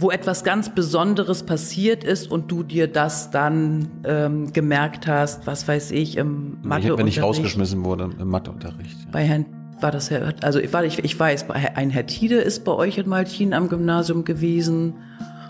wo 0.00 0.12
etwas 0.12 0.44
ganz 0.44 0.68
Besonderes 0.68 1.42
passiert 1.42 2.04
ist 2.04 2.30
und 2.30 2.52
du 2.52 2.62
dir 2.62 2.86
das 2.86 3.32
dann 3.32 3.90
ähm, 4.04 4.52
gemerkt 4.52 5.08
hast, 5.08 5.46
was 5.48 5.66
weiß 5.66 5.90
ich, 5.90 6.16
im 6.16 6.58
Matheunterricht. 6.62 6.98
Wenn 6.98 7.06
ich 7.08 7.20
rausgeschmissen 7.20 7.84
wurde 7.84 8.10
im 8.16 8.28
Matheunterricht. 8.28 8.96
Ja. 9.00 9.08
Bei 9.10 9.24
Herrn 9.24 9.46
war 9.80 9.90
das 9.90 10.10
Herr, 10.10 10.34
also 10.42 10.60
ich, 10.60 10.72
ich, 10.72 11.04
ich 11.04 11.18
weiß, 11.18 11.50
ein 11.50 11.90
Herr 11.90 12.06
Tiede 12.06 12.36
ist 12.36 12.64
bei 12.64 12.72
euch 12.72 12.98
in 12.98 13.08
Malchin 13.08 13.52
am 13.52 13.68
Gymnasium 13.68 14.24
gewesen 14.24 14.94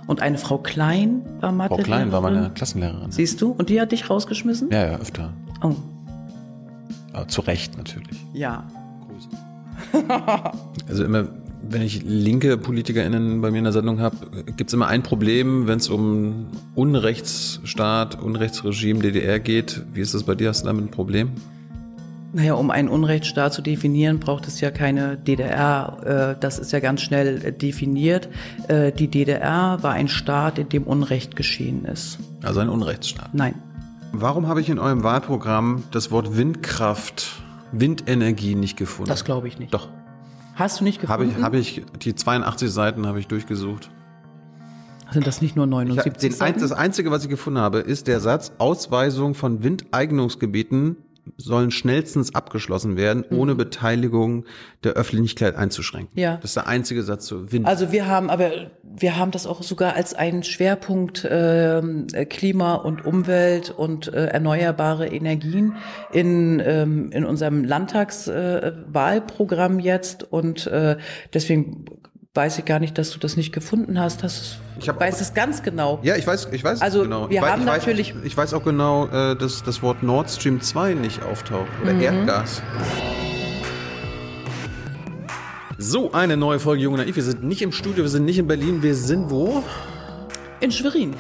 und 0.06 0.22
eine 0.22 0.39
Frau 0.39 0.57
Klein 0.57 1.23
war 1.41 1.53
Mathe. 1.53 1.75
Frau 1.75 1.83
Klein 1.83 2.11
war 2.11 2.23
meine 2.23 2.51
Klassenlehrerin. 2.51 3.11
Siehst 3.11 3.43
du? 3.43 3.51
Und 3.51 3.69
die 3.69 3.80
hat 3.80 3.93
dich 3.93 4.09
rausgeschmissen? 4.09 4.71
Ja, 4.71 4.93
ja, 4.93 4.99
öfter. 4.99 5.35
Oh. 5.62 5.75
Aber 7.12 7.29
zu 7.29 7.43
Recht 7.43 7.77
natürlich. 7.77 8.25
Ja. 8.33 8.67
Grüße. 9.07 10.09
also 10.89 11.05
immer, 11.05 11.29
wenn 11.62 11.82
ich 11.82 12.02
linke 12.02 12.56
PolitikerInnen 12.56 13.41
bei 13.41 13.50
mir 13.50 13.59
in 13.59 13.64
der 13.64 13.72
Sendung 13.72 14.00
habe, 14.00 14.16
gibt 14.56 14.70
es 14.70 14.74
immer 14.74 14.86
ein 14.86 15.02
Problem, 15.02 15.66
wenn 15.66 15.79
es 15.79 15.88
um 15.88 16.46
Unrechtsstaat, 16.74 18.20
Unrechtsregime, 18.23 19.00
DDR 19.00 19.41
geht. 19.41 19.84
Wie 19.92 20.00
ist 20.00 20.14
das 20.14 20.24
bei 20.24 20.34
dir? 20.34 20.48
Hast 20.48 20.62
du 20.62 20.66
damit 20.66 20.84
ein 20.84 20.91
Problem? 20.91 21.33
Naja, 22.33 22.55
um 22.55 22.70
einen 22.70 22.88
Unrechtsstaat 22.88 23.55
zu 23.55 23.62
definieren, 23.62 24.20
braucht 24.20 24.47
es 24.47 24.60
ja 24.60 24.70
keine 24.70 25.16
DDR. 25.16 26.34
Äh, 26.36 26.41
das 26.41 26.59
ist 26.59 26.73
ja 26.73 26.80
ganz 26.80 27.00
schnell 27.00 27.45
äh, 27.45 27.52
definiert. 27.52 28.28
Äh, 28.69 28.92
die 28.92 29.09
DDR 29.09 29.78
war 29.80 29.92
ein 29.92 30.09
Staat, 30.09 30.59
in 30.59 30.69
dem 30.69 30.83
Unrecht 30.83 31.36
geschehen 31.36 31.86
ist. 31.86 32.19
Also 32.42 32.61
ein 32.61 32.69
Unrechtsstaat? 32.69 33.33
Nein. 33.33 33.55
Warum 34.12 34.47
habe 34.47 34.61
ich 34.61 34.69
in 34.69 34.78
eurem 34.78 35.02
Wahlprogramm 35.02 35.84
das 35.91 36.11
Wort 36.11 36.36
Windkraft, 36.36 37.42
Windenergie 37.72 38.55
nicht 38.55 38.77
gefunden? 38.77 39.09
Das 39.09 39.25
glaube 39.25 39.48
ich 39.48 39.59
nicht. 39.59 39.72
Doch. 39.72 39.88
Hast 40.59 40.80
du 40.80 40.85
nicht 40.85 41.01
gefunden? 41.01 41.41
Habe 41.41 41.59
ich, 41.59 41.77
habe 41.77 41.93
ich, 41.95 42.03
die 42.03 42.17
82 42.17 42.69
Seiten 42.69 43.07
habe 43.07 43.21
ich 43.21 43.29
durchgesucht. 43.29 43.91
Sind 45.12 45.25
das 45.25 45.41
nicht 45.41 45.55
nur 45.55 45.67
79 45.67 46.21
den, 46.21 46.33
Seiten? 46.33 46.61
Das 46.61 46.73
Einzige, 46.73 47.12
was 47.12 47.23
ich 47.23 47.31
gefunden 47.31 47.61
habe, 47.61 47.79
ist 47.79 48.09
der 48.09 48.19
Satz 48.19 48.53
Ausweisung 48.59 49.34
von 49.34 49.62
Windeignungsgebieten 49.62 50.97
sollen 51.37 51.71
schnellstens 51.71 52.34
abgeschlossen 52.34 52.97
werden, 52.97 53.25
mhm. 53.29 53.39
ohne 53.39 53.55
Beteiligung 53.55 54.45
der 54.84 54.93
Öffentlichkeit 54.93 55.57
einzuschränken. 55.57 56.19
Ja. 56.19 56.37
Das 56.37 56.51
ist 56.51 56.57
der 56.57 56.67
einzige 56.67 57.03
Satz 57.03 57.27
zu 57.27 57.53
Wind. 57.53 57.67
Also 57.67 57.93
wir 57.93 58.07
haben 58.07 58.31
aber, 58.31 58.51
wir 58.83 59.17
haben 59.17 59.31
das 59.31 59.47
auch 59.47 59.62
sogar 59.62 59.95
als 59.95 60.15
einen 60.15 60.43
Schwerpunkt 60.43 61.25
äh, 61.25 61.83
Klima 62.29 62.75
und 62.75 63.05
Umwelt 63.05 63.71
und 63.71 64.12
äh, 64.12 64.27
erneuerbare 64.27 65.06
Energien 65.09 65.77
in, 66.12 66.61
ähm, 66.65 67.11
in 67.12 67.25
unserem 67.25 67.65
Landtagswahlprogramm 67.65 69.79
äh, 69.79 69.83
jetzt 69.83 70.33
und 70.33 70.67
äh, 70.67 70.97
deswegen 71.34 71.84
weiß 72.39 72.56
ich 72.61 72.64
gar 72.64 72.78
nicht, 72.78 72.97
dass 72.97 73.11
du 73.11 73.19
das 73.19 73.36
nicht 73.36 73.53
gefunden 73.53 73.98
hast. 73.98 74.22
Das 74.22 74.58
ich 74.78 74.89
hab, 74.89 75.00
weiß 75.00 75.20
es 75.20 75.34
ganz 75.34 75.64
genau. 75.64 75.98
Ja, 76.03 76.14
ich 76.14 76.25
weiß, 76.25 76.48
ich 76.53 76.62
weiß 76.62 76.81
also, 76.81 77.03
genau. 77.03 77.28
Wir 77.28 77.41
ich 77.41 77.44
haben 77.44 77.62
ich 77.62 77.67
natürlich. 77.67 78.14
Weiß, 78.14 78.25
ich 78.25 78.36
weiß 78.36 78.55
auch 78.55 78.62
genau, 78.62 79.08
äh, 79.08 79.34
dass 79.34 79.64
das 79.64 79.83
Wort 79.83 80.05
Nord 80.05 80.31
Stream 80.31 80.61
2 80.61 80.94
nicht 80.94 81.20
auftaucht 81.25 81.66
oder 81.83 81.94
mhm. 81.94 82.00
Erdgas. 82.00 82.62
So, 85.78 86.12
eine 86.12 86.36
neue 86.36 86.61
Folge 86.61 86.84
Junge 86.84 86.98
Naiv. 86.98 87.16
Wir 87.16 87.25
sind 87.25 87.42
nicht 87.42 87.61
im 87.61 87.72
Studio, 87.72 88.05
wir 88.05 88.09
sind 88.09 88.25
nicht 88.25 88.39
in 88.39 88.47
Berlin, 88.47 88.84
wir 88.84 88.94
sind 88.94 89.31
wo? 89.31 89.64
In 90.61 90.70
Schwerin. 90.70 91.14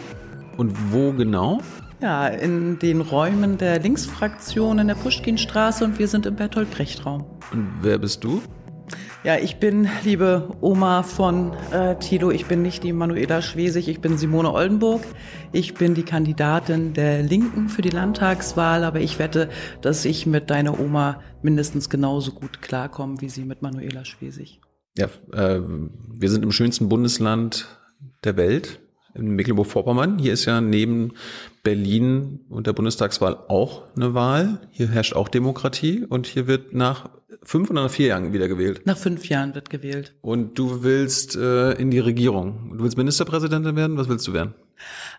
Und 0.56 0.72
wo 0.92 1.12
genau? 1.12 1.60
Ja, 2.00 2.28
in 2.28 2.78
den 2.78 3.00
Räumen 3.00 3.58
der 3.58 3.80
Linksfraktion 3.80 4.78
in 4.78 4.86
der 4.86 4.94
Puschkinstraße 4.94 5.84
und 5.84 5.98
wir 5.98 6.06
sind 6.06 6.26
im 6.26 6.36
Bertolt 6.36 6.70
Brecht 6.70 7.04
Raum. 7.04 7.24
Und 7.50 7.72
wer 7.82 7.98
bist 7.98 8.22
du? 8.22 8.40
Ja, 9.24 9.36
ich 9.36 9.56
bin, 9.56 9.88
liebe 10.04 10.56
Oma 10.60 11.02
von 11.02 11.52
äh, 11.72 11.96
Tilo, 11.96 12.30
ich 12.30 12.46
bin 12.46 12.62
nicht 12.62 12.84
die 12.84 12.92
Manuela 12.92 13.42
Schwesig, 13.42 13.88
ich 13.88 14.00
bin 14.00 14.16
Simone 14.16 14.52
Oldenburg. 14.52 15.02
Ich 15.52 15.74
bin 15.74 15.94
die 15.94 16.04
Kandidatin 16.04 16.92
der 16.92 17.24
Linken 17.24 17.68
für 17.68 17.82
die 17.82 17.88
Landtagswahl, 17.88 18.84
aber 18.84 19.00
ich 19.00 19.18
wette, 19.18 19.48
dass 19.80 20.04
ich 20.04 20.26
mit 20.26 20.50
deiner 20.50 20.78
Oma 20.78 21.20
mindestens 21.42 21.90
genauso 21.90 22.30
gut 22.30 22.62
klarkomme, 22.62 23.20
wie 23.20 23.28
sie 23.28 23.44
mit 23.44 23.60
Manuela 23.60 24.04
Schwesig. 24.04 24.60
Ja, 24.96 25.06
äh, 25.32 25.60
wir 25.62 26.30
sind 26.30 26.44
im 26.44 26.52
schönsten 26.52 26.88
Bundesland 26.88 27.66
der 28.22 28.36
Welt, 28.36 28.80
in 29.18 29.30
Mecklenburg-Vorpommern. 29.36 30.18
Hier 30.18 30.32
ist 30.32 30.44
ja 30.44 30.60
neben 30.60 31.12
Berlin 31.62 32.40
und 32.48 32.66
der 32.66 32.72
Bundestagswahl 32.72 33.36
auch 33.48 33.82
eine 33.96 34.14
Wahl. 34.14 34.60
Hier 34.70 34.88
herrscht 34.88 35.14
auch 35.14 35.28
Demokratie 35.28 36.04
und 36.08 36.26
hier 36.26 36.46
wird 36.46 36.72
nach 36.74 37.10
fünf 37.42 37.70
oder 37.70 37.82
nach 37.82 37.90
vier 37.90 38.08
Jahren 38.08 38.32
wieder 38.32 38.48
gewählt? 38.48 38.82
Nach 38.84 38.96
fünf 38.96 39.28
Jahren 39.28 39.54
wird 39.54 39.70
gewählt. 39.70 40.14
Und 40.20 40.58
du 40.58 40.82
willst 40.82 41.36
äh, 41.36 41.72
in 41.72 41.90
die 41.90 41.98
Regierung. 41.98 42.74
Du 42.76 42.84
willst 42.84 42.96
Ministerpräsidentin 42.96 43.76
werden? 43.76 43.96
Was 43.96 44.08
willst 44.08 44.26
du 44.26 44.32
werden? 44.32 44.54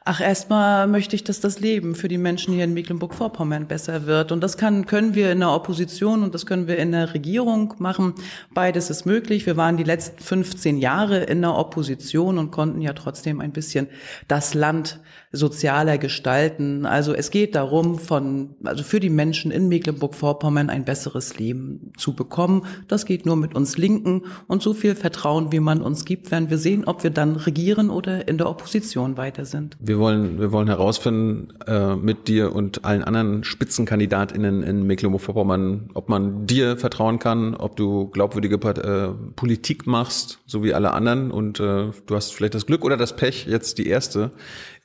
Ach, 0.05 0.21
erstmal 0.21 0.87
möchte 0.87 1.15
ich, 1.15 1.23
dass 1.23 1.39
das 1.39 1.59
Leben 1.59 1.93
für 1.95 2.07
die 2.07 2.17
Menschen 2.17 2.53
hier 2.53 2.63
in 2.63 2.73
Mecklenburg-Vorpommern 2.73 3.67
besser 3.67 4.05
wird. 4.05 4.31
Und 4.31 4.41
das 4.41 4.57
kann, 4.57 4.85
können 4.85 5.15
wir 5.15 5.31
in 5.31 5.39
der 5.39 5.51
Opposition 5.51 6.23
und 6.23 6.33
das 6.33 6.45
können 6.45 6.67
wir 6.67 6.77
in 6.77 6.91
der 6.91 7.13
Regierung 7.13 7.73
machen. 7.77 8.13
Beides 8.53 8.89
ist 8.89 9.05
möglich. 9.05 9.45
Wir 9.45 9.57
waren 9.57 9.77
die 9.77 9.83
letzten 9.83 10.23
15 10.23 10.77
Jahre 10.77 11.23
in 11.23 11.41
der 11.41 11.55
Opposition 11.55 12.37
und 12.37 12.51
konnten 12.51 12.81
ja 12.81 12.93
trotzdem 12.93 13.41
ein 13.41 13.51
bisschen 13.51 13.87
das 14.27 14.53
Land 14.53 14.99
sozialer 15.31 15.99
gestalten. 15.99 16.85
Also 16.85 17.13
es 17.13 17.29
geht 17.29 17.53
darum, 17.53 17.99
von, 17.99 18.55
also 18.63 18.83
für 18.83 18.99
die 18.99 19.11
Menschen 19.11 19.51
in 19.51 19.67
Mecklenburg-Vorpommern 19.67 20.69
ein 20.71 20.85
besseres 20.85 21.37
Leben 21.37 21.93
zu 21.97 22.15
bekommen. 22.15 22.65
Das 22.87 23.05
geht 23.05 23.27
nur 23.27 23.35
mit 23.35 23.55
uns 23.55 23.77
Linken 23.77 24.23
und 24.47 24.63
so 24.63 24.73
viel 24.73 24.95
Vertrauen, 24.95 25.51
wie 25.51 25.59
man 25.59 25.81
uns 25.81 26.05
gibt, 26.05 26.31
werden 26.31 26.49
wir 26.49 26.57
sehen, 26.57 26.83
ob 26.85 27.03
wir 27.03 27.11
dann 27.11 27.35
regieren 27.35 27.91
oder 27.91 28.27
in 28.27 28.39
der 28.39 28.49
Opposition 28.49 29.17
weiter 29.17 29.45
sind. 29.45 29.77
Wir 29.79 29.99
wollen, 29.99 30.39
wir 30.39 30.51
wollen 30.51 30.67
herausfinden 30.67 31.53
äh, 31.67 31.95
mit 31.95 32.27
dir 32.27 32.55
und 32.55 32.83
allen 32.83 33.03
anderen 33.03 33.43
Spitzenkandidatinnen 33.43 34.63
in 34.63 34.87
Mecklenburg-Vorpommern, 34.87 35.91
ob 35.93 36.09
man 36.09 36.47
dir 36.47 36.75
vertrauen 36.77 37.19
kann, 37.19 37.53
ob 37.53 37.75
du 37.75 38.07
glaubwürdige 38.07 38.55
äh, 38.55 39.09
Politik 39.35 39.85
machst, 39.85 40.39
so 40.47 40.63
wie 40.63 40.73
alle 40.73 40.91
anderen. 40.91 41.29
Und 41.29 41.59
äh, 41.59 41.91
du 42.05 42.15
hast 42.15 42.33
vielleicht 42.33 42.55
das 42.55 42.65
Glück 42.65 42.83
oder 42.83 42.97
das 42.97 43.15
Pech, 43.15 43.45
jetzt 43.45 43.77
die 43.77 43.87
erste 43.87 44.31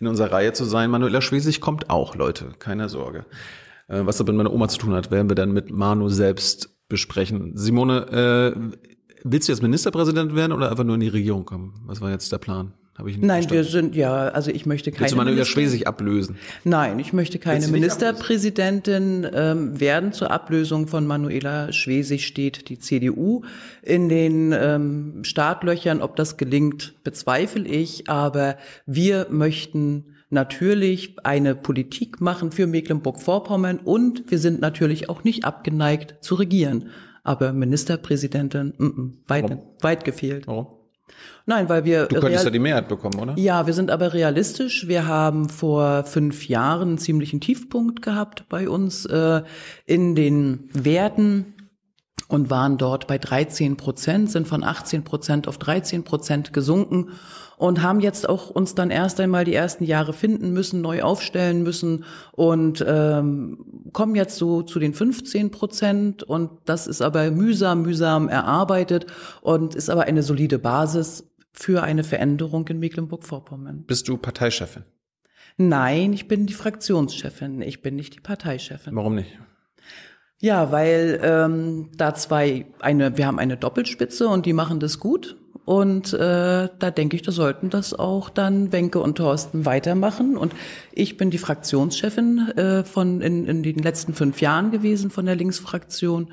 in 0.00 0.06
unserer 0.06 0.32
Reihe 0.32 0.52
zu 0.52 0.64
sein. 0.64 0.90
Manuela 0.90 1.20
Schwesig 1.20 1.60
kommt 1.60 1.90
auch, 1.90 2.14
Leute, 2.14 2.52
keine 2.58 2.88
Sorge. 2.88 3.26
Äh, 3.88 4.06
was 4.06 4.16
das 4.16 4.26
mit 4.26 4.36
meiner 4.36 4.52
Oma 4.52 4.68
zu 4.68 4.78
tun 4.78 4.94
hat, 4.94 5.10
werden 5.10 5.28
wir 5.28 5.36
dann 5.36 5.52
mit 5.52 5.70
Manu 5.70 6.08
selbst 6.08 6.70
besprechen. 6.88 7.56
Simone, 7.56 8.06
äh, 8.10 8.60
willst 9.22 9.48
du 9.48 9.52
jetzt 9.52 9.62
Ministerpräsident 9.62 10.34
werden 10.34 10.52
oder 10.52 10.70
einfach 10.70 10.84
nur 10.84 10.94
in 10.94 11.00
die 11.00 11.08
Regierung 11.08 11.44
kommen? 11.44 11.82
Was 11.86 12.00
war 12.00 12.10
jetzt 12.10 12.30
der 12.32 12.38
Plan? 12.38 12.74
Habe 12.96 13.10
ich 13.10 13.16
nicht 13.16 13.26
Nein, 13.26 13.42
verstanden. 13.42 13.64
wir 13.64 13.70
sind 13.70 13.96
ja, 13.96 14.28
also 14.28 14.52
ich 14.52 14.66
möchte 14.66 14.92
keine. 14.92 15.00
Willst 15.00 15.14
du 15.14 15.16
Manuela 15.16 15.44
Schwesig 15.44 15.88
ablösen? 15.88 16.36
Nein, 16.62 17.00
ich 17.00 17.12
möchte 17.12 17.40
keine 17.40 17.66
Ministerpräsidentin 17.66 19.26
ähm, 19.34 19.80
werden. 19.80 20.12
Zur 20.12 20.30
Ablösung 20.30 20.86
von 20.86 21.04
Manuela 21.04 21.72
Schwesig 21.72 22.24
steht 22.24 22.68
die 22.68 22.78
CDU 22.78 23.42
in 23.82 24.08
den 24.08 24.52
ähm, 24.52 25.24
Startlöchern. 25.24 26.02
Ob 26.02 26.14
das 26.14 26.36
gelingt, 26.36 26.94
bezweifle 27.02 27.66
ich. 27.66 28.08
Aber 28.08 28.58
wir 28.86 29.26
möchten 29.28 30.14
natürlich 30.30 31.16
eine 31.24 31.56
Politik 31.56 32.20
machen 32.20 32.52
für 32.52 32.68
Mecklenburg-Vorpommern 32.68 33.78
und 33.78 34.30
wir 34.30 34.38
sind 34.38 34.60
natürlich 34.60 35.08
auch 35.08 35.24
nicht 35.24 35.44
abgeneigt 35.44 36.16
zu 36.20 36.36
regieren. 36.36 36.90
Aber 37.24 37.52
Ministerpräsidentin, 37.52 38.74
m 38.78 38.86
-m, 38.86 39.28
weit, 39.28 39.58
weit 39.80 40.04
gefehlt. 40.04 40.46
Warum? 40.46 40.83
Nein, 41.46 41.68
weil 41.68 41.84
wir. 41.84 42.06
Du 42.06 42.20
könntest 42.20 42.44
ja 42.44 42.50
die 42.50 42.58
Mehrheit 42.58 42.88
bekommen, 42.88 43.18
oder? 43.18 43.34
Ja, 43.36 43.66
wir 43.66 43.74
sind 43.74 43.90
aber 43.90 44.12
realistisch. 44.14 44.88
Wir 44.88 45.06
haben 45.06 45.48
vor 45.48 46.04
fünf 46.04 46.48
Jahren 46.48 46.88
einen 46.88 46.98
ziemlichen 46.98 47.40
Tiefpunkt 47.40 48.02
gehabt 48.02 48.48
bei 48.48 48.68
uns 48.68 49.04
äh, 49.06 49.42
in 49.84 50.14
den 50.14 50.70
Werten 50.72 51.54
und 52.28 52.50
waren 52.50 52.78
dort 52.78 53.06
bei 53.06 53.18
13 53.18 53.76
Prozent, 53.76 54.30
sind 54.30 54.48
von 54.48 54.64
18 54.64 55.04
Prozent 55.04 55.46
auf 55.46 55.58
13 55.58 56.04
Prozent 56.04 56.52
gesunken 56.52 57.10
und 57.56 57.82
haben 57.82 58.00
jetzt 58.00 58.28
auch 58.28 58.50
uns 58.50 58.74
dann 58.74 58.90
erst 58.90 59.20
einmal 59.20 59.44
die 59.44 59.54
ersten 59.54 59.84
Jahre 59.84 60.12
finden 60.12 60.52
müssen, 60.52 60.80
neu 60.80 61.02
aufstellen 61.02 61.62
müssen 61.62 62.04
und 62.32 62.84
ähm, 62.86 63.90
kommen 63.92 64.14
jetzt 64.14 64.36
so 64.36 64.62
zu 64.62 64.78
den 64.78 64.94
15 64.94 65.50
Prozent 65.50 66.22
und 66.22 66.50
das 66.64 66.86
ist 66.86 67.02
aber 67.02 67.30
mühsam, 67.30 67.82
mühsam 67.82 68.28
erarbeitet 68.28 69.06
und 69.40 69.74
ist 69.74 69.90
aber 69.90 70.04
eine 70.04 70.22
solide 70.22 70.58
Basis 70.58 71.30
für 71.52 71.82
eine 71.82 72.04
Veränderung 72.04 72.66
in 72.68 72.80
Mecklenburg-Vorpommern. 72.80 73.84
Bist 73.86 74.08
du 74.08 74.16
Parteichefin? 74.16 74.84
Nein, 75.56 76.12
ich 76.12 76.26
bin 76.26 76.46
die 76.46 76.54
Fraktionschefin, 76.54 77.62
ich 77.62 77.80
bin 77.80 77.94
nicht 77.94 78.16
die 78.16 78.20
Parteichefin. 78.20 78.96
Warum 78.96 79.14
nicht? 79.14 79.38
Ja, 80.40 80.72
weil 80.72 81.20
ähm, 81.22 81.90
da 81.94 82.14
zwei, 82.14 82.66
eine, 82.80 83.16
wir 83.16 83.26
haben 83.26 83.38
eine 83.38 83.56
Doppelspitze 83.56 84.28
und 84.28 84.46
die 84.46 84.52
machen 84.52 84.80
das 84.80 84.98
gut. 84.98 85.36
Und 85.64 86.12
äh, 86.12 86.68
da 86.78 86.90
denke 86.90 87.16
ich, 87.16 87.22
da 87.22 87.32
sollten 87.32 87.70
das 87.70 87.94
auch 87.94 88.28
dann 88.28 88.70
Wenke 88.70 89.00
und 89.00 89.16
Thorsten 89.16 89.64
weitermachen. 89.64 90.36
Und 90.36 90.54
ich 90.92 91.16
bin 91.16 91.30
die 91.30 91.38
Fraktionschefin 91.38 92.50
äh, 92.56 92.84
von 92.84 93.22
in, 93.22 93.46
in 93.46 93.62
den 93.62 93.78
letzten 93.78 94.14
fünf 94.14 94.40
Jahren 94.40 94.70
gewesen 94.70 95.10
von 95.10 95.24
der 95.24 95.36
Linksfraktion. 95.36 96.28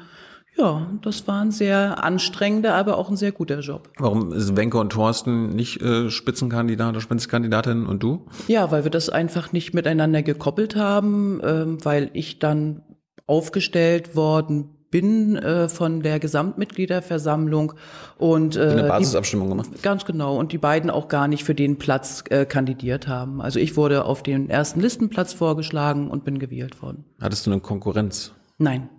Ja, 0.58 0.92
das 1.02 1.28
war 1.30 1.42
ein 1.42 1.52
sehr 1.52 2.04
anstrengender, 2.04 2.76
aber 2.76 2.98
auch 2.98 3.10
ein 3.10 3.16
sehr 3.16 3.32
guter 3.32 3.62
Job. 3.62 3.90
Warum 3.98 4.34
ist 4.34 4.58
Wenke 4.58 4.78
und 4.80 4.92
Thorsten 4.92 5.50
nicht 5.56 5.82
äh, 5.82 6.10
Spitzenkandidat 6.10 6.90
oder 6.90 7.02
Spitzenkandidatin 7.02 7.86
und 7.86 8.04
du? 8.04 8.26
Ja, 8.50 8.70
weil 8.70 8.84
wir 8.84 8.92
das 8.92 9.10
einfach 9.10 9.54
nicht 9.54 9.74
miteinander 9.74 10.24
gekoppelt 10.24 10.76
haben, 10.76 11.40
ähm, 11.42 11.78
weil 11.86 12.10
ich 12.12 12.40
dann 12.40 12.84
aufgestellt 13.28 14.14
worden 14.14 14.81
bin 14.92 15.38
äh, 15.38 15.70
von 15.70 16.02
der 16.02 16.20
Gesamtmitgliederversammlung 16.20 17.74
und 18.18 18.58
äh, 18.58 18.60
eine 18.60 18.84
Basisabstimmung 18.84 19.48
die, 19.48 19.52
gemacht. 19.52 19.82
Ganz 19.82 20.06
genau 20.06 20.38
und 20.38 20.52
die 20.52 20.58
beiden 20.58 20.90
auch 20.90 21.08
gar 21.08 21.28
nicht 21.28 21.44
für 21.44 21.56
den 21.56 21.78
Platz 21.78 22.24
äh, 22.30 22.46
kandidiert 22.46 23.08
haben. 23.08 23.42
Also 23.42 23.60
ich 23.60 23.78
wurde 23.78 24.06
auf 24.06 24.22
den 24.22 24.50
ersten 24.50 24.82
Listenplatz 24.82 25.34
vorgeschlagen 25.34 26.12
und 26.12 26.26
bin 26.26 26.38
gewählt 26.38 26.82
worden. 26.82 27.06
Hattest 27.20 27.48
du 27.48 27.52
eine 27.52 27.62
Konkurrenz? 27.62 28.34
Nein. 28.58 28.90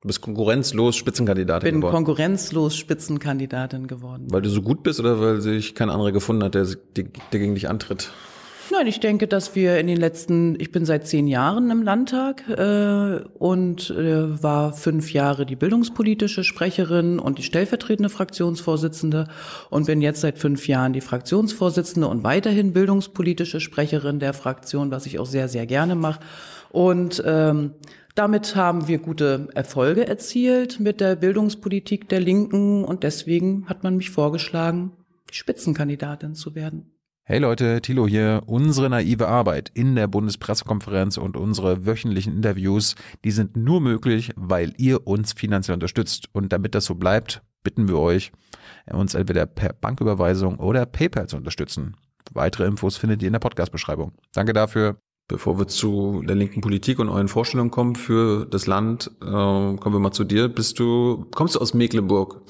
Du 0.00 0.06
bist 0.06 0.20
konkurrenzlos 0.20 0.94
Spitzenkandidatin 0.94 1.72
bin 1.72 1.80
geworden. 1.80 1.94
konkurrenzlos 1.94 2.76
Spitzenkandidatin 2.76 3.88
geworden. 3.88 4.26
Weil 4.30 4.42
du 4.42 4.50
so 4.50 4.62
gut 4.62 4.84
bist 4.84 5.00
oder 5.00 5.20
weil 5.20 5.40
sich 5.40 5.74
kein 5.74 5.90
anderer 5.90 6.12
gefunden 6.12 6.44
hat, 6.44 6.54
der, 6.54 6.66
der 6.96 7.04
gegen 7.40 7.54
dich 7.54 7.68
antritt? 7.68 8.10
Nein, 8.70 8.86
ich 8.86 9.00
denke, 9.00 9.26
dass 9.26 9.54
wir 9.54 9.78
in 9.78 9.86
den 9.86 9.96
letzten, 9.96 10.60
ich 10.60 10.70
bin 10.70 10.84
seit 10.84 11.06
zehn 11.06 11.26
Jahren 11.26 11.70
im 11.70 11.82
Landtag 11.82 12.46
äh, 12.50 13.20
und 13.38 13.88
äh, 13.88 14.42
war 14.42 14.74
fünf 14.74 15.12
Jahre 15.14 15.46
die 15.46 15.56
bildungspolitische 15.56 16.44
Sprecherin 16.44 17.18
und 17.18 17.38
die 17.38 17.44
stellvertretende 17.44 18.10
Fraktionsvorsitzende 18.10 19.28
und 19.70 19.86
bin 19.86 20.02
jetzt 20.02 20.20
seit 20.20 20.38
fünf 20.38 20.68
Jahren 20.68 20.92
die 20.92 21.00
Fraktionsvorsitzende 21.00 22.06
und 22.08 22.24
weiterhin 22.24 22.74
bildungspolitische 22.74 23.60
Sprecherin 23.60 24.18
der 24.18 24.34
Fraktion, 24.34 24.90
was 24.90 25.06
ich 25.06 25.18
auch 25.18 25.26
sehr, 25.26 25.48
sehr 25.48 25.64
gerne 25.64 25.94
mache. 25.94 26.20
Und 26.68 27.22
ähm, 27.24 27.72
damit 28.14 28.54
haben 28.54 28.86
wir 28.86 28.98
gute 28.98 29.48
Erfolge 29.54 30.06
erzielt 30.06 30.78
mit 30.78 31.00
der 31.00 31.16
Bildungspolitik 31.16 32.08
der 32.10 32.20
Linken 32.20 32.84
und 32.84 33.02
deswegen 33.02 33.66
hat 33.66 33.82
man 33.82 33.96
mich 33.96 34.10
vorgeschlagen, 34.10 34.92
Spitzenkandidatin 35.30 36.34
zu 36.34 36.54
werden. 36.54 36.97
Hey 37.30 37.40
Leute, 37.40 37.82
Thilo 37.82 38.06
hier. 38.06 38.42
Unsere 38.46 38.88
naive 38.88 39.28
Arbeit 39.28 39.70
in 39.74 39.96
der 39.96 40.06
Bundespressekonferenz 40.06 41.18
und 41.18 41.36
unsere 41.36 41.84
wöchentlichen 41.84 42.34
Interviews, 42.36 42.94
die 43.22 43.32
sind 43.32 43.54
nur 43.54 43.82
möglich, 43.82 44.30
weil 44.34 44.72
ihr 44.78 45.06
uns 45.06 45.34
finanziell 45.34 45.74
unterstützt. 45.74 46.30
Und 46.32 46.54
damit 46.54 46.74
das 46.74 46.86
so 46.86 46.94
bleibt, 46.94 47.42
bitten 47.62 47.86
wir 47.86 47.98
euch, 47.98 48.32
uns 48.90 49.12
entweder 49.12 49.44
per 49.44 49.74
Banküberweisung 49.74 50.58
oder 50.58 50.86
PayPal 50.86 51.28
zu 51.28 51.36
unterstützen. 51.36 51.96
Weitere 52.32 52.64
Infos 52.64 52.96
findet 52.96 53.20
ihr 53.20 53.26
in 53.26 53.34
der 53.34 53.40
Podcast-Beschreibung. 53.40 54.12
Danke 54.32 54.54
dafür. 54.54 54.96
Bevor 55.28 55.58
wir 55.58 55.68
zu 55.68 56.22
der 56.26 56.34
linken 56.34 56.62
Politik 56.62 56.98
und 56.98 57.10
euren 57.10 57.28
Vorstellungen 57.28 57.70
kommen 57.70 57.94
für 57.94 58.46
das 58.46 58.66
Land, 58.66 59.10
äh, 59.20 59.26
kommen 59.26 59.92
wir 59.92 59.98
mal 59.98 60.12
zu 60.12 60.24
dir. 60.24 60.48
Bist 60.48 60.78
du, 60.78 61.26
kommst 61.34 61.56
du 61.56 61.58
aus 61.60 61.74
Mecklenburg? 61.74 62.40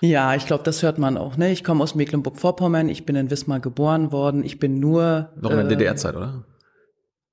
Ja, 0.00 0.34
ich 0.34 0.46
glaube, 0.46 0.62
das 0.64 0.82
hört 0.82 0.98
man 0.98 1.16
auch. 1.16 1.36
Ne? 1.36 1.50
Ich 1.50 1.64
komme 1.64 1.82
aus 1.82 1.94
Mecklenburg-Vorpommern, 1.94 2.88
ich 2.88 3.04
bin 3.04 3.16
in 3.16 3.30
Wismar 3.30 3.60
geboren 3.60 4.12
worden. 4.12 4.44
Ich 4.44 4.58
bin 4.58 4.78
nur. 4.78 5.30
Noch 5.40 5.50
in 5.50 5.56
der 5.56 5.66
äh, 5.66 5.68
DDR-Zeit, 5.68 6.14
oder? 6.14 6.44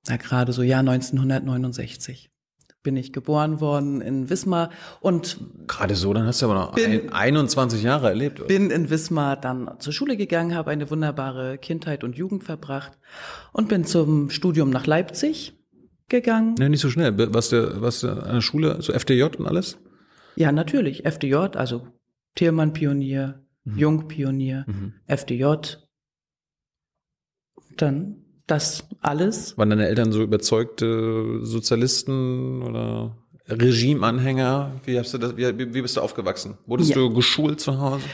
Na, 0.08 0.16
gerade 0.16 0.52
so 0.52 0.62
Jahr 0.62 0.80
1969 0.80 2.30
bin 2.86 2.96
ich 2.96 3.12
geboren 3.12 3.60
worden 3.60 4.00
in 4.00 4.30
Wismar 4.30 4.70
und 5.00 5.40
gerade 5.66 5.96
so, 5.96 6.14
dann 6.14 6.24
hast 6.24 6.40
du 6.40 6.46
aber 6.46 6.54
noch 6.54 6.74
bin, 6.76 7.12
21 7.12 7.82
Jahre 7.82 8.10
erlebt. 8.10 8.38
Oder? 8.38 8.46
Bin 8.46 8.70
in 8.70 8.90
Wismar 8.90 9.36
dann 9.36 9.68
zur 9.80 9.92
Schule 9.92 10.16
gegangen, 10.16 10.54
habe 10.54 10.70
eine 10.70 10.88
wunderbare 10.88 11.58
Kindheit 11.58 12.04
und 12.04 12.16
Jugend 12.16 12.44
verbracht 12.44 12.92
und 13.52 13.68
bin 13.68 13.84
zum 13.84 14.30
Studium 14.30 14.70
nach 14.70 14.86
Leipzig 14.86 15.54
gegangen. 16.08 16.54
Nee, 16.60 16.68
nicht 16.68 16.80
so 16.80 16.88
schnell. 16.88 17.12
Was 17.34 17.48
der, 17.48 17.82
was 17.82 18.02
der 18.02 18.22
an 18.22 18.34
der 18.34 18.40
Schule, 18.40 18.80
so 18.80 18.92
FDJ 18.92 19.24
und 19.36 19.46
alles? 19.46 19.78
Ja, 20.36 20.52
natürlich. 20.52 21.04
FDJ, 21.04 21.34
also 21.56 21.88
Thielmann 22.36 22.72
Pionier, 22.72 23.42
mhm. 23.64 23.78
Jung 23.78 24.08
Pionier, 24.08 24.64
mhm. 24.68 24.92
FDJ. 25.06 25.76
Dann 27.76 28.22
das 28.46 28.84
alles. 29.00 29.58
Waren 29.58 29.70
deine 29.70 29.88
Eltern 29.88 30.12
so 30.12 30.22
überzeugte 30.22 31.44
Sozialisten 31.44 32.62
oder 32.62 33.16
Regimeanhänger? 33.48 34.80
Wie, 34.84 34.98
hast 34.98 35.14
du 35.14 35.18
das, 35.18 35.36
wie, 35.36 35.58
wie 35.58 35.82
bist 35.82 35.96
du 35.96 36.00
aufgewachsen? 36.00 36.56
Wurdest 36.66 36.90
ja. 36.90 36.96
du 36.96 37.12
geschult 37.12 37.60
zu 37.60 37.78
Hause? 37.78 38.04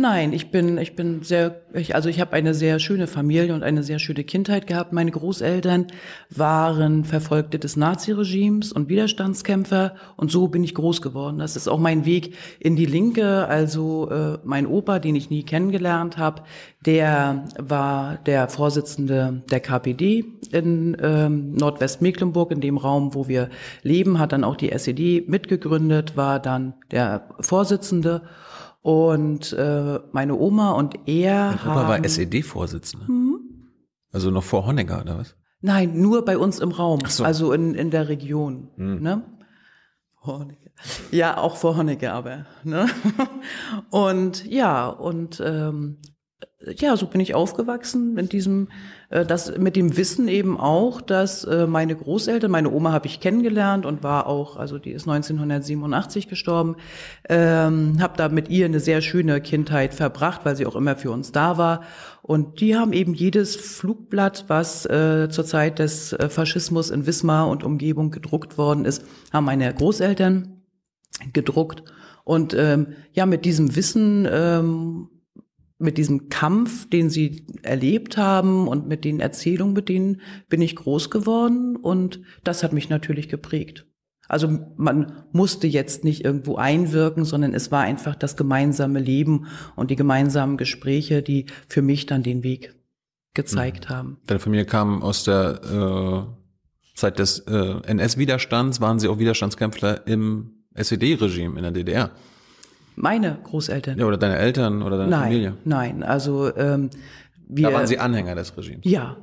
Nein, 0.00 0.32
ich 0.32 0.52
bin, 0.52 0.78
ich 0.78 0.94
bin 0.94 1.24
sehr, 1.24 1.60
ich, 1.72 1.96
also 1.96 2.08
ich 2.08 2.20
habe 2.20 2.32
eine 2.32 2.54
sehr 2.54 2.78
schöne 2.78 3.08
Familie 3.08 3.52
und 3.52 3.64
eine 3.64 3.82
sehr 3.82 3.98
schöne 3.98 4.22
Kindheit 4.22 4.68
gehabt. 4.68 4.92
Meine 4.92 5.10
Großeltern 5.10 5.88
waren 6.30 7.04
Verfolgte 7.04 7.58
des 7.58 7.76
Naziregimes 7.76 8.70
und 8.70 8.88
Widerstandskämpfer 8.88 9.96
und 10.16 10.30
so 10.30 10.46
bin 10.46 10.62
ich 10.62 10.76
groß 10.76 11.02
geworden. 11.02 11.38
Das 11.38 11.56
ist 11.56 11.66
auch 11.66 11.80
mein 11.80 12.04
Weg 12.04 12.36
in 12.60 12.76
die 12.76 12.86
Linke. 12.86 13.48
Also 13.48 14.08
äh, 14.08 14.38
mein 14.44 14.68
Opa, 14.68 15.00
den 15.00 15.16
ich 15.16 15.30
nie 15.30 15.42
kennengelernt 15.42 16.16
habe, 16.16 16.42
der 16.86 17.46
war 17.58 18.18
der 18.18 18.48
Vorsitzende 18.48 19.42
der 19.50 19.58
KPD 19.58 20.24
in 20.52 20.96
ähm, 21.02 21.54
Nordwestmecklenburg, 21.54 22.52
in 22.52 22.60
dem 22.60 22.78
Raum, 22.78 23.16
wo 23.16 23.26
wir 23.26 23.48
leben, 23.82 24.20
hat 24.20 24.30
dann 24.30 24.44
auch 24.44 24.54
die 24.54 24.70
SED 24.70 25.24
mitgegründet, 25.26 26.16
war 26.16 26.38
dann 26.38 26.74
der 26.92 27.28
Vorsitzende. 27.40 28.22
Und 28.80 29.52
äh, 29.52 29.98
meine 30.12 30.34
Oma 30.34 30.72
und 30.72 31.08
er 31.08 31.58
Mein 31.64 31.76
Opa 31.76 31.88
war 31.88 32.04
SED-Vorsitzender. 32.04 33.06
Mhm. 33.10 33.40
Also 34.12 34.30
noch 34.30 34.44
vor 34.44 34.66
Honecker, 34.66 35.02
oder 35.02 35.18
was? 35.18 35.36
Nein, 35.60 36.00
nur 36.00 36.24
bei 36.24 36.38
uns 36.38 36.60
im 36.60 36.70
Raum, 36.70 37.00
so. 37.06 37.24
also 37.24 37.52
in, 37.52 37.74
in 37.74 37.90
der 37.90 38.08
Region. 38.08 38.70
Mhm. 38.76 39.02
Ne? 39.02 39.22
Honecker. 40.22 40.70
Ja, 41.10 41.38
auch 41.38 41.56
vor 41.56 41.76
Honecker, 41.76 42.12
aber. 42.12 42.46
Ne? 42.62 42.86
Und 43.90 44.44
ja, 44.46 44.88
und 44.88 45.42
ähm, 45.44 45.98
ja, 46.60 46.96
so 46.96 47.06
bin 47.06 47.20
ich 47.20 47.36
aufgewachsen 47.36 48.18
in 48.18 48.28
diesem, 48.28 48.68
äh, 49.10 49.24
das 49.24 49.56
mit 49.56 49.76
dem 49.76 49.96
Wissen 49.96 50.26
eben 50.26 50.58
auch, 50.58 51.00
dass 51.00 51.44
äh, 51.44 51.68
meine 51.68 51.94
Großeltern, 51.94 52.50
meine 52.50 52.70
Oma 52.72 52.90
habe 52.90 53.06
ich 53.06 53.20
kennengelernt 53.20 53.86
und 53.86 54.02
war 54.02 54.26
auch, 54.26 54.56
also 54.56 54.78
die 54.78 54.90
ist 54.90 55.06
1987 55.06 56.26
gestorben, 56.26 56.76
ähm, 57.28 57.98
habe 58.00 58.16
da 58.16 58.28
mit 58.28 58.48
ihr 58.48 58.64
eine 58.64 58.80
sehr 58.80 59.02
schöne 59.02 59.40
Kindheit 59.40 59.94
verbracht, 59.94 60.40
weil 60.44 60.56
sie 60.56 60.66
auch 60.66 60.74
immer 60.74 60.96
für 60.96 61.12
uns 61.12 61.30
da 61.30 61.58
war. 61.58 61.82
Und 62.22 62.60
die 62.60 62.76
haben 62.76 62.92
eben 62.92 63.14
jedes 63.14 63.54
Flugblatt, 63.54 64.46
was 64.48 64.84
äh, 64.84 65.28
zur 65.30 65.44
Zeit 65.44 65.78
des 65.78 66.12
äh, 66.12 66.28
Faschismus 66.28 66.90
in 66.90 67.06
Wismar 67.06 67.48
und 67.48 67.62
Umgebung 67.62 68.10
gedruckt 68.10 68.58
worden 68.58 68.84
ist, 68.84 69.04
haben 69.32 69.44
meine 69.44 69.72
Großeltern 69.72 70.60
gedruckt. 71.32 71.84
Und 72.24 72.52
ähm, 72.52 72.88
ja, 73.12 73.26
mit 73.26 73.44
diesem 73.44 73.76
Wissen 73.76 74.28
ähm, 74.30 75.08
mit 75.78 75.96
diesem 75.96 76.28
Kampf, 76.28 76.88
den 76.88 77.08
sie 77.08 77.46
erlebt 77.62 78.16
haben 78.16 78.66
und 78.66 78.88
mit 78.88 79.04
den 79.04 79.20
Erzählungen, 79.20 79.74
mit 79.74 79.88
denen 79.88 80.20
bin 80.48 80.60
ich 80.60 80.76
groß 80.76 81.10
geworden 81.10 81.76
und 81.76 82.20
das 82.42 82.62
hat 82.62 82.72
mich 82.72 82.88
natürlich 82.88 83.28
geprägt. 83.28 83.86
Also 84.28 84.60
man 84.76 85.24
musste 85.32 85.66
jetzt 85.66 86.04
nicht 86.04 86.24
irgendwo 86.24 86.56
einwirken, 86.56 87.24
sondern 87.24 87.54
es 87.54 87.72
war 87.72 87.82
einfach 87.82 88.14
das 88.14 88.36
gemeinsame 88.36 89.00
Leben 89.00 89.46
und 89.74 89.90
die 89.90 89.96
gemeinsamen 89.96 90.58
Gespräche, 90.58 91.22
die 91.22 91.46
für 91.68 91.80
mich 91.80 92.04
dann 92.04 92.22
den 92.22 92.42
Weg 92.42 92.74
gezeigt 93.32 93.88
mhm. 93.88 93.94
haben. 93.94 94.18
Deine 94.26 94.40
Familie 94.40 94.66
kam 94.66 95.02
aus 95.02 95.24
der 95.24 96.26
äh, 96.34 96.98
Zeit 96.98 97.18
des 97.18 97.38
äh, 97.40 97.80
NS-Widerstands, 97.86 98.80
waren 98.80 98.98
sie 98.98 99.08
auch 99.08 99.18
Widerstandskämpfer 99.18 100.06
im 100.06 100.64
SED-Regime 100.74 101.56
in 101.56 101.62
der 101.62 101.72
DDR? 101.72 102.10
Meine 103.00 103.38
Großeltern. 103.44 103.96
Ja, 103.96 104.06
oder 104.06 104.16
deine 104.16 104.38
Eltern 104.38 104.82
oder 104.82 104.98
deine 104.98 105.10
nein, 105.10 105.22
Familie? 105.22 105.56
Nein, 105.64 106.02
also 106.02 106.54
ähm, 106.56 106.90
wir. 107.48 107.68
Da 107.68 107.74
waren 107.74 107.86
Sie 107.86 107.98
Anhänger 107.98 108.34
des 108.34 108.56
Regimes? 108.56 108.80
Ja. 108.84 109.16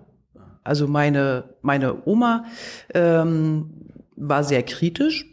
Also 0.64 0.88
meine, 0.88 1.56
meine 1.62 2.08
Oma 2.08 2.46
ähm, 2.94 3.90
war 4.16 4.44
sehr 4.46 4.64
kritisch, 4.64 5.26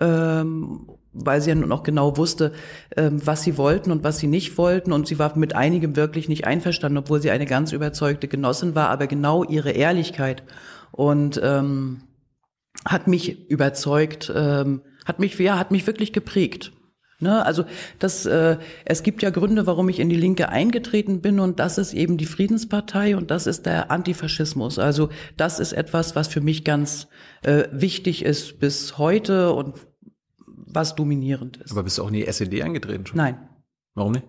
ähm, 0.00 0.88
weil 1.12 1.40
sie 1.40 1.50
ja 1.50 1.54
nun 1.54 1.70
auch 1.70 1.82
genau 1.82 2.16
wusste, 2.16 2.52
ähm, 2.96 3.24
was 3.24 3.42
sie 3.42 3.56
wollten 3.58 3.92
und 3.92 4.02
was 4.02 4.18
sie 4.18 4.26
nicht 4.26 4.56
wollten. 4.56 4.90
Und 4.90 5.06
sie 5.06 5.18
war 5.18 5.36
mit 5.38 5.54
einigem 5.54 5.94
wirklich 5.94 6.28
nicht 6.28 6.46
einverstanden, 6.46 6.98
obwohl 6.98 7.20
sie 7.20 7.30
eine 7.30 7.46
ganz 7.46 7.72
überzeugte 7.72 8.28
Genossin 8.28 8.74
war. 8.74 8.88
Aber 8.88 9.06
genau 9.06 9.44
ihre 9.44 9.70
Ehrlichkeit 9.70 10.42
und 10.90 11.38
ähm, 11.44 12.02
hat 12.86 13.06
mich 13.08 13.50
überzeugt, 13.50 14.32
ähm, 14.34 14.80
hat 15.04 15.18
mich 15.20 15.38
ja, 15.38 15.58
hat 15.58 15.70
mich 15.70 15.86
wirklich 15.86 16.12
geprägt. 16.12 16.72
Ne, 17.20 17.44
also 17.44 17.64
das, 17.98 18.26
äh, 18.26 18.58
es 18.84 19.02
gibt 19.02 19.22
ja 19.22 19.30
Gründe, 19.30 19.66
warum 19.66 19.88
ich 19.88 19.98
in 19.98 20.08
die 20.08 20.16
Linke 20.16 20.50
eingetreten 20.50 21.20
bin 21.20 21.40
und 21.40 21.58
das 21.58 21.76
ist 21.76 21.92
eben 21.92 22.16
die 22.16 22.26
Friedenspartei 22.26 23.16
und 23.16 23.32
das 23.32 23.48
ist 23.48 23.66
der 23.66 23.90
Antifaschismus. 23.90 24.78
Also 24.78 25.08
das 25.36 25.58
ist 25.58 25.72
etwas, 25.72 26.14
was 26.14 26.28
für 26.28 26.40
mich 26.40 26.62
ganz 26.62 27.08
äh, 27.42 27.64
wichtig 27.72 28.24
ist 28.24 28.60
bis 28.60 28.98
heute 28.98 29.52
und 29.52 29.74
was 30.46 30.94
dominierend 30.94 31.56
ist. 31.56 31.72
Aber 31.72 31.82
bist 31.82 31.98
du 31.98 32.04
auch 32.04 32.08
in 32.08 32.14
die 32.14 32.26
SED 32.26 32.62
eingetreten 32.62 33.04
schon? 33.04 33.16
Nein. 33.16 33.48
Warum 33.94 34.12
nicht? 34.12 34.26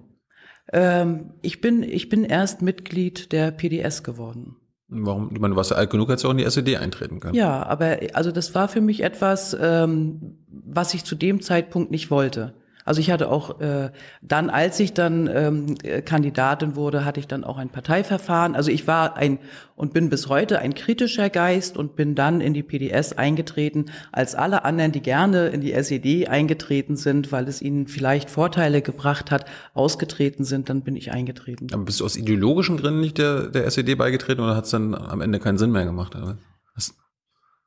Ähm, 0.74 1.34
ich 1.44 1.62
bin 1.62 1.84
ich 1.84 2.10
bin 2.10 2.24
erst 2.24 2.64
Mitglied 2.64 3.32
der 3.32 3.52
PDS 3.52 4.02
geworden. 4.02 4.56
Warum? 4.88 5.30
Ich 5.32 5.40
meine, 5.40 5.54
du 5.54 5.58
warst 5.58 5.70
ja 5.70 5.78
alt 5.78 5.92
genug, 5.92 6.10
als 6.10 6.24
du 6.24 6.28
auch 6.28 6.32
in 6.32 6.40
die 6.40 6.44
SED 6.44 6.78
eintreten 6.78 7.20
können. 7.20 7.36
Ja, 7.36 7.64
aber 7.68 8.00
also 8.14 8.32
das 8.32 8.56
war 8.56 8.68
für 8.68 8.82
mich 8.82 9.04
etwas, 9.04 9.56
ähm, 9.60 10.40
was 10.48 10.96
ich 10.96 11.04
zu 11.04 11.14
dem 11.14 11.42
Zeitpunkt 11.42 11.92
nicht 11.92 12.10
wollte. 12.10 12.56
Also 12.90 13.02
ich 13.02 13.12
hatte 13.12 13.30
auch 13.30 13.60
äh, 13.60 13.92
dann, 14.24 14.50
als 14.50 14.80
ich 14.80 14.96
dann 14.96 15.30
ähm, 15.32 15.76
äh, 15.84 16.02
Kandidatin 16.02 16.76
wurde, 16.76 17.06
hatte 17.06 17.20
ich 17.20 17.28
dann 17.28 17.44
auch 17.44 17.60
ein 17.60 17.70
Parteiverfahren. 17.70 18.56
Also 18.56 18.72
ich 18.72 18.88
war 18.88 19.16
ein 19.16 19.38
und 19.76 19.94
bin 19.94 20.10
bis 20.10 20.28
heute 20.28 20.58
ein 20.58 20.74
kritischer 20.74 21.30
Geist 21.30 21.78
und 21.78 21.96
bin 21.96 22.16
dann 22.16 22.42
in 22.42 22.56
die 22.56 22.64
PDS 22.64 23.14
eingetreten, 23.14 23.92
als 24.12 24.34
alle 24.34 24.66
anderen, 24.66 24.92
die 24.92 25.02
gerne 25.02 25.50
in 25.50 25.62
die 25.62 25.72
SED 25.72 26.30
eingetreten 26.30 26.96
sind, 26.96 27.32
weil 27.32 27.48
es 27.48 27.62
ihnen 27.62 27.86
vielleicht 27.86 28.32
Vorteile 28.32 28.82
gebracht 28.82 29.30
hat, 29.30 29.46
ausgetreten 29.76 30.44
sind, 30.44 30.68
dann 30.72 30.82
bin 30.82 30.96
ich 30.96 31.12
eingetreten. 31.12 31.68
Aber 31.72 31.84
bist 31.84 32.00
du 32.00 32.06
aus 32.06 32.16
ideologischen 32.16 32.78
Gründen 32.78 33.02
nicht 33.02 33.20
der, 33.20 33.50
der 33.50 33.68
SED 33.68 33.94
beigetreten 34.00 34.42
oder 34.42 34.56
hat 34.56 34.66
es 34.66 34.72
dann 34.72 34.96
am 34.96 35.22
Ende 35.22 35.38
keinen 35.38 35.60
Sinn 35.60 35.72
mehr 35.72 35.86
gemacht? 35.86 36.16
Oder? 36.16 36.40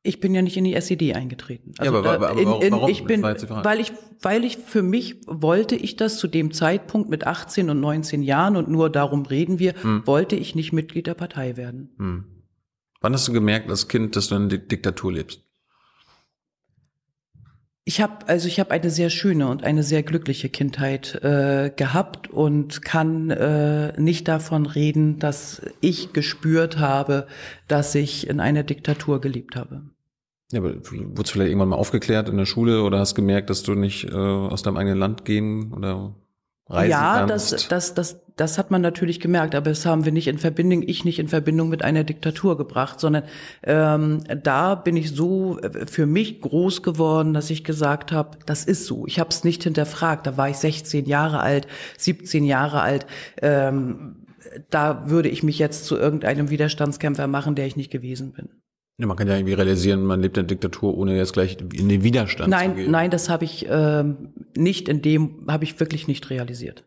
Ich 0.04 0.18
bin 0.18 0.35
ja 0.35 0.42
nicht 0.42 0.56
in 0.56 0.64
die 0.64 0.75
SED 0.75 1.14
eingetreten. 1.14 1.75
Also 1.78 1.92
ja, 1.92 1.99
aber, 1.99 2.11
aber, 2.11 2.30
aber 2.30 2.40
in, 2.40 2.49
in, 2.61 2.73
warum? 2.73 2.90
Ich 2.90 3.04
bin, 3.04 3.23
weil 3.23 3.80
ich, 3.80 3.92
weil 4.21 4.44
ich 4.44 4.56
für 4.56 4.82
mich 4.82 5.21
wollte 5.26 5.76
ich 5.76 5.94
das 5.94 6.18
zu 6.18 6.26
dem 6.26 6.52
Zeitpunkt 6.52 7.09
mit 7.09 7.25
18 7.25 7.71
und 7.71 7.78
19 7.80 8.23
Jahren 8.23 8.56
und 8.56 8.68
nur 8.68 8.90
darum 8.90 9.25
reden 9.25 9.61
wir, 9.61 9.75
hm. 9.80 10.04
wollte 10.04 10.35
ich 10.35 10.56
nicht 10.56 10.73
Mitglied 10.73 11.06
der 11.06 11.14
Partei 11.14 11.56
werden. 11.56 11.94
Hm. 11.99 12.25
Wann 13.00 13.12
hast 13.12 13.28
du 13.28 13.32
gemerkt 13.32 13.71
als 13.71 13.87
Kind, 13.87 14.16
dass 14.16 14.28
du 14.28 14.35
in 14.35 14.49
der 14.49 14.59
Diktatur 14.59 15.12
lebst? 15.12 15.42
Ich 17.85 18.01
habe 18.01 18.29
also 18.29 18.47
ich 18.47 18.61
habe 18.61 18.71
eine 18.71 18.91
sehr 18.91 19.11
schöne 19.11 19.49
und 19.49 19.65
eine 19.65 19.83
sehr 19.83 20.05
glückliche 20.05 20.49
Kindheit 20.49 21.17
äh, 21.25 21.73
gehabt 21.75 22.31
und 22.31 22.83
kann 22.83 23.31
äh, 23.31 24.01
nicht 24.01 24.29
davon 24.29 24.67
reden, 24.67 25.19
dass 25.19 25.62
ich 25.81 26.12
gespürt 26.12 26.79
habe, 26.79 27.27
dass 27.67 27.95
ich 27.97 28.29
in 28.29 28.39
einer 28.39 28.62
Diktatur 28.62 29.21
gelebt 29.21 29.57
habe. 29.57 29.83
Ja, 30.53 30.61
aber 30.61 30.75
wurdest 30.77 31.33
vielleicht 31.33 31.49
irgendwann 31.49 31.71
mal 31.71 31.77
aufgeklärt 31.77 32.29
in 32.29 32.37
der 32.37 32.47
Schule 32.47 32.83
oder 32.83 33.01
hast 33.01 33.17
gemerkt, 33.17 33.51
dass 33.51 33.65
du 33.65 33.75
nicht 33.75 34.05
äh, 34.05 34.15
aus 34.15 34.62
deinem 34.62 34.77
eigenen 34.77 34.99
Land 34.99 35.25
gehen 35.25 35.73
oder 35.73 36.15
reisen 36.69 36.90
ja, 36.90 37.26
das, 37.26 37.69
das, 37.69 37.95
das, 37.95 38.21
das 38.37 38.59
hat 38.59 38.71
man 38.71 38.83
natürlich 38.83 39.21
gemerkt, 39.21 39.54
aber 39.54 39.71
das 39.71 39.85
haben 39.85 40.04
wir 40.04 40.12
nicht 40.12 40.28
in 40.28 40.38
Verbindung, 40.38 40.83
ich 40.87 41.04
nicht 41.04 41.19
in 41.19 41.28
Verbindung 41.28 41.69
mit 41.69 41.83
einer 41.83 42.04
Diktatur 42.04 42.57
gebracht, 42.57 43.00
sondern 43.00 43.25
ähm, 43.62 44.25
da 44.42 44.75
bin 44.75 44.97
ich 44.97 45.14
so 45.14 45.59
äh, 45.59 45.87
für 45.87 46.07
mich 46.07 46.40
groß 46.40 46.83
geworden, 46.83 47.35
dass 47.35 47.50
ich 47.50 47.64
gesagt 47.64 48.12
habe, 48.12 48.38
das 48.47 48.64
ist 48.64 48.87
so. 48.87 49.07
Ich 49.07 49.19
habe 49.19 49.31
es 49.31 49.45
nicht 49.45 49.64
hinterfragt. 49.64 50.26
Da 50.26 50.37
war 50.37 50.49
ich 50.49 50.57
16 50.57 51.07
Jahre 51.07 51.40
alt, 51.40 51.66
17 51.99 52.45
Jahre 52.45 52.81
alt. 52.81 53.07
Ähm, 53.40 54.26
da 54.71 55.09
würde 55.09 55.28
ich 55.28 55.42
mich 55.42 55.59
jetzt 55.59 55.85
zu 55.87 55.97
irgendeinem 55.97 56.50
Widerstandskämpfer 56.50 57.26
machen, 57.26 57.54
der 57.54 57.66
ich 57.66 57.76
nicht 57.76 57.90
gewesen 57.90 58.33
bin. 58.33 58.49
Ja, 58.99 59.07
man 59.07 59.17
kann 59.17 59.27
ja 59.27 59.37
irgendwie 59.37 59.55
realisieren, 59.55 60.05
man 60.05 60.21
lebt 60.21 60.37
in 60.37 60.47
der 60.47 60.49
Diktatur, 60.49 60.97
ohne 60.97 61.17
jetzt 61.17 61.33
gleich 61.33 61.57
in 61.73 61.89
den 61.89 62.03
Widerstand 62.03 62.51
nein, 62.51 62.71
zu 62.71 62.77
gehen. 62.77 62.91
Nein, 62.91 63.11
das 63.11 63.29
habe 63.29 63.45
ich 63.45 63.67
ähm, 63.69 64.35
nicht 64.57 64.89
in 64.89 65.03
dem, 65.03 65.47
habe 65.49 65.65
ich 65.65 65.81
wirklich 65.81 66.09
nicht 66.09 66.29
realisiert. 66.31 66.85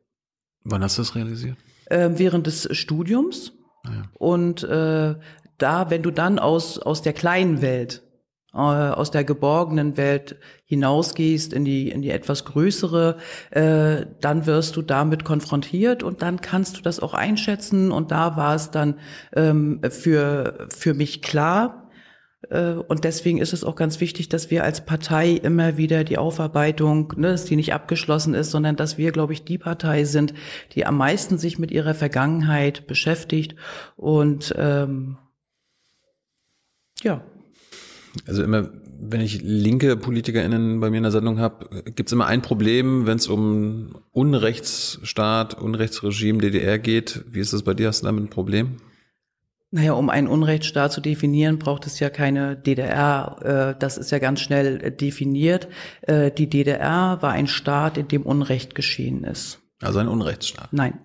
Wann 0.64 0.84
hast 0.84 0.98
du 0.98 1.02
das 1.02 1.16
realisiert? 1.16 1.58
Äh, 1.88 2.12
während 2.14 2.48
des 2.48 2.70
Studiums. 2.72 3.54
Ah, 3.84 3.92
ja. 3.92 4.04
Und 4.14 4.64
äh, 4.64 5.16
da, 5.58 5.90
wenn 5.90 6.04
du 6.04 6.12
dann 6.12 6.40
aus, 6.40 6.80
aus 6.80 7.02
der 7.02 7.14
kleinen 7.14 7.62
Welt, 7.62 8.04
äh, 8.54 8.58
aus 8.58 9.12
der 9.12 9.24
geborgenen 9.24 9.98
Welt 9.98 10.38
hinausgehst 10.66 11.54
in 11.54 11.66
die, 11.66 11.90
in 11.90 12.02
die 12.02 12.10
etwas 12.10 12.46
größere, 12.46 13.18
äh, 13.52 14.06
dann 14.22 14.46
wirst 14.46 14.76
du 14.76 14.82
damit 14.82 15.26
konfrontiert 15.26 16.04
und 16.04 16.22
dann 16.22 16.42
kannst 16.42 16.78
du 16.78 16.82
das 16.82 17.00
auch 17.00 17.14
einschätzen. 17.14 17.92
Und 17.92 18.12
da 18.12 18.38
war 18.38 18.56
es 18.56 18.72
dann 18.72 18.96
ähm, 19.36 19.82
für, 19.90 20.68
für 20.76 20.94
mich 20.94 21.22
klar, 21.22 21.85
und 22.50 23.04
deswegen 23.04 23.40
ist 23.40 23.54
es 23.54 23.64
auch 23.64 23.76
ganz 23.76 24.00
wichtig, 24.00 24.30
dass 24.30 24.52
wir 24.52 24.64
als 24.64 24.86
Partei 24.86 25.32
immer 25.32 25.78
wieder 25.78 26.04
die 26.04 26.18
Aufarbeitung, 26.18 27.14
ne, 27.18 27.30
dass 27.30 27.46
die 27.46 27.56
nicht 27.56 27.74
abgeschlossen 27.74 28.34
ist, 28.34 28.52
sondern 28.52 28.76
dass 28.76 28.98
wir, 28.98 29.12
glaube 29.12 29.34
ich, 29.34 29.44
die 29.44 29.58
Partei 29.58 30.04
sind, 30.04 30.34
die 30.74 30.86
am 30.86 30.98
meisten 30.98 31.38
sich 31.38 31.60
mit 31.60 31.72
ihrer 31.72 31.94
Vergangenheit 31.94 32.88
beschäftigt. 32.88 33.56
Und 33.96 34.54
ähm, 34.58 35.18
ja. 37.02 37.24
Also 38.28 38.44
immer, 38.44 38.70
wenn 39.00 39.22
ich 39.22 39.42
linke 39.42 39.98
PolitikerInnen 39.98 40.80
bei 40.80 40.90
mir 40.90 40.98
in 40.98 41.04
der 41.04 41.12
Sendung 41.12 41.40
habe, 41.40 41.84
gibt 41.92 42.10
es 42.10 42.14
immer 42.14 42.28
ein 42.28 42.42
Problem, 42.42 43.06
wenn 43.06 43.18
es 43.18 43.28
um 43.28 43.96
Unrechtsstaat, 44.12 45.60
Unrechtsregime, 45.60 46.40
DDR 46.40 46.80
geht. 46.80 47.26
Wie 47.30 47.40
ist 47.40 47.54
das 47.54 47.64
bei 47.64 47.74
dir? 47.74 47.88
Hast 47.88 48.02
du 48.02 48.06
damit 48.06 48.24
ein 48.24 48.30
Problem? 48.30 48.78
Naja, 49.76 49.92
um 49.92 50.10
einen 50.10 50.30
Unrechtsstaat 50.30 50.94
zu 50.94 51.02
definieren, 51.02 51.60
braucht 51.60 51.86
es 51.86 52.00
ja 52.00 52.10
keine 52.10 52.56
DDR. 52.56 53.74
Äh, 53.76 53.78
das 53.78 53.98
ist 53.98 54.10
ja 54.10 54.20
ganz 54.20 54.40
schnell 54.40 54.82
äh, 54.82 54.90
definiert. 54.90 55.68
Äh, 56.04 56.32
die 56.32 56.50
DDR 56.50 57.18
war 57.20 57.34
ein 57.34 57.48
Staat, 57.48 57.98
in 57.98 58.08
dem 58.08 58.22
Unrecht 58.22 58.74
geschehen 58.74 59.26
ist. 59.26 59.60
Also 59.82 60.00
ein 60.00 60.08
Unrechtsstaat? 60.08 60.72
Nein. 60.72 61.02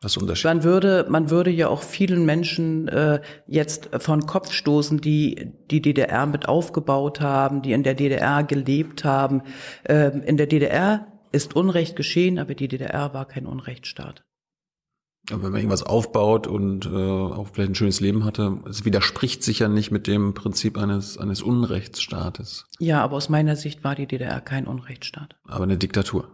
Was 0.00 0.16
ist 0.16 0.18
Unterschied? 0.20 0.46
Man 0.46 0.64
würde, 0.64 1.06
man 1.08 1.30
würde 1.30 1.50
ja 1.50 1.68
auch 1.68 1.82
vielen 1.82 2.26
Menschen 2.26 2.88
äh, 2.88 3.20
jetzt 3.46 3.90
von 3.96 4.26
Kopf 4.26 4.50
stoßen, 4.50 5.00
die 5.00 5.52
die 5.70 5.80
DDR 5.80 6.26
mit 6.26 6.48
aufgebaut 6.48 7.20
haben, 7.20 7.62
die 7.62 7.70
in 7.70 7.84
der 7.84 7.94
DDR 7.94 8.42
gelebt 8.42 9.04
haben. 9.04 9.42
Ähm, 9.84 10.24
in 10.24 10.36
der 10.36 10.48
DDR 10.48 11.06
ist 11.30 11.54
Unrecht 11.54 11.94
geschehen, 11.94 12.40
aber 12.40 12.56
die 12.56 12.66
DDR 12.66 13.14
war 13.14 13.28
kein 13.28 13.46
Unrechtsstaat. 13.46 14.24
Aber 15.30 15.42
wenn 15.42 15.52
man 15.52 15.60
irgendwas 15.60 15.82
aufbaut 15.82 16.46
und 16.46 16.86
äh, 16.86 16.88
auch 16.88 17.48
vielleicht 17.52 17.72
ein 17.72 17.74
schönes 17.74 18.00
Leben 18.00 18.24
hatte, 18.24 18.58
es 18.68 18.84
widerspricht 18.84 19.42
sich 19.42 19.58
ja 19.58 19.68
nicht 19.68 19.90
mit 19.90 20.06
dem 20.06 20.34
Prinzip 20.34 20.78
eines, 20.78 21.18
eines 21.18 21.42
Unrechtsstaates. 21.42 22.66
Ja, 22.78 23.02
aber 23.02 23.16
aus 23.16 23.28
meiner 23.28 23.56
Sicht 23.56 23.84
war 23.84 23.94
die 23.94 24.06
DDR 24.06 24.40
kein 24.40 24.66
Unrechtsstaat. 24.66 25.36
Aber 25.46 25.64
eine 25.64 25.76
Diktatur. 25.76 26.28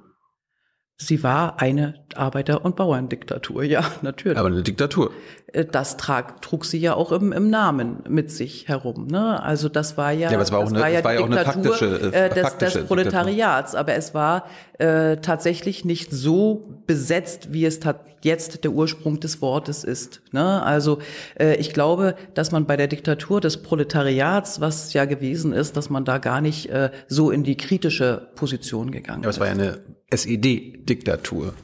Sie 0.96 1.24
war 1.24 1.60
eine 1.60 2.06
Arbeiter- 2.14 2.64
und 2.64 2.76
Bauerndiktatur, 2.76 3.64
ja, 3.64 3.84
natürlich. 4.02 4.38
Aber 4.38 4.48
eine 4.48 4.62
Diktatur. 4.62 5.10
Äh, 5.54 5.64
das 5.64 5.96
trag, 5.96 6.42
trug 6.42 6.64
sie 6.64 6.78
ja 6.78 6.94
auch 6.94 7.12
im, 7.12 7.32
im 7.32 7.48
Namen 7.48 7.98
mit 8.08 8.30
sich 8.30 8.68
herum. 8.68 9.06
Ne? 9.06 9.42
Also 9.42 9.68
das 9.68 9.96
war 9.96 10.12
ja, 10.12 10.30
ja 10.30 10.36
aber 10.36 10.42
es 10.42 10.52
war 10.52 10.58
auch 10.58 10.68
eine, 10.68 10.80
war 10.80 10.88
ja 10.88 11.04
war 11.04 11.20
auch 11.20 11.26
eine 11.26 11.38
faktische, 11.38 12.12
äh, 12.12 12.28
des, 12.28 12.42
faktische 12.42 12.78
des 12.80 12.88
Proletariats. 12.88 13.74
Aber 13.74 13.94
es 13.94 14.14
war 14.14 14.46
äh, 14.78 15.16
tatsächlich 15.18 15.84
nicht 15.84 16.10
so 16.10 16.80
besetzt, 16.86 17.52
wie 17.52 17.64
es 17.64 17.80
jetzt 18.22 18.64
der 18.64 18.72
Ursprung 18.72 19.20
des 19.20 19.40
Wortes 19.40 19.84
ist. 19.84 20.22
Ne? 20.32 20.62
Also 20.62 20.98
äh, 21.38 21.56
ich 21.56 21.72
glaube, 21.72 22.16
dass 22.34 22.50
man 22.50 22.66
bei 22.66 22.76
der 22.76 22.88
Diktatur 22.88 23.40
des 23.40 23.62
Proletariats, 23.62 24.60
was 24.60 24.92
ja 24.92 25.04
gewesen 25.04 25.52
ist, 25.52 25.76
dass 25.76 25.90
man 25.90 26.04
da 26.04 26.18
gar 26.18 26.40
nicht 26.40 26.70
äh, 26.70 26.90
so 27.06 27.30
in 27.30 27.44
die 27.44 27.56
kritische 27.56 28.30
Position 28.34 28.90
gegangen 28.90 29.24
ist. 29.24 29.38
Ja, 29.38 29.42
aber 29.42 29.52
es 29.52 29.58
war 29.58 29.68
ja 29.68 29.74
eine 29.74 29.84
SED-Diktatur. 30.10 31.54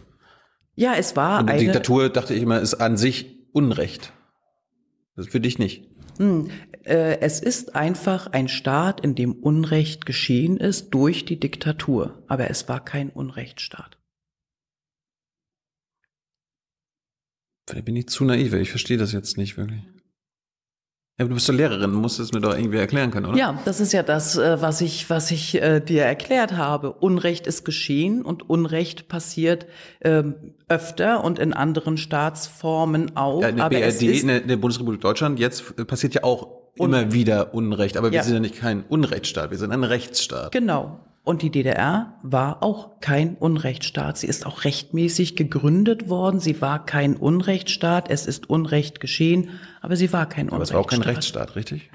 Ja, 0.77 0.95
es 0.97 1.17
war 1.17 1.41
Und 1.41 1.51
eine 1.51 1.59
Diktatur, 1.59 2.09
dachte 2.09 2.35
ich 2.35 2.43
immer, 2.43 2.61
ist 2.61 2.75
an 2.75 2.97
sich 2.97 3.40
Unrecht. 3.53 4.13
Das 5.17 5.27
ist 5.27 5.33
für 5.33 5.41
dich 5.41 5.59
nicht. 5.59 5.89
Hm, 6.19 6.51
äh, 6.85 7.19
es 7.21 7.41
ist 7.41 7.75
einfach 7.75 8.27
ein 8.29 8.49
Staat, 8.49 9.01
in 9.01 9.15
dem 9.15 9.33
Unrecht 9.33 10.07
geschehen 10.07 10.57
ist 10.57 10.91
durch 10.91 11.25
die 11.25 11.41
Diktatur, 11.41 12.23
aber 12.27 12.51
es 12.51 12.69
war 12.69 12.85
kein 12.85 13.11
Unrechtsstaat. 13.11 13.99
Vielleicht 17.69 17.85
bin 17.85 17.97
ich 17.97 18.09
zu 18.09 18.25
naiv, 18.25 18.53
ich 18.55 18.71
verstehe 18.71 18.99
das 18.99 19.13
jetzt 19.13 19.37
nicht 19.37 19.57
wirklich. 19.57 19.83
Ja, 21.21 21.27
du 21.27 21.35
bist 21.35 21.47
doch 21.51 21.53
Lehrerin, 21.53 21.93
musst 21.93 22.19
es 22.19 22.33
mir 22.33 22.41
doch 22.41 22.57
irgendwie 22.57 22.79
erklären 22.79 23.11
können, 23.11 23.27
oder? 23.27 23.37
Ja, 23.37 23.61
das 23.67 23.79
ist 23.79 23.93
ja 23.93 24.03
das, 24.03 24.39
äh, 24.39 24.63
was 24.63 24.81
ich, 24.81 25.11
was 25.11 25.31
ich 25.31 25.61
äh, 25.61 25.81
dir 25.81 26.05
erklärt 26.05 26.57
habe. 26.57 26.93
Unrecht 26.93 27.47
ist 27.47 27.67
geschehen 27.67 28.23
und 28.23 28.49
Unrecht 28.49 29.07
passiert 29.09 29.67
ähm, 30.01 30.35
öfter 30.69 31.23
und 31.23 31.39
in 31.39 31.53
anderen 31.53 31.99
Staatsformen 31.99 33.19
auch. 33.19 33.43
Ja, 33.43 33.49
in 33.49 33.57
der 33.57 33.67
aber 33.67 33.79
BRD, 33.79 34.03
in 34.03 34.29
der, 34.29 34.41
in 34.41 34.49
der 34.49 34.57
Bundesrepublik 34.57 35.03
Deutschland, 35.03 35.39
jetzt 35.39 35.87
passiert 35.87 36.15
ja 36.15 36.25
auch 36.25 36.49
immer 36.77 37.13
wieder 37.13 37.53
Unrecht, 37.53 37.99
aber 37.99 38.13
wir 38.13 38.17
ja. 38.17 38.23
sind 38.23 38.33
ja 38.33 38.41
nicht 38.41 38.57
kein 38.57 38.85
Unrechtsstaat, 38.89 39.51
wir 39.51 39.59
sind 39.59 39.73
ein 39.73 39.85
Rechtsstaat. 39.85 40.53
Genau. 40.53 41.01
Und 41.23 41.43
die 41.43 41.51
DDR 41.51 42.19
war 42.23 42.63
auch 42.63 43.01
kein 43.01 43.37
Unrechtsstaat. 43.37 44.17
Sie 44.19 44.27
ist 44.27 44.47
auch 44.47 44.65
rechtmäßig 44.65 45.37
gegründet 45.37 46.09
worden. 46.09 46.41
Sie 46.41 46.61
war 46.61 46.85
kein 46.87 47.15
Unrechtsstaat. 47.15 48.11
Es 48.11 48.27
ist 48.27 48.49
Unrecht 48.49 49.01
geschehen, 49.01 49.51
aber 49.83 49.97
sie 49.97 50.13
war 50.13 50.29
kein 50.29 50.49
aber 50.49 50.57
Unrechtsstaat. 50.57 50.77
Aber 50.77 50.87
es 50.87 50.93
war 50.93 50.99
auch 50.99 51.05
kein 51.05 51.15
Rechtsstaat, 51.15 51.57
richtig? 51.57 51.91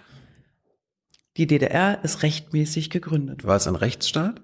Die 1.37 1.47
DDR 1.47 2.03
ist 2.03 2.23
rechtmäßig 2.23 2.89
gegründet. 2.89 3.43
War 3.43 3.57
es 3.57 3.67
ein 3.67 3.75
Rechtsstaat? 3.75 4.41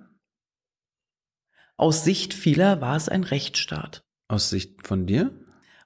Aus 1.77 2.03
Sicht 2.03 2.33
vieler 2.33 2.81
war 2.81 2.95
es 2.95 3.07
ein 3.07 3.23
Rechtsstaat. 3.23 4.03
Aus 4.27 4.49
Sicht 4.49 4.85
von 4.87 5.05
dir? 5.05 5.31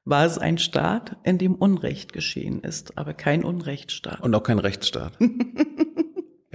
War 0.03 0.25
es 0.25 0.37
ein 0.37 0.57
Staat, 0.57 1.17
in 1.23 1.37
dem 1.37 1.55
Unrecht 1.55 2.13
geschehen 2.13 2.61
ist, 2.61 2.97
aber 2.97 3.13
kein 3.13 3.43
Unrechtsstaat. 3.43 4.21
Und 4.21 4.33
auch 4.35 4.43
kein 4.43 4.59
Rechtsstaat. 4.59 5.17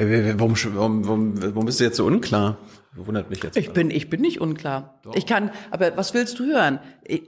Warum, 0.00 0.54
warum, 0.74 1.06
warum, 1.06 1.42
warum 1.42 1.66
bist 1.66 1.78
du 1.78 1.84
jetzt 1.84 1.98
so 1.98 2.06
unklar? 2.06 2.56
Wundert 2.94 3.28
mich 3.28 3.42
jetzt. 3.42 3.56
Ich 3.56 3.72
bin, 3.72 3.90
ich 3.90 4.08
bin 4.08 4.22
nicht 4.22 4.40
unklar. 4.40 4.98
Doch. 5.02 5.14
Ich 5.14 5.26
kann, 5.26 5.50
aber 5.70 5.96
was 5.96 6.14
willst 6.14 6.38
du 6.38 6.46
hören? 6.46 6.80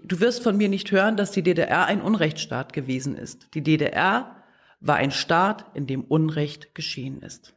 Du 0.04 0.20
wirst 0.20 0.42
von 0.42 0.56
mir 0.56 0.68
nicht 0.68 0.90
hören, 0.90 1.16
dass 1.16 1.30
die 1.30 1.42
DDR 1.42 1.86
ein 1.86 2.00
Unrechtsstaat 2.00 2.72
gewesen 2.72 3.14
ist. 3.14 3.54
Die 3.54 3.62
DDR 3.62 4.36
war 4.80 4.96
ein 4.96 5.10
Staat, 5.10 5.66
in 5.74 5.86
dem 5.86 6.02
Unrecht 6.02 6.74
geschehen 6.74 7.20
ist. 7.20 7.54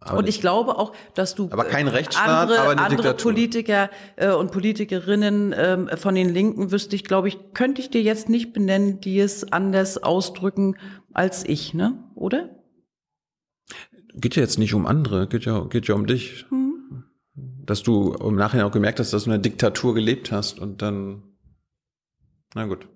Aber 0.00 0.18
und 0.18 0.28
ich 0.28 0.40
glaube 0.40 0.78
auch, 0.78 0.92
dass 1.14 1.34
du 1.34 1.48
Aber 1.50 1.64
kein 1.64 1.88
äh, 1.88 1.90
Rechtsstaat, 1.90 2.28
andere, 2.28 2.60
aber 2.60 2.70
andere 2.70 2.88
Diktatur. 2.90 3.32
Politiker 3.32 3.90
äh, 4.14 4.30
und 4.30 4.52
Politikerinnen 4.52 5.52
ähm, 5.58 5.90
von 5.96 6.14
den 6.14 6.32
Linken 6.32 6.70
wüsste 6.70 6.94
ich, 6.94 7.02
glaube 7.02 7.28
ich, 7.28 7.52
könnte 7.52 7.80
ich 7.80 7.90
dir 7.90 8.00
jetzt 8.00 8.28
nicht 8.28 8.52
benennen, 8.52 9.00
die 9.00 9.18
es 9.18 9.52
anders 9.52 10.00
ausdrücken 10.00 10.76
als 11.12 11.44
ich, 11.44 11.74
ne? 11.74 12.04
Oder? 12.14 12.57
Geht 14.14 14.36
ja 14.36 14.42
jetzt 14.42 14.58
nicht 14.58 14.74
um 14.74 14.86
andere, 14.86 15.28
geht 15.28 15.44
ja, 15.44 15.64
geht 15.64 15.88
ja 15.88 15.94
um 15.94 16.06
dich. 16.06 16.46
Hm. 16.50 17.04
Dass 17.34 17.82
du 17.82 18.14
im 18.14 18.34
Nachhinein 18.36 18.66
auch 18.66 18.72
gemerkt 18.72 18.98
hast, 18.98 19.12
dass 19.12 19.24
du 19.24 19.30
in 19.30 19.34
einer 19.34 19.42
Diktatur 19.42 19.94
gelebt 19.94 20.32
hast 20.32 20.58
und 20.58 20.82
dann, 20.82 21.22
na 22.54 22.64
gut. 22.66 22.88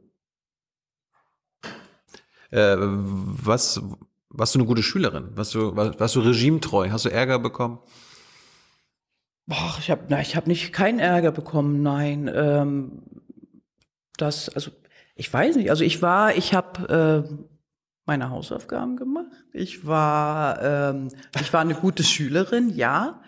Äh, 2.51 2.77
was, 2.79 3.81
warst 4.29 4.55
du 4.55 4.59
eine 4.59 4.67
gute 4.67 4.83
Schülerin? 4.83 5.31
Warst 5.37 5.55
du, 5.55 5.77
war- 5.77 5.99
warst 6.01 6.17
du 6.17 6.21
regimetreu? 6.21 6.91
Hast 6.91 7.05
du 7.05 7.11
Ärger 7.11 7.39
bekommen? 7.39 7.79
Boah, 9.47 9.77
ich 9.79 9.91
habe, 9.91 10.21
ich 10.23 10.37
habe 10.37 10.49
nicht 10.49 10.73
keinen 10.73 10.99
Ärger 10.99 11.33
bekommen, 11.33 11.83
nein. 11.83 12.31
Ähm, 12.33 13.03
das, 14.17 14.49
also 14.49 14.71
ich 15.15 15.33
weiß 15.33 15.57
nicht. 15.57 15.71
Also 15.71 15.85
ich 15.85 16.01
war, 16.03 16.35
ich 16.37 16.55
habe 16.55 17.27
äh, 17.29 17.52
meine 18.05 18.31
Hausaufgaben 18.31 18.97
gemacht. 18.97 19.31
Ich 19.53 19.87
war, 19.87 20.61
ähm, 20.63 21.09
ich 21.41 21.53
war 21.53 21.61
eine 21.61 21.75
gute 21.75 22.03
Schülerin, 22.03 22.71
ja. 22.75 23.21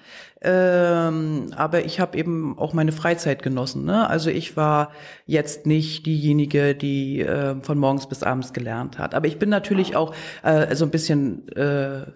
Ähm, 0.43 1.53
aber 1.57 1.85
ich 1.85 2.01
habe 2.01 2.19
eben 2.19 2.59
auch 2.59 2.75
meine 2.75 2.93
Freizeit 2.93 3.43
genossen. 3.43 3.85
Ne? 3.85 4.09
Also 4.11 4.29
ich 4.29 4.57
war 4.59 4.91
jetzt 5.25 5.65
nicht 5.65 6.05
diejenige, 6.05 6.75
die 6.75 7.21
äh, 7.21 7.57
von 7.63 7.79
morgens 7.79 8.09
bis 8.09 8.23
abends 8.23 8.53
gelernt 8.53 8.99
hat. 8.99 9.15
Aber 9.15 9.27
ich 9.27 9.39
bin 9.39 9.49
natürlich 9.49 9.97
auch 9.97 10.15
äh, 10.43 10.75
so 10.75 10.85
ein 10.85 10.91
bisschen 10.91 11.49
äh, 11.57 12.07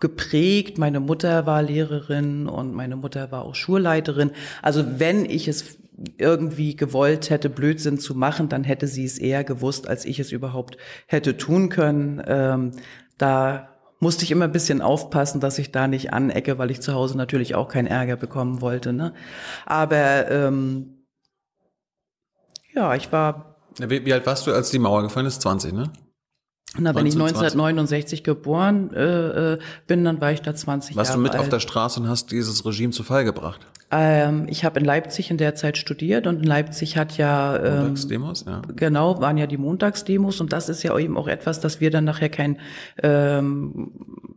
geprägt. 0.00 0.78
Meine 0.78 0.98
Mutter 0.98 1.46
war 1.46 1.62
Lehrerin 1.62 2.48
und 2.48 2.74
meine 2.74 2.96
Mutter 2.96 3.30
war 3.30 3.44
auch 3.44 3.54
Schulleiterin. 3.54 4.32
Also 4.62 4.98
wenn 4.98 5.24
ich 5.24 5.46
es 5.46 5.79
irgendwie 6.18 6.76
gewollt 6.76 7.30
hätte, 7.30 7.50
Blödsinn 7.50 7.98
zu 7.98 8.14
machen, 8.14 8.48
dann 8.48 8.64
hätte 8.64 8.86
sie 8.86 9.04
es 9.04 9.18
eher 9.18 9.44
gewusst, 9.44 9.86
als 9.86 10.04
ich 10.04 10.18
es 10.18 10.32
überhaupt 10.32 10.76
hätte 11.06 11.36
tun 11.36 11.68
können. 11.68 12.22
Ähm, 12.26 12.72
da 13.18 13.68
musste 13.98 14.24
ich 14.24 14.30
immer 14.30 14.46
ein 14.46 14.52
bisschen 14.52 14.80
aufpassen, 14.80 15.40
dass 15.40 15.58
ich 15.58 15.72
da 15.72 15.86
nicht 15.86 16.12
anecke, 16.12 16.58
weil 16.58 16.70
ich 16.70 16.80
zu 16.80 16.94
Hause 16.94 17.16
natürlich 17.16 17.54
auch 17.54 17.68
keinen 17.68 17.86
Ärger 17.86 18.16
bekommen 18.16 18.62
wollte. 18.62 18.92
Ne? 18.92 19.12
Aber 19.66 20.30
ähm, 20.30 21.04
ja, 22.74 22.94
ich 22.94 23.12
war, 23.12 23.56
Wie, 23.78 24.04
wie 24.04 24.12
alt 24.12 24.26
warst 24.26 24.46
du, 24.46 24.52
als 24.52 24.70
die 24.70 24.78
Mauer 24.78 25.02
gefallen 25.02 25.26
ist? 25.26 25.42
20, 25.42 25.72
ne? 25.72 25.92
na, 26.78 26.94
wenn 26.94 27.06
ich 27.06 27.14
1920. 27.14 27.60
1969 27.60 28.24
geboren 28.24 28.94
äh, 28.94 29.52
äh, 29.54 29.58
bin, 29.86 30.04
dann 30.04 30.20
war 30.20 30.32
ich 30.32 30.40
da 30.40 30.54
20 30.54 30.96
Warst 30.96 31.10
Jahre 31.10 31.18
du 31.18 31.22
mit 31.22 31.32
alt. 31.32 31.40
auf 31.42 31.48
der 31.48 31.60
Straße 31.60 32.00
und 32.00 32.08
hast 32.08 32.30
dieses 32.30 32.64
Regime 32.64 32.92
zu 32.92 33.02
Fall 33.02 33.24
gebracht? 33.24 33.66
Ähm, 33.92 34.46
ich 34.48 34.64
habe 34.64 34.78
in 34.78 34.84
Leipzig 34.84 35.30
in 35.30 35.36
der 35.36 35.56
Zeit 35.56 35.76
studiert 35.76 36.26
und 36.26 36.36
in 36.36 36.44
Leipzig 36.44 36.96
hat 36.96 37.16
ja 37.16 37.56
ähm, 37.56 37.78
Montagsdemos? 37.78 38.44
Ja. 38.46 38.62
genau 38.76 39.20
waren 39.20 39.36
ja 39.36 39.48
die 39.48 39.56
Montagsdemos 39.56 40.40
und 40.40 40.52
das 40.52 40.68
ist 40.68 40.82
ja 40.84 40.96
eben 40.96 41.16
auch 41.16 41.26
etwas, 41.26 41.58
dass 41.60 41.80
wir 41.80 41.90
dann 41.90 42.04
nachher 42.04 42.28
kein 42.28 42.58
ähm, 43.02 43.90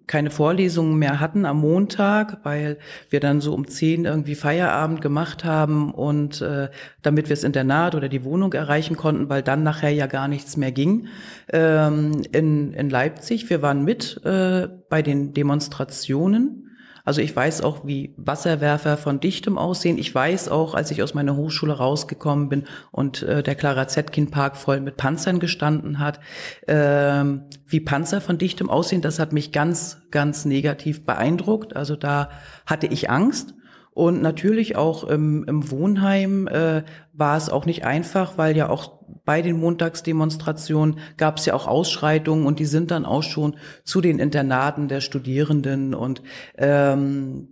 keine 0.08 0.32
Vorlesungen 0.32 0.98
mehr 0.98 1.20
hatten 1.20 1.46
am 1.46 1.60
Montag, 1.60 2.40
weil 2.44 2.78
wir 3.10 3.20
dann 3.20 3.42
so 3.42 3.54
um 3.54 3.68
zehn 3.68 4.06
irgendwie 4.06 4.36
Feierabend 4.36 5.02
gemacht 5.02 5.46
haben 5.46 5.94
und 5.94 6.42
äh, 6.42 6.70
damit 7.02 7.30
wir 7.30 7.36
das 7.36 7.44
Internat 7.44 7.96
oder 7.96 8.10
die 8.10 8.24
Wohnung 8.24 8.54
erreichen 8.54 8.98
konnten, 8.98 9.30
weil 9.30 9.44
dann 9.44 9.64
nachher 9.64 9.92
ja 9.92 10.08
gar 10.08 10.28
nichts 10.28 10.58
mehr 10.58 10.72
ging 10.72 11.08
ähm, 11.52 12.24
in, 12.32 12.74
in 12.74 12.90
Leipzig. 12.90 13.50
Wir 13.50 13.62
waren 13.62 13.84
mit 13.84 14.20
äh, 14.26 14.68
bei 14.90 15.02
den 15.02 15.34
Demonstrationen. 15.34 16.60
Also 17.06 17.20
ich 17.20 17.36
weiß 17.36 17.62
auch, 17.62 17.86
wie 17.86 18.14
Wasserwerfer 18.16 18.96
von 18.96 19.20
Dichtem 19.20 19.58
aussehen. 19.58 19.98
Ich 19.98 20.14
weiß 20.16 20.48
auch, 20.48 20.74
als 20.74 20.90
ich 20.90 21.04
aus 21.04 21.14
meiner 21.14 21.36
Hochschule 21.36 21.74
rausgekommen 21.74 22.48
bin 22.48 22.64
und 22.92 23.24
äh, 23.24 23.44
der 23.44 23.56
Clara 23.56 23.90
Zetkin 23.90 24.32
Park 24.32 24.56
voll 24.56 24.80
mit 24.80 24.96
Panzern 24.96 25.40
gestanden 25.40 26.00
hat, 26.00 26.22
ähm, 26.66 27.44
wie 27.68 27.82
Panzer 27.82 28.22
von 28.22 28.38
Dichtem 28.38 28.70
aussehen. 28.70 29.02
Das 29.02 29.20
hat 29.20 29.34
mich 29.34 29.52
ganz, 29.52 30.02
ganz 30.12 30.46
negativ 30.46 31.06
beeindruckt. 31.06 31.76
Also 31.76 31.98
da 31.98 32.30
hatte 32.66 32.88
ich 32.88 33.10
Angst. 33.10 33.54
Und 33.94 34.22
natürlich 34.22 34.76
auch 34.76 35.04
im, 35.04 35.44
im 35.44 35.70
Wohnheim 35.70 36.48
äh, 36.48 36.84
war 37.14 37.38
es 37.38 37.50
auch 37.50 37.66
nicht 37.68 37.86
einfach, 37.86 38.38
weil 38.38 38.58
ja 38.58 38.70
auch 38.70 39.04
bei 39.26 39.42
den 39.42 39.60
Montagsdemonstrationen 39.60 40.98
gab 41.18 41.38
es 41.38 41.46
ja 41.46 41.54
auch 41.54 41.68
Ausschreitungen 41.68 42.46
und 42.48 42.60
die 42.60 42.66
sind 42.66 42.90
dann 42.92 43.06
auch 43.06 43.24
schon 43.24 43.56
zu 43.84 44.02
den 44.02 44.20
Internaten 44.20 44.88
der 44.88 45.00
Studierenden 45.02 45.94
und 45.94 46.24
ähm, 46.58 47.48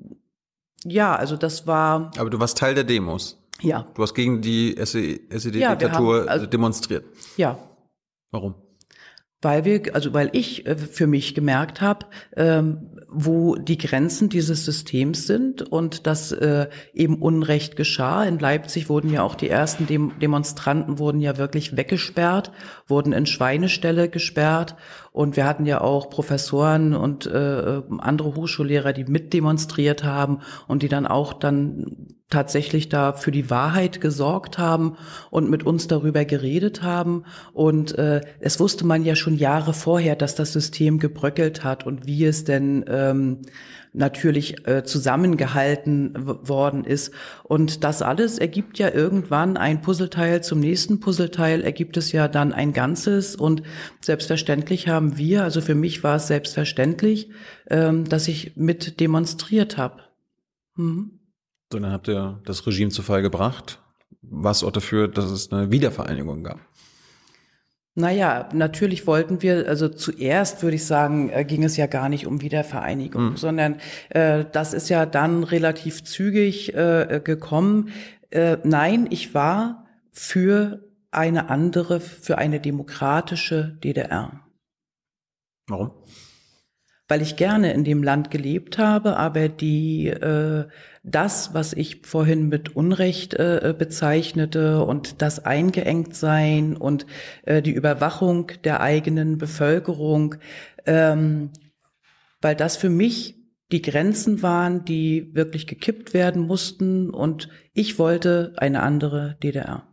ja, 0.84 1.16
also 1.16 1.38
das 1.38 1.68
war 1.68 2.12
Aber 2.18 2.30
du 2.32 2.40
warst 2.40 2.58
Teil 2.58 2.74
der 2.74 2.84
Demos. 2.86 3.38
ja, 3.62 3.86
Du 3.94 4.02
hast 4.02 4.16
gegen 4.16 4.42
die 4.42 4.74
Ja, 4.76 4.82
SED-Diktatur 4.84 6.22
haben- 6.22 6.28
also- 6.30 6.46
demonstriert. 6.48 7.06
ja, 7.38 7.58
Warum? 8.32 8.56
Weil 9.42 9.66
wir, 9.66 9.96
also 9.96 10.14
weil 10.14 10.30
ich 10.34 10.66
äh, 10.68 10.76
für 10.76 11.08
mich 11.08 11.34
gemerkt 11.34 11.82
habe, 11.82 12.06
ähm, 12.36 12.90
wo 13.08 13.56
die 13.56 13.78
Grenzen 13.78 14.30
dieses 14.30 14.64
Systems 14.66 15.28
sind 15.28 15.62
und 15.62 16.08
dass 16.08 16.32
äh, 16.32 16.70
eben 16.94 17.22
Unrecht 17.22 17.76
geschah. 17.76 18.24
In 18.24 18.40
Leipzig 18.40 18.88
wurden 18.88 19.12
ja 19.12 19.24
auch 19.24 19.36
die 19.36 19.50
ersten 19.50 19.88
Dem 19.88 20.18
Demonstranten 20.20 21.00
wurden 21.00 21.20
ja 21.20 21.38
wirklich 21.38 21.76
weggesperrt, 21.76 22.52
wurden 22.88 23.12
in 23.12 23.26
Schweineställe 23.26 24.08
gesperrt 24.08 24.76
und 25.12 25.36
wir 25.36 25.46
hatten 25.46 25.66
ja 25.66 25.82
auch 25.82 26.10
Professoren 26.10 26.94
und 26.94 27.26
äh, 27.26 27.82
andere 27.98 28.36
Hochschullehrer, 28.36 28.94
die 28.94 29.06
mitdemonstriert 29.06 30.04
haben 30.04 30.40
und 30.68 30.84
die 30.84 30.90
dann 30.90 31.06
auch 31.06 31.34
dann 31.34 32.16
tatsächlich 32.32 32.90
da 32.90 33.14
für 33.14 33.32
die 33.32 33.52
Wahrheit 33.52 34.02
gesorgt 34.02 34.58
haben 34.58 34.98
und 35.30 35.50
mit 35.50 35.64
uns 35.64 35.88
darüber 35.88 36.26
geredet 36.26 36.82
haben. 36.82 37.26
Und 37.54 37.98
äh, 38.00 38.22
es 38.40 38.60
wusste 38.60 38.86
man 38.86 39.06
ja 39.06 39.16
schon 39.16 39.36
Jahre 39.36 39.74
vorher, 39.74 40.16
dass 40.16 40.34
das 40.34 40.54
System 40.54 40.98
gebröckelt 40.98 41.64
hat 41.64 41.86
und 41.86 42.08
wie 42.08 42.26
es 42.26 42.44
denn 42.44 42.84
ähm, 42.88 43.42
natürlich 43.94 44.68
äh, 44.68 44.84
zusammengehalten 44.84 46.14
worden 46.48 46.86
ist. 46.86 47.14
Und 47.44 47.84
das 47.84 48.02
alles 48.02 48.40
ergibt 48.40 48.80
ja 48.80 48.90
irgendwann 48.90 49.58
ein 49.58 49.82
Puzzleteil 49.82 50.42
zum 50.42 50.60
nächsten 50.60 51.00
Puzzleteil, 51.00 51.62
ergibt 51.62 51.98
es 51.98 52.12
ja 52.12 52.28
dann 52.28 52.54
ein 52.54 52.74
Ganzes. 52.74 53.36
Und 53.36 53.64
selbstverständlich 54.00 54.88
haben 54.88 55.18
wir, 55.18 55.44
also 55.44 55.62
für 55.62 55.76
mich 55.76 56.04
war 56.04 56.16
es 56.16 56.28
selbstverständlich, 56.28 57.30
ähm, 57.70 58.06
dass 58.06 58.28
ich 58.28 58.56
mit 58.56 59.00
demonstriert 59.02 59.78
habe. 59.78 60.04
Mhm. 60.76 61.21
So, 61.72 61.80
dann 61.80 61.92
habt 61.92 62.08
ihr 62.08 62.40
das 62.46 62.66
Regime 62.68 62.92
zu 62.92 63.02
Fall 63.02 63.22
gebracht, 63.22 63.80
was 64.22 64.64
auch 64.64 64.72
dafür, 64.72 65.08
dass 65.08 65.26
es 65.26 65.52
eine 65.52 65.72
Wiedervereinigung 65.72 66.44
gab. 66.44 66.60
Naja, 67.94 68.48
natürlich 68.54 69.06
wollten 69.06 69.42
wir, 69.42 69.68
also 69.68 69.90
zuerst 69.90 70.64
würde 70.64 70.76
ich 70.76 70.86
sagen, 70.86 71.30
äh, 71.30 71.44
ging 71.44 71.64
es 71.64 71.76
ja 71.76 71.88
gar 71.88 72.08
nicht 72.08 72.26
um 72.26 72.42
Wiedervereinigung, 72.42 73.36
sondern 73.36 73.82
äh, 74.10 74.46
das 74.50 74.74
ist 74.74 74.90
ja 74.90 75.06
dann 75.06 75.44
relativ 75.44 76.04
zügig 76.04 76.74
äh, 76.74 77.20
gekommen. 77.22 77.90
Äh, 78.30 78.58
nein, 78.64 79.08
ich 79.10 79.34
war 79.34 79.88
für 80.14 80.88
eine 81.12 81.50
andere, 81.50 82.00
für 82.00 82.38
eine 82.38 82.62
demokratische 82.62 83.78
DDR. 83.84 84.40
Warum? 85.68 85.92
Weil 87.12 87.22
ich 87.22 87.36
gerne 87.36 87.74
in 87.74 87.84
dem 87.84 88.04
Land 88.04 88.32
gelebt 88.32 88.78
habe, 88.78 89.18
aber 89.18 89.50
die 89.50 90.08
äh, 90.08 90.64
das, 91.04 91.54
was 91.54 91.74
ich 91.74 92.04
vorhin 92.06 92.48
mit 92.48 92.74
Unrecht 92.74 93.34
äh, 93.34 93.76
bezeichnete 93.78 94.86
und 94.86 95.22
das 95.22 95.44
Eingeengtsein 95.44 96.78
und 96.78 97.06
äh, 97.42 97.62
die 97.62 97.74
Überwachung 97.74 98.54
der 98.64 98.80
eigenen 98.80 99.38
Bevölkerung, 99.38 100.36
ähm, 100.86 101.50
weil 102.40 102.56
das 102.56 102.78
für 102.78 102.90
mich 102.90 103.36
die 103.74 103.82
Grenzen 103.82 104.42
waren, 104.42 104.86
die 104.86 105.36
wirklich 105.36 105.68
gekippt 105.68 106.14
werden 106.14 106.44
mussten 106.44 107.10
und 107.10 107.50
ich 107.74 108.00
wollte 108.00 108.54
eine 108.56 108.84
andere 108.84 109.36
DDR. 109.44 109.86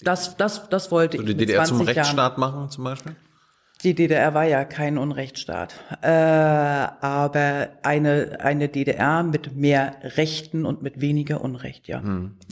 Das, 0.00 0.38
das, 0.38 0.70
das 0.70 0.90
wollte 0.90 1.18
So 1.18 1.24
ich 1.24 1.28
die 1.28 1.36
DDR 1.36 1.64
zum 1.64 1.76
20 1.76 1.94
Jahren. 1.94 2.06
Rechtsstaat 2.06 2.38
machen 2.38 2.70
zum 2.70 2.84
Beispiel? 2.84 3.16
Die 3.82 3.94
DDR 3.94 4.32
war 4.32 4.44
ja 4.44 4.64
kein 4.64 4.96
Unrechtsstaat, 4.96 5.74
äh, 6.02 6.08
aber 6.08 7.68
eine, 7.82 8.38
eine 8.40 8.68
DDR 8.68 9.24
mit 9.24 9.56
mehr 9.56 9.96
Rechten 10.16 10.64
und 10.64 10.82
mit 10.82 11.00
weniger 11.00 11.40
Unrecht, 11.40 11.88
ja. 11.88 11.98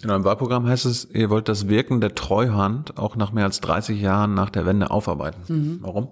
In 0.02 0.10
eurem 0.10 0.24
Wahlprogramm 0.24 0.66
heißt 0.66 0.86
es, 0.86 1.08
ihr 1.12 1.30
wollt 1.30 1.48
das 1.48 1.68
Wirken 1.68 2.00
der 2.00 2.16
Treuhand 2.16 2.98
auch 2.98 3.14
nach 3.14 3.32
mehr 3.32 3.44
als 3.44 3.60
30 3.60 4.00
Jahren 4.00 4.34
nach 4.34 4.50
der 4.50 4.66
Wende 4.66 4.90
aufarbeiten. 4.90 5.40
Mhm. 5.46 5.78
Warum? 5.82 6.08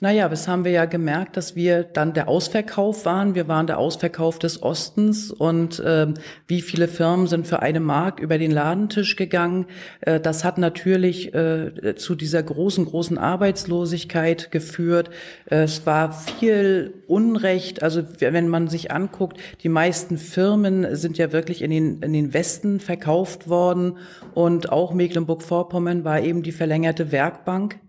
Naja, 0.00 0.28
das 0.28 0.46
haben 0.46 0.64
wir 0.64 0.70
ja 0.70 0.84
gemerkt, 0.84 1.36
dass 1.36 1.56
wir 1.56 1.82
dann 1.82 2.12
der 2.12 2.28
Ausverkauf 2.28 3.04
waren. 3.04 3.34
Wir 3.34 3.48
waren 3.48 3.66
der 3.66 3.78
Ausverkauf 3.78 4.38
des 4.38 4.62
Ostens 4.62 5.32
und 5.32 5.80
äh, 5.80 6.06
wie 6.46 6.60
viele 6.60 6.86
Firmen 6.86 7.26
sind 7.26 7.48
für 7.48 7.62
eine 7.62 7.80
Mark 7.80 8.20
über 8.20 8.38
den 8.38 8.52
Ladentisch 8.52 9.16
gegangen. 9.16 9.66
Äh, 10.02 10.20
das 10.20 10.44
hat 10.44 10.56
natürlich 10.56 11.34
äh, 11.34 11.96
zu 11.96 12.14
dieser 12.14 12.44
großen, 12.44 12.84
großen 12.84 13.18
Arbeitslosigkeit 13.18 14.52
geführt. 14.52 15.10
Äh, 15.50 15.62
es 15.62 15.84
war 15.84 16.12
viel 16.12 16.94
Unrecht. 17.08 17.82
Also 17.82 18.04
wenn 18.20 18.46
man 18.46 18.68
sich 18.68 18.92
anguckt, 18.92 19.40
die 19.64 19.68
meisten 19.68 20.16
Firmen 20.16 20.94
sind 20.94 21.18
ja 21.18 21.32
wirklich 21.32 21.60
in 21.60 21.72
den, 21.72 22.02
in 22.02 22.12
den 22.12 22.32
Westen 22.32 22.78
verkauft 22.78 23.48
worden 23.48 23.98
und 24.32 24.70
auch 24.70 24.94
Mecklenburg-Vorpommern 24.94 26.04
war 26.04 26.20
eben 26.20 26.44
die 26.44 26.52
verlängerte 26.52 27.10
Werkbank 27.10 27.80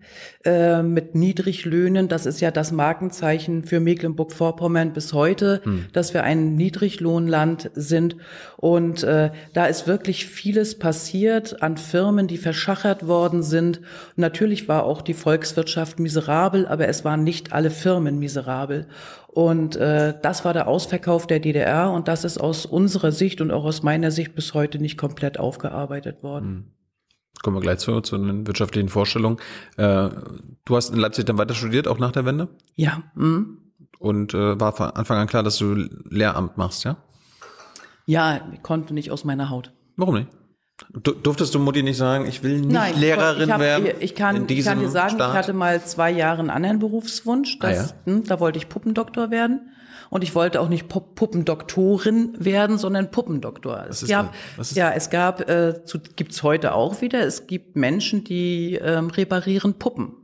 äh, 0.45 0.81
mit 0.81 1.15
Niedriglöhnen. 1.15 2.07
Das 2.07 2.25
ist 2.25 2.39
ja 2.39 2.51
das 2.51 2.71
Markenzeichen 2.71 3.63
für 3.63 3.79
Mecklenburg-Vorpommern 3.79 4.93
bis 4.93 5.13
heute, 5.13 5.61
hm. 5.63 5.87
dass 5.93 6.13
wir 6.13 6.23
ein 6.23 6.55
Niedriglohnland 6.55 7.71
sind. 7.75 8.15
Und 8.57 9.03
äh, 9.03 9.31
da 9.53 9.65
ist 9.65 9.87
wirklich 9.87 10.25
vieles 10.25 10.79
passiert 10.79 11.61
an 11.61 11.77
Firmen, 11.77 12.27
die 12.27 12.37
verschachert 12.37 13.07
worden 13.07 13.43
sind. 13.43 13.81
natürlich 14.15 14.67
war 14.67 14.83
auch 14.85 15.01
die 15.01 15.13
Volkswirtschaft 15.13 15.99
miserabel, 15.99 16.67
aber 16.67 16.87
es 16.87 17.03
waren 17.03 17.23
nicht 17.23 17.51
alle 17.51 17.69
Firmen 17.69 18.19
miserabel. 18.19 18.87
Und 19.27 19.75
äh, 19.75 20.15
das 20.21 20.43
war 20.43 20.53
der 20.53 20.67
Ausverkauf 20.67 21.27
der 21.27 21.39
DDR 21.39 21.91
und 21.91 22.07
das 22.07 22.23
ist 22.23 22.39
aus 22.39 22.65
unserer 22.65 23.11
Sicht 23.11 23.41
und 23.41 23.51
auch 23.51 23.63
aus 23.63 23.83
meiner 23.83 24.09
Sicht 24.09 24.33
bis 24.35 24.53
heute 24.53 24.79
nicht 24.79 24.97
komplett 24.97 25.39
aufgearbeitet 25.39 26.23
worden. 26.23 26.47
Hm. 26.47 26.78
Kommen 27.41 27.57
wir 27.57 27.61
gleich 27.61 27.79
zu, 27.79 28.01
zu 28.01 28.17
den 28.17 28.45
wirtschaftlichen 28.47 28.89
Vorstellungen. 28.89 29.37
Äh, 29.77 30.09
du 30.65 30.75
hast 30.75 30.93
in 30.93 30.99
Leipzig 30.99 31.25
dann 31.25 31.37
weiter 31.37 31.53
studiert, 31.53 31.87
auch 31.87 31.99
nach 31.99 32.11
der 32.11 32.25
Wende? 32.25 32.49
Ja. 32.75 33.03
Mhm. 33.15 33.57
Und 33.97 34.33
äh, 34.33 34.59
war 34.59 34.73
von 34.73 34.91
Anfang 34.91 35.17
an 35.17 35.27
klar, 35.27 35.43
dass 35.43 35.57
du 35.57 35.75
Lehramt 36.09 36.57
machst, 36.57 36.83
ja? 36.83 36.97
Ja, 38.05 38.41
ich 38.53 38.63
konnte 38.63 38.93
nicht 38.93 39.11
aus 39.11 39.23
meiner 39.23 39.49
Haut. 39.49 39.71
Warum 39.95 40.15
nicht? 40.15 40.29
Du, 40.93 41.11
durftest 41.11 41.53
du 41.53 41.59
Mutti 41.59 41.83
nicht 41.83 41.97
sagen, 41.97 42.25
ich 42.25 42.41
will 42.41 42.61
nicht 42.61 42.71
Nein, 42.71 42.97
Lehrerin 42.97 43.49
ich 43.49 43.51
hab, 43.51 43.59
werden? 43.59 43.85
Ich 43.99 44.15
kann, 44.15 44.47
ich 44.47 44.63
kann 44.63 44.79
dir 44.79 44.89
sagen, 44.89 45.15
Staat? 45.15 45.31
ich 45.31 45.37
hatte 45.37 45.53
mal 45.53 45.83
zwei 45.83 46.09
Jahre 46.09 46.39
einen 46.39 46.49
anderen 46.49 46.79
Berufswunsch. 46.79 47.59
Das, 47.59 47.91
ah, 47.91 47.95
ja? 48.05 48.13
hm, 48.13 48.23
da 48.23 48.39
wollte 48.39 48.57
ich 48.57 48.69
Puppendoktor 48.69 49.29
werden. 49.29 49.69
Und 50.09 50.23
ich 50.23 50.33
wollte 50.35 50.59
auch 50.59 50.69
nicht 50.69 50.87
Puppendoktorin 50.89 52.33
werden, 52.37 52.77
sondern 52.77 53.11
Puppendoktor. 53.11 53.85
Es 53.89 54.07
gab, 54.07 54.33
ja, 54.73 54.91
es 54.91 55.09
gab, 55.09 55.49
äh, 55.49 55.83
zu, 55.85 55.99
gibt's 55.99 56.41
heute 56.43 56.73
auch 56.73 57.01
wieder. 57.01 57.21
Es 57.21 57.47
gibt 57.47 57.75
Menschen, 57.75 58.23
die 58.23 58.75
ähm, 58.75 59.09
reparieren 59.09 59.75
Puppen. 59.75 60.15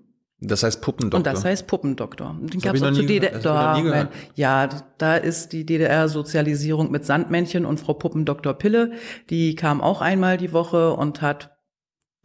Das 0.42 0.64
heißt 0.64 0.82
Puppendoktor. 0.82 1.18
Und 1.18 1.28
das 1.28 1.46
heißt 1.46 1.68
Puppendoktor. 1.68 2.32
Und 2.42 2.54
den 2.54 2.62
gab 2.62 2.76
es 2.76 2.84
auch 2.84 2.92
zu 2.92 3.04
DDR. 3.04 4.10
Ja, 4.36 4.70
da 4.98 5.16
ist 5.16 5.54
die 5.54 5.66
DDR-Sozialisierung 5.66 6.92
mit 6.92 7.06
Sandmännchen 7.06 7.66
und 7.66 7.80
Frau 7.80 7.94
Puppendoktor 7.94 8.54
Pille. 8.54 8.94
Die 9.30 9.56
kam 9.56 9.82
auch 9.82 10.02
einmal 10.02 10.38
die 10.38 10.52
Woche 10.52 10.94
und 10.94 11.22
hat 11.22 11.58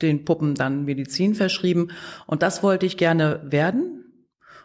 den 0.03 0.25
Puppen 0.25 0.55
dann 0.55 0.85
Medizin 0.85 1.35
verschrieben. 1.35 1.89
Und 2.27 2.43
das 2.43 2.63
wollte 2.63 2.87
ich 2.87 2.97
gerne 2.97 3.41
werden. 3.45 4.05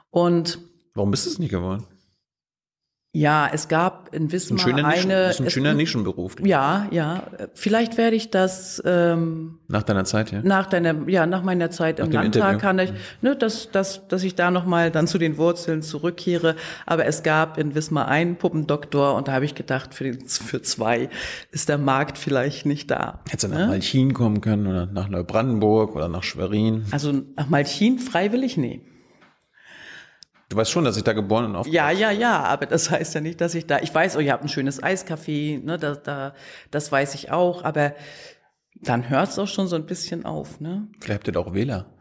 Und 0.09 0.59
warum 0.93 1.11
bist 1.11 1.25
du 1.25 1.29
es 1.29 1.39
nicht 1.39 1.51
geworden? 1.51 1.85
Ja, 3.15 3.49
es 3.49 3.69
gab 3.69 4.13
in 4.13 4.29
Wismar 4.29 4.67
ein 4.67 4.83
eine. 4.83 5.27
Das 5.27 5.39
ist 5.39 5.45
ein 5.45 5.49
schöner 5.49 5.73
Nischenberuf. 5.73 6.35
Ja, 6.43 6.87
ja. 6.91 7.23
Vielleicht 7.53 7.97
werde 7.97 8.17
ich 8.17 8.29
das 8.29 8.83
ähm, 8.85 9.57
nach 9.69 9.83
deiner 9.83 10.03
Zeit, 10.03 10.33
ja. 10.33 10.41
Nach 10.43 10.65
deiner, 10.65 11.07
ja, 11.07 11.25
nach 11.25 11.41
meiner 11.41 11.71
Zeit 11.71 11.99
nach 11.99 12.07
im 12.07 12.11
Landtag 12.11 12.55
Interview. 12.55 12.59
kann 12.59 12.79
ich, 12.79 12.91
ne, 13.21 13.37
dass, 13.37 13.71
dass, 13.71 14.05
dass 14.09 14.21
ich 14.23 14.35
da 14.35 14.51
noch 14.51 14.65
mal 14.65 14.91
dann 14.91 15.07
zu 15.07 15.17
den 15.17 15.37
Wurzeln 15.37 15.81
zurückkehre. 15.81 16.57
Aber 16.85 17.05
es 17.05 17.23
gab 17.23 17.57
in 17.57 17.73
Wismar 17.73 18.09
einen 18.09 18.35
Puppendoktor 18.35 19.15
und 19.15 19.29
da 19.29 19.31
habe 19.31 19.45
ich 19.45 19.55
gedacht, 19.55 19.93
für, 19.93 20.03
den, 20.03 20.27
für 20.27 20.61
zwei 20.61 21.07
ist 21.51 21.69
der 21.69 21.77
Markt 21.77 22.17
vielleicht 22.17 22.65
nicht 22.65 22.91
da. 22.91 23.21
Hättest 23.29 23.45
du 23.45 23.47
nach 23.47 23.59
ne? 23.59 23.67
Malchin 23.67 24.13
kommen 24.13 24.41
können 24.41 24.67
oder 24.67 24.87
nach 24.87 25.07
Neubrandenburg 25.07 25.95
oder 25.95 26.09
nach 26.09 26.23
Schwerin? 26.23 26.83
Also 26.91 27.13
nach 27.37 27.47
Malchin 27.47 27.97
freiwillig 27.97 28.57
nee. 28.57 28.81
Du 30.49 30.57
weißt 30.57 30.69
schon, 30.69 30.83
dass 30.83 30.95
ich 30.95 31.03
da 31.03 31.13
geboren 31.13 31.45
und 31.45 31.55
aufgewachsen 31.55 31.75
Ja, 31.75 31.89
ja, 31.91 32.11
ja, 32.11 32.43
aber 32.43 32.67
das 32.67 32.91
heißt 32.91 33.15
ja 33.15 33.21
nicht, 33.21 33.41
dass 33.41 33.55
ich 33.55 33.65
da, 33.65 33.79
ich 33.79 33.93
weiß, 33.93 34.15
oh, 34.15 34.19
ihr 34.19 34.31
habt 34.31 34.43
ein 34.43 34.49
schönes 34.49 34.81
Eiscafé, 34.81 35.63
ne, 35.63 35.79
da, 35.79 35.95
da, 35.95 36.35
das 36.71 36.91
weiß 36.91 37.15
ich 37.15 37.31
auch, 37.31 37.63
aber 37.63 37.95
dann 38.81 39.09
hört 39.09 39.29
es 39.29 39.39
auch 39.39 39.47
schon 39.47 39.67
so 39.67 39.75
ein 39.75 39.85
bisschen 39.85 40.25
auf, 40.25 40.59
ne? 40.59 40.87
Vielleicht 40.99 41.19
habt 41.19 41.27
ihr 41.27 41.33
da 41.33 41.39
auch 41.39 41.53
Wähler 41.53 41.93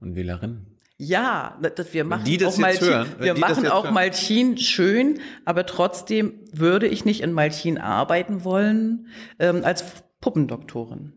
und 0.00 0.16
Wählerinnen. 0.16 0.78
Ja, 0.98 1.58
das, 1.74 1.94
wir 1.94 2.04
machen 2.04 2.24
die 2.24 2.36
das 2.36 2.54
auch 2.54 2.58
Malchin, 2.58 2.88
hören, 2.88 3.08
wir 3.18 3.34
machen 3.38 3.66
auch 3.66 3.84
hören. 3.84 3.94
Malchin 3.94 4.58
schön, 4.58 5.20
aber 5.44 5.64
trotzdem 5.66 6.34
würde 6.52 6.86
ich 6.86 7.04
nicht 7.04 7.22
in 7.22 7.32
Malchin 7.32 7.78
arbeiten 7.78 8.44
wollen 8.44 9.08
ähm, 9.38 9.64
als 9.64 9.84
Puppendoktorin. 10.20 11.14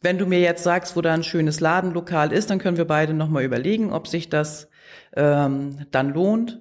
Wenn 0.00 0.18
du 0.18 0.26
mir 0.26 0.40
jetzt 0.40 0.64
sagst, 0.64 0.96
wo 0.96 1.00
da 1.00 1.14
ein 1.14 1.22
schönes 1.22 1.60
Ladenlokal 1.60 2.32
ist, 2.32 2.50
dann 2.50 2.58
können 2.58 2.76
wir 2.76 2.86
beide 2.86 3.14
nochmal 3.14 3.44
überlegen, 3.44 3.92
ob 3.92 4.08
sich 4.08 4.28
das 4.28 4.68
ähm, 5.14 5.86
dann 5.90 6.10
lohnt. 6.10 6.60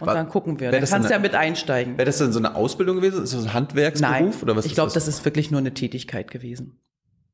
Und 0.00 0.06
War, 0.06 0.14
dann 0.14 0.28
gucken 0.28 0.60
wir. 0.60 0.70
Dann 0.70 0.84
kannst 0.84 1.08
du 1.08 1.12
ja 1.12 1.18
mit 1.18 1.34
einsteigen. 1.34 1.98
Wäre 1.98 2.06
das 2.06 2.18
denn 2.18 2.32
so 2.32 2.38
eine 2.38 2.54
Ausbildung 2.54 2.96
gewesen? 2.96 3.24
Ist 3.24 3.34
das 3.34 3.44
ein 3.44 3.54
Handwerksberuf 3.54 4.12
Nein, 4.12 4.34
oder 4.42 4.54
was? 4.54 4.64
Ich 4.64 4.74
glaube, 4.74 4.86
das? 4.86 5.04
das 5.04 5.08
ist 5.08 5.24
wirklich 5.24 5.50
nur 5.50 5.58
eine 5.58 5.74
Tätigkeit 5.74 6.30
gewesen. 6.30 6.78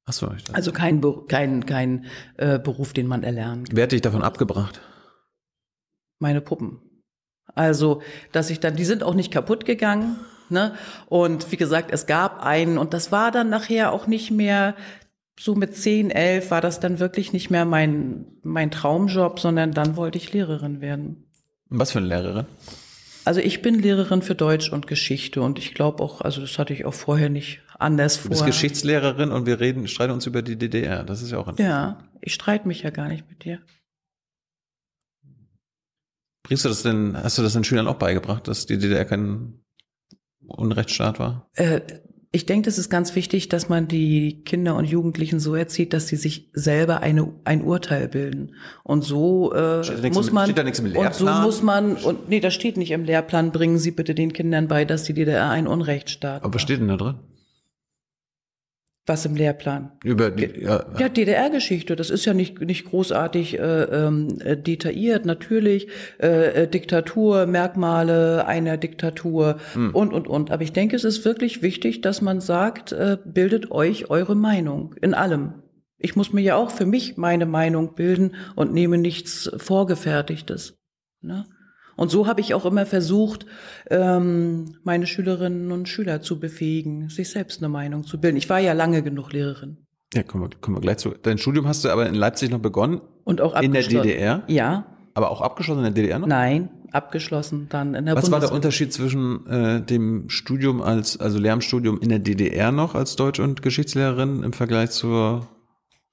Ach 0.06 0.12
so, 0.12 0.32
ich 0.37 0.54
also 0.54 0.72
kein 0.72 1.02
kein 1.28 1.66
kein 1.66 2.06
äh, 2.37 2.59
Beruf, 2.59 2.92
den 2.92 3.09
man 3.09 3.24
erlernt. 3.24 3.70
Wer 3.72 3.82
hat 3.82 3.92
dich 3.92 4.02
davon 4.02 4.22
abgebracht? 4.22 4.80
Meine 6.18 6.40
Puppen. 6.40 6.80
Also, 7.54 8.02
dass 8.32 8.50
ich 8.50 8.61
dann, 8.61 8.76
die 8.76 8.85
sind 8.85 9.02
auch 9.02 9.14
nicht 9.14 9.32
kaputt 9.32 9.64
gegangen. 9.64 10.16
Ne? 10.48 10.74
Und 11.06 11.50
wie 11.50 11.56
gesagt, 11.56 11.90
es 11.90 12.06
gab 12.06 12.42
einen 12.44 12.78
und 12.78 12.94
das 12.94 13.11
war 13.11 13.32
dann 13.32 13.50
nachher 13.50 13.92
auch 13.92 14.06
nicht 14.06 14.30
mehr 14.30 14.76
so 15.38 15.55
mit 15.55 15.77
10, 15.77 16.11
11 16.11 16.51
war 16.51 16.61
das 16.61 16.81
dann 16.81 16.99
wirklich 16.99 17.33
nicht 17.33 17.51
mehr 17.51 17.64
mein, 17.64 18.27
mein 18.42 18.70
Traumjob, 18.70 19.38
sondern 19.38 19.72
dann 19.72 19.96
wollte 19.96 20.18
ich 20.18 20.33
Lehrerin 20.33 20.81
werden. 20.81 21.25
Was 21.68 21.92
für 21.92 21.99
eine 21.99 22.09
Lehrerin? 22.09 22.46
Also 23.25 23.40
ich 23.40 23.61
bin 23.61 23.81
Lehrerin 23.81 24.22
für 24.22 24.37
Deutsch 24.37 24.72
und 24.72 24.87
Geschichte 24.87 25.42
und 25.42 25.59
ich 25.59 25.75
glaube 25.75 26.03
auch, 26.03 26.20
also 26.20 26.40
das 26.40 26.59
hatte 26.59 26.72
ich 26.72 26.85
auch 26.85 26.94
vorher 26.94 27.29
nicht 27.29 27.61
anders 27.77 28.16
vor. 28.16 28.25
Du 28.25 28.29
bist 28.31 28.46
Geschichtslehrerin 28.46 29.33
und 29.33 29.46
wir 29.46 29.59
reden, 29.59 29.88
streiten 29.88 30.12
uns 30.12 30.27
über 30.27 30.42
die 30.42 30.57
DDR. 30.57 31.03
Das 31.03 31.22
ist 31.22 31.33
ja 31.33 31.38
auch 31.38 31.49
interessant. 31.49 31.99
Ja, 32.01 32.09
ich 32.20 32.35
streite 32.35 32.68
mich 32.68 32.83
ja 32.83 32.90
gar 32.90 33.09
nicht 33.09 33.29
mit 33.29 33.44
dir. 33.44 33.61
Bringst 36.44 36.64
du 36.64 36.68
das 36.68 36.85
denn, 36.85 37.16
hast 37.20 37.37
du 37.38 37.42
das 37.42 37.55
den 37.55 37.64
Schülern 37.64 37.88
auch 37.88 37.96
beigebracht, 37.96 38.46
dass 38.46 38.66
die 38.66 38.79
DDR 38.79 39.05
kein 39.05 39.64
Unrechtsstaat 40.46 41.18
war? 41.18 41.51
Äh, 41.55 41.81
ich 42.32 42.46
denke, 42.46 42.68
es 42.68 42.78
ist 42.78 42.90
ganz 42.90 43.14
wichtig, 43.14 43.48
dass 43.48 43.68
man 43.68 43.88
die 43.88 44.42
Kinder 44.44 44.76
und 44.76 44.84
Jugendlichen 44.84 45.40
so 45.40 45.54
erzieht, 45.54 45.92
dass 45.92 46.08
sie 46.08 46.16
sich 46.16 46.50
selber 46.52 47.00
eine, 47.00 47.28
ein 47.44 47.62
Urteil 47.62 48.08
bilden. 48.08 48.54
Und 48.82 49.02
so 49.02 49.52
äh, 49.52 49.82
muss 50.10 50.32
man 50.32 50.44
steht 50.44 50.58
da 50.58 50.64
nichts 50.64 50.78
im 50.78 50.86
Lehrplan? 50.86 51.06
und 51.06 51.14
so 51.14 51.26
muss 51.26 51.62
man 51.62 51.96
und 51.96 52.28
nee, 52.28 52.40
das 52.40 52.54
steht 52.54 52.76
nicht 52.76 52.90
im 52.90 53.04
Lehrplan. 53.04 53.52
Bringen 53.52 53.78
Sie 53.78 53.90
bitte 53.90 54.14
den 54.14 54.32
Kindern 54.32 54.68
bei, 54.68 54.84
dass 54.84 55.04
die 55.04 55.14
DDR 55.14 55.50
ein 55.50 55.66
Unrechtsstaat. 55.66 56.42
Aber 56.44 56.54
was 56.54 56.62
steht 56.62 56.80
denn 56.80 56.88
da 56.88 56.96
drin? 56.96 57.14
Was 59.06 59.24
im 59.24 59.36
Lehrplan? 59.36 59.92
Über 60.02 60.32
die, 60.32 60.62
ja, 60.62 60.84
ja 60.98 61.08
DDR-Geschichte. 61.08 61.94
Das 61.94 62.10
ist 62.10 62.24
ja 62.24 62.34
nicht 62.34 62.60
nicht 62.60 62.86
großartig 62.86 63.56
äh, 63.56 63.82
äh, 63.82 64.56
detailliert. 64.56 65.24
Natürlich 65.24 65.86
äh, 66.20 66.64
äh, 66.64 66.68
Diktatur, 66.68 67.46
Merkmale 67.46 68.46
einer 68.46 68.76
Diktatur 68.76 69.58
hm. 69.74 69.94
und 69.94 70.12
und 70.12 70.26
und. 70.26 70.50
Aber 70.50 70.64
ich 70.64 70.72
denke, 70.72 70.96
es 70.96 71.04
ist 71.04 71.24
wirklich 71.24 71.62
wichtig, 71.62 72.00
dass 72.00 72.20
man 72.20 72.40
sagt, 72.40 72.90
äh, 72.90 73.16
bildet 73.24 73.70
euch 73.70 74.10
eure 74.10 74.34
Meinung 74.34 74.96
in 75.00 75.14
allem. 75.14 75.62
Ich 75.98 76.16
muss 76.16 76.32
mir 76.32 76.42
ja 76.42 76.56
auch 76.56 76.70
für 76.70 76.86
mich 76.86 77.16
meine 77.16 77.46
Meinung 77.46 77.94
bilden 77.94 78.34
und 78.56 78.72
nehme 78.72 78.98
nichts 78.98 79.50
vorgefertigtes. 79.56 80.78
Ne? 81.22 81.46
Und 81.96 82.11
so 82.11 82.26
habe 82.26 82.40
ich 82.40 82.54
auch 82.54 82.66
immer 82.66 82.87
versucht, 82.87 83.46
ähm, 83.90 84.76
meine 84.85 85.06
Schülerinnen 85.06 85.72
und 85.72 85.88
Schüler 85.88 86.20
zu 86.20 86.38
befähigen, 86.38 87.09
sich 87.09 87.30
selbst 87.30 87.62
eine 87.62 87.68
Meinung 87.68 88.04
zu 88.04 88.20
bilden. 88.20 88.37
Ich 88.37 88.48
war 88.48 88.59
ja 88.59 88.74
lange 88.74 89.02
genug 89.02 89.32
Lehrerin. 89.32 89.78
Ja, 90.14 90.22
kommen 90.22 90.44
wir, 90.44 90.50
kommen 90.61 90.76
wir 90.76 90.80
gleich 90.80 90.98
zu. 90.98 91.11
Dein 91.22 91.38
Studium 91.38 91.66
hast 91.66 91.85
du 91.85 91.88
aber 91.88 92.06
in 92.06 92.14
Leipzig 92.14 92.50
noch 92.50 92.61
begonnen? 92.61 93.00
Und 93.24 93.40
auch 93.40 93.61
In 93.61 93.72
der 93.72 93.82
DDR? 93.82 94.44
Ja. 94.46 94.87
Aber 95.14 95.30
auch 95.30 95.40
abgeschlossen 95.40 95.78
in 95.78 95.94
der 95.94 95.94
DDR 95.94 96.18
noch? 96.18 96.28
Nein, 96.28 96.68
abgeschlossen 96.92 97.66
dann 97.70 97.94
in 97.94 98.06
der 98.06 98.14
Was 98.14 98.30
war 98.30 98.40
der 98.40 98.52
Unterschied 98.52 98.92
zwischen 98.92 99.46
äh, 99.46 99.80
dem 99.80 100.28
Studium 100.28 100.82
als, 100.82 101.18
also 101.18 101.38
Lehramtsstudium 101.38 101.98
in 102.00 102.11
der 102.11 102.18
DDR 102.18 102.70
noch 102.70 102.94
als 102.94 103.16
Deutsch- 103.16 103.40
und 103.40 103.62
Geschichtslehrerin 103.62 104.42
im 104.42 104.52
Vergleich 104.52 104.90
zur 104.90 105.46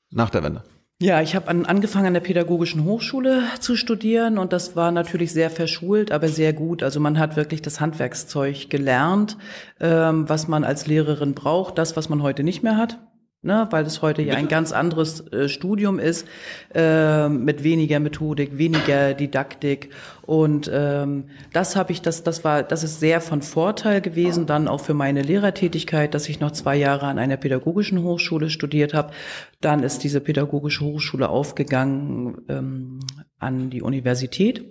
nach 0.10 0.30
der 0.30 0.44
Wende? 0.44 0.64
Ja, 1.04 1.22
ich 1.22 1.36
habe 1.36 1.50
an, 1.50 1.66
angefangen 1.66 2.06
an 2.06 2.14
der 2.14 2.22
Pädagogischen 2.22 2.86
Hochschule 2.86 3.44
zu 3.60 3.76
studieren 3.76 4.38
und 4.38 4.54
das 4.54 4.78
war 4.78 4.90
natürlich 4.90 5.34
sehr 5.34 5.50
verschult, 5.50 6.14
aber 6.14 6.30
sehr 6.30 6.54
gut. 6.54 6.82
Also 6.82 7.02
man 7.02 7.20
hat 7.20 7.36
wirklich 7.36 7.62
das 7.62 7.82
Handwerkszeug 7.82 8.70
gelernt, 8.70 9.38
ähm, 9.82 10.30
was 10.30 10.48
man 10.48 10.64
als 10.64 10.88
Lehrerin 10.88 11.34
braucht, 11.34 11.78
das, 11.78 11.98
was 11.98 12.08
man 12.08 12.22
heute 12.24 12.44
nicht 12.44 12.64
mehr 12.64 12.78
hat. 12.78 13.00
Ne, 13.44 13.68
weil 13.70 13.86
es 13.86 14.02
heute 14.02 14.22
ja 14.22 14.36
ein 14.36 14.48
ganz 14.48 14.72
anderes 14.72 15.32
äh, 15.32 15.48
Studium 15.48 16.00
ist, 16.00 16.28
äh, 16.74 17.30
mit 17.30 17.64
weniger 17.64 18.00
Methodik, 18.00 18.58
weniger 18.58 19.14
Didaktik. 19.14 19.90
Und 20.24 20.72
ähm, 20.74 21.26
das 21.52 21.76
habe 21.76 21.92
ich, 21.92 22.02
das, 22.02 22.24
das 22.24 22.44
war, 22.44 22.64
das 22.64 22.84
ist 22.84 23.00
sehr 23.02 23.20
von 23.22 23.42
Vorteil 23.42 24.02
gewesen, 24.02 24.46
dann 24.46 24.68
auch 24.68 24.80
für 24.80 24.94
meine 24.94 25.22
Lehrertätigkeit, 25.22 26.14
dass 26.14 26.30
ich 26.30 26.40
noch 26.40 26.52
zwei 26.52 26.78
Jahre 26.78 27.08
an 27.08 27.20
einer 27.20 27.38
pädagogischen 27.38 28.02
Hochschule 28.02 28.50
studiert 28.50 28.94
habe. 28.94 29.12
Dann 29.60 29.84
ist 29.84 30.04
diese 30.04 30.22
pädagogische 30.22 30.86
Hochschule 30.86 31.30
aufgegangen 31.30 32.42
ähm, 32.48 33.00
an 33.38 33.70
die 33.70 33.82
Universität. 33.82 34.66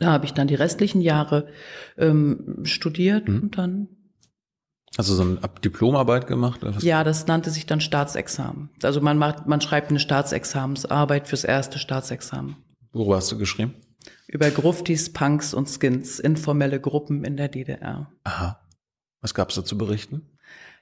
Da 0.00 0.12
habe 0.12 0.24
ich 0.24 0.32
dann 0.32 0.48
die 0.48 0.54
restlichen 0.54 1.00
Jahre 1.00 1.48
ähm, 1.96 2.60
studiert 2.64 3.28
Mhm. 3.28 3.40
und 3.42 3.58
dann 3.58 3.88
Also 4.96 5.14
so 5.14 5.22
eine 5.22 5.38
Diplomarbeit 5.62 6.26
gemacht? 6.26 6.60
Ja, 6.80 7.04
das 7.04 7.26
nannte 7.26 7.50
sich 7.50 7.66
dann 7.66 7.80
Staatsexamen. 7.80 8.70
Also 8.82 9.00
man 9.00 9.18
macht, 9.18 9.46
man 9.46 9.60
schreibt 9.60 9.90
eine 9.90 10.00
Staatsexamensarbeit 10.00 11.28
fürs 11.28 11.44
erste 11.44 11.78
Staatsexamen. 11.78 12.56
Worüber 12.92 13.16
hast 13.16 13.30
du 13.30 13.38
geschrieben? 13.38 13.74
Über 14.26 14.50
Gruftis, 14.50 15.12
Punks 15.12 15.54
und 15.54 15.68
Skins, 15.68 16.18
informelle 16.18 16.80
Gruppen 16.80 17.24
in 17.24 17.36
der 17.36 17.48
DDR. 17.48 18.10
Aha. 18.24 18.60
Was 19.20 19.34
gab's 19.34 19.54
da 19.54 19.64
zu 19.64 19.76
berichten? 19.76 20.22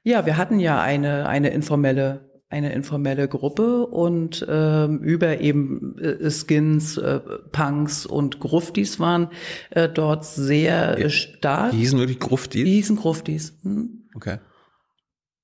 Ja, 0.03 0.25
wir 0.27 0.37
hatten 0.37 0.61
ja 0.61 0.81
eine, 0.81 1.27
eine 1.29 1.51
informelle, 1.51 2.31
eine 2.49 2.73
informelle 2.73 3.27
Gruppe 3.29 3.87
und 3.87 4.47
ähm, 4.49 5.01
über 5.01 5.41
eben 5.41 5.99
äh, 5.99 6.31
Skins, 6.31 6.97
äh, 6.97 7.21
Punks 7.51 8.07
und 8.07 8.39
Gruftis 8.39 9.01
waren 9.01 9.29
äh, 9.71 9.89
dort 9.89 10.25
sehr 10.25 10.99
äh, 10.99 11.11
stark. 11.11 11.73
Die 11.73 11.79
hießen 11.79 11.99
wirklich 11.99 12.19
Die 12.19 12.27
Grufti? 12.27 12.65
hießen 12.65 12.97
Gruftis. 12.97 13.59
Hm? 13.63 13.96
Okay. 14.17 14.39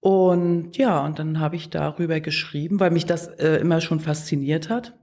Und 0.01 0.77
ja, 0.77 1.05
und 1.05 1.21
dann 1.21 1.39
habe 1.39 1.55
ich 1.55 1.71
darüber 1.71 2.19
geschrieben, 2.19 2.81
weil 2.81 2.91
mich 2.91 3.07
das 3.07 3.29
äh, 3.29 3.59
immer 3.59 3.81
schon 3.81 4.01
fasziniert 4.01 4.69
hat. 4.69 4.99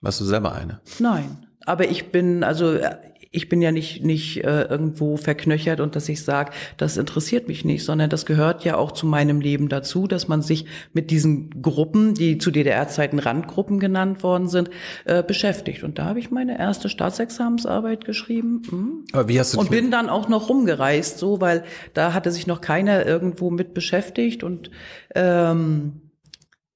Warst 0.00 0.20
du 0.20 0.24
selber 0.24 0.52
eine? 0.52 0.80
Nein, 0.98 1.46
aber 1.64 1.88
ich 1.88 2.10
bin 2.10 2.42
also 2.42 2.72
äh, 2.72 2.96
ich 3.34 3.48
bin 3.48 3.60
ja 3.60 3.72
nicht 3.72 4.04
nicht 4.04 4.44
äh, 4.44 4.62
irgendwo 4.62 5.16
verknöchert 5.16 5.80
und 5.80 5.96
dass 5.96 6.08
ich 6.08 6.22
sage, 6.22 6.52
das 6.76 6.96
interessiert 6.96 7.48
mich 7.48 7.64
nicht, 7.64 7.84
sondern 7.84 8.08
das 8.08 8.26
gehört 8.26 8.64
ja 8.64 8.76
auch 8.76 8.92
zu 8.92 9.06
meinem 9.06 9.40
Leben 9.40 9.68
dazu, 9.68 10.06
dass 10.06 10.28
man 10.28 10.40
sich 10.40 10.66
mit 10.92 11.10
diesen 11.10 11.62
Gruppen, 11.62 12.14
die 12.14 12.38
zu 12.38 12.50
DDR-Zeiten 12.50 13.18
Randgruppen 13.18 13.80
genannt 13.80 14.22
worden 14.22 14.48
sind, 14.48 14.70
äh, 15.04 15.22
beschäftigt. 15.22 15.82
Und 15.82 15.98
da 15.98 16.04
habe 16.04 16.20
ich 16.20 16.30
meine 16.30 16.58
erste 16.58 16.88
Staatsexamensarbeit 16.88 18.04
geschrieben. 18.04 18.62
Hm. 18.68 19.04
Aber 19.12 19.28
wie 19.28 19.40
hast 19.40 19.54
du 19.54 19.58
Und 19.58 19.70
bin 19.70 19.90
dann 19.90 20.08
auch 20.08 20.28
noch 20.28 20.48
rumgereist, 20.48 21.18
so, 21.18 21.40
weil 21.40 21.64
da 21.92 22.14
hatte 22.14 22.30
sich 22.30 22.46
noch 22.46 22.60
keiner 22.60 23.04
irgendwo 23.04 23.50
mit 23.50 23.74
beschäftigt 23.74 24.44
und 24.44 24.70
ähm, 25.14 26.03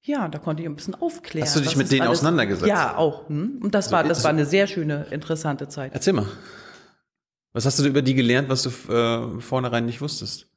ja, 0.09 0.27
da 0.27 0.39
konnte 0.39 0.63
ich 0.63 0.69
ein 0.69 0.75
bisschen 0.75 0.95
aufklären. 0.95 1.45
Hast 1.45 1.55
du 1.55 1.61
dich 1.61 1.75
mit 1.75 1.91
denen 1.91 2.07
auseinandergesetzt? 2.07 2.67
Ja, 2.67 2.97
auch. 2.97 3.29
Hm? 3.29 3.59
Und 3.61 3.75
das 3.75 3.91
war, 3.91 4.03
das 4.03 4.23
war 4.23 4.31
eine 4.31 4.45
sehr 4.45 4.67
schöne, 4.67 5.05
interessante 5.11 5.67
Zeit. 5.67 5.93
Erzähl 5.93 6.13
mal. 6.13 6.25
Was 7.53 7.65
hast 7.65 7.79
du 7.79 7.85
über 7.85 8.01
die 8.01 8.13
gelernt, 8.13 8.49
was 8.49 8.63
du 8.63 8.69
äh, 8.91 9.41
vornherein 9.41 9.85
nicht 9.85 10.01
wusstest? 10.01 10.47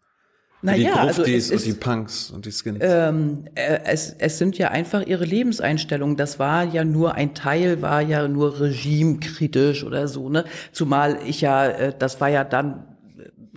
die 0.62 0.66
Naja, 0.66 0.94
also 0.94 1.24
es 1.24 1.50
und 1.50 1.64
die 1.64 1.72
Punks 1.72 2.30
und 2.30 2.46
die 2.46 2.52
Skins. 2.52 2.78
ähm, 2.80 3.44
äh, 3.54 3.80
es, 3.84 4.14
es 4.18 4.38
sind 4.38 4.56
ja 4.58 4.68
einfach 4.68 5.04
ihre 5.04 5.24
Lebenseinstellungen. 5.24 6.16
Das 6.16 6.38
war 6.38 6.64
ja 6.64 6.84
nur 6.84 7.14
ein 7.14 7.34
Teil, 7.34 7.82
war 7.82 8.00
ja 8.00 8.28
nur 8.28 8.60
regimekritisch 8.60 9.84
oder 9.84 10.06
so. 10.06 10.28
Ne? 10.28 10.44
Zumal 10.70 11.18
ich 11.26 11.40
ja, 11.40 11.66
äh, 11.66 11.94
das 11.98 12.20
war 12.20 12.28
ja 12.28 12.44
dann 12.44 12.91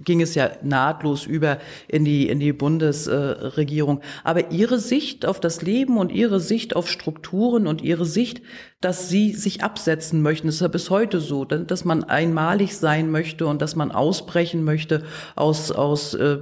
ging 0.05 0.21
es 0.21 0.35
ja 0.35 0.51
nahtlos 0.63 1.25
über 1.25 1.57
in 1.87 2.05
die 2.05 2.29
in 2.29 2.39
die 2.39 2.53
Bundesregierung. 2.53 4.01
Aber 4.23 4.51
ihre 4.51 4.79
Sicht 4.79 5.25
auf 5.25 5.39
das 5.39 5.61
Leben 5.61 5.97
und 5.97 6.11
ihre 6.11 6.39
Sicht 6.39 6.75
auf 6.75 6.89
Strukturen 6.89 7.67
und 7.67 7.81
ihre 7.81 8.05
Sicht, 8.05 8.41
dass 8.81 9.09
sie 9.09 9.33
sich 9.33 9.63
absetzen 9.63 10.21
möchten, 10.21 10.47
ist 10.47 10.61
ja 10.61 10.67
bis 10.67 10.89
heute 10.89 11.19
so, 11.19 11.45
dass 11.45 11.85
man 11.85 12.03
einmalig 12.03 12.77
sein 12.77 13.09
möchte 13.09 13.47
und 13.47 13.61
dass 13.61 13.75
man 13.75 13.91
ausbrechen 13.91 14.63
möchte 14.63 15.03
aus 15.35 15.71
aus 15.71 16.13
äh, 16.13 16.37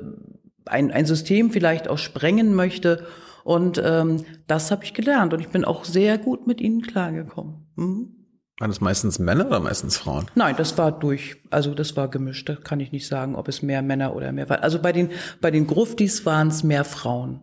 ein, 0.66 0.92
ein 0.92 1.06
System 1.06 1.52
vielleicht 1.52 1.88
auch 1.88 1.98
sprengen 1.98 2.54
möchte. 2.54 3.06
Und 3.44 3.82
ähm, 3.84 4.24
das 4.48 4.72
habe 4.72 4.86
ich 4.86 4.94
gelernt 4.94 5.34
und 5.34 5.42
ich 5.42 5.50
bin 5.50 5.66
auch 5.66 5.84
sehr 5.84 6.18
gut 6.18 6.48
mit 6.48 6.62
ihnen 6.62 6.82
klargekommen. 6.82 7.68
Mhm. 7.76 8.23
Waren 8.60 8.70
das 8.70 8.82
meistens 8.82 9.18
Männer 9.18 9.48
oder 9.48 9.60
meistens 9.60 9.98
Frauen? 9.98 10.28
Nein, 10.36 10.56
das 10.56 10.78
war 10.78 10.92
durch, 10.92 11.38
also 11.50 11.74
das 11.74 11.98
war 11.98 12.08
gemischt. 12.08 12.48
Da 12.48 12.56
kann 12.56 12.80
ich 12.80 12.92
nicht 12.92 13.08
sagen, 13.08 13.36
ob 13.36 13.48
es 13.48 13.64
mehr 13.64 13.82
Männer 13.82 14.16
oder 14.16 14.32
mehr 14.32 14.48
waren. 14.48 14.62
Also 14.62 14.80
bei 14.80 14.92
den 14.92 15.10
bei 15.42 15.50
den 15.50 15.66
Gruftis 15.66 16.26
waren 16.26 16.50
es 16.50 16.64
mehr 16.64 16.86
Frauen. 16.86 17.42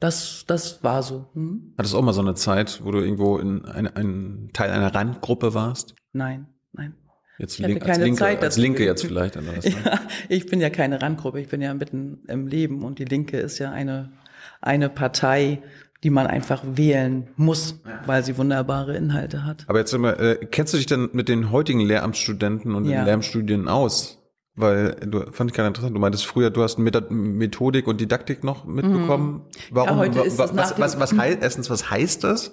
Das 0.00 0.44
das 0.46 0.84
war 0.84 1.02
so. 1.02 1.30
Hm? 1.32 1.72
Hattest 1.78 1.94
du 1.94 1.98
auch 1.98 2.02
mal 2.02 2.12
so 2.12 2.20
eine 2.20 2.34
Zeit, 2.34 2.82
wo 2.84 2.90
du 2.90 2.98
irgendwo 2.98 3.38
in 3.38 3.64
ein, 3.64 3.86
ein 3.86 4.50
Teil 4.52 4.70
einer 4.70 4.94
Randgruppe 4.94 5.54
warst? 5.54 5.94
Nein, 6.12 6.46
nein. 6.72 6.94
Jetzt 7.38 7.58
Ich 7.58 7.64
hatte 7.64 7.72
link, 7.72 7.82
als 7.82 7.92
keine 7.92 8.04
Linke, 8.04 8.18
Zeit 8.18 8.44
als. 8.44 8.56
Linke 8.58 8.84
jetzt 8.84 9.06
vielleicht. 9.06 9.36
Ne? 9.36 9.60
Ja, 9.64 10.00
ich 10.28 10.46
bin 10.46 10.60
ja 10.60 10.68
keine 10.68 11.00
Randgruppe, 11.00 11.40
ich 11.40 11.48
bin 11.48 11.62
ja 11.62 11.72
mitten 11.72 12.22
im 12.28 12.46
Leben 12.46 12.84
und 12.84 12.98
die 12.98 13.06
Linke 13.06 13.38
ist 13.38 13.58
ja 13.58 13.72
eine, 13.72 14.12
eine 14.60 14.90
Partei, 14.90 15.62
die 16.04 16.10
man 16.10 16.26
einfach 16.26 16.62
wählen 16.64 17.28
muss, 17.36 17.80
weil 18.06 18.22
sie 18.24 18.36
wunderbare 18.38 18.94
Inhalte 18.96 19.44
hat. 19.44 19.64
Aber 19.66 19.78
jetzt 19.78 19.92
immer, 19.94 20.20
äh, 20.20 20.36
kennst 20.50 20.72
du 20.74 20.76
dich 20.76 20.86
denn 20.86 21.08
mit 21.12 21.28
den 21.28 21.50
heutigen 21.50 21.80
Lehramtsstudenten 21.80 22.74
und 22.74 22.84
Ja. 22.84 22.98
den 23.00 23.06
Lehramtsstudien 23.06 23.68
aus? 23.68 24.20
Weil 24.56 24.94
du 25.04 25.24
fand 25.32 25.50
ich 25.50 25.56
gerade 25.56 25.66
interessant. 25.68 25.96
Du 25.96 26.00
meintest 26.00 26.26
früher, 26.26 26.50
du 26.50 26.62
hast 26.62 26.78
Methodik 26.78 27.88
und 27.88 28.00
Didaktik 28.00 28.44
noch 28.44 28.64
mitbekommen. 28.66 29.42
Warum? 29.70 29.96
Mhm. 29.96 29.96
Ja, 29.96 29.96
heute 29.96 30.20
ist 30.20 30.38
was, 30.38 30.50
dem- 30.52 30.58
was, 30.78 31.00
was 31.00 31.12
heißt 31.16 31.38
erstens? 31.40 31.70
Was 31.70 31.90
heißt 31.90 32.22
das? 32.22 32.52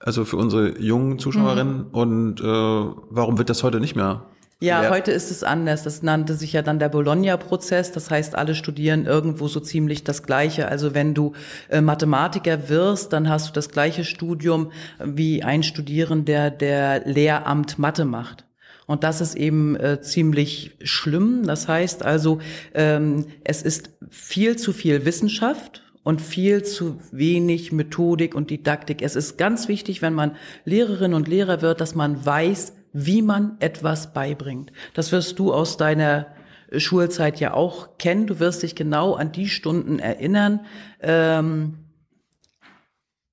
Also 0.00 0.26
für 0.26 0.36
unsere 0.36 0.78
jungen 0.78 1.18
Zuschauerinnen 1.18 1.78
Mhm. 1.78 1.88
und 1.92 2.40
äh, 2.40 2.44
warum 2.44 3.38
wird 3.38 3.48
das 3.48 3.62
heute 3.62 3.80
nicht 3.80 3.96
mehr? 3.96 4.26
Ja, 4.60 4.76
gelehrt? 4.76 4.94
heute 4.94 5.12
ist 5.12 5.30
es 5.30 5.42
anders. 5.42 5.82
Das 5.82 6.02
nannte 6.02 6.34
sich 6.34 6.52
ja 6.52 6.62
dann 6.62 6.78
der 6.78 6.88
Bologna-Prozess. 6.88 7.92
Das 7.92 8.10
heißt, 8.10 8.34
alle 8.34 8.54
studieren 8.54 9.06
irgendwo 9.06 9.48
so 9.48 9.60
ziemlich 9.60 10.04
das 10.04 10.22
Gleiche. 10.22 10.68
Also 10.68 10.94
wenn 10.94 11.14
du 11.14 11.32
äh, 11.68 11.80
Mathematiker 11.80 12.68
wirst, 12.68 13.12
dann 13.12 13.28
hast 13.28 13.48
du 13.48 13.52
das 13.52 13.70
gleiche 13.70 14.04
Studium 14.04 14.72
wie 15.02 15.42
ein 15.42 15.62
Studierender, 15.62 16.50
der 16.50 17.00
Lehramt 17.04 17.78
Mathe 17.78 18.04
macht. 18.04 18.44
Und 18.86 19.02
das 19.02 19.20
ist 19.20 19.34
eben 19.34 19.76
äh, 19.76 20.00
ziemlich 20.00 20.76
schlimm. 20.82 21.46
Das 21.46 21.68
heißt 21.68 22.04
also, 22.04 22.38
ähm, 22.74 23.26
es 23.42 23.62
ist 23.62 23.90
viel 24.10 24.56
zu 24.56 24.72
viel 24.72 25.04
Wissenschaft 25.04 25.82
und 26.02 26.20
viel 26.20 26.62
zu 26.62 27.00
wenig 27.10 27.72
Methodik 27.72 28.34
und 28.34 28.50
Didaktik. 28.50 29.00
Es 29.02 29.16
ist 29.16 29.38
ganz 29.38 29.68
wichtig, 29.68 30.02
wenn 30.02 30.14
man 30.14 30.36
Lehrerin 30.64 31.14
und 31.14 31.28
Lehrer 31.28 31.62
wird, 31.62 31.80
dass 31.80 31.94
man 31.94 32.24
weiß, 32.24 32.74
wie 32.94 33.20
man 33.20 33.56
etwas 33.58 34.14
beibringt. 34.14 34.72
Das 34.94 35.12
wirst 35.12 35.38
du 35.38 35.52
aus 35.52 35.76
deiner 35.76 36.28
Schulzeit 36.76 37.40
ja 37.40 37.52
auch 37.52 37.98
kennen. 37.98 38.26
Du 38.26 38.38
wirst 38.40 38.62
dich 38.62 38.74
genau 38.74 39.14
an 39.14 39.32
die 39.32 39.48
Stunden 39.48 39.98
erinnern, 39.98 40.60
ähm, 41.00 41.74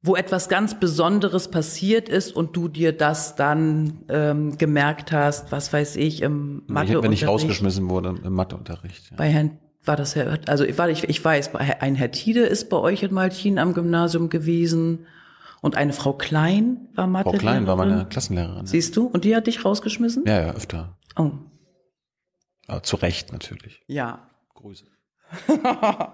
wo 0.02 0.16
etwas 0.16 0.50
ganz 0.50 0.80
Besonderes 0.80 1.50
passiert 1.50 2.10
ist 2.10 2.36
und 2.36 2.56
du 2.56 2.68
dir 2.68 2.92
das 2.92 3.36
dann 3.36 4.00
ähm, 4.10 4.58
gemerkt 4.58 5.12
hast, 5.12 5.52
was 5.52 5.72
weiß 5.72 5.96
ich, 5.96 6.24
im 6.24 6.64
ich, 6.64 6.70
wenn 6.70 6.76
ich 6.76 6.90
Matheunterricht. 6.90 7.28
rausgeschmissen 7.28 7.88
wurde 7.88 8.16
im 8.24 8.34
Matheunterricht. 8.34 9.12
Ja. 9.12 9.18
Bei 9.18 9.30
Herrn 9.30 9.60
war 9.86 9.96
das 9.96 10.16
Herr, 10.16 10.40
also 10.48 10.64
ich, 10.64 10.78
ich, 10.80 11.04
ich 11.08 11.24
weiß, 11.24 11.54
ein 11.56 11.96
Herr 11.96 12.12
Tiede 12.12 12.42
ist 12.42 12.70
bei 12.70 12.78
euch 12.78 13.04
in 13.04 13.14
Malchin 13.14 13.60
am 13.60 13.74
Gymnasium 13.74 14.30
gewesen 14.30 15.06
und 15.62 15.78
eine 15.78 15.94
Frau 15.94 16.14
Klein 16.14 16.90
war 16.96 17.08
Mathe. 17.08 17.30
Frau 17.30 17.38
Klein 17.38 17.68
war 17.68 17.76
meine 17.76 18.06
Klassenlehrerin. 18.06 18.66
Siehst 18.66 18.96
du? 18.98 19.06
Und 19.06 19.24
die 19.24 19.36
hat 19.36 19.48
dich 19.48 19.64
rausgeschmissen? 19.64 20.24
Ja, 20.26 20.42
ja, 20.48 20.54
öfter. 20.54 20.98
Oh, 21.16 21.32
Aber 22.68 22.84
zu 22.84 22.96
Recht 22.98 23.32
natürlich. 23.32 23.82
ja. 23.88 24.28
Grüße. 24.54 24.86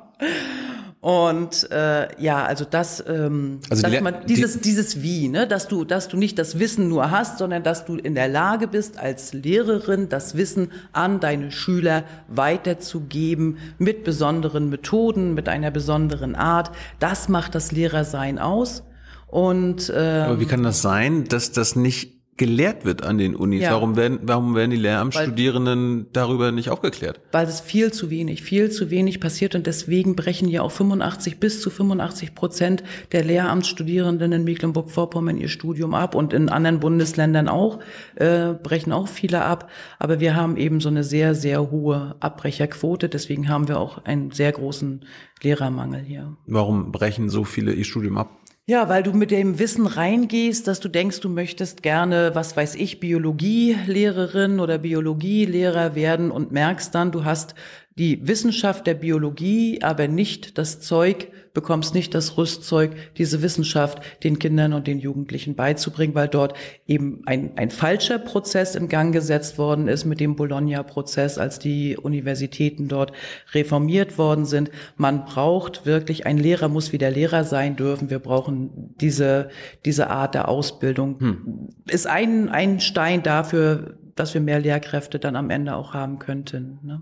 Und 0.99 1.69
äh, 1.71 2.21
ja, 2.21 2.43
also 2.43 2.65
das, 2.65 3.03
ähm, 3.07 3.59
Also 3.69 3.87
die 3.87 4.01
man 4.01 4.25
dieses 4.25 4.61
dieses 4.61 5.01
Wie, 5.03 5.27
ne, 5.27 5.47
dass 5.47 5.67
du 5.67 5.85
dass 5.85 6.07
du 6.07 6.17
nicht 6.17 6.39
das 6.39 6.57
Wissen 6.59 6.89
nur 6.89 7.11
hast, 7.11 7.37
sondern 7.37 7.61
dass 7.63 7.85
du 7.85 7.95
in 7.95 8.15
der 8.15 8.27
Lage 8.27 8.67
bist 8.67 8.97
als 8.97 9.33
Lehrerin 9.33 10.09
das 10.09 10.35
Wissen 10.35 10.71
an 10.93 11.19
deine 11.19 11.51
Schüler 11.51 12.03
weiterzugeben 12.27 13.57
mit 13.77 14.03
besonderen 14.03 14.69
Methoden, 14.69 15.33
mit 15.35 15.49
einer 15.49 15.69
besonderen 15.71 16.35
Art. 16.35 16.71
Das 16.99 17.29
macht 17.29 17.53
das 17.53 17.71
Lehrersein 17.71 18.39
aus. 18.39 18.83
Und 19.27 19.89
äh, 19.89 20.23
Aber 20.25 20.39
wie 20.39 20.45
kann 20.45 20.63
das 20.63 20.81
sein, 20.81 21.25
dass 21.25 21.51
das 21.51 21.75
nicht 21.75 22.17
gelehrt 22.37 22.85
wird 22.85 23.03
an 23.03 23.17
den 23.17 23.35
Unis. 23.35 23.63
Ja. 23.63 23.71
Warum 23.71 23.95
werden, 23.95 24.19
warum 24.21 24.55
werden 24.55 24.71
die 24.71 24.77
Lehramtsstudierenden 24.77 26.07
darüber 26.13 26.51
nicht 26.51 26.69
aufgeklärt? 26.69 27.19
Weil 27.31 27.47
es 27.47 27.59
viel 27.59 27.91
zu 27.91 28.09
wenig, 28.09 28.43
viel 28.43 28.69
zu 28.69 28.89
wenig 28.89 29.19
passiert 29.19 29.55
und 29.55 29.67
deswegen 29.67 30.15
brechen 30.15 30.47
ja 30.47 30.61
auch 30.61 30.71
85 30.71 31.39
bis 31.39 31.61
zu 31.61 31.69
85 31.69 32.35
Prozent 32.35 32.83
der 33.11 33.23
Lehramtsstudierenden 33.23 34.31
in 34.31 34.43
Mecklenburg-Vorpommern 34.43 35.37
ihr 35.37 35.49
Studium 35.49 35.93
ab 35.93 36.15
und 36.15 36.31
in 36.31 36.49
anderen 36.49 36.79
Bundesländern 36.79 37.49
auch, 37.49 37.79
äh, 38.15 38.53
brechen 38.53 38.93
auch 38.93 39.07
viele 39.07 39.43
ab. 39.43 39.69
Aber 39.99 40.19
wir 40.19 40.35
haben 40.35 40.57
eben 40.57 40.79
so 40.79 40.89
eine 40.89 41.03
sehr, 41.03 41.33
sehr 41.33 41.71
hohe 41.71 42.15
Abbrecherquote. 42.19 43.09
Deswegen 43.09 43.49
haben 43.49 43.67
wir 43.67 43.79
auch 43.79 44.05
einen 44.05 44.31
sehr 44.31 44.51
großen 44.51 45.05
Lehrermangel 45.41 46.01
hier. 46.01 46.37
Warum 46.45 46.91
brechen 46.91 47.29
so 47.29 47.43
viele 47.43 47.73
ihr 47.73 47.85
Studium 47.85 48.17
ab? 48.17 48.29
Ja, 48.69 48.89
weil 48.89 49.01
du 49.01 49.13
mit 49.13 49.31
dem 49.31 49.59
Wissen 49.59 49.87
reingehst, 49.87 50.67
dass 50.67 50.81
du 50.81 50.89
denkst, 50.89 51.21
du 51.21 51.29
möchtest 51.29 51.83
gerne, 51.83 52.31
was 52.33 52.57
weiß 52.57 52.75
ich, 52.75 52.99
Biologielehrerin 52.99 54.59
oder 54.59 54.77
Biologielehrer 54.77 55.95
werden 55.95 56.31
und 56.31 56.51
merkst 56.51 56.93
dann, 56.93 57.13
du 57.13 57.23
hast 57.23 57.55
die 57.97 58.27
Wissenschaft 58.27 58.85
der 58.85 58.95
Biologie, 58.95 59.81
aber 59.83 60.09
nicht 60.09 60.57
das 60.57 60.81
Zeug, 60.81 61.31
bekommst 61.57 61.95
nicht 61.95 62.13
das 62.13 62.37
Rüstzeug, 62.37 62.91
diese 63.17 63.41
Wissenschaft 63.41 63.97
den 64.23 64.37
Kindern 64.37 64.73
und 64.73 64.85
den 64.85 64.99
Jugendlichen 64.99 65.55
beizubringen, 65.55 66.13
weil 66.13 66.27
dort 66.27 66.53
eben 66.85 67.23
ein, 67.25 67.57
ein 67.57 67.71
falscher 67.71 68.19
Prozess 68.19 68.75
in 68.75 68.89
Gang 68.89 69.11
gesetzt 69.11 69.57
worden 69.57 69.87
ist 69.87 70.05
mit 70.05 70.19
dem 70.19 70.35
Bologna-Prozess, 70.35 71.39
als 71.39 71.57
die 71.57 71.97
Universitäten 71.97 72.87
dort 72.87 73.11
reformiert 73.53 74.19
worden 74.19 74.45
sind. 74.45 74.69
Man 74.97 75.25
braucht 75.25 75.87
wirklich, 75.87 76.27
ein 76.27 76.37
Lehrer 76.37 76.67
muss 76.67 76.91
wieder 76.91 77.09
Lehrer 77.09 77.43
sein 77.43 77.75
dürfen. 77.75 78.11
Wir 78.11 78.19
brauchen 78.19 78.93
diese, 79.01 79.49
diese 79.83 80.11
Art 80.11 80.35
der 80.35 80.49
Ausbildung. 80.49 81.19
Hm. 81.19 81.69
Ist 81.89 82.05
ein, 82.05 82.49
ein 82.49 82.79
Stein 82.81 83.23
dafür, 83.23 83.97
dass 84.13 84.35
wir 84.35 84.41
mehr 84.41 84.59
Lehrkräfte 84.59 85.17
dann 85.17 85.35
am 85.35 85.49
Ende 85.49 85.75
auch 85.75 85.95
haben 85.95 86.19
könnten. 86.19 86.77
Ne? 86.83 87.01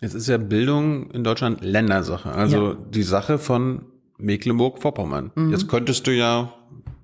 Jetzt 0.00 0.14
ist 0.14 0.28
ja 0.28 0.36
Bildung 0.36 1.10
in 1.12 1.24
Deutschland 1.24 1.64
Ländersache, 1.64 2.30
also 2.32 2.72
ja. 2.72 2.76
die 2.90 3.02
Sache 3.02 3.38
von 3.38 3.86
Mecklenburg-Vorpommern. 4.18 5.32
Mhm. 5.34 5.50
Jetzt 5.50 5.68
könntest 5.68 6.06
du 6.06 6.14
ja, 6.14 6.52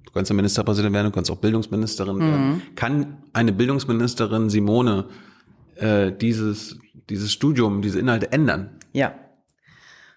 du 0.05 0.13
kannst 0.13 0.31
ja 0.31 0.37
Ministerpräsident 0.37 0.95
werden, 0.95 1.07
du 1.07 1.13
kannst 1.13 1.31
auch 1.31 1.39
Bildungsministerin 1.39 2.17
mhm. 2.17 2.21
werden. 2.21 2.63
Kann 2.75 3.19
eine 3.33 3.53
Bildungsministerin 3.53 4.51
Simone 4.51 5.07
äh, 5.77 6.13
dieses, 6.13 6.79
dieses 7.09 7.33
Studium, 7.33 7.83
diese 7.83 7.99
Inhalte 7.99 8.33
ändern? 8.33 8.71
Ja. 8.93 9.15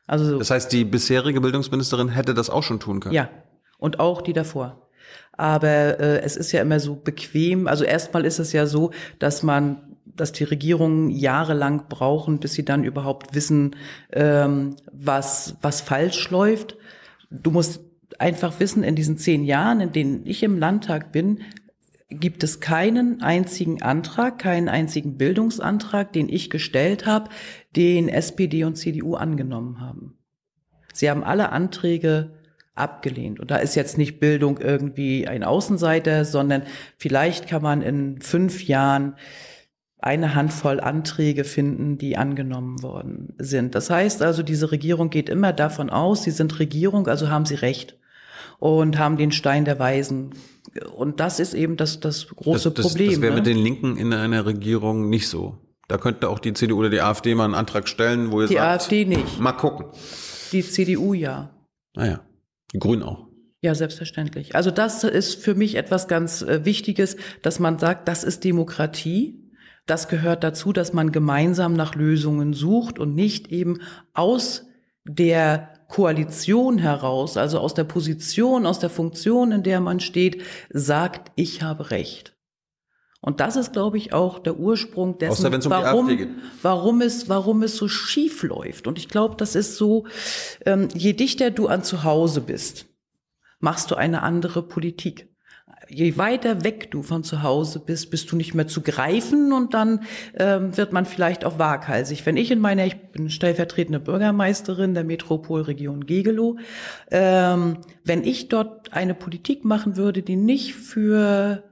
Also 0.05 0.37
das 0.37 0.51
heißt, 0.51 0.71
die 0.71 0.83
bisherige 0.83 1.39
Bildungsministerin 1.39 2.09
hätte 2.09 2.33
das 2.33 2.49
auch 2.49 2.63
schon 2.63 2.79
tun 2.79 2.99
können. 2.99 3.15
Ja, 3.15 3.29
und 3.77 3.99
auch 3.99 4.21
die 4.21 4.33
davor. 4.33 4.89
Aber 5.31 5.99
äh, 5.99 6.21
es 6.21 6.35
ist 6.35 6.51
ja 6.51 6.61
immer 6.61 6.79
so 6.79 6.95
bequem. 6.95 7.67
Also 7.67 7.83
erstmal 7.85 8.25
ist 8.25 8.39
es 8.39 8.51
ja 8.51 8.65
so, 8.65 8.91
dass 9.19 9.43
man 9.43 9.92
dass 10.15 10.31
die 10.31 10.43
Regierungen 10.43 11.09
jahrelang 11.09 11.87
brauchen, 11.89 12.39
bis 12.39 12.53
sie 12.53 12.65
dann 12.65 12.83
überhaupt 12.83 13.33
wissen, 13.35 13.75
ähm, 14.11 14.75
was, 14.91 15.55
was 15.61 15.81
falsch 15.81 16.29
läuft. 16.29 16.77
Du 17.29 17.51
musst 17.51 17.81
einfach 18.19 18.59
wissen, 18.59 18.83
in 18.83 18.95
diesen 18.95 19.17
zehn 19.17 19.43
Jahren, 19.43 19.81
in 19.81 19.91
denen 19.91 20.25
ich 20.25 20.43
im 20.43 20.59
Landtag 20.59 21.11
bin, 21.11 21.39
gibt 22.09 22.43
es 22.43 22.59
keinen 22.59 23.21
einzigen 23.21 23.81
Antrag, 23.81 24.37
keinen 24.39 24.69
einzigen 24.69 25.17
Bildungsantrag, 25.17 26.13
den 26.13 26.29
ich 26.29 26.49
gestellt 26.49 27.05
habe, 27.05 27.29
den 27.75 28.07
SPD 28.07 28.63
und 28.65 28.75
CDU 28.75 29.15
angenommen 29.15 29.81
haben. 29.81 30.17
Sie 30.93 31.09
haben 31.09 31.23
alle 31.23 31.51
Anträge 31.51 32.31
abgelehnt. 32.75 33.39
Und 33.39 33.51
da 33.51 33.57
ist 33.57 33.75
jetzt 33.75 33.97
nicht 33.97 34.19
Bildung 34.19 34.59
irgendwie 34.59 35.27
ein 35.27 35.43
Außenseiter, 35.43 36.25
sondern 36.25 36.63
vielleicht 36.97 37.47
kann 37.47 37.61
man 37.61 37.81
in 37.81 38.21
fünf 38.21 38.63
Jahren 38.63 39.15
eine 40.03 40.35
Handvoll 40.35 40.79
Anträge 40.81 41.45
finden, 41.45 41.97
die 41.97 42.17
angenommen 42.17 42.83
worden 42.83 43.33
sind. 43.37 43.73
Das 43.73 43.89
heißt 43.89 44.21
also, 44.21 44.43
diese 44.43 44.71
Regierung 44.71 45.09
geht 45.09 45.29
immer 45.29 45.53
davon 45.53 45.89
aus, 45.89 46.23
sie 46.23 46.31
sind 46.31 46.59
Regierung, 46.59 47.07
also 47.07 47.29
haben 47.29 47.45
sie 47.45 47.55
Recht 47.55 47.97
und 48.59 48.99
haben 48.99 49.17
den 49.17 49.31
Stein 49.31 49.63
der 49.63 49.79
Weisen. 49.79 50.31
Und 50.95 51.19
das 51.19 51.39
ist 51.39 51.53
eben 51.53 51.77
das, 51.77 52.01
das 52.01 52.27
große 52.27 52.71
das, 52.71 52.83
das, 52.83 52.87
Problem. 52.87 53.11
Das 53.11 53.21
wäre 53.21 53.31
ne? 53.33 53.37
mit 53.37 53.47
den 53.47 53.57
Linken 53.57 53.97
in 53.97 54.13
einer 54.13 54.45
Regierung 54.45 55.09
nicht 55.09 55.29
so. 55.29 55.57
Da 55.87 55.97
könnte 55.97 56.29
auch 56.29 56.39
die 56.39 56.53
CDU 56.53 56.79
oder 56.79 56.89
die 56.89 57.01
AfD 57.01 57.35
mal 57.35 57.45
einen 57.45 57.55
Antrag 57.55 57.87
stellen, 57.87 58.31
wo 58.31 58.41
ihr 58.41 58.47
die 58.47 58.55
sagt, 58.55 58.83
AfD 58.83 59.05
nicht. 59.05 59.39
Mal 59.39 59.53
gucken. 59.53 59.85
Die 60.51 60.63
CDU 60.63 61.13
ja. 61.13 61.51
Naja, 61.95 62.21
ah 62.21 62.25
die 62.73 62.79
Grünen 62.79 63.03
auch. 63.03 63.27
Ja, 63.61 63.75
selbstverständlich. 63.75 64.55
Also 64.55 64.71
das 64.71 65.03
ist 65.05 65.41
für 65.41 65.55
mich 65.55 65.75
etwas 65.75 66.07
ganz 66.09 66.41
äh, 66.41 66.65
Wichtiges, 66.65 67.15
dass 67.41 67.59
man 67.59 67.79
sagt, 67.79 68.07
das 68.07 68.23
ist 68.23 68.43
Demokratie. 68.43 69.42
Das 69.85 70.07
gehört 70.07 70.43
dazu, 70.43 70.71
dass 70.71 70.93
man 70.93 71.11
gemeinsam 71.11 71.73
nach 71.73 71.95
Lösungen 71.95 72.53
sucht 72.53 72.99
und 72.99 73.15
nicht 73.15 73.51
eben 73.51 73.81
aus 74.13 74.65
der 75.05 75.73
Koalition 75.89 76.77
heraus, 76.77 77.35
also 77.37 77.59
aus 77.59 77.73
der 77.73 77.83
Position, 77.83 78.65
aus 78.65 78.79
der 78.79 78.89
Funktion, 78.89 79.51
in 79.51 79.63
der 79.63 79.81
man 79.81 79.99
steht, 79.99 80.41
sagt, 80.69 81.31
ich 81.35 81.61
habe 81.61 81.91
Recht. 81.91 82.33
Und 83.19 83.39
das 83.39 83.55
ist, 83.55 83.71
glaube 83.71 83.97
ich, 83.97 84.11
auch 84.11 84.39
der 84.39 84.57
Ursprung 84.57 85.17
dessen, 85.17 85.53
um 85.53 85.69
warum, 85.69 86.35
warum, 86.61 87.01
es, 87.01 87.29
warum 87.29 87.63
es 87.63 87.77
so 87.77 87.87
schief 87.87 88.43
läuft. 88.43 88.85
Und 88.85 88.97
ich 88.97 89.07
glaube, 89.07 89.35
das 89.37 89.55
ist 89.55 89.77
so, 89.77 90.07
ähm, 90.65 90.89
je 90.93 91.13
dichter 91.13 91.51
du 91.51 91.67
an 91.67 91.83
zu 91.83 92.03
Hause 92.03 92.41
bist, 92.41 92.85
machst 93.59 93.91
du 93.91 93.95
eine 93.95 94.23
andere 94.23 94.61
Politik 94.61 95.32
je 95.93 96.17
weiter 96.17 96.63
weg 96.63 96.91
du 96.91 97.03
von 97.03 97.23
zu 97.23 97.43
Hause 97.43 97.79
bist, 97.79 98.09
bist 98.09 98.31
du 98.31 98.35
nicht 98.35 98.53
mehr 98.53 98.67
zu 98.67 98.81
greifen 98.81 99.53
und 99.53 99.73
dann 99.73 100.01
ähm, 100.37 100.75
wird 100.75 100.93
man 100.93 101.05
vielleicht 101.05 101.45
auch 101.45 101.59
waghalsig. 101.59 102.25
Wenn 102.25 102.37
ich 102.37 102.51
in 102.51 102.59
meiner, 102.59 102.85
ich 102.85 102.95
bin 103.11 103.29
stellvertretende 103.29 103.99
Bürgermeisterin 103.99 104.93
der 104.93 105.03
Metropolregion 105.03 106.05
Gegelow, 106.05 106.57
ähm, 107.11 107.77
wenn 108.03 108.23
ich 108.23 108.49
dort 108.49 108.93
eine 108.93 109.13
Politik 109.13 109.65
machen 109.65 109.95
würde, 109.95 110.23
die 110.23 110.35
nicht 110.35 110.73
für 110.73 111.63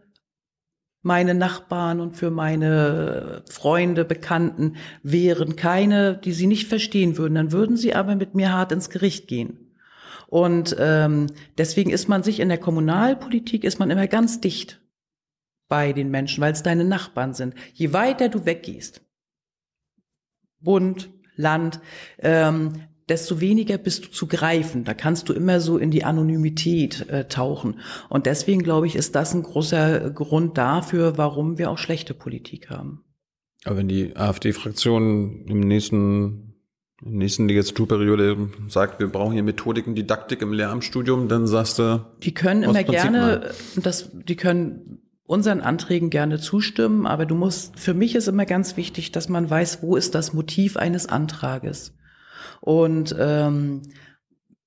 meine 1.04 1.34
Nachbarn 1.34 2.00
und 2.00 2.16
für 2.16 2.30
meine 2.30 3.44
Freunde, 3.50 4.06
Bekannten 4.06 4.76
wären 5.02 5.56
keine, 5.56 6.16
die 6.16 6.32
sie 6.32 6.48
nicht 6.48 6.68
verstehen 6.68 7.18
würden, 7.18 7.36
dann 7.36 7.52
würden 7.52 7.76
sie 7.76 7.96
aber 7.96 8.16
mit 8.16 8.36
mir 8.36 8.54
hart 8.54 8.72
ins 8.72 8.90
Gericht 8.90 9.28
gehen. 9.28 9.71
Und 10.32 10.78
ähm, 10.80 11.28
deswegen 11.58 11.90
ist 11.90 12.08
man 12.08 12.24
sich 12.24 12.40
in 12.40 12.48
der 12.48 12.58
Kommunalpolitik 12.58 13.66
ist 13.66 13.80
man 13.80 13.92
immer 13.92 14.08
ganz 14.08 14.40
dicht 14.40 14.80
bei 15.68 15.92
den 15.92 16.10
Menschen, 16.10 16.40
weil 16.40 16.54
es 16.54 16.64
deine 16.64 16.86
Nachbarn 16.86 17.34
sind. 17.34 17.54
Je 17.74 17.92
weiter 17.92 18.30
du 18.30 18.46
weggehst, 18.46 19.02
Bund, 20.62 21.10
Land, 21.36 21.82
ähm, 22.20 22.84
desto 23.10 23.42
weniger 23.42 23.78
bist 23.78 24.06
du 24.06 24.10
zu 24.10 24.26
greifen. 24.26 24.86
Da 24.86 24.94
kannst 24.94 25.28
du 25.28 25.34
immer 25.34 25.60
so 25.60 25.78
in 25.78 25.92
die 25.92 26.06
Anonymität 26.06 27.10
äh, 27.10 27.28
tauchen. 27.28 27.82
Und 28.08 28.26
deswegen 28.26 28.64
glaube 28.64 28.88
ich, 28.88 28.96
ist 28.96 29.16
das 29.16 29.34
ein 29.34 29.44
großer 29.44 30.12
Grund 30.12 30.58
dafür, 30.58 31.18
warum 31.18 31.58
wir 31.58 31.70
auch 31.70 31.78
schlechte 31.78 32.14
Politik 32.14 32.70
haben. 32.70 33.04
Aber 33.66 33.76
wenn 33.76 33.90
die 33.90 34.16
AfD-Fraktion 34.16 35.46
im 35.46 35.60
nächsten 35.60 36.51
in 37.04 37.12
der 37.12 37.18
nächsten 37.20 37.48
Legislaturperiode 37.48 38.50
sagt, 38.68 39.00
wir 39.00 39.08
brauchen 39.08 39.34
hier 39.34 39.44
Methodiken, 39.44 39.96
Didaktik 39.96 40.42
im 40.42 40.54
Lehramtsstudium, 40.54 41.28
dann 41.28 41.48
sagst 41.48 41.80
du. 41.80 42.06
Die 42.22 42.34
können 42.34 42.64
immer 42.64 42.84
gerne, 42.84 43.52
das, 43.76 44.12
die 44.14 44.36
können 44.36 45.00
unseren 45.26 45.62
Anträgen 45.62 46.10
gerne 46.10 46.40
zustimmen, 46.40 47.08
aber 47.08 47.26
du 47.26 47.36
musst, 47.36 47.80
für 47.80 47.94
mich 47.94 48.16
ist 48.16 48.28
immer 48.28 48.46
ganz 48.46 48.78
wichtig, 48.78 49.12
dass 49.12 49.30
man 49.30 49.50
weiß, 49.50 49.82
wo 49.82 49.96
ist 49.96 50.14
das 50.14 50.34
Motiv 50.34 50.78
eines 50.78 51.08
Antrages. 51.08 51.94
Und 52.60 53.16
ähm, 53.18 53.82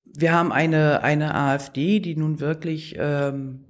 wir 0.03 0.33
haben 0.33 0.51
eine, 0.51 1.03
eine 1.03 1.35
AfD, 1.35 1.99
die 1.99 2.15
nun 2.15 2.39
wirklich 2.39 2.95
ähm, 2.97 3.65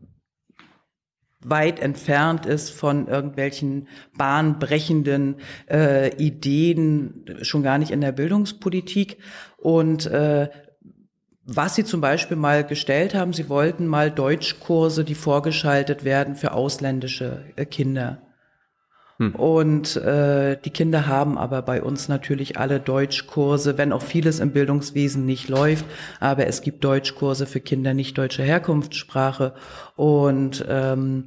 weit 1.50 1.80
entfernt 1.80 2.46
ist 2.46 2.72
von 2.72 3.08
irgendwelchen 3.08 3.88
bahnbrechenden 4.18 5.36
äh, 5.70 6.16
Ideen, 6.16 7.26
schon 7.42 7.64
gar 7.64 7.78
nicht 7.78 7.92
in 7.92 8.02
der 8.02 8.12
Bildungspolitik. 8.12 9.18
Und 9.58 10.06
äh, 10.08 10.50
was 11.46 11.76
Sie 11.76 11.84
zum 11.84 12.02
Beispiel 12.02 12.38
mal 12.38 12.64
gestellt 12.64 13.14
haben, 13.14 13.32
Sie 13.32 13.50
wollten 13.50 13.86
mal 13.86 14.10
Deutschkurse, 14.10 15.04
die 15.04 15.16
vorgeschaltet 15.16 16.04
werden 16.04 16.36
für 16.36 16.54
ausländische 16.54 17.46
äh, 17.56 17.66
Kinder. 17.66 18.25
Hm. 19.18 19.34
Und 19.36 19.96
äh, 19.96 20.58
die 20.64 20.72
Kinder 20.72 21.08
haben 21.08 21.38
aber 21.38 21.62
bei 21.62 21.82
uns 21.82 22.10
natürlich 22.10 22.58
alle 22.58 22.80
Deutschkurse, 22.80 23.78
wenn 23.78 23.94
auch 23.94 24.02
vieles 24.02 24.40
im 24.40 24.52
Bildungswesen 24.52 25.26
nicht 25.26 25.48
läuft, 25.48 25.86
aber 26.20 26.48
es 26.48 26.62
gibt 26.62 26.84
Deutschkurse 26.84 27.46
für 27.46 27.62
Kinder 27.62 27.94
nicht 27.94 28.18
deutscher 28.18 28.44
Herkunftssprache. 28.44 29.54
Und 29.96 30.66
ähm, 30.68 31.26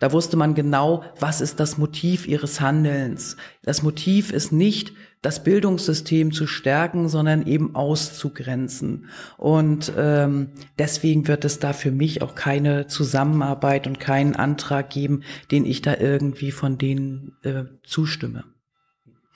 Da 0.00 0.12
wusste 0.12 0.38
man 0.38 0.54
genau, 0.54 1.04
was 1.20 1.42
ist 1.42 1.60
das 1.60 1.76
Motiv 1.76 2.26
ihres 2.26 2.60
Handelns. 2.60 3.36
Das 3.62 3.82
Motiv 3.82 4.32
ist 4.32 4.50
nicht, 4.50 4.94
das 5.22 5.44
Bildungssystem 5.44 6.32
zu 6.32 6.46
stärken, 6.46 7.08
sondern 7.08 7.46
eben 7.46 7.74
auszugrenzen. 7.74 9.06
Und 9.36 9.92
ähm, 9.96 10.48
deswegen 10.78 11.28
wird 11.28 11.44
es 11.44 11.58
da 11.58 11.72
für 11.72 11.90
mich 11.90 12.22
auch 12.22 12.34
keine 12.34 12.86
Zusammenarbeit 12.86 13.86
und 13.86 14.00
keinen 14.00 14.34
Antrag 14.34 14.90
geben, 14.90 15.22
den 15.50 15.66
ich 15.66 15.82
da 15.82 15.96
irgendwie 15.96 16.52
von 16.52 16.78
denen 16.78 17.36
äh, 17.42 17.64
zustimme. 17.84 18.44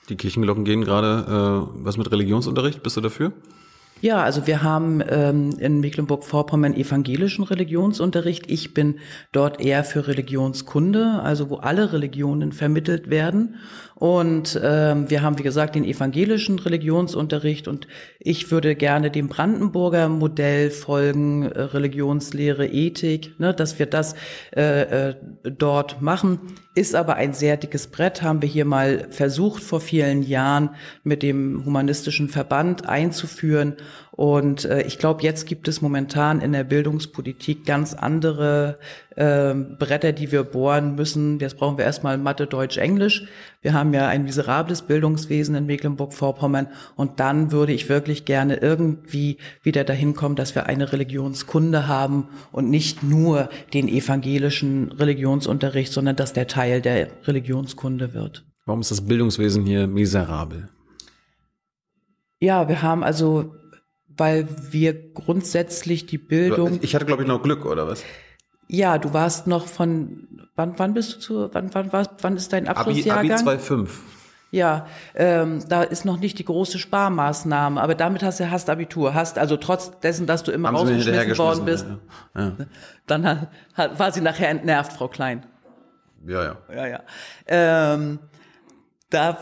Die 0.09 0.15
Kirchenglocken 0.15 0.65
gehen 0.65 0.83
gerade, 0.83 1.25
äh, 1.27 1.83
was 1.83 1.97
mit 1.97 2.11
Religionsunterricht, 2.11 2.81
bist 2.83 2.97
du 2.97 3.01
dafür? 3.01 3.33
Ja, 4.01 4.21
also 4.21 4.45
wir 4.45 4.61
haben 4.61 5.01
ähm, 5.07 5.51
in 5.57 5.79
Mecklenburg-Vorpommern 5.79 6.75
evangelischen 6.75 7.43
Religionsunterricht. 7.43 8.51
Ich 8.51 8.73
bin 8.73 8.99
dort 9.31 9.61
eher 9.61 9.83
für 9.83 10.07
Religionskunde, 10.07 11.21
also 11.23 11.49
wo 11.49 11.55
alle 11.55 11.93
Religionen 11.93 12.51
vermittelt 12.51 13.09
werden. 13.09 13.55
Und 13.97 14.59
ähm, 14.61 15.09
wir 15.09 15.21
haben, 15.21 15.39
wie 15.39 15.43
gesagt, 15.43 15.75
den 15.75 15.85
evangelischen 15.85 16.59
Religionsunterricht 16.59 17.69
und 17.69 17.87
ich 18.19 18.51
würde 18.51 18.75
gerne 18.75 19.09
dem 19.09 19.29
Brandenburger 19.29 20.09
Modell 20.09 20.69
folgen, 20.69 21.43
äh, 21.43 21.61
Religionslehre, 21.61 22.67
Ethik, 22.67 23.39
ne, 23.39 23.53
dass 23.53 23.79
wir 23.79 23.85
das 23.85 24.15
äh, 24.53 25.11
äh, 25.11 25.15
dort 25.43 26.01
machen. 26.01 26.39
Ist 26.75 26.93
aber 26.93 27.15
ein 27.15 27.33
sehr 27.33 27.55
dickes 27.55 27.87
Brett, 27.87 28.21
haben 28.21 28.41
wir 28.41 28.49
hier 28.49 28.65
mal 28.65 29.07
versucht 29.11 29.63
vor 29.63 29.79
vielen 29.79 30.23
Jahren 30.23 30.71
mit 31.05 31.23
dem 31.23 31.63
humanistischen 31.63 32.27
Verband 32.27 32.89
einzuführen. 32.89 33.77
Und 34.15 34.63
äh, 34.63 34.83
ich 34.83 34.97
glaube, 34.97 35.23
jetzt 35.23 35.45
gibt 35.45 35.67
es 35.67 35.81
momentan 35.81 36.39
in 36.39 36.53
der 36.53 36.63
Bildungspolitik 36.63 37.65
ganz 37.65 37.93
andere 37.93 38.79
äh, 39.17 39.53
Bretter, 39.53 40.13
die 40.13 40.31
wir 40.31 40.43
bohren 40.43 40.95
müssen. 40.95 41.37
Jetzt 41.39 41.57
brauchen 41.57 41.77
wir 41.77 41.83
erstmal 41.83 42.17
Mathe, 42.17 42.47
Deutsch, 42.47 42.77
Englisch. 42.77 43.25
Wir 43.61 43.73
haben 43.73 43.93
ja 43.93 44.07
ein 44.07 44.23
miserables 44.23 44.83
Bildungswesen 44.83 45.55
in 45.55 45.65
Mecklenburg-Vorpommern. 45.65 46.67
Und 46.95 47.19
dann 47.19 47.51
würde 47.51 47.73
ich 47.73 47.89
wirklich 47.89 48.23
gerne 48.23 48.55
irgendwie 48.55 49.37
wieder 49.63 49.83
dahin 49.83 50.15
kommen, 50.15 50.37
dass 50.37 50.55
wir 50.55 50.65
eine 50.65 50.93
Religionskunde 50.93 51.89
haben 51.89 52.29
und 52.53 52.69
nicht 52.69 53.03
nur 53.03 53.49
den 53.73 53.89
evangelischen 53.89 54.93
Religionsunterricht, 54.93 55.91
sondern 55.91 56.15
dass 56.15 56.31
der 56.31 56.47
Teil 56.47 56.79
der 56.79 57.09
Religionskunde 57.27 58.13
wird. 58.13 58.45
Warum 58.65 58.79
ist 58.79 58.91
das 58.91 59.05
Bildungswesen 59.05 59.65
hier 59.65 59.87
miserabel? 59.87 60.69
Ja, 62.39 62.69
wir 62.69 62.81
haben 62.81 63.03
also 63.03 63.53
weil 64.17 64.47
wir 64.71 65.11
grundsätzlich 65.13 66.05
die 66.05 66.17
Bildung. 66.17 66.79
Ich 66.81 66.95
hatte, 66.95 67.05
glaube 67.05 67.23
ich, 67.23 67.27
noch 67.27 67.41
Glück, 67.43 67.65
oder 67.65 67.87
was? 67.87 68.03
Ja, 68.67 68.97
du 68.97 69.13
warst 69.13 69.47
noch 69.47 69.67
von, 69.67 70.27
wann, 70.55 70.73
wann 70.77 70.93
bist 70.93 71.15
du 71.15 71.19
zu, 71.19 71.49
wann, 71.53 71.73
wann, 71.73 71.91
wann, 71.93 72.07
wann 72.21 72.35
ist 72.35 72.51
dein 72.51 72.67
Abschlussjahrgang? 72.67 73.31
Abi, 73.31 73.49
Abi 73.49 73.61
2,5. 73.61 73.89
Ja, 74.51 74.87
ähm, 75.15 75.59
da 75.67 75.83
ist 75.83 76.05
noch 76.05 76.17
nicht 76.19 76.39
die 76.39 76.45
große 76.45 76.79
Sparmaßnahme, 76.79 77.81
aber 77.81 77.93
damit 77.93 78.23
hast 78.23 78.39
du 78.39 78.49
hast 78.49 78.69
Abitur, 78.69 79.13
hast 79.13 79.37
also 79.37 79.57
trotz 79.57 79.99
dessen, 79.99 80.27
dass 80.27 80.43
du 80.43 80.51
immer 80.51 80.69
Haben 80.69 80.77
rausgeschmissen 80.77 81.37
worden 81.37 81.65
bist, 81.65 81.85
Ja, 82.35 82.41
ja. 82.41 82.53
dann 83.05 83.25
hat, 83.25 83.47
hat, 83.73 83.99
war 83.99 84.11
sie 84.13 84.21
nachher 84.21 84.49
entnervt, 84.49 84.93
Frau 84.93 85.09
Klein. 85.09 85.45
ja. 86.25 86.43
ja. 86.43 86.57
Ja, 86.73 86.87
ja. 86.87 86.99
Ähm, 87.47 88.19
da, 89.15 89.37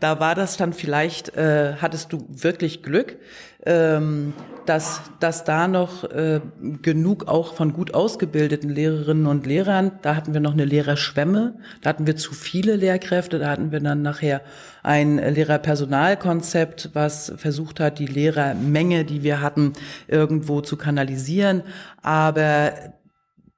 da 0.00 0.20
war 0.20 0.34
das 0.34 0.56
dann 0.56 0.72
vielleicht, 0.72 1.36
äh, 1.36 1.74
hattest 1.80 2.12
du 2.12 2.26
wirklich 2.28 2.82
Glück, 2.82 3.18
ähm, 3.66 4.32
dass, 4.64 5.02
dass 5.20 5.44
da 5.44 5.68
noch 5.68 6.04
äh, 6.04 6.40
genug 6.82 7.28
auch 7.28 7.54
von 7.54 7.72
gut 7.72 7.94
ausgebildeten 7.94 8.70
Lehrerinnen 8.70 9.26
und 9.26 9.46
Lehrern, 9.46 9.92
da 10.02 10.14
hatten 10.14 10.32
wir 10.32 10.40
noch 10.40 10.52
eine 10.52 10.64
Lehrerschwemme, 10.64 11.56
da 11.82 11.90
hatten 11.90 12.06
wir 12.06 12.16
zu 12.16 12.32
viele 12.32 12.76
Lehrkräfte, 12.76 13.38
da 13.38 13.50
hatten 13.50 13.70
wir 13.70 13.80
dann 13.80 14.02
nachher 14.02 14.40
ein 14.82 15.18
Lehrerpersonalkonzept, 15.18 16.90
was 16.94 17.32
versucht 17.36 17.80
hat, 17.80 17.98
die 17.98 18.06
Lehrermenge, 18.06 19.04
die 19.04 19.22
wir 19.22 19.40
hatten, 19.42 19.74
irgendwo 20.06 20.60
zu 20.62 20.76
kanalisieren. 20.76 21.62
Aber 22.02 22.72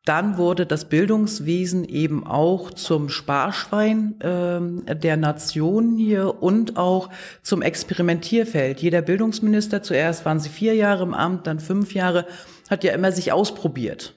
dann 0.04 0.38
wurde 0.38 0.64
das 0.64 0.86
Bildungswesen 0.86 1.84
eben 1.84 2.26
auch 2.26 2.70
zum 2.70 3.10
Sparschwein 3.10 4.18
äh, 4.20 4.94
der 4.94 5.16
Nation 5.16 5.96
hier 5.98 6.42
und 6.42 6.78
auch 6.78 7.10
zum 7.42 7.60
Experimentierfeld. 7.60 8.80
Jeder 8.80 9.02
Bildungsminister, 9.02 9.82
zuerst 9.82 10.24
waren 10.24 10.40
sie 10.40 10.48
vier 10.48 10.74
Jahre 10.74 11.02
im 11.02 11.12
Amt, 11.12 11.46
dann 11.46 11.60
fünf 11.60 11.92
Jahre, 11.92 12.26
hat 12.70 12.82
ja 12.84 12.94
immer 12.94 13.12
sich 13.12 13.32
ausprobiert 13.32 14.14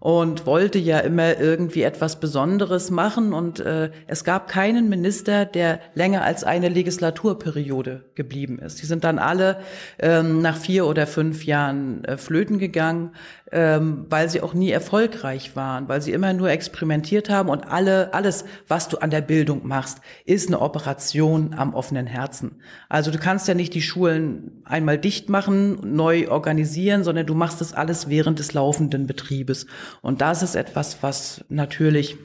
und 0.00 0.46
wollte 0.46 0.78
ja 0.78 0.98
immer 0.98 1.38
irgendwie 1.38 1.82
etwas 1.82 2.18
Besonderes 2.18 2.90
machen. 2.90 3.34
Und 3.34 3.60
äh, 3.60 3.90
es 4.06 4.24
gab 4.24 4.48
keinen 4.48 4.88
Minister, 4.88 5.44
der 5.44 5.78
länger 5.94 6.24
als 6.24 6.42
eine 6.42 6.70
Legislaturperiode 6.70 8.06
geblieben 8.14 8.58
ist. 8.58 8.80
Die 8.80 8.86
sind 8.86 9.04
dann 9.04 9.18
alle 9.18 9.60
ähm, 9.98 10.40
nach 10.40 10.56
vier 10.56 10.86
oder 10.86 11.06
fünf 11.06 11.44
Jahren 11.44 12.02
äh, 12.04 12.16
flöten 12.16 12.58
gegangen, 12.58 13.10
ähm, 13.52 14.06
weil 14.08 14.28
sie 14.28 14.40
auch 14.40 14.54
nie 14.54 14.70
erfolgreich 14.70 15.56
waren, 15.56 15.88
weil 15.88 16.00
sie 16.02 16.12
immer 16.12 16.32
nur 16.32 16.50
experimentiert 16.50 17.30
haben. 17.30 17.48
Und 17.48 17.66
alle, 17.66 18.14
alles, 18.14 18.44
was 18.68 18.88
du 18.88 18.98
an 18.98 19.10
der 19.10 19.20
Bildung 19.20 19.66
machst, 19.66 20.00
ist 20.24 20.48
eine 20.48 20.60
Operation 20.60 21.54
am 21.56 21.74
offenen 21.74 22.06
Herzen. 22.06 22.60
Also 22.88 23.10
du 23.10 23.18
kannst 23.18 23.48
ja 23.48 23.54
nicht 23.54 23.74
die 23.74 23.82
Schulen 23.82 24.62
einmal 24.64 24.98
dicht 24.98 25.28
machen, 25.28 25.94
neu 25.94 26.28
organisieren, 26.28 27.04
sondern 27.04 27.26
du 27.26 27.34
machst 27.34 27.60
das 27.60 27.72
alles 27.72 28.08
während 28.08 28.38
des 28.38 28.52
laufenden 28.52 29.06
Betriebes. 29.06 29.66
Und 30.02 30.20
das 30.20 30.42
ist 30.42 30.54
etwas, 30.54 31.02
was 31.02 31.44
natürlich 31.48 32.16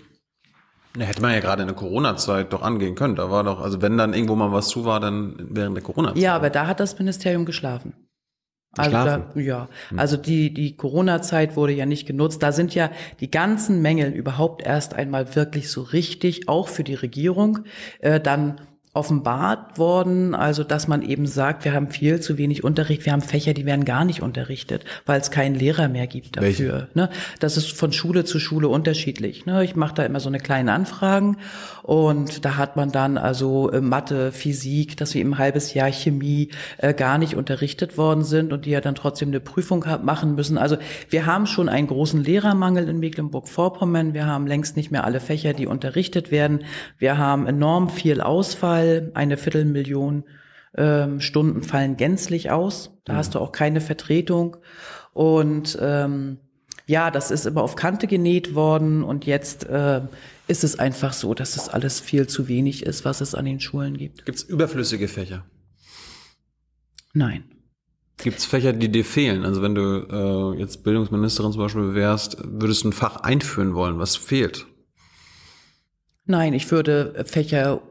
hätte 0.98 1.22
man 1.22 1.34
ja 1.34 1.42
gerade 1.42 1.62
in 1.62 1.68
der 1.68 1.76
Corona-Zeit 1.76 2.54
doch 2.54 2.62
angehen 2.62 2.96
können. 2.96 3.16
Da 3.16 3.30
war 3.30 3.44
doch, 3.44 3.60
also 3.60 3.82
wenn 3.82 3.98
dann 3.98 4.14
irgendwo 4.14 4.36
mal 4.36 4.54
was 4.54 4.70
zu 4.70 4.86
war, 4.86 5.02
dann 5.02 5.36
während 5.50 5.76
der 5.76 5.84
Corona-Zeit. 5.84 6.22
Ja, 6.22 6.36
aber 6.36 6.50
da 6.50 6.68
hat 6.68 6.80
das 6.80 6.98
Ministerium 6.98 7.44
geschlafen. 7.46 8.05
Also 8.78 8.92
da, 8.92 9.26
ja, 9.36 9.68
also 9.96 10.18
die 10.18 10.54
die 10.54 10.76
Corona-Zeit 10.76 11.56
wurde 11.56 11.74
ja 11.74 11.86
nicht 11.86 12.06
genutzt. 12.06 12.44
Da 12.44 12.52
sind 12.52 12.76
ja 12.76 12.90
die 13.20 13.32
ganzen 13.32 13.82
Mängel 13.82 14.12
überhaupt 14.12 14.64
erst 14.64 14.94
einmal 14.94 15.36
wirklich 15.36 15.70
so 15.70 15.82
richtig, 15.82 16.50
auch 16.50 16.68
für 16.68 16.84
die 16.84 16.96
Regierung, 16.96 17.60
äh, 18.00 18.20
dann 18.20 18.56
offenbart 18.96 19.78
worden, 19.78 20.34
also 20.34 20.64
dass 20.64 20.88
man 20.88 21.02
eben 21.02 21.28
sagt, 21.28 21.66
wir 21.66 21.74
haben 21.74 21.90
viel 21.90 22.22
zu 22.22 22.38
wenig 22.38 22.64
Unterricht, 22.64 23.06
wir 23.06 23.12
haben 23.12 23.22
Fächer, 23.22 23.54
die 23.54 23.66
werden 23.66 23.84
gar 23.84 24.06
nicht 24.06 24.22
unterrichtet, 24.22 24.86
weil 25.06 25.20
es 25.20 25.32
keinen 25.32 25.54
Lehrer 25.54 25.90
mehr 25.90 26.08
gibt 26.08 26.38
dafür. 26.38 26.88
Ne? 26.94 27.10
Das 27.40 27.58
ist 27.58 27.74
von 27.74 27.92
Schule 27.92 28.24
zu 28.24 28.40
Schule 28.40 28.70
unterschiedlich. 28.70 29.46
Ne? 29.46 29.66
Ich 29.66 29.76
mache 29.76 29.96
da 29.96 30.04
immer 30.04 30.22
so 30.22 30.30
eine 30.30 30.40
kleine 30.40 30.72
Anfragen 30.72 31.38
und 31.86 32.46
da 32.46 32.58
hat 32.58 32.76
man 32.76 32.92
dann 32.92 33.20
also 33.20 33.70
äh, 33.70 33.80
Mathe, 33.80 34.32
Physik, 34.32 34.98
dass 34.98 35.14
wir 35.14 35.22
im 35.22 35.38
halbes 35.38 35.76
Jahr 35.76 35.92
Chemie 35.92 36.50
äh, 36.80 36.96
gar 36.96 37.20
nicht 37.20 37.36
unterrichtet 37.36 37.96
worden 37.96 38.24
sind 38.24 38.52
und 38.54 38.66
die 38.66 38.72
ja 38.72 38.82
dann 38.82 38.96
trotzdem 38.96 39.30
eine 39.30 39.40
Prüfung 39.40 39.86
machen 40.02 40.34
müssen. 40.34 40.58
Also 40.58 40.78
wir 41.12 41.28
haben 41.28 41.46
schon 41.46 41.70
einen 41.70 41.86
großen 41.86 42.24
Lehrermangel 42.24 42.90
in 42.90 42.98
Mecklenburg-Vorpommern. 42.98 44.16
Wir 44.16 44.26
haben 44.26 44.48
längst 44.48 44.76
nicht 44.76 44.90
mehr 44.90 45.04
alle 45.04 45.20
Fächer, 45.20 45.54
die 45.54 45.68
unterrichtet 45.68 46.32
werden. 46.32 46.64
Wir 46.98 47.20
haben 47.20 47.46
enorm 47.46 47.90
viel 47.90 48.20
Ausfall. 48.20 49.12
Eine 49.14 49.38
Viertelmillion 49.38 50.24
ähm, 50.76 51.22
Stunden 51.22 51.62
fallen 51.62 51.98
gänzlich 51.98 52.50
aus. 52.50 52.98
Da 53.06 53.16
hast 53.16 53.36
du 53.36 53.40
auch 53.40 53.52
keine 53.52 53.80
Vertretung. 53.80 54.58
Und 55.14 55.78
ähm, 55.80 56.40
ja, 56.88 57.12
das 57.12 57.30
ist 57.30 57.46
immer 57.46 57.62
auf 57.62 57.76
Kante 57.76 58.08
genäht 58.08 58.56
worden 58.56 59.04
und 59.04 59.28
jetzt 59.28 59.70
äh, 59.70 60.02
ist 60.48 60.64
es 60.64 60.78
einfach 60.78 61.14
so, 61.14 61.34
dass 61.34 61.56
es 61.56 61.70
alles 61.70 62.00
viel 62.00 62.28
zu 62.28 62.48
wenig 62.48 62.84
ist, 62.84 63.06
was 63.06 63.22
es 63.22 63.36
an 63.36 63.46
den 63.46 63.60
Schulen 63.60 63.98
gibt. 63.98 64.26
Gibt's 64.26 64.44
überflüssige 64.44 65.08
Fächer? 65.08 65.46
Nein. 67.14 67.44
Gibt's 68.18 68.46
Fächer, 68.46 68.74
die 68.74 68.90
dir 68.90 69.06
fehlen? 69.06 69.44
Also 69.44 69.62
wenn 69.62 69.76
du 69.76 70.54
äh, 70.56 70.60
jetzt 70.60 70.84
Bildungsministerin 70.84 71.52
zum 71.52 71.62
Beispiel 71.62 71.96
wärst, 71.96 72.38
würdest 72.44 72.84
du 72.84 72.90
ein 72.90 72.94
Fach 72.94 73.18
einführen 73.18 73.74
wollen. 73.74 74.00
Was 74.00 74.16
fehlt? 74.16 74.66
Nein, 76.26 76.54
ich 76.54 76.72
würde 76.72 77.26
Fächer 77.26 77.82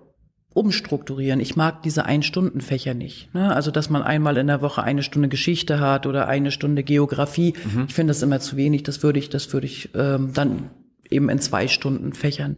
umstrukturieren. 0.55 1.41
Ich 1.41 1.57
mag 1.57 1.83
diese 1.83 2.05
Ein-Stunden-Fächer 2.05 2.95
nicht. 2.95 3.35
Ne? 3.35 3.55
Also, 3.55 3.71
dass 3.71 3.91
man 3.91 4.03
einmal 4.03 4.37
in 4.37 4.47
der 4.47 4.63
Woche 4.63 4.83
eine 4.83 5.03
Stunde 5.03 5.29
Geschichte 5.29 5.81
hat 5.81 6.07
oder 6.07 6.29
eine 6.29 6.51
Stunde 6.53 6.85
Geografie. 6.85 7.55
Ich 7.87 7.95
finde 7.95 8.13
das 8.13 8.23
immer 8.23 8.41
zu 8.41 8.57
wenig. 8.57 8.85
Das 8.85 9.03
würde 9.03 9.19
ich, 9.19 9.29
das 9.29 9.53
würde 9.53 9.67
ich 9.67 9.91
ähm, 9.95 10.33
dann 10.33 10.71
eben 11.11 11.29
in 11.29 11.39
zwei 11.39 11.69
Stunden 11.69 12.13
Fächern 12.13 12.57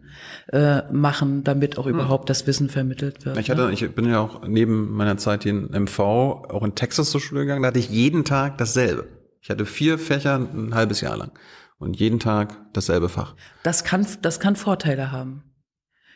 äh, 0.52 0.82
machen, 0.92 1.44
damit 1.44 1.78
auch 1.78 1.86
überhaupt 1.86 2.30
das 2.30 2.46
Wissen 2.46 2.68
vermittelt 2.68 3.24
wird. 3.24 3.36
Ich 3.38 3.48
ne? 3.48 3.56
hatte, 3.56 3.72
ich 3.72 3.94
bin 3.94 4.08
ja 4.08 4.20
auch 4.20 4.46
neben 4.46 4.92
meiner 4.92 5.16
Zeit 5.16 5.42
hier 5.42 5.52
in 5.52 5.70
MV 5.84 5.98
auch 5.98 6.62
in 6.62 6.74
Texas 6.74 7.10
zur 7.10 7.20
Schule 7.20 7.42
gegangen. 7.42 7.62
Da 7.62 7.68
hatte 7.68 7.78
ich 7.78 7.90
jeden 7.90 8.24
Tag 8.24 8.58
dasselbe. 8.58 9.08
Ich 9.40 9.50
hatte 9.50 9.66
vier 9.66 9.98
Fächer 9.98 10.36
ein 10.36 10.74
halbes 10.74 11.00
Jahr 11.00 11.16
lang 11.16 11.30
und 11.78 11.98
jeden 11.98 12.18
Tag 12.18 12.56
dasselbe 12.72 13.08
Fach. 13.08 13.34
Das 13.62 13.84
kann, 13.84 14.06
das 14.22 14.40
kann 14.40 14.56
Vorteile 14.56 15.12
haben. 15.12 15.44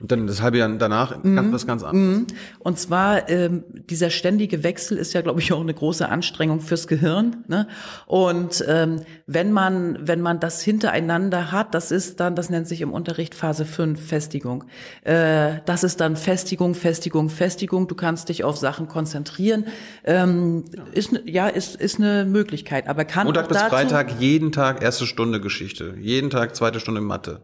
Und 0.00 0.10
dann 0.10 0.26
das 0.26 0.40
halbe 0.40 0.58
Jahr 0.58 0.68
danach 0.70 1.22
ganz, 1.22 1.52
was 1.52 1.66
ganz 1.66 1.82
anderes. 1.82 2.24
Und 2.58 2.78
zwar 2.78 3.28
ähm, 3.28 3.64
dieser 3.90 4.08
ständige 4.08 4.62
Wechsel 4.62 4.96
ist 4.96 5.12
ja, 5.12 5.20
glaube 5.20 5.40
ich, 5.40 5.52
auch 5.52 5.60
eine 5.60 5.74
große 5.74 6.08
Anstrengung 6.08 6.60
fürs 6.60 6.88
Gehirn. 6.88 7.44
Ne? 7.48 7.68
Und 8.06 8.64
ähm, 8.66 9.02
wenn 9.26 9.52
man 9.52 9.98
wenn 10.00 10.22
man 10.22 10.40
das 10.40 10.62
hintereinander 10.62 11.52
hat, 11.52 11.74
das 11.74 11.90
ist 11.90 12.18
dann, 12.20 12.34
das 12.34 12.48
nennt 12.48 12.66
sich 12.66 12.80
im 12.80 12.92
Unterricht 12.92 13.34
Phase 13.34 13.66
5 13.66 14.00
Festigung. 14.00 14.64
Äh, 15.02 15.56
das 15.66 15.84
ist 15.84 16.00
dann 16.00 16.16
Festigung, 16.16 16.74
Festigung, 16.74 17.28
Festigung. 17.28 17.86
Du 17.86 17.94
kannst 17.94 18.30
dich 18.30 18.42
auf 18.42 18.56
Sachen 18.56 18.88
konzentrieren. 18.88 19.66
Ähm, 20.04 20.64
Ist 20.92 21.12
ne- 21.12 21.22
ja 21.26 21.48
ist 21.48 21.76
ist 21.76 21.98
eine 21.98 22.24
Möglichkeit, 22.24 22.88
aber 22.88 23.04
kann 23.04 23.26
Montag 23.26 23.44
auch 23.44 23.48
bis 23.48 23.58
dazu, 23.58 23.70
Freitag 23.70 24.18
jeden 24.18 24.50
Tag 24.50 24.82
erste 24.82 25.06
Stunde 25.06 25.40
Geschichte, 25.40 25.94
jeden 26.00 26.30
Tag 26.30 26.56
zweite 26.56 26.80
Stunde 26.80 27.02
Mathe. 27.02 27.42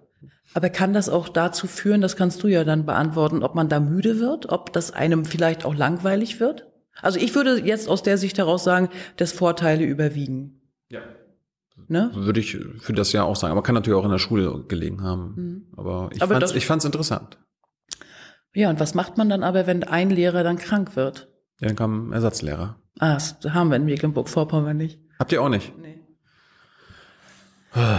Aber 0.57 0.71
kann 0.71 0.95
das 0.95 1.11
auch 1.11 1.29
dazu 1.29 1.67
führen, 1.67 2.01
das 2.01 2.17
kannst 2.17 2.43
du 2.43 2.49
ja 2.49 2.65
dann 2.65 2.87
beantworten, 2.87 3.43
ob 3.43 3.55
man 3.55 3.69
da 3.69 3.79
müde 3.79 4.21
wird, 4.21 4.49
ob 4.49 4.73
das 4.73 4.91
einem 4.91 5.27
vielleicht 5.27 5.67
auch 5.67 5.75
langweilig 5.75 6.41
wird? 6.41 6.67
Also 7.03 7.19
ich 7.19 7.35
würde 7.35 7.61
jetzt 7.61 7.91
aus 7.91 8.03
der 8.03 8.17
Sicht 8.17 8.39
heraus 8.39 8.65
sagen, 8.65 8.89
dass 9.19 9.33
Vorteile 9.33 9.85
überwiegen. 9.85 10.63
Ja. 10.89 11.01
Ne? 11.89 12.11
Würde 12.15 12.41
ich 12.41 12.57
für 12.79 12.95
das 12.95 13.13
Jahr 13.13 13.27
auch 13.27 13.37
sagen. 13.37 13.53
Aber 13.53 13.63
kann 13.63 13.75
natürlich 13.75 13.99
auch 13.99 14.07
in 14.07 14.11
der 14.11 14.19
Schule 14.19 14.65
gelegen 14.67 15.03
haben. 15.03 15.67
Aber 15.77 16.09
ich 16.15 16.23
Aber 16.23 16.43
ich 16.43 16.65
fand's 16.65 16.87
interessant. 16.87 17.39
Ja, 18.55 18.71
und 18.71 18.81
was 18.81 18.95
macht 18.95 19.19
man 19.19 19.29
dann 19.29 19.43
aber, 19.43 19.67
wenn 19.67 19.85
ein 19.85 20.09
Lehrer 20.09 20.43
dann 20.43 20.57
krank 20.57 20.97
wird? 20.97 21.29
Ja, 21.61 21.67
dann 21.67 21.77
kam 21.77 22.09
ein 22.09 22.13
Ersatzlehrer. 22.15 22.81
Ah, 22.99 23.13
das 23.13 23.37
haben 23.51 23.69
wir 23.69 23.77
in 23.77 23.85
Mecklenburg-Vorpommern 23.85 24.79
nicht. 24.79 25.01
Habt 25.19 25.33
ihr 25.33 25.43
auch 25.43 25.51
nicht? 25.51 25.77
Nee. 25.79 25.86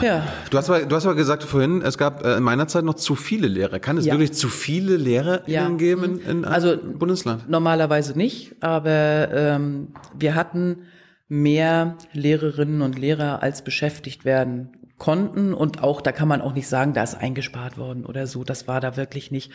Ja, 0.03 0.27
Du 0.49 0.57
hast 0.57 0.69
aber, 0.69 0.81
du 0.85 0.95
hast 0.95 1.05
aber 1.05 1.15
gesagt 1.15 1.43
vorhin, 1.43 1.81
es 1.81 1.97
gab 1.97 2.23
äh, 2.25 2.37
in 2.37 2.43
meiner 2.43 2.67
Zeit 2.67 2.83
noch 2.83 2.95
zu 2.95 3.15
viele 3.15 3.47
Lehrer. 3.47 3.79
Kann 3.79 3.97
es 3.97 4.05
Ja. 4.05 4.13
wirklich 4.13 4.33
zu 4.33 4.49
viele 4.49 4.97
Lehrer 4.97 5.41
Ja. 5.47 5.69
geben 5.69 6.03
in, 6.03 6.19
in 6.19 6.29
einem 6.29 6.45
Also- 6.45 6.77
Bundesland? 6.77 7.49
normalerweise 7.49 8.17
nicht, 8.17 8.55
aber 8.61 9.29
ähm, 9.31 9.89
wir 10.17 10.35
hatten 10.35 10.83
mehr 11.27 11.95
Lehrerinnen 12.13 12.81
und 12.81 12.97
Lehrer 12.97 13.43
als 13.43 13.63
beschäftigt 13.63 14.25
werden 14.25 14.69
konnten 14.97 15.53
und 15.53 15.83
auch 15.83 16.01
da 16.01 16.11
kann 16.11 16.27
man 16.27 16.41
auch 16.41 16.53
nicht 16.53 16.67
sagen, 16.67 16.93
da 16.93 17.03
ist 17.03 17.13
eingespart 17.15 17.77
worden 17.77 18.03
oder 18.05 18.25
so, 18.25 18.43
das 18.43 18.67
war 18.67 18.81
da 18.81 18.97
wirklich 18.97 19.29
nicht, 19.29 19.51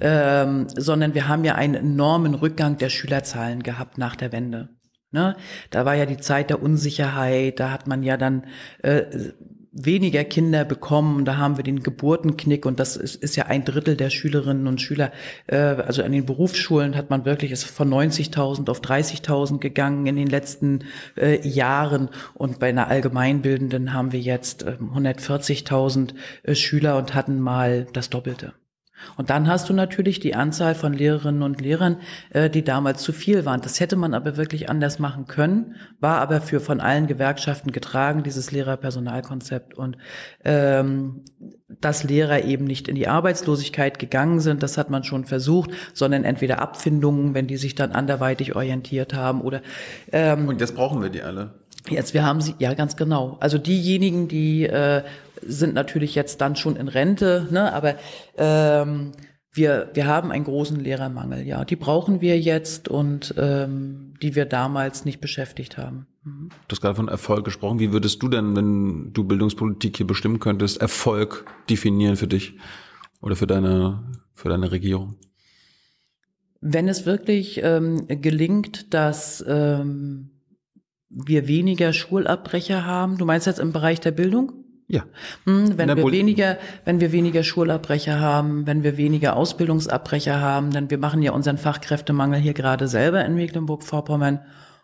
ähm, 0.00 0.66
sondern 0.76 1.14
wir 1.14 1.26
haben 1.26 1.42
ja 1.44 1.56
einen 1.56 1.74
enormen 1.74 2.34
Rückgang 2.34 2.76
der 2.78 2.90
Schülerzahlen 2.90 3.62
gehabt 3.64 3.98
nach 3.98 4.14
der 4.14 4.30
Wende. 4.30 4.68
Ne? 5.10 5.34
Da 5.70 5.84
war 5.84 5.94
ja 5.94 6.06
die 6.06 6.18
Zeit 6.18 6.50
der 6.50 6.62
Unsicherheit, 6.62 7.58
da 7.58 7.70
hat 7.70 7.86
man 7.88 8.02
ja 8.04 8.16
dann 8.16 8.44
äh, 8.82 9.02
weniger 9.74 10.24
Kinder 10.24 10.64
bekommen. 10.64 11.24
Da 11.24 11.36
haben 11.36 11.56
wir 11.56 11.64
den 11.64 11.82
Geburtenknick 11.82 12.64
und 12.64 12.80
das 12.80 12.96
ist, 12.96 13.16
ist 13.16 13.36
ja 13.36 13.46
ein 13.46 13.64
Drittel 13.64 13.96
der 13.96 14.10
Schülerinnen 14.10 14.66
und 14.66 14.80
Schüler. 14.80 15.12
Äh, 15.46 15.56
also 15.56 16.02
an 16.02 16.12
den 16.12 16.24
Berufsschulen 16.24 16.96
hat 16.96 17.10
man 17.10 17.24
wirklich 17.24 17.50
ist 17.50 17.64
von 17.64 17.92
90.000 17.92 18.70
auf 18.70 18.80
30.000 18.80 19.58
gegangen 19.58 20.06
in 20.06 20.16
den 20.16 20.28
letzten 20.28 20.84
äh, 21.16 21.46
Jahren 21.46 22.08
und 22.34 22.58
bei 22.60 22.68
einer 22.68 22.88
allgemeinbildenden 22.88 23.92
haben 23.92 24.12
wir 24.12 24.20
jetzt 24.20 24.62
äh, 24.62 24.76
140.000 24.80 26.14
äh, 26.44 26.54
Schüler 26.54 26.96
und 26.96 27.14
hatten 27.14 27.40
mal 27.40 27.86
das 27.92 28.10
Doppelte. 28.10 28.54
Und 29.16 29.30
dann 29.30 29.48
hast 29.48 29.68
du 29.68 29.72
natürlich 29.72 30.20
die 30.20 30.34
Anzahl 30.34 30.74
von 30.74 30.92
Lehrerinnen 30.92 31.42
und 31.42 31.60
Lehrern, 31.60 31.98
äh, 32.30 32.50
die 32.50 32.64
damals 32.64 33.02
zu 33.02 33.12
viel 33.12 33.44
waren. 33.44 33.60
Das 33.60 33.80
hätte 33.80 33.96
man 33.96 34.14
aber 34.14 34.36
wirklich 34.36 34.68
anders 34.68 34.98
machen 34.98 35.26
können, 35.26 35.76
war 36.00 36.20
aber 36.20 36.40
für 36.40 36.60
von 36.60 36.80
allen 36.80 37.06
Gewerkschaften 37.06 37.72
getragen, 37.72 38.22
dieses 38.22 38.52
Lehrerpersonalkonzept. 38.52 39.74
Und 39.74 39.96
ähm, 40.44 41.24
dass 41.80 42.04
Lehrer 42.04 42.44
eben 42.44 42.64
nicht 42.64 42.88
in 42.88 42.94
die 42.94 43.08
Arbeitslosigkeit 43.08 43.98
gegangen 43.98 44.40
sind, 44.40 44.62
das 44.62 44.78
hat 44.78 44.90
man 44.90 45.04
schon 45.04 45.24
versucht, 45.24 45.70
sondern 45.92 46.24
entweder 46.24 46.60
Abfindungen, 46.60 47.34
wenn 47.34 47.46
die 47.46 47.56
sich 47.56 47.74
dann 47.74 47.92
anderweitig 47.92 48.54
orientiert 48.54 49.14
haben 49.14 49.40
oder 49.40 49.62
ähm, 50.12 50.48
Und 50.48 50.60
jetzt 50.60 50.74
brauchen 50.74 51.02
wir 51.02 51.10
die 51.10 51.22
alle. 51.22 51.54
Jetzt, 51.88 52.14
wir 52.14 52.24
haben 52.24 52.40
sie, 52.40 52.54
ja 52.58 52.72
ganz 52.72 52.96
genau. 52.96 53.36
Also 53.40 53.58
diejenigen, 53.58 54.26
die 54.26 54.64
äh, 54.64 55.02
sind 55.46 55.74
natürlich 55.74 56.14
jetzt 56.14 56.40
dann 56.40 56.56
schon 56.56 56.76
in 56.76 56.88
Rente, 56.88 57.48
ne? 57.50 57.72
aber 57.72 57.96
ähm, 58.36 59.12
wir, 59.54 59.90
wir 59.94 60.06
haben 60.06 60.32
einen 60.32 60.44
großen 60.44 60.80
Lehrermangel, 60.80 61.46
ja. 61.46 61.64
Die 61.64 61.76
brauchen 61.76 62.20
wir 62.20 62.38
jetzt 62.40 62.88
und 62.88 63.34
ähm, 63.38 64.14
die 64.20 64.34
wir 64.34 64.46
damals 64.46 65.04
nicht 65.04 65.20
beschäftigt 65.20 65.78
haben. 65.78 66.08
Mhm. 66.24 66.48
Du 66.66 66.72
hast 66.72 66.80
gerade 66.80 66.96
von 66.96 67.08
Erfolg 67.08 67.44
gesprochen. 67.44 67.78
Wie 67.78 67.92
würdest 67.92 68.20
du 68.22 68.28
denn, 68.28 68.56
wenn 68.56 69.12
du 69.12 69.22
Bildungspolitik 69.24 69.96
hier 69.96 70.06
bestimmen 70.06 70.40
könntest, 70.40 70.80
Erfolg 70.80 71.46
definieren 71.70 72.16
für 72.16 72.26
dich 72.26 72.54
oder 73.20 73.36
für 73.36 73.46
deine, 73.46 74.02
für 74.34 74.48
deine 74.48 74.72
Regierung? 74.72 75.16
Wenn 76.60 76.88
es 76.88 77.06
wirklich 77.06 77.60
ähm, 77.62 78.08
gelingt, 78.08 78.92
dass 78.92 79.44
ähm, 79.46 80.30
wir 81.10 81.46
weniger 81.46 81.92
Schulabbrecher 81.92 82.84
haben, 82.84 83.18
du 83.18 83.24
meinst 83.24 83.46
jetzt 83.46 83.60
im 83.60 83.72
Bereich 83.72 84.00
der 84.00 84.12
Bildung? 84.12 84.63
Ja. 84.86 85.04
Hm, 85.44 85.78
wenn 85.78 85.88
wir 85.88 85.96
Poli- 85.96 86.18
weniger, 86.18 86.58
wenn 86.84 87.00
wir 87.00 87.10
weniger 87.10 87.42
Schulabbrecher 87.42 88.20
haben, 88.20 88.66
wenn 88.66 88.82
wir 88.82 88.96
weniger 88.96 89.36
Ausbildungsabbrecher 89.36 90.40
haben, 90.40 90.70
denn 90.70 90.90
wir 90.90 90.98
machen 90.98 91.22
ja 91.22 91.32
unseren 91.32 91.58
Fachkräftemangel 91.58 92.38
hier 92.38 92.54
gerade 92.54 92.86
selber 92.86 93.24
in 93.24 93.34
Mecklenburg-Vorpommern. 93.34 94.40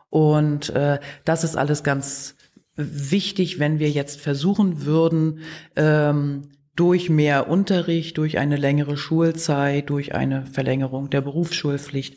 Und 0.09 0.71
äh, 0.71 0.99
das 1.25 1.45
ist 1.45 1.57
alles 1.57 1.85
ganz 1.85 2.35
wichtig, 2.77 3.59
wenn 3.59 3.79
wir 3.79 3.91
jetzt 3.91 4.21
versuchen 4.21 4.87
würden, 4.87 5.41
ähm, 5.77 6.49
durch 6.77 7.11
mehr 7.11 7.51
Unterricht, 7.51 8.17
durch 8.17 8.39
eine 8.39 8.57
längere 8.57 8.97
Schulzeit, 8.97 9.91
durch 9.91 10.15
eine 10.15 10.47
Verlängerung 10.47 11.11
der 11.11 11.21
Berufsschulpflicht, 11.21 12.17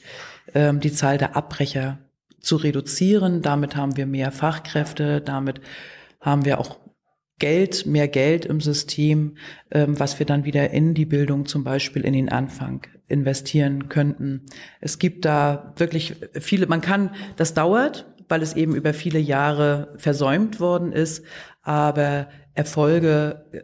ähm, 0.54 0.80
die 0.80 0.94
Zahl 0.94 1.18
der 1.18 1.36
Abbrecher 1.36 1.98
zu 2.40 2.56
reduzieren. 2.56 3.42
Damit 3.42 3.76
haben 3.76 3.98
wir 3.98 4.06
mehr 4.06 4.32
Fachkräfte, 4.32 5.20
damit 5.20 5.60
haben 6.22 6.46
wir 6.46 6.60
auch 6.62 6.78
Geld, 7.44 7.86
mehr 7.86 8.08
Geld 8.08 8.46
im 8.46 8.62
System, 8.62 9.36
ähm, 9.72 10.00
was 10.00 10.18
wir 10.18 10.26
dann 10.26 10.46
wieder 10.46 10.70
in 10.70 10.94
die 10.94 11.06
Bildung 11.06 11.46
zum 11.46 11.66
Beispiel 11.66 12.06
in 12.06 12.14
den 12.14 12.30
Anfang 12.30 12.88
investieren 13.08 13.90
könnten. 13.90 14.44
Es 14.80 14.98
gibt 14.98 15.26
da 15.26 15.74
wirklich 15.76 16.16
viele, 16.40 16.68
man 16.68 16.80
kann, 16.80 17.10
das 17.36 17.54
dauert, 17.54 18.06
weil 18.30 18.42
es 18.42 18.54
eben 18.56 18.76
über 18.76 18.94
viele 18.94 19.20
Jahre 19.20 19.94
versäumt 19.98 20.62
worden 20.62 20.94
ist, 20.94 21.24
aber 21.64 22.28
Erfolge 22.54 23.44
äh, 23.52 23.60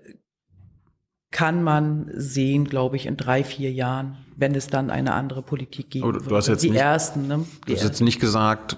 kann 1.31 1.63
man 1.63 2.09
sehen, 2.15 2.65
glaube 2.65 2.97
ich, 2.97 3.05
in 3.05 3.15
drei, 3.15 3.43
vier 3.43 3.71
Jahren, 3.71 4.17
wenn 4.35 4.55
es 4.55 4.67
dann 4.67 4.89
eine 4.89 5.13
andere 5.13 5.41
Politik 5.41 5.91
geben 5.91 6.03
Aber 6.03 6.13
du- 6.13 6.19
du 6.19 6.25
würde. 6.25 6.35
hast 6.37 6.47
jetzt 6.47 6.63
die 6.63 6.71
nicht- 6.71 6.81
ersten, 6.81 7.27
ne? 7.27 7.45
Die 7.67 7.71
Du 7.71 7.77
hast 7.77 7.83
jetzt 7.85 8.01
nicht 8.01 8.19
gesagt, 8.19 8.77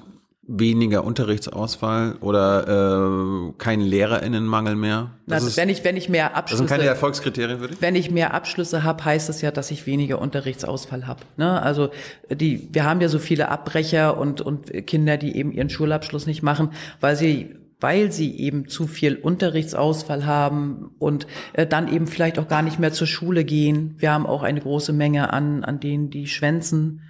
weniger 0.53 1.03
Unterrichtsausfall 1.03 2.15
oder 2.19 2.67
äh, 2.67 3.53
kein 3.57 3.79
LehrerInnenmangel 3.79 4.75
mehr. 4.75 5.11
Das, 5.25 5.35
also 5.35 5.47
ist, 5.47 5.57
wenn 5.57 5.69
ich 5.69 5.83
wenn 5.83 5.95
ich 5.95 6.09
mehr 6.09 6.29
das 6.29 6.37
Abschlüsse 6.37 6.57
sind 6.57 6.69
keine 6.69 6.83
Erfolgskriterien 6.83 7.59
für 7.59 7.67
dich? 7.69 7.81
wenn 7.81 7.95
ich 7.95 8.11
mehr 8.11 8.33
Abschlüsse 8.33 8.83
habe, 8.83 9.05
heißt 9.05 9.29
das 9.29 9.41
ja, 9.41 9.51
dass 9.51 9.71
ich 9.71 9.87
weniger 9.87 10.19
Unterrichtsausfall 10.19 11.07
habe. 11.07 11.21
Ne? 11.37 11.61
Also 11.61 11.89
die, 12.29 12.67
wir 12.71 12.83
haben 12.83 12.99
ja 12.99 13.07
so 13.07 13.19
viele 13.19 13.49
Abbrecher 13.49 14.17
und, 14.17 14.41
und 14.41 14.85
Kinder, 14.87 15.17
die 15.17 15.37
eben 15.37 15.51
ihren 15.51 15.69
Schulabschluss 15.69 16.25
nicht 16.25 16.43
machen, 16.43 16.71
weil 16.99 17.15
sie 17.15 17.55
weil 17.79 18.11
sie 18.11 18.37
eben 18.37 18.67
zu 18.67 18.85
viel 18.85 19.15
Unterrichtsausfall 19.15 20.27
haben 20.27 20.91
und 20.99 21.25
äh, 21.53 21.65
dann 21.65 21.91
eben 21.91 22.05
vielleicht 22.05 22.37
auch 22.37 22.47
gar 22.47 22.61
nicht 22.61 22.77
mehr 22.77 22.93
zur 22.93 23.07
Schule 23.07 23.43
gehen. 23.43 23.95
Wir 23.97 24.11
haben 24.11 24.27
auch 24.27 24.43
eine 24.43 24.61
große 24.61 24.93
Menge 24.93 25.33
an, 25.33 25.63
an 25.63 25.79
denen, 25.79 26.11
die 26.11 26.27
schwänzen 26.27 27.01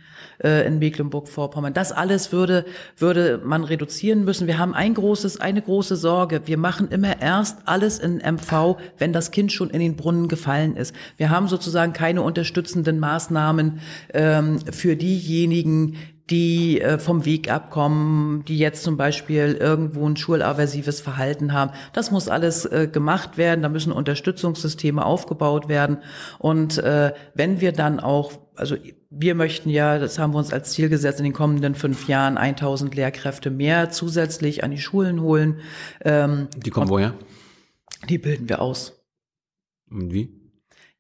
äh, 0.44 0.66
in 0.66 0.80
Mecklenburg-Vorpommern. 0.80 1.74
Das 1.74 1.92
alles 1.92 2.32
würde, 2.32 2.66
würde 2.98 3.42
man 3.44 3.64
reduzieren 3.64 4.24
müssen. 4.24 4.48
Wir 4.48 4.58
haben 4.58 4.74
ein 4.74 4.94
großes, 4.94 5.40
eine 5.40 5.62
große 5.62 5.96
Sorge. 5.96 6.42
Wir 6.46 6.58
machen 6.58 6.90
immer 6.90 7.22
erst 7.22 7.60
alles 7.66 8.00
in 8.00 8.18
MV, 8.18 8.78
wenn 8.98 9.14
das 9.14 9.32
Kind 9.32 9.52
schon 9.52 9.70
in 9.70 9.80
den 9.80 9.96
Brunnen 9.96 10.28
gefallen 10.28 10.76
ist. 10.76 10.96
Wir 11.18 11.30
haben 11.30 11.48
sozusagen 11.48 11.94
keine 11.94 12.22
unterstützenden 12.22 13.00
Maßnahmen 13.00 13.80
ähm, 14.14 14.60
für 14.72 14.96
diejenigen, 14.96 15.98
die 16.30 16.80
äh, 16.82 16.98
vom 17.00 17.26
Weg 17.26 17.52
abkommen, 17.52 18.46
die 18.46 18.58
jetzt 18.58 18.84
zum 18.84 18.96
Beispiel 18.98 19.58
irgendwo 19.60 20.08
ein 20.08 20.16
schulaversives 20.16 21.02
Verhalten 21.02 21.54
haben. 21.54 21.72
Das 21.94 22.12
muss 22.12 22.30
alles 22.30 22.66
äh, 22.66 22.88
gemacht 22.92 23.38
werden. 23.38 23.62
Da 23.62 23.70
müssen 23.70 23.92
Unterstützungssysteme 23.92 25.06
aufgebaut 25.06 25.68
werden. 25.68 25.98
Und 26.40 26.78
äh, 26.78 27.14
wenn 27.34 27.60
wir 27.60 27.72
dann 27.74 28.00
auch, 28.00 28.34
also 28.56 28.76
wir 29.10 29.36
möchten 29.36 29.70
ja, 29.70 30.00
das 30.00 30.20
haben 30.20 30.34
wir 30.34 30.38
uns 30.38 30.54
als 30.54 30.72
Ziel 30.72 30.88
gesetzt, 30.88 31.20
in 31.20 31.26
den 31.26 31.34
kommenden 31.34 31.76
fünf 31.76 32.08
Jahren 32.08 32.38
1000 32.38 32.96
Lehrkräfte 32.96 33.52
mehr 33.52 33.90
zusätzlich 33.90 34.64
an 34.64 34.72
die 34.72 34.80
Schulen 34.80 35.22
holen. 35.22 35.60
Ähm, 36.02 36.48
Die 36.56 36.70
kommen 36.70 36.90
woher? 36.90 37.14
die 38.10 38.18
bilden 38.18 38.50
wir 38.50 38.62
aus. 38.62 39.04
Und 39.90 40.14
wie? 40.14 40.41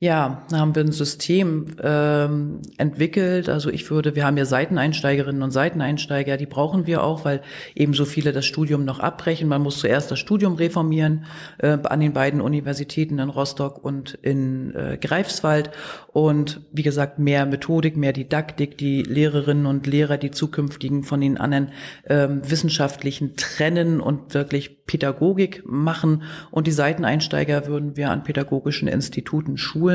Ja, 0.04 0.41
da 0.49 0.58
haben 0.58 0.74
wir 0.74 0.84
ein 0.84 0.91
System 0.91 1.76
ähm, 1.84 2.64
entwickelt. 2.78 3.47
Also 3.49 3.70
ich 3.70 3.91
würde, 3.91 4.16
wir 4.16 4.26
haben 4.26 4.36
ja 4.36 4.45
Seiteneinsteigerinnen 4.45 5.43
und 5.43 5.52
Seiteneinsteiger, 5.52 6.38
die 6.38 6.47
brauchen 6.47 6.88
wir 6.88 7.04
auch, 7.04 7.24
weil 7.24 7.43
eben 7.76 7.93
so 7.93 8.06
viele 8.06 8.32
das 8.32 8.47
Studium 8.47 8.84
noch 8.84 8.99
abbrechen. 8.99 9.47
Man 9.47 9.62
muss 9.62 9.78
zuerst 9.78 10.10
das 10.10 10.18
Studium 10.18 10.56
reformieren 10.56 11.26
äh, 11.60 11.78
an 11.84 11.99
den 11.99 12.14
beiden 12.14 12.41
Universitäten 12.41 13.20
in 13.20 13.30
Rostock 13.30 13.86
und 13.86 14.16
in 14.24 14.74
äh, 14.74 14.97
Greifswald. 14.99 15.70
Und 16.08 16.62
wie 16.72 16.82
gesagt, 16.82 17.20
mehr 17.20 17.45
Methodik, 17.45 17.95
mehr 17.95 18.12
Didaktik, 18.12 18.80
die 18.80 19.04
Lehrerinnen 19.04 19.68
und 19.68 19.86
Lehrer, 19.86 20.18
die 20.18 20.32
zukünftigen 20.32 21.04
von 21.04 21.22
den 21.22 21.38
anderen 21.38 21.74
ähm, 22.08 22.41
wissenschaftlichen 22.49 23.36
trennen 23.36 24.02
und 24.02 24.34
wirklich 24.34 24.84
Pädagogik 24.88 25.62
machen. 25.66 26.24
Und 26.49 26.66
die 26.66 26.72
Seiteneinsteiger 26.72 27.68
würden 27.68 27.95
wir 27.97 28.10
an 28.10 28.24
pädagogischen 28.24 28.88
Instituten 28.88 29.58
schulen, 29.58 29.90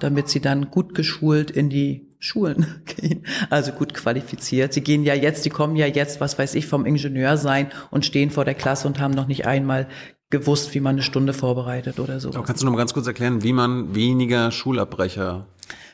damit 0.00 0.28
sie 0.28 0.40
dann 0.40 0.70
gut 0.70 0.94
geschult 0.94 1.50
in 1.50 1.68
die 1.70 2.08
Schulen 2.18 2.82
gehen, 2.84 3.24
also 3.50 3.72
gut 3.72 3.94
qualifiziert. 3.94 4.72
Sie 4.72 4.82
gehen 4.82 5.04
ja 5.04 5.14
jetzt, 5.14 5.44
die 5.44 5.50
kommen 5.50 5.76
ja 5.76 5.86
jetzt, 5.86 6.20
was 6.20 6.38
weiß 6.38 6.54
ich, 6.54 6.66
vom 6.66 6.84
Ingenieur 6.86 7.36
sein 7.36 7.68
und 7.90 8.04
stehen 8.04 8.30
vor 8.30 8.44
der 8.44 8.54
Klasse 8.54 8.88
und 8.88 8.98
haben 8.98 9.14
noch 9.14 9.28
nicht 9.28 9.46
einmal 9.46 9.88
gewusst, 10.30 10.74
wie 10.74 10.80
man 10.80 10.96
eine 10.96 11.02
Stunde 11.02 11.32
vorbereitet 11.32 12.00
oder 12.00 12.20
so. 12.20 12.30
Kannst 12.30 12.60
du 12.60 12.66
noch 12.66 12.72
mal 12.72 12.78
ganz 12.78 12.92
kurz 12.92 13.06
erklären, 13.06 13.42
wie 13.42 13.52
man 13.52 13.94
weniger 13.94 14.50
Schulabbrecher 14.50 15.46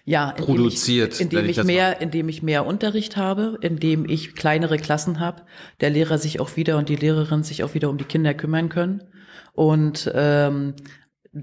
ja, 0.06 0.30
indem 0.30 0.44
produziert, 0.44 1.14
ich, 1.14 1.20
indem 1.22 1.46
ich, 1.46 1.58
ich 1.58 1.64
mehr, 1.64 2.00
indem 2.00 2.28
ich 2.28 2.42
mehr 2.42 2.66
Unterricht 2.66 3.16
habe, 3.16 3.58
indem 3.62 4.06
ich 4.08 4.34
kleinere 4.34 4.76
Klassen 4.76 5.18
habe, 5.18 5.42
der 5.80 5.90
Lehrer 5.90 6.18
sich 6.18 6.40
auch 6.40 6.56
wieder 6.56 6.76
und 6.76 6.88
die 6.88 6.96
Lehrerin 6.96 7.42
sich 7.42 7.64
auch 7.64 7.74
wieder 7.74 7.88
um 7.88 7.96
die 7.96 8.04
Kinder 8.04 8.34
kümmern 8.34 8.68
können 8.68 9.02
und 9.54 10.10
ähm, 10.14 10.74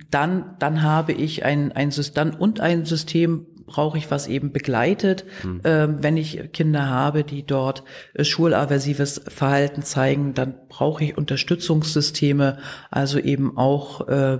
dann 0.09 0.55
dann 0.59 0.83
habe 0.83 1.11
ich 1.11 1.43
ein 1.43 1.71
ein 1.71 1.91
System 1.91 2.33
und 2.35 2.59
ein 2.59 2.85
System 2.85 3.47
brauche 3.71 3.97
ich, 3.97 4.11
was 4.11 4.27
eben 4.27 4.51
begleitet, 4.51 5.25
mhm. 5.43 5.61
ähm, 5.63 5.97
wenn 6.01 6.17
ich 6.17 6.51
Kinder 6.51 6.89
habe, 6.89 7.23
die 7.23 7.45
dort 7.45 7.83
äh, 8.13 8.25
schulaversives 8.25 9.21
Verhalten 9.27 9.81
zeigen, 9.81 10.33
dann 10.33 10.55
brauche 10.67 11.05
ich 11.05 11.17
Unterstützungssysteme, 11.17 12.57
also 12.89 13.17
eben 13.17 13.57
auch 13.57 14.07
äh, 14.09 14.39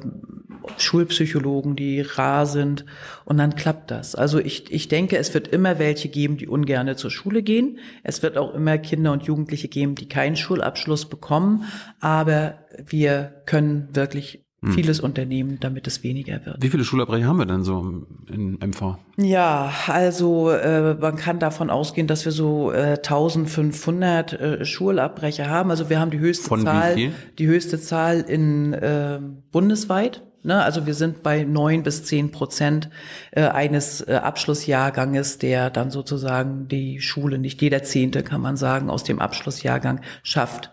Schulpsychologen, 0.78 1.76
die 1.76 2.02
rar 2.02 2.46
sind 2.46 2.86
und 3.26 3.38
dann 3.38 3.56
klappt 3.56 3.90
das. 3.90 4.16
Also 4.16 4.40
ich, 4.40 4.72
ich 4.72 4.90
denke, 4.90 5.18
es 5.18 5.34
wird 5.34 5.48
immer 5.48 5.80
welche 5.80 6.10
geben, 6.10 6.38
die 6.38 6.48
ungerne 6.48 6.98
zur 6.98 7.10
Schule 7.10 7.42
gehen. 7.42 7.80
Es 8.04 8.22
wird 8.22 8.38
auch 8.38 8.54
immer 8.54 8.78
Kinder 8.78 9.14
und 9.14 9.24
Jugendliche 9.24 9.70
geben, 9.70 9.96
die 9.96 10.10
keinen 10.10 10.36
Schulabschluss 10.36 11.08
bekommen, 11.08 11.64
aber 12.00 12.60
wir 12.86 13.42
können 13.46 13.88
wirklich 13.94 14.34
hm. 14.34 14.51
Vieles 14.70 15.00
unternehmen, 15.00 15.58
damit 15.60 15.88
es 15.88 16.04
weniger 16.04 16.46
wird. 16.46 16.58
Wie 16.62 16.70
viele 16.70 16.84
Schulabbrecher 16.84 17.26
haben 17.26 17.40
wir 17.40 17.48
denn 17.48 17.64
so 17.64 18.06
in 18.30 18.60
MV? 18.60 18.98
Ja, 19.18 19.74
also 19.88 20.52
äh, 20.52 20.94
man 20.94 21.16
kann 21.16 21.40
davon 21.40 21.72
ausgehen, 21.72 22.06
dass 22.06 22.26
wir 22.26 22.32
so 22.32 22.72
äh, 22.72 22.98
1500 22.98 24.34
äh, 24.34 24.66
Schulabbrecher 24.66 25.50
haben. 25.50 25.72
Also 25.72 25.90
wir 25.90 26.00
haben 26.00 26.12
die 26.12 26.20
höchste 26.20 26.48
Von 26.48 26.62
Zahl, 26.62 26.96
wie 26.96 27.08
viel? 27.08 27.14
die 27.40 27.48
höchste 27.48 27.82
Zahl 27.82 28.20
in 28.20 28.74
äh, 28.74 29.20
bundesweit. 29.52 30.22
Ne? 30.44 30.62
Also 30.62 30.86
wir 30.86 30.94
sind 30.94 31.24
bei 31.24 31.44
neun 31.44 31.82
bis 31.82 32.04
zehn 32.04 32.30
Prozent 32.30 32.92
äh, 33.32 33.48
eines 33.48 34.02
äh, 34.02 34.14
Abschlussjahrganges, 34.14 35.40
der 35.40 35.72
dann 35.72 35.90
sozusagen 35.90 36.68
die 36.68 37.02
Schule, 37.02 37.40
nicht 37.40 37.64
jeder 37.64 37.82
Zehnte 37.82 38.22
kann 38.22 38.42
man 38.42 38.58
sagen, 38.58 38.92
aus 38.92 39.04
dem 39.04 39.18
Abschlussjahrgang 39.18 40.02
schafft 40.22 40.72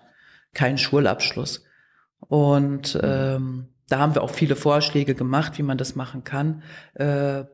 keinen 0.52 0.76
Schulabschluss. 0.76 1.64
Und 2.20 2.98
ähm, 3.02 3.68
da 3.88 3.98
haben 3.98 4.14
wir 4.14 4.22
auch 4.22 4.30
viele 4.30 4.56
Vorschläge 4.56 5.14
gemacht, 5.14 5.58
wie 5.58 5.62
man 5.62 5.78
das 5.78 5.96
machen 5.96 6.24
kann. 6.24 6.62
Äh, 6.94 7.44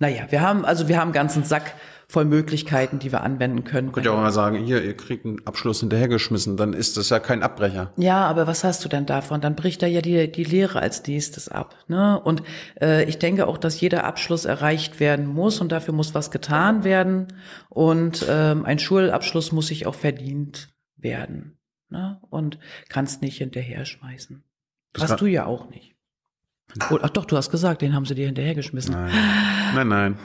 naja, 0.00 0.26
wir 0.30 0.40
haben, 0.40 0.64
also 0.64 0.88
wir 0.88 0.96
haben 0.96 1.08
einen 1.08 1.12
ganzen 1.12 1.42
Sack 1.42 1.74
voll 2.10 2.24
Möglichkeiten, 2.24 2.98
die 3.00 3.12
wir 3.12 3.22
anwenden 3.22 3.64
können. 3.64 3.92
Könnt 3.92 4.06
ihr 4.06 4.12
auch 4.12 4.20
mal 4.20 4.32
sagen, 4.32 4.56
hier, 4.64 4.82
ihr 4.82 4.96
kriegt 4.96 5.26
einen 5.26 5.46
Abschluss 5.46 5.80
hinterhergeschmissen, 5.80 6.56
dann 6.56 6.72
ist 6.72 6.96
das 6.96 7.10
ja 7.10 7.18
kein 7.18 7.42
Abbrecher. 7.42 7.92
Ja, 7.96 8.26
aber 8.26 8.46
was 8.46 8.64
hast 8.64 8.82
du 8.84 8.88
denn 8.88 9.04
davon? 9.04 9.42
Dann 9.42 9.56
bricht 9.56 9.82
da 9.82 9.86
ja 9.86 10.00
die, 10.00 10.30
die 10.32 10.44
Lehre 10.44 10.80
als 10.80 11.06
nächstes 11.06 11.48
ab. 11.48 11.76
Ne? 11.86 12.18
Und 12.18 12.42
äh, 12.80 13.04
ich 13.04 13.18
denke 13.18 13.46
auch, 13.46 13.58
dass 13.58 13.80
jeder 13.80 14.04
Abschluss 14.04 14.46
erreicht 14.46 15.00
werden 15.00 15.26
muss 15.26 15.60
und 15.60 15.70
dafür 15.70 15.92
muss 15.92 16.14
was 16.14 16.30
getan 16.30 16.82
werden. 16.82 17.26
Und 17.68 18.24
ähm, 18.28 18.64
ein 18.64 18.78
Schulabschluss 18.78 19.52
muss 19.52 19.66
sich 19.66 19.86
auch 19.86 19.94
verdient 19.94 20.70
werden. 20.96 21.58
Ne? 21.90 22.20
Und 22.30 22.58
kannst 22.88 23.20
nicht 23.20 23.36
hinterher 23.36 23.84
schmeißen. 23.84 24.44
Das 24.92 25.10
Hast 25.10 25.20
du 25.20 25.26
ja 25.26 25.46
auch 25.46 25.68
nicht. 25.70 25.94
Oh, 26.90 26.98
ach 27.00 27.10
doch, 27.10 27.24
du 27.24 27.36
hast 27.36 27.50
gesagt, 27.50 27.82
den 27.82 27.94
haben 27.94 28.04
sie 28.04 28.14
dir 28.14 28.26
hinterhergeschmissen. 28.26 28.92
Nein, 28.92 29.88
nein. 29.88 29.88
nein. 29.88 30.18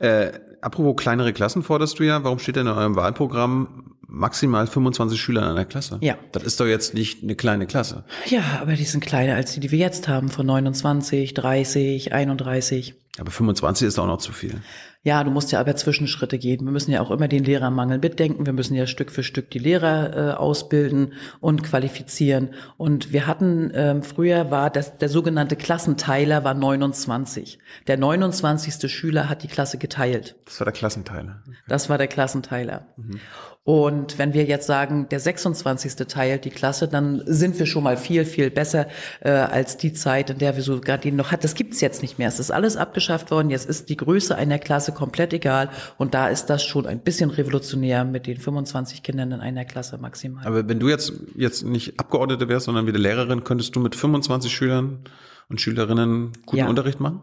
Äh, 0.00 0.32
apropos 0.62 0.96
kleinere 0.96 1.32
Klassen 1.32 1.62
forderst 1.62 1.98
du 1.98 2.02
ja. 2.04 2.24
Warum 2.24 2.38
steht 2.38 2.56
denn 2.56 2.66
in 2.66 2.72
eurem 2.72 2.96
Wahlprogramm 2.96 3.96
maximal 4.08 4.66
25 4.66 5.20
Schüler 5.20 5.42
in 5.42 5.48
einer 5.48 5.64
Klasse? 5.66 5.98
Ja. 6.00 6.16
Das 6.32 6.44
ist 6.44 6.60
doch 6.60 6.66
jetzt 6.66 6.94
nicht 6.94 7.22
eine 7.22 7.36
kleine 7.36 7.66
Klasse. 7.66 8.04
Ja, 8.26 8.42
aber 8.62 8.72
die 8.72 8.84
sind 8.84 9.04
kleiner 9.04 9.34
als 9.34 9.52
die, 9.52 9.60
die 9.60 9.70
wir 9.70 9.78
jetzt 9.78 10.08
haben, 10.08 10.30
von 10.30 10.46
29, 10.46 11.34
30, 11.34 12.12
31. 12.12 12.94
Aber 13.18 13.30
25 13.30 13.88
ist 13.88 13.98
auch 13.98 14.06
noch 14.06 14.18
zu 14.18 14.32
viel. 14.32 14.62
Ja, 15.06 15.22
du 15.22 15.30
musst 15.30 15.52
ja 15.52 15.60
aber 15.60 15.76
Zwischenschritte 15.76 16.36
gehen. 16.36 16.64
Wir 16.64 16.72
müssen 16.72 16.90
ja 16.90 17.00
auch 17.00 17.12
immer 17.12 17.28
den 17.28 17.44
Lehrermangel 17.44 18.00
mitdenken. 18.00 18.44
Wir 18.44 18.52
müssen 18.52 18.74
ja 18.74 18.88
Stück 18.88 19.12
für 19.12 19.22
Stück 19.22 19.52
die 19.52 19.60
Lehrer 19.60 20.16
äh, 20.16 20.32
ausbilden 20.32 21.12
und 21.38 21.62
qualifizieren. 21.62 22.50
Und 22.76 23.12
wir 23.12 23.28
hatten, 23.28 23.70
ähm, 23.72 24.02
früher 24.02 24.50
war 24.50 24.68
das, 24.68 24.98
der 24.98 25.08
sogenannte 25.08 25.54
Klassenteiler 25.54 26.42
war 26.42 26.54
29. 26.54 27.60
Der 27.86 27.98
29. 27.98 28.90
Schüler 28.90 29.28
hat 29.28 29.44
die 29.44 29.46
Klasse 29.46 29.78
geteilt. 29.78 30.34
Das 30.44 30.58
war 30.58 30.64
der 30.64 30.74
Klassenteiler. 30.74 31.40
Das 31.68 31.88
war 31.88 31.98
der 31.98 32.08
Klassenteiler. 32.08 32.88
Mhm. 32.96 33.20
Und 33.66 34.16
wenn 34.16 34.32
wir 34.32 34.44
jetzt 34.44 34.68
sagen, 34.68 35.08
der 35.10 35.18
26. 35.18 35.96
teilt 36.06 36.44
die 36.44 36.50
Klasse, 36.50 36.86
dann 36.86 37.20
sind 37.26 37.58
wir 37.58 37.66
schon 37.66 37.82
mal 37.82 37.96
viel, 37.96 38.24
viel 38.24 38.48
besser 38.48 38.86
äh, 39.22 39.30
als 39.30 39.76
die 39.76 39.92
Zeit, 39.92 40.30
in 40.30 40.38
der 40.38 40.54
wir 40.54 40.62
so 40.62 40.80
gerade 40.80 41.02
den 41.02 41.16
noch 41.16 41.32
hat. 41.32 41.42
Das 41.42 41.56
gibt's 41.56 41.80
jetzt 41.80 42.00
nicht 42.00 42.16
mehr. 42.16 42.28
Es 42.28 42.38
ist 42.38 42.52
alles 42.52 42.76
abgeschafft 42.76 43.32
worden. 43.32 43.50
Jetzt 43.50 43.68
ist 43.68 43.88
die 43.88 43.96
Größe 43.96 44.36
einer 44.36 44.60
Klasse 44.60 44.92
komplett 44.92 45.32
egal. 45.32 45.68
Und 45.98 46.14
da 46.14 46.28
ist 46.28 46.46
das 46.46 46.62
schon 46.62 46.86
ein 46.86 47.00
bisschen 47.00 47.30
revolutionär 47.30 48.04
mit 48.04 48.28
den 48.28 48.36
25 48.36 49.02
Kindern 49.02 49.32
in 49.32 49.40
einer 49.40 49.64
Klasse 49.64 49.98
maximal. 49.98 50.46
Aber 50.46 50.68
wenn 50.68 50.78
du 50.78 50.88
jetzt, 50.88 51.14
jetzt 51.34 51.64
nicht 51.64 51.98
Abgeordnete 51.98 52.48
wärst, 52.48 52.66
sondern 52.66 52.86
wieder 52.86 53.00
Lehrerin, 53.00 53.42
könntest 53.42 53.74
du 53.74 53.80
mit 53.80 53.96
25 53.96 54.54
Schülern 54.54 55.00
und 55.48 55.60
Schülerinnen 55.60 56.30
guten 56.46 56.58
Ja. 56.58 56.68
Unterricht 56.68 57.00
machen? 57.00 57.20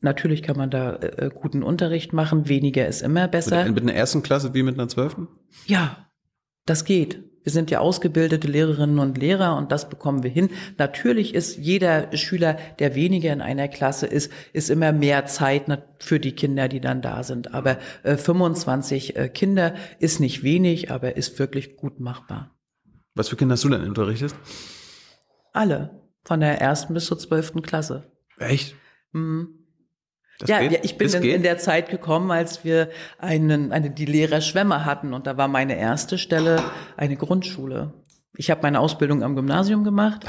Natürlich 0.00 0.42
kann 0.42 0.56
man 0.56 0.70
da 0.70 0.96
äh, 0.96 1.30
guten 1.34 1.62
Unterricht 1.62 2.12
machen. 2.12 2.48
Weniger 2.48 2.86
ist 2.86 3.02
immer 3.02 3.28
besser. 3.28 3.64
Mit, 3.64 3.74
mit 3.74 3.82
einer 3.84 3.94
ersten 3.94 4.22
Klasse 4.22 4.54
wie 4.54 4.62
mit 4.62 4.78
einer 4.78 4.88
zwölften? 4.88 5.28
Ja, 5.66 6.08
das 6.66 6.84
geht. 6.84 7.22
Wir 7.46 7.52
sind 7.52 7.70
ja 7.70 7.78
ausgebildete 7.78 8.48
Lehrerinnen 8.48 8.98
und 8.98 9.18
Lehrer 9.18 9.56
und 9.56 9.70
das 9.70 9.88
bekommen 9.88 10.24
wir 10.24 10.30
hin. 10.30 10.50
Natürlich 10.78 11.32
ist 11.32 11.56
jeder 11.56 12.14
Schüler, 12.16 12.58
der 12.80 12.96
weniger 12.96 13.32
in 13.32 13.40
einer 13.40 13.68
Klasse 13.68 14.06
ist, 14.06 14.32
ist 14.52 14.68
immer 14.68 14.90
mehr 14.90 15.26
Zeit 15.26 15.66
für 16.00 16.18
die 16.18 16.32
Kinder, 16.32 16.66
die 16.66 16.80
dann 16.80 17.02
da 17.02 17.22
sind. 17.22 17.54
Aber 17.54 17.78
äh, 18.02 18.16
25 18.16 19.14
äh, 19.14 19.28
Kinder 19.28 19.76
ist 20.00 20.18
nicht 20.18 20.42
wenig, 20.42 20.90
aber 20.90 21.16
ist 21.16 21.38
wirklich 21.38 21.76
gut 21.76 22.00
machbar. 22.00 22.58
Was 23.14 23.28
für 23.28 23.36
Kinder 23.36 23.52
hast 23.52 23.62
du 23.62 23.68
denn 23.68 23.82
unterrichtet? 23.82 24.34
Alle. 25.52 26.02
Von 26.24 26.40
der 26.40 26.60
ersten 26.60 26.94
bis 26.94 27.06
zur 27.06 27.18
zwölften 27.20 27.62
Klasse. 27.62 28.10
Echt? 28.38 28.74
Mhm. 29.12 29.55
Ja, 30.44 30.60
ja, 30.60 30.78
ich 30.82 30.98
bin 30.98 31.12
in, 31.12 31.22
in 31.22 31.42
der 31.42 31.58
Zeit 31.58 31.88
gekommen, 31.88 32.30
als 32.30 32.64
wir 32.64 32.90
einen, 33.18 33.72
eine, 33.72 33.90
die 33.90 34.04
Lehrer 34.04 34.40
Schwämme 34.40 34.84
hatten 34.84 35.14
und 35.14 35.26
da 35.26 35.36
war 35.36 35.48
meine 35.48 35.78
erste 35.78 36.18
Stelle 36.18 36.62
eine 36.96 37.16
Grundschule. 37.16 37.94
Ich 38.36 38.50
habe 38.50 38.62
meine 38.62 38.80
Ausbildung 38.80 39.22
am 39.22 39.34
Gymnasium 39.34 39.82
gemacht 39.82 40.26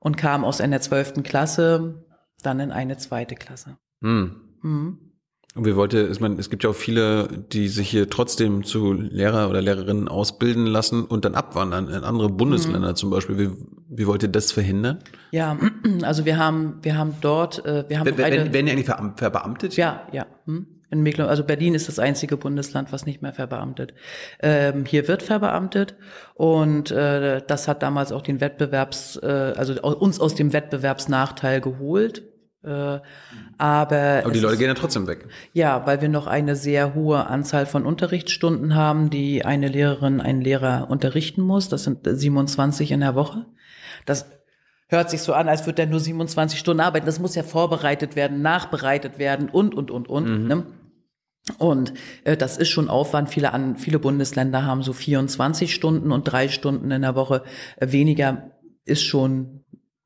und 0.00 0.16
kam 0.16 0.44
aus 0.44 0.60
einer 0.60 0.80
zwölften 0.80 1.22
Klasse 1.22 2.04
dann 2.42 2.60
in 2.60 2.72
eine 2.72 2.98
zweite 2.98 3.34
Klasse. 3.34 3.78
Hm. 4.02 4.58
Mhm. 4.62 5.11
Und 5.54 5.66
wir 5.66 5.76
wollte, 5.76 6.08
ich 6.10 6.18
meine, 6.20 6.36
es 6.36 6.48
gibt 6.48 6.64
ja 6.64 6.70
auch 6.70 6.74
viele, 6.74 7.28
die 7.52 7.68
sich 7.68 7.90
hier 7.90 8.08
trotzdem 8.08 8.64
zu 8.64 8.94
Lehrer 8.94 9.50
oder 9.50 9.60
Lehrerinnen 9.60 10.08
ausbilden 10.08 10.66
lassen 10.66 11.04
und 11.04 11.26
dann 11.26 11.34
abwandern 11.34 11.88
in 11.88 12.04
andere 12.04 12.30
Bundesländer 12.30 12.94
zum 12.94 13.10
Beispiel. 13.10 13.38
Wie, 13.38 13.50
wie 13.88 14.06
wollt 14.06 14.22
ihr 14.22 14.30
das 14.30 14.50
verhindern? 14.50 15.00
Ja, 15.30 15.58
also 16.02 16.24
wir 16.24 16.38
haben, 16.38 16.78
wir 16.80 16.96
haben 16.96 17.14
dort, 17.20 17.66
äh, 17.66 17.84
wir 17.88 17.98
haben 18.00 18.06
Werden, 18.16 18.52
werden, 18.52 18.66
die 18.66 18.72
eigentlich 18.72 18.88
verbeam- 18.88 19.18
verbeamtet? 19.18 19.76
Ja, 19.76 20.06
ja. 20.12 20.26
Hm. 20.46 20.66
In 20.90 21.02
Mecklenburg, 21.02 21.30
also 21.30 21.44
Berlin 21.44 21.74
ist 21.74 21.88
das 21.88 21.98
einzige 21.98 22.36
Bundesland, 22.36 22.92
was 22.92 23.06
nicht 23.06 23.22
mehr 23.22 23.32
verbeamtet. 23.32 23.94
Ähm, 24.40 24.84
hier 24.84 25.08
wird 25.08 25.22
verbeamtet 25.22 25.96
und 26.34 26.90
äh, 26.90 27.40
das 27.46 27.66
hat 27.66 27.82
damals 27.82 28.12
auch 28.12 28.20
den 28.20 28.42
Wettbewerbs, 28.42 29.16
äh, 29.22 29.54
also 29.56 29.80
uns 29.80 30.20
aus 30.20 30.34
dem 30.34 30.52
Wettbewerbsnachteil 30.52 31.62
geholt. 31.62 32.24
Äh, 32.62 33.00
aber 33.62 34.22
Aber 34.24 34.32
die 34.32 34.40
Leute 34.40 34.54
ist- 34.54 34.58
gehen 34.58 34.68
ja 34.68 34.74
trotzdem 34.74 35.06
weg. 35.06 35.26
ja, 35.52 35.86
weil 35.86 36.00
wir 36.00 36.08
noch 36.08 36.26
eine 36.26 36.56
sehr 36.56 36.94
hohe 36.94 37.26
Anzahl 37.28 37.64
von 37.66 37.86
Unterrichtsstunden 37.86 38.74
haben, 38.74 39.08
die 39.08 39.44
eine 39.44 39.68
Lehrerin, 39.68 40.20
ein 40.20 40.40
Lehrer 40.40 40.88
unterrichten 40.90 41.42
muss. 41.42 41.68
Das 41.68 41.84
sind 41.84 42.00
27 42.04 42.90
in 42.90 43.00
der 43.00 43.14
Woche. 43.14 43.46
Das 44.04 44.26
hört 44.88 45.10
sich 45.10 45.20
so 45.22 45.32
an, 45.32 45.48
als 45.48 45.64
würde 45.64 45.82
er 45.82 45.88
nur 45.88 46.00
27 46.00 46.58
Stunden 46.58 46.80
arbeiten. 46.80 47.06
Das 47.06 47.20
muss 47.20 47.36
ja 47.36 47.44
vorbereitet 47.44 48.16
werden, 48.16 48.42
nachbereitet 48.42 49.18
werden 49.20 49.48
und, 49.48 49.74
und, 49.76 49.92
und, 49.92 50.08
und. 50.08 50.42
Mhm. 50.42 50.48
Ne? 50.48 50.66
Und 51.58 51.94
äh, 52.24 52.36
das 52.36 52.56
ist 52.58 52.68
schon 52.68 52.88
Aufwand. 52.90 53.30
Viele, 53.30 53.52
an, 53.52 53.76
viele 53.76 54.00
Bundesländer 54.00 54.64
haben 54.66 54.82
so 54.82 54.92
24 54.92 55.72
Stunden 55.72 56.10
und 56.10 56.24
drei 56.24 56.48
Stunden 56.48 56.90
in 56.90 57.02
der 57.02 57.14
Woche 57.14 57.42
äh, 57.76 57.92
weniger 57.92 58.50
ist 58.84 59.02
schon 59.04 59.61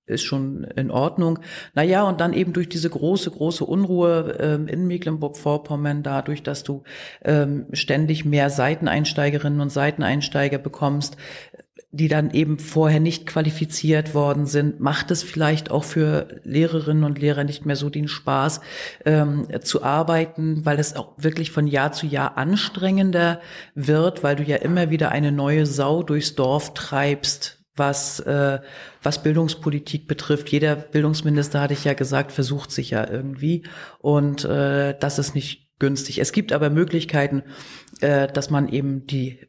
ist 0.06 0.22
schon 0.22 0.64
in 0.64 0.90
Ordnung. 0.90 1.40
Naja, 1.74 2.04
und 2.04 2.20
dann 2.20 2.32
eben 2.32 2.52
durch 2.52 2.68
diese 2.68 2.88
große, 2.88 3.30
große 3.30 3.64
Unruhe 3.64 4.36
ähm, 4.40 4.68
in 4.68 4.86
Mecklenburg-Vorpommern, 4.86 6.02
dadurch, 6.02 6.42
dass 6.42 6.62
du 6.62 6.84
ähm, 7.24 7.66
ständig 7.72 8.24
mehr 8.24 8.50
Seiteneinsteigerinnen 8.50 9.60
und 9.60 9.70
Seiteneinsteiger 9.70 10.58
bekommst, 10.58 11.16
die 11.96 12.08
dann 12.08 12.30
eben 12.30 12.58
vorher 12.58 13.00
nicht 13.00 13.26
qualifiziert 13.26 14.14
worden 14.14 14.46
sind, 14.46 14.80
macht 14.80 15.10
es 15.10 15.22
vielleicht 15.22 15.70
auch 15.70 15.84
für 15.84 16.40
Lehrerinnen 16.44 17.04
und 17.04 17.18
Lehrer 17.18 17.44
nicht 17.44 17.64
mehr 17.64 17.76
so 17.76 17.88
den 17.88 18.08
Spaß 18.08 18.60
ähm, 19.04 19.46
zu 19.62 19.82
arbeiten, 19.82 20.64
weil 20.64 20.78
es 20.78 20.94
auch 20.94 21.12
wirklich 21.16 21.50
von 21.50 21.66
Jahr 21.66 21.92
zu 21.92 22.06
Jahr 22.06 22.36
anstrengender 22.36 23.40
wird, 23.74 24.22
weil 24.22 24.36
du 24.36 24.42
ja 24.42 24.56
immer 24.56 24.90
wieder 24.90 25.10
eine 25.10 25.32
neue 25.32 25.64
Sau 25.64 26.02
durchs 26.02 26.34
Dorf 26.34 26.74
treibst, 26.74 27.55
was, 27.76 28.20
äh, 28.20 28.60
was 29.02 29.22
Bildungspolitik 29.22 30.08
betrifft. 30.08 30.48
Jeder 30.48 30.76
Bildungsminister, 30.76 31.60
hatte 31.60 31.74
ich 31.74 31.84
ja 31.84 31.94
gesagt, 31.94 32.32
versucht 32.32 32.70
sich 32.70 32.90
ja 32.90 33.08
irgendwie. 33.08 33.64
Und 33.98 34.44
äh, 34.44 34.96
das 34.98 35.18
ist 35.18 35.34
nicht 35.34 35.66
günstig. 35.78 36.18
Es 36.18 36.32
gibt 36.32 36.52
aber 36.52 36.70
Möglichkeiten, 36.70 37.42
äh, 38.00 38.26
dass 38.28 38.50
man 38.50 38.68
eben 38.68 39.06
die 39.06 39.46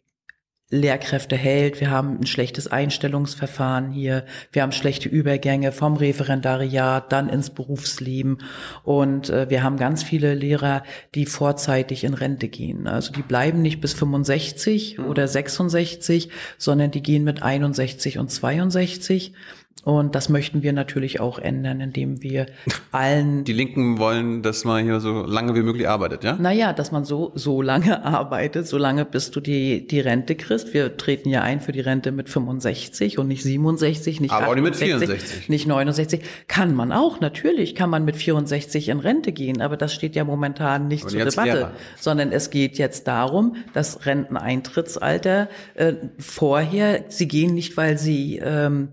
Lehrkräfte 0.70 1.38
hält. 1.38 1.80
Wir 1.80 1.89
haben 1.89 2.20
ein 2.20 2.26
schlechtes 2.26 2.68
Einstellungsverfahren 2.68 3.89
hier. 3.89 4.26
Wir 4.51 4.63
haben 4.63 4.74
schlechte 4.74 5.07
Übergänge 5.07 5.72
vom 5.72 5.95
Referendariat 5.95 7.11
dann 7.11 7.30
ins 7.30 7.51
Berufsleben. 7.51 8.39
Und 8.84 9.30
äh, 9.30 9.49
wir 9.49 9.63
haben 9.63 9.78
ganz 9.78 10.03
viele 10.03 10.34
Lehrer, 10.34 10.84
die 11.15 11.26
vorzeitig 11.26 12.03
in 12.03 12.13
Rente 12.13 12.49
gehen. 12.49 12.88
Also 12.88 13.13
die 13.13 13.22
bleiben 13.22 13.61
nicht 13.61 13.80
bis 13.80 13.93
65 13.93 14.99
oder 14.99 15.28
66, 15.28 16.30
sondern 16.57 16.91
die 16.91 17.01
gehen 17.01 17.24
mit 17.24 17.43
61 17.43 18.20
und 18.20 18.30
62. 18.30 19.34
Und 19.84 20.15
das 20.15 20.28
möchten 20.28 20.63
wir 20.63 20.73
natürlich 20.73 21.21
auch 21.21 21.39
ändern, 21.39 21.80
indem 21.80 22.21
wir 22.21 22.47
allen. 22.91 23.45
Die 23.45 23.53
Linken 23.53 23.99
wollen, 23.99 24.41
dass 24.41 24.65
man 24.65 24.84
hier 24.84 24.99
so 24.99 25.23
lange 25.23 25.55
wie 25.55 25.61
möglich 25.61 25.88
arbeitet, 25.88 26.23
ja? 26.25 26.36
Naja, 26.36 26.73
dass 26.73 26.91
man 26.91 27.05
so, 27.05 27.32
so 27.36 27.61
lange 27.61 28.03
arbeitet, 28.05 28.67
so 28.67 28.78
lange 28.78 29.05
bis 29.05 29.32
du 29.32 29.39
die, 29.39 29.88
die 29.88 29.99
Rente 29.99 30.36
kriegst. 30.36 30.73
Wir 30.73 30.97
treten 30.97 31.30
ja 31.30 31.41
ein 31.41 31.61
für 31.61 31.71
die 31.71 31.80
Rente 31.80 32.11
mit 32.11 32.28
65 32.28 33.17
und 33.17 33.28
nicht 33.28 33.43
67, 33.43 34.19
nicht 34.19 34.32
Aber 34.32 34.47
68, 34.47 34.49
auch 34.49 34.55
nicht 34.55 34.63
mit 34.63 34.75
64. 34.75 35.49
Nicht 35.49 35.67
69. 35.67 36.21
Kann 36.47 36.75
man 36.75 36.91
auch, 36.91 37.21
natürlich 37.21 37.73
kann 37.73 37.89
man 37.89 38.03
mit 38.03 38.17
64 38.17 38.89
in 38.89 38.99
Rente 38.99 39.32
gehen, 39.32 39.61
aber 39.61 39.78
das 39.78 39.93
steht 39.93 40.15
ja 40.15 40.23
momentan 40.23 40.88
nicht 40.88 41.09
zur 41.09 41.23
Debatte, 41.23 41.53
Lehrer. 41.53 41.71
sondern 41.97 42.32
es 42.32 42.49
geht 42.49 42.78
jetzt 42.78 43.07
darum, 43.07 43.55
das 43.73 44.05
Renteneintrittsalter 44.05 45.47
äh, 45.75 45.93
vorher, 46.19 47.05
sie 47.07 47.28
gehen 47.28 47.53
nicht, 47.53 47.78
weil 47.78 47.97
sie, 47.97 48.41
ähm, 48.43 48.89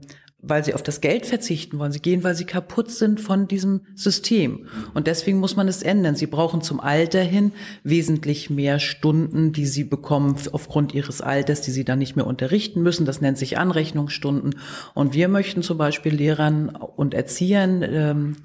weil 0.46 0.64
sie 0.64 0.74
auf 0.74 0.82
das 0.82 1.00
Geld 1.00 1.26
verzichten 1.26 1.78
wollen. 1.78 1.92
Sie 1.92 2.00
gehen, 2.00 2.24
weil 2.24 2.34
sie 2.34 2.44
kaputt 2.44 2.90
sind 2.90 3.20
von 3.20 3.48
diesem 3.48 3.82
System. 3.94 4.66
Und 4.92 5.06
deswegen 5.06 5.38
muss 5.38 5.56
man 5.56 5.68
es 5.68 5.82
ändern. 5.82 6.16
Sie 6.16 6.26
brauchen 6.26 6.62
zum 6.62 6.80
Alter 6.80 7.20
hin 7.20 7.52
wesentlich 7.82 8.50
mehr 8.50 8.78
Stunden, 8.78 9.52
die 9.52 9.66
sie 9.66 9.84
bekommen 9.84 10.36
aufgrund 10.52 10.94
ihres 10.94 11.20
Alters, 11.20 11.62
die 11.62 11.70
sie 11.70 11.84
dann 11.84 11.98
nicht 11.98 12.16
mehr 12.16 12.26
unterrichten 12.26 12.82
müssen. 12.82 13.06
Das 13.06 13.20
nennt 13.20 13.38
sich 13.38 13.58
Anrechnungsstunden. 13.58 14.56
Und 14.94 15.14
wir 15.14 15.28
möchten 15.28 15.62
zum 15.62 15.78
Beispiel 15.78 16.14
Lehrern 16.14 16.68
und 16.68 17.14
Erziehern 17.14 17.82
ähm, 17.82 18.36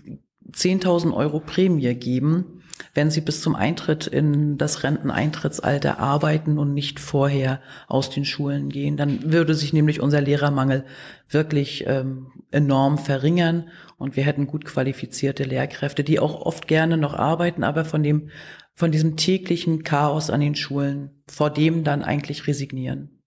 10.000 0.52 1.14
Euro 1.14 1.40
Prämie 1.40 1.94
geben, 1.96 2.59
wenn 2.94 3.12
sie 3.12 3.22
bis 3.22 3.42
zum 3.42 3.56
Eintritt 3.56 4.08
in 4.08 4.58
das 4.58 4.84
Renteneintrittsalter 4.84 6.00
arbeiten 6.00 6.58
und 6.58 6.74
nicht 6.74 7.00
vorher 7.00 7.62
aus 7.88 8.10
den 8.10 8.26
Schulen 8.26 8.70
gehen. 8.70 8.98
Dann 8.98 9.32
würde 9.32 9.54
sich 9.54 9.74
nämlich 9.74 10.02
unser 10.02 10.22
Lehrermangel 10.22 10.86
wirklich 11.28 11.86
ähm, 11.88 12.28
enorm 12.52 12.98
verringern 12.98 13.70
und 13.98 14.16
wir 14.16 14.24
hätten 14.24 14.48
gut 14.48 14.66
qualifizierte 14.66 15.44
Lehrkräfte, 15.44 16.04
die 16.04 16.20
auch 16.20 16.42
oft 16.42 16.68
gerne 16.68 16.98
noch 16.98 17.14
arbeiten, 17.14 17.64
aber 17.64 17.86
von 17.86 18.02
dem, 18.02 18.30
von 18.74 18.92
diesem 18.92 19.18
täglichen 19.18 19.84
Chaos 19.84 20.30
an 20.30 20.40
den 20.40 20.56
Schulen, 20.56 21.24
vor 21.28 21.50
dem 21.50 21.84
dann 21.84 22.04
eigentlich 22.04 22.48
resignieren. 22.48 23.20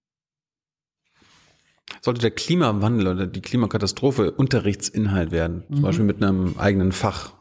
Sollte 2.00 2.22
der 2.22 2.30
Klimawandel 2.30 3.06
oder 3.06 3.26
die 3.26 3.42
Klimakatastrophe 3.42 4.32
Unterrichtsinhalt 4.32 5.30
werden, 5.30 5.64
zum 5.68 5.78
mhm. 5.78 5.82
Beispiel 5.82 6.04
mit 6.04 6.22
einem 6.22 6.54
eigenen 6.58 6.92
Fach 6.92 7.34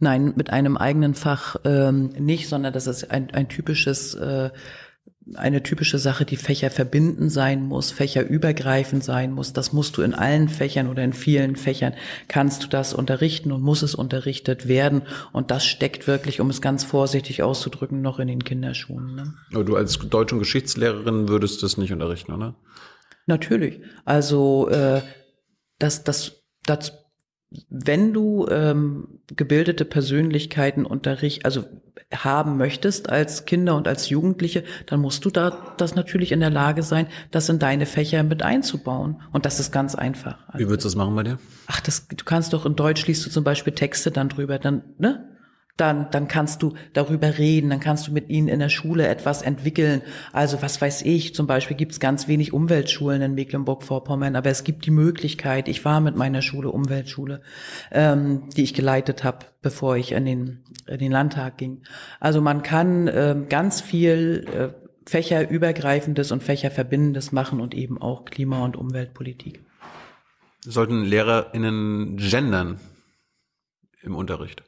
Nein, 0.00 0.34
mit 0.36 0.50
einem 0.50 0.76
eigenen 0.76 1.14
Fach 1.14 1.56
ähm, 1.64 2.10
nicht, 2.18 2.48
sondern 2.48 2.72
das 2.72 2.86
ist 2.86 3.10
ein, 3.10 3.32
ein 3.32 3.48
typisches, 3.48 4.14
äh, 4.14 4.50
eine 5.34 5.62
typische 5.62 5.98
Sache, 5.98 6.24
die 6.24 6.36
Fächer 6.36 6.70
verbinden 6.70 7.28
sein 7.30 7.62
muss, 7.62 7.90
Fächer 7.90 8.22
übergreifend 8.22 9.02
sein 9.02 9.32
muss. 9.32 9.52
Das 9.52 9.72
musst 9.72 9.96
du 9.96 10.02
in 10.02 10.14
allen 10.14 10.48
Fächern 10.48 10.88
oder 10.88 11.02
in 11.02 11.12
vielen 11.12 11.56
Fächern 11.56 11.94
kannst 12.28 12.62
du 12.62 12.68
das 12.68 12.94
unterrichten 12.94 13.50
und 13.50 13.60
muss 13.60 13.82
es 13.82 13.96
unterrichtet 13.96 14.68
werden. 14.68 15.02
Und 15.32 15.50
das 15.50 15.66
steckt 15.66 16.06
wirklich, 16.06 16.40
um 16.40 16.48
es 16.48 16.62
ganz 16.62 16.84
vorsichtig 16.84 17.42
auszudrücken, 17.42 18.00
noch 18.00 18.20
in 18.20 18.28
den 18.28 18.44
Kinderschuhen. 18.44 19.16
Ne? 19.16 19.34
Aber 19.52 19.64
du 19.64 19.74
als 19.74 19.98
Deutsch- 19.98 20.32
und 20.32 20.38
Geschichtslehrerin 20.38 21.28
würdest 21.28 21.62
das 21.64 21.76
nicht 21.76 21.92
unterrichten, 21.92 22.32
oder? 22.32 22.54
Natürlich. 23.26 23.80
Also 24.04 24.68
äh, 24.70 25.02
das, 25.78 26.04
das, 26.04 26.44
das 26.64 26.92
wenn 27.70 28.12
du 28.12 28.46
ähm, 28.50 29.20
gebildete 29.34 29.84
Persönlichkeiten 29.84 30.84
unterricht, 30.84 31.44
also 31.46 31.64
haben 32.14 32.56
möchtest 32.56 33.08
als 33.10 33.44
Kinder 33.46 33.76
und 33.76 33.88
als 33.88 34.08
Jugendliche, 34.08 34.64
dann 34.86 35.00
musst 35.00 35.24
du 35.24 35.30
da 35.30 35.74
das 35.76 35.94
natürlich 35.94 36.32
in 36.32 36.40
der 36.40 36.50
Lage 36.50 36.82
sein, 36.82 37.06
das 37.30 37.48
in 37.48 37.58
deine 37.58 37.86
Fächer 37.86 38.22
mit 38.22 38.42
einzubauen. 38.42 39.20
Und 39.32 39.46
das 39.46 39.60
ist 39.60 39.72
ganz 39.72 39.94
einfach. 39.94 40.38
Also, 40.48 40.58
Wie 40.58 40.68
würdest 40.68 40.84
du 40.84 40.88
das 40.88 40.96
machen 40.96 41.14
bei 41.14 41.22
dir? 41.22 41.38
Ach, 41.66 41.80
das, 41.80 42.06
du 42.08 42.24
kannst 42.24 42.52
doch 42.52 42.66
in 42.66 42.76
Deutsch 42.76 43.06
liest 43.06 43.24
du 43.26 43.30
zum 43.30 43.44
Beispiel 43.44 43.72
Texte 43.72 44.10
dann 44.10 44.28
drüber, 44.28 44.58
dann, 44.58 44.82
ne? 44.98 45.37
Dann, 45.78 46.10
dann 46.10 46.28
kannst 46.28 46.62
du 46.62 46.74
darüber 46.92 47.38
reden, 47.38 47.70
dann 47.70 47.80
kannst 47.80 48.08
du 48.08 48.12
mit 48.12 48.28
ihnen 48.28 48.48
in 48.48 48.58
der 48.58 48.68
Schule 48.68 49.06
etwas 49.06 49.42
entwickeln. 49.42 50.02
Also 50.32 50.60
was 50.60 50.80
weiß 50.80 51.02
ich, 51.02 51.34
zum 51.34 51.46
Beispiel 51.46 51.76
gibt 51.76 51.92
es 51.92 52.00
ganz 52.00 52.28
wenig 52.28 52.52
Umweltschulen 52.52 53.22
in 53.22 53.34
Mecklenburg-Vorpommern, 53.34 54.36
aber 54.36 54.50
es 54.50 54.64
gibt 54.64 54.84
die 54.86 54.90
Möglichkeit, 54.90 55.68
ich 55.68 55.84
war 55.84 56.00
mit 56.00 56.16
meiner 56.16 56.42
Schule 56.42 56.70
Umweltschule, 56.70 57.42
ähm, 57.92 58.48
die 58.56 58.64
ich 58.64 58.74
geleitet 58.74 59.24
habe, 59.24 59.46
bevor 59.62 59.96
ich 59.96 60.12
in 60.12 60.24
den, 60.24 60.64
in 60.86 60.98
den 60.98 61.12
Landtag 61.12 61.58
ging. 61.58 61.82
Also 62.20 62.40
man 62.40 62.62
kann 62.62 63.08
ähm, 63.12 63.48
ganz 63.48 63.80
viel 63.80 64.46
äh, 64.52 64.88
fächerübergreifendes 65.08 66.32
und 66.32 66.42
fächerverbindendes 66.42 67.32
machen 67.32 67.60
und 67.60 67.74
eben 67.74 68.00
auch 68.00 68.24
Klima- 68.24 68.64
und 68.64 68.76
Umweltpolitik. 68.76 69.64
Sollten 70.60 71.04
LehrerInnen 71.04 72.16
gendern 72.16 72.80
im 74.02 74.16
Unterricht? 74.16 74.67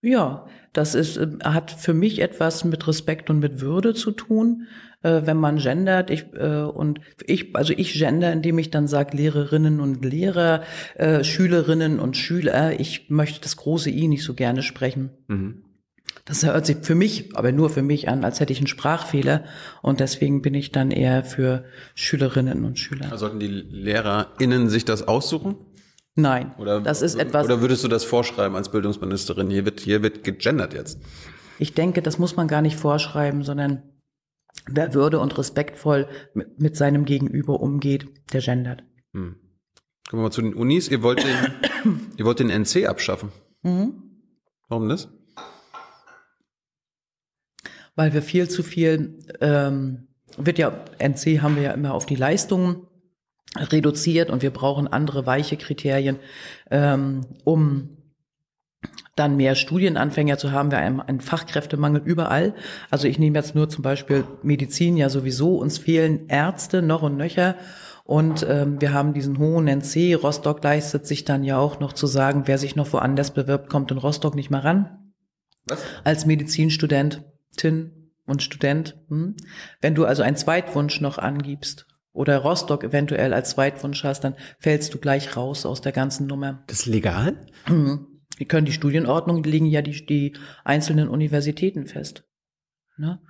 Ja, 0.00 0.46
das 0.72 0.94
ist, 0.94 1.16
äh, 1.16 1.28
hat 1.42 1.70
für 1.70 1.94
mich 1.94 2.20
etwas 2.20 2.64
mit 2.64 2.86
Respekt 2.86 3.30
und 3.30 3.40
mit 3.40 3.60
Würde 3.60 3.94
zu 3.94 4.12
tun, 4.12 4.66
äh, 5.02 5.22
wenn 5.24 5.36
man 5.36 5.58
gendert. 5.58 6.10
Ich, 6.10 6.26
äh, 6.34 6.62
und 6.62 7.00
ich, 7.26 7.56
also 7.56 7.72
ich 7.76 7.94
gender, 7.94 8.32
indem 8.32 8.58
ich 8.58 8.70
dann 8.70 8.86
sage 8.86 9.16
Lehrerinnen 9.16 9.80
und 9.80 10.04
Lehrer, 10.04 10.62
äh, 10.94 11.24
Schülerinnen 11.24 11.98
und 11.98 12.16
Schüler. 12.16 12.78
Ich 12.78 13.10
möchte 13.10 13.40
das 13.40 13.56
große 13.56 13.90
I 13.90 14.08
nicht 14.08 14.24
so 14.24 14.34
gerne 14.34 14.62
sprechen. 14.62 15.10
Mhm. 15.26 15.64
Das 16.24 16.44
hört 16.44 16.66
sich 16.66 16.76
für 16.82 16.94
mich, 16.94 17.36
aber 17.36 17.52
nur 17.52 17.70
für 17.70 17.82
mich 17.82 18.08
an, 18.08 18.22
als 18.22 18.38
hätte 18.38 18.52
ich 18.52 18.58
einen 18.58 18.66
Sprachfehler. 18.66 19.44
Und 19.80 20.00
deswegen 20.00 20.42
bin 20.42 20.52
ich 20.52 20.72
dann 20.72 20.90
eher 20.90 21.24
für 21.24 21.64
Schülerinnen 21.94 22.66
und 22.66 22.78
Schüler. 22.78 23.16
Sollten 23.16 23.40
die 23.40 23.46
LehrerInnen 23.48 24.68
sich 24.68 24.84
das 24.84 25.08
aussuchen? 25.08 25.56
Nein, 26.18 26.52
oder, 26.58 26.80
das 26.80 27.00
ist 27.00 27.14
etwas. 27.14 27.46
Oder 27.46 27.60
würdest 27.60 27.84
du 27.84 27.88
das 27.88 28.02
vorschreiben 28.02 28.56
als 28.56 28.72
Bildungsministerin? 28.72 29.50
Hier 29.50 29.64
wird, 29.64 29.78
hier 29.78 30.02
wird 30.02 30.24
gegendert 30.24 30.74
jetzt. 30.74 30.98
Ich 31.60 31.74
denke, 31.74 32.02
das 32.02 32.18
muss 32.18 32.34
man 32.34 32.48
gar 32.48 32.60
nicht 32.60 32.76
vorschreiben, 32.76 33.44
sondern 33.44 33.84
wer 34.66 34.94
würde 34.94 35.20
und 35.20 35.38
respektvoll 35.38 36.08
mit, 36.34 36.60
mit 36.60 36.76
seinem 36.76 37.04
Gegenüber 37.04 37.60
umgeht, 37.60 38.08
der 38.32 38.40
gendert. 38.40 38.82
Hm. 39.12 39.36
Kommen 40.10 40.22
wir 40.22 40.24
mal 40.24 40.32
zu 40.32 40.42
den 40.42 40.54
Unis. 40.54 40.88
Ihr 40.88 41.04
wollt 41.04 41.22
den, 41.22 42.10
ihr 42.16 42.24
wollt 42.24 42.40
den 42.40 42.50
NC 42.50 42.88
abschaffen. 42.88 43.30
Mhm. 43.62 44.02
Warum 44.66 44.88
das? 44.88 45.08
Weil 47.94 48.12
wir 48.12 48.22
viel 48.22 48.50
zu 48.50 48.64
viel, 48.64 49.20
ähm, 49.40 50.08
wird 50.36 50.58
ja, 50.58 50.84
NC 50.98 51.42
haben 51.42 51.54
wir 51.54 51.62
ja 51.62 51.70
immer 51.70 51.94
auf 51.94 52.06
die 52.06 52.16
Leistungen 52.16 52.87
reduziert 53.56 54.30
und 54.30 54.42
wir 54.42 54.50
brauchen 54.50 54.88
andere 54.88 55.26
weiche 55.26 55.56
Kriterien, 55.56 56.16
ähm, 56.70 57.22
um 57.44 57.96
dann 59.16 59.36
mehr 59.36 59.54
Studienanfänger 59.54 60.38
zu 60.38 60.52
haben. 60.52 60.70
Wir 60.70 60.78
haben 60.78 61.00
einen 61.00 61.20
Fachkräftemangel 61.20 62.02
überall. 62.04 62.54
Also 62.90 63.08
ich 63.08 63.18
nehme 63.18 63.38
jetzt 63.38 63.54
nur 63.54 63.68
zum 63.68 63.82
Beispiel 63.82 64.24
Medizin 64.42 64.96
ja 64.96 65.08
sowieso. 65.08 65.56
Uns 65.56 65.78
fehlen 65.78 66.28
Ärzte 66.28 66.82
noch 66.82 67.02
und 67.02 67.16
nöcher. 67.16 67.56
Und 68.04 68.46
ähm, 68.48 68.80
wir 68.80 68.92
haben 68.92 69.14
diesen 69.14 69.38
hohen 69.38 69.66
NC. 69.66 70.14
Rostock 70.22 70.62
leistet 70.62 71.06
sich 71.06 71.24
dann 71.24 71.42
ja 71.42 71.58
auch 71.58 71.80
noch 71.80 71.92
zu 71.92 72.06
sagen, 72.06 72.44
wer 72.46 72.58
sich 72.58 72.76
noch 72.76 72.92
woanders 72.92 73.34
bewirbt, 73.34 73.68
kommt 73.68 73.90
in 73.90 73.98
Rostock 73.98 74.34
nicht 74.34 74.50
mehr 74.50 74.64
ran. 74.64 75.12
Was? 75.66 75.82
Als 76.04 76.24
Medizinstudentin 76.24 78.12
und 78.24 78.42
Student. 78.42 78.96
Hm? 79.08 79.34
Wenn 79.80 79.94
du 79.96 80.04
also 80.04 80.22
einen 80.22 80.36
Zweitwunsch 80.36 81.00
noch 81.00 81.18
angibst 81.18 81.87
oder 82.12 82.38
Rostock 82.38 82.84
eventuell 82.84 83.32
als 83.32 83.50
Zweitwunsch 83.50 84.02
hast, 84.04 84.24
dann 84.24 84.34
fällst 84.58 84.92
du 84.94 84.98
gleich 84.98 85.36
raus 85.36 85.66
aus 85.66 85.80
der 85.80 85.92
ganzen 85.92 86.26
Nummer. 86.26 86.64
Das 86.66 86.80
ist 86.80 86.86
legal? 86.86 87.46
Mhm. 87.68 88.06
Wir 88.36 88.46
können 88.46 88.66
die 88.66 88.72
Studienordnung, 88.72 89.42
die 89.42 89.50
legen 89.50 89.66
ja 89.66 89.82
die, 89.82 90.06
die 90.06 90.32
einzelnen 90.64 91.08
Universitäten 91.08 91.86
fest. 91.86 92.24
Ne? 92.96 93.20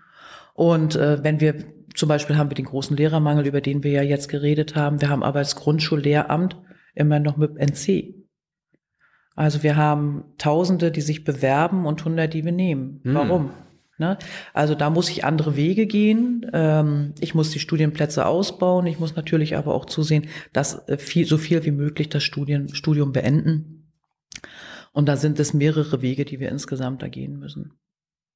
Und 0.55 0.97
äh, 0.97 1.23
wenn 1.23 1.41
wir 1.41 1.55
zum 1.95 2.09
Beispiel 2.09 2.37
haben 2.37 2.51
wir 2.51 2.55
den 2.55 2.67
großen 2.67 2.97
Lehrermangel, 2.97 3.47
über 3.47 3.61
den 3.61 3.83
wir 3.83 3.91
ja 3.91 4.03
jetzt 4.03 4.29
geredet 4.29 4.77
haben. 4.77 5.01
Wir 5.01 5.09
haben 5.09 5.23
aber 5.23 5.41
das 5.41 5.57
Grundschullehramt 5.57 6.57
immer 6.95 7.19
noch 7.19 7.37
mit 7.37 7.57
NC. 7.57 8.15
Also 9.35 9.63
wir 9.63 9.77
haben 9.77 10.25
Tausende, 10.39 10.91
die 10.91 11.01
sich 11.01 11.25
bewerben 11.25 11.87
und 11.87 12.05
Hundert, 12.05 12.35
die 12.35 12.45
wir 12.45 12.53
nehmen. 12.53 13.01
Hm. 13.05 13.15
Warum? 13.15 13.51
Ne? 13.99 14.17
Also 14.55 14.77
da 14.77 14.91
muss 14.91 15.11
ich 15.11 15.25
andere 15.25 15.57
Wege 15.57 15.87
gehen. 15.87 16.49
Ähm, 16.53 17.15
ich 17.21 17.35
muss 17.35 17.51
die 17.51 17.59
Studienplätze 17.59 18.27
ausbauen. 18.27 18.87
Ich 18.87 19.01
muss 19.01 19.17
natürlich 19.17 19.57
aber 19.57 19.75
auch 19.75 19.87
zusehen, 19.87 20.29
dass 20.53 20.89
äh, 20.89 20.99
viel, 20.99 21.27
so 21.27 21.37
viel 21.37 21.65
wie 21.65 21.73
möglich 21.73 22.09
das 22.09 22.23
Studien, 22.23 22.75
Studium 22.75 23.13
beenden. 23.13 23.91
Und 24.93 25.07
da 25.07 25.17
sind 25.17 25.41
es 25.41 25.53
mehrere 25.53 26.01
Wege, 26.01 26.25
die 26.25 26.39
wir 26.39 26.49
insgesamt 26.49 27.03
da 27.03 27.09
gehen 27.09 27.39
müssen. 27.39 27.73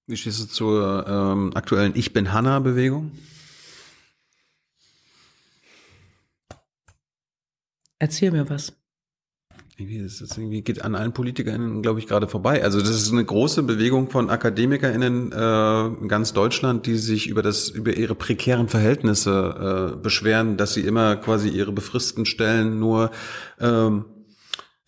Wie 0.07 0.17
stehst 0.17 0.41
du 0.41 0.47
zur 0.47 1.07
ähm, 1.07 1.57
aktuellen 1.57 1.93
Ich 1.95 2.13
bin 2.13 2.33
Hanna-Bewegung? 2.33 3.13
Erzähl 8.01 8.33
mir 8.33 8.51
was. 8.51 8.73
Irgendwie, 9.83 10.03
das 10.03 10.39
irgendwie 10.39 10.63
geht 10.63 10.85
an 10.85 10.95
allen 10.95 11.13
PolitikerInnen, 11.13 11.83
glaube 11.83 11.99
ich, 11.99 12.07
gerade 12.07 12.29
vorbei. 12.29 12.63
Also 12.63 12.79
das 12.79 12.91
ist 12.91 13.11
eine 13.13 13.25
große 13.25 13.65
Bewegung 13.65 14.11
von 14.11 14.31
AkademikerInnen 14.31 15.33
äh, 15.33 15.87
in 16.03 16.09
ganz 16.09 16.33
Deutschland, 16.33 16.87
die 16.87 16.97
sich 16.97 17.27
über 17.27 17.43
das 17.43 17.69
über 17.69 17.93
ihre 17.93 18.15
prekären 18.15 18.69
Verhältnisse 18.69 19.95
äh, 19.95 19.97
beschweren, 20.01 20.57
dass 20.57 20.75
sie 20.75 20.83
immer 20.83 21.17
quasi 21.17 21.49
ihre 21.49 21.73
befristeten 21.73 22.27
Stellen 22.27 22.79
nur 22.79 23.11
ähm, 23.61 24.05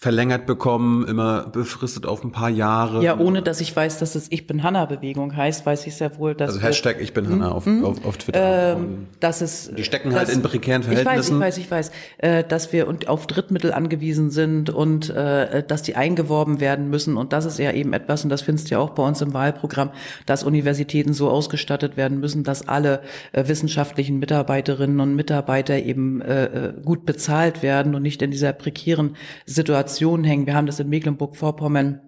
verlängert 0.05 0.45
bekommen, 0.45 1.09
immer 1.09 1.47
befristet 1.47 2.05
auf 2.05 2.23
ein 2.25 2.31
paar 2.31 2.51
Jahre. 2.51 3.03
Ja, 3.03 3.19
ohne 3.19 3.41
dass 3.41 3.63
ich 3.63 3.75
weiß, 3.75 4.01
dass 4.01 4.15
es 4.15 4.27
Ich 4.29 4.47
bin 4.47 4.63
Hanna-Bewegung 4.63 5.35
heißt, 5.35 5.65
weiß 5.65 5.87
ich 5.87 5.97
sehr 5.97 6.19
wohl, 6.19 6.35
dass. 6.35 6.51
Also 6.51 6.61
Hashtag 6.61 7.01
Ich 7.01 7.15
bin 7.15 7.27
Hanna 7.27 7.51
auf, 7.51 7.65
hm? 7.65 7.83
auf, 7.83 8.05
auf 8.05 8.19
Twitter. 8.19 8.75
Ähm, 8.77 9.07
dass 9.21 9.41
es, 9.41 9.73
die 9.75 9.83
stecken 9.83 10.15
halt 10.15 10.29
in 10.29 10.43
prekären 10.43 10.83
Verhältnissen. 10.83 11.37
Ich 11.37 11.41
weiß, 11.41 11.57
ich 11.57 11.71
weiß, 11.71 11.89
ich 11.89 11.91
weiß, 12.19 12.39
äh, 12.43 12.45
dass 12.45 12.71
wir 12.75 12.87
auf 13.07 13.27
Drittmittel 13.27 13.73
angewiesen 13.73 14.31
sind 14.31 14.69
und 14.69 15.09
äh, 15.09 15.63
dass 15.67 15.81
die 15.81 15.97
eingeworben 15.97 16.61
werden 16.61 16.91
müssen. 16.91 17.17
Und 17.17 17.33
das 17.33 17.47
ist 17.47 17.59
ja 17.59 17.73
eben 17.73 17.95
etwas, 17.95 18.25
und 18.25 18.29
das 18.29 18.43
findest 18.43 18.71
du 18.71 18.75
ja 18.75 18.81
auch 18.81 18.91
bei 18.91 19.03
uns 19.03 19.23
im 19.23 19.33
Wahlprogramm, 19.33 19.89
dass 20.27 20.45
Universitäten 20.45 21.15
so 21.15 21.31
ausgestattet 21.31 21.97
werden 21.97 22.21
müssen, 22.21 22.45
dass 22.45 22.69
alle 22.69 23.01
äh, 23.33 23.49
wissenschaftlichen 23.49 24.19
Mitarbeiterinnen 24.19 25.01
und 25.01 25.15
Mitarbeiter 25.15 25.79
eben 25.79 26.21
äh 26.21 26.75
gut 26.85 27.07
bezahlt 27.07 27.63
werden 27.63 27.95
und 27.95 28.03
nicht 28.03 28.21
in 28.21 28.31
dieser 28.31 28.53
prekären 28.53 29.17
Situation 29.47 29.94
Situation 29.95 30.25
hängen. 30.25 30.47
Wir 30.47 30.55
haben 30.55 30.67
das 30.67 30.81
in 30.81 30.89
Mecklenburg-Vorpommern 30.89 32.01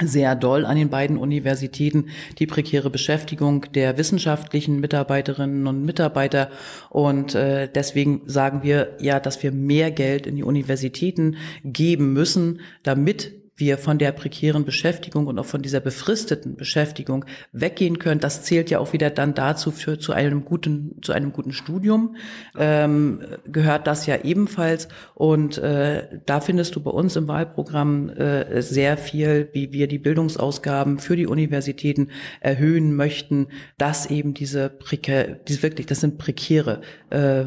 sehr 0.00 0.36
doll 0.36 0.64
an 0.64 0.76
den 0.76 0.90
beiden 0.90 1.16
Universitäten 1.16 2.10
die 2.38 2.46
prekäre 2.46 2.90
Beschäftigung 2.90 3.66
der 3.72 3.98
wissenschaftlichen 3.98 4.78
Mitarbeiterinnen 4.78 5.66
und 5.66 5.84
Mitarbeiter. 5.84 6.50
Und 6.90 7.34
äh, 7.34 7.68
deswegen 7.74 8.22
sagen 8.26 8.62
wir 8.62 8.96
ja, 9.00 9.18
dass 9.18 9.42
wir 9.42 9.50
mehr 9.50 9.90
Geld 9.90 10.26
in 10.26 10.36
die 10.36 10.44
Universitäten 10.44 11.36
geben 11.64 12.12
müssen, 12.12 12.60
damit 12.84 13.32
wir 13.58 13.78
von 13.78 13.98
der 13.98 14.12
prekären 14.12 14.64
Beschäftigung 14.64 15.26
und 15.26 15.38
auch 15.38 15.46
von 15.46 15.62
dieser 15.62 15.80
befristeten 15.80 16.56
Beschäftigung 16.56 17.24
weggehen 17.52 17.98
können. 17.98 18.20
Das 18.20 18.42
zählt 18.42 18.70
ja 18.70 18.78
auch 18.78 18.92
wieder 18.92 19.10
dann 19.10 19.34
dazu 19.34 19.70
für 19.70 19.98
zu 19.98 20.12
einem 20.12 20.44
guten 20.44 20.96
zu 21.02 21.12
einem 21.12 21.32
guten 21.32 21.52
Studium 21.52 22.16
ähm, 22.56 23.20
gehört 23.46 23.86
das 23.86 24.06
ja 24.06 24.16
ebenfalls. 24.22 24.88
Und 25.14 25.58
äh, 25.58 26.20
da 26.26 26.40
findest 26.40 26.76
du 26.76 26.80
bei 26.80 26.90
uns 26.90 27.16
im 27.16 27.28
Wahlprogramm 27.28 28.10
äh, 28.10 28.62
sehr 28.62 28.96
viel, 28.96 29.48
wie 29.52 29.72
wir 29.72 29.88
die 29.88 29.98
Bildungsausgaben 29.98 30.98
für 30.98 31.16
die 31.16 31.26
Universitäten 31.26 32.08
erhöhen 32.40 32.94
möchten, 32.94 33.48
dass 33.76 34.06
eben 34.06 34.34
diese 34.34 34.68
prekär, 34.68 35.34
diese 35.48 35.62
wirklich, 35.62 35.86
das 35.86 36.00
sind 36.00 36.18
prekäre 36.18 36.80
äh, 37.10 37.44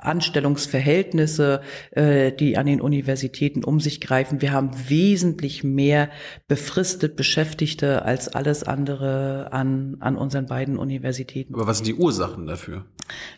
Anstellungsverhältnisse, 0.00 1.60
äh, 1.90 2.32
die 2.32 2.56
an 2.56 2.66
den 2.66 2.80
Universitäten 2.80 3.64
um 3.64 3.80
sich 3.80 4.00
greifen. 4.00 4.40
Wir 4.40 4.52
haben 4.52 4.70
wesentlich 4.88 5.64
mehr 5.64 6.10
befristet 6.46 7.16
Beschäftigte 7.16 8.04
als 8.04 8.28
alles 8.28 8.64
andere 8.64 9.52
an, 9.52 9.96
an 10.00 10.16
unseren 10.16 10.46
beiden 10.46 10.78
Universitäten. 10.78 11.54
Aber 11.54 11.66
was 11.66 11.78
sind 11.78 11.86
die 11.86 11.94
Ursachen 11.94 12.46
dafür? 12.46 12.84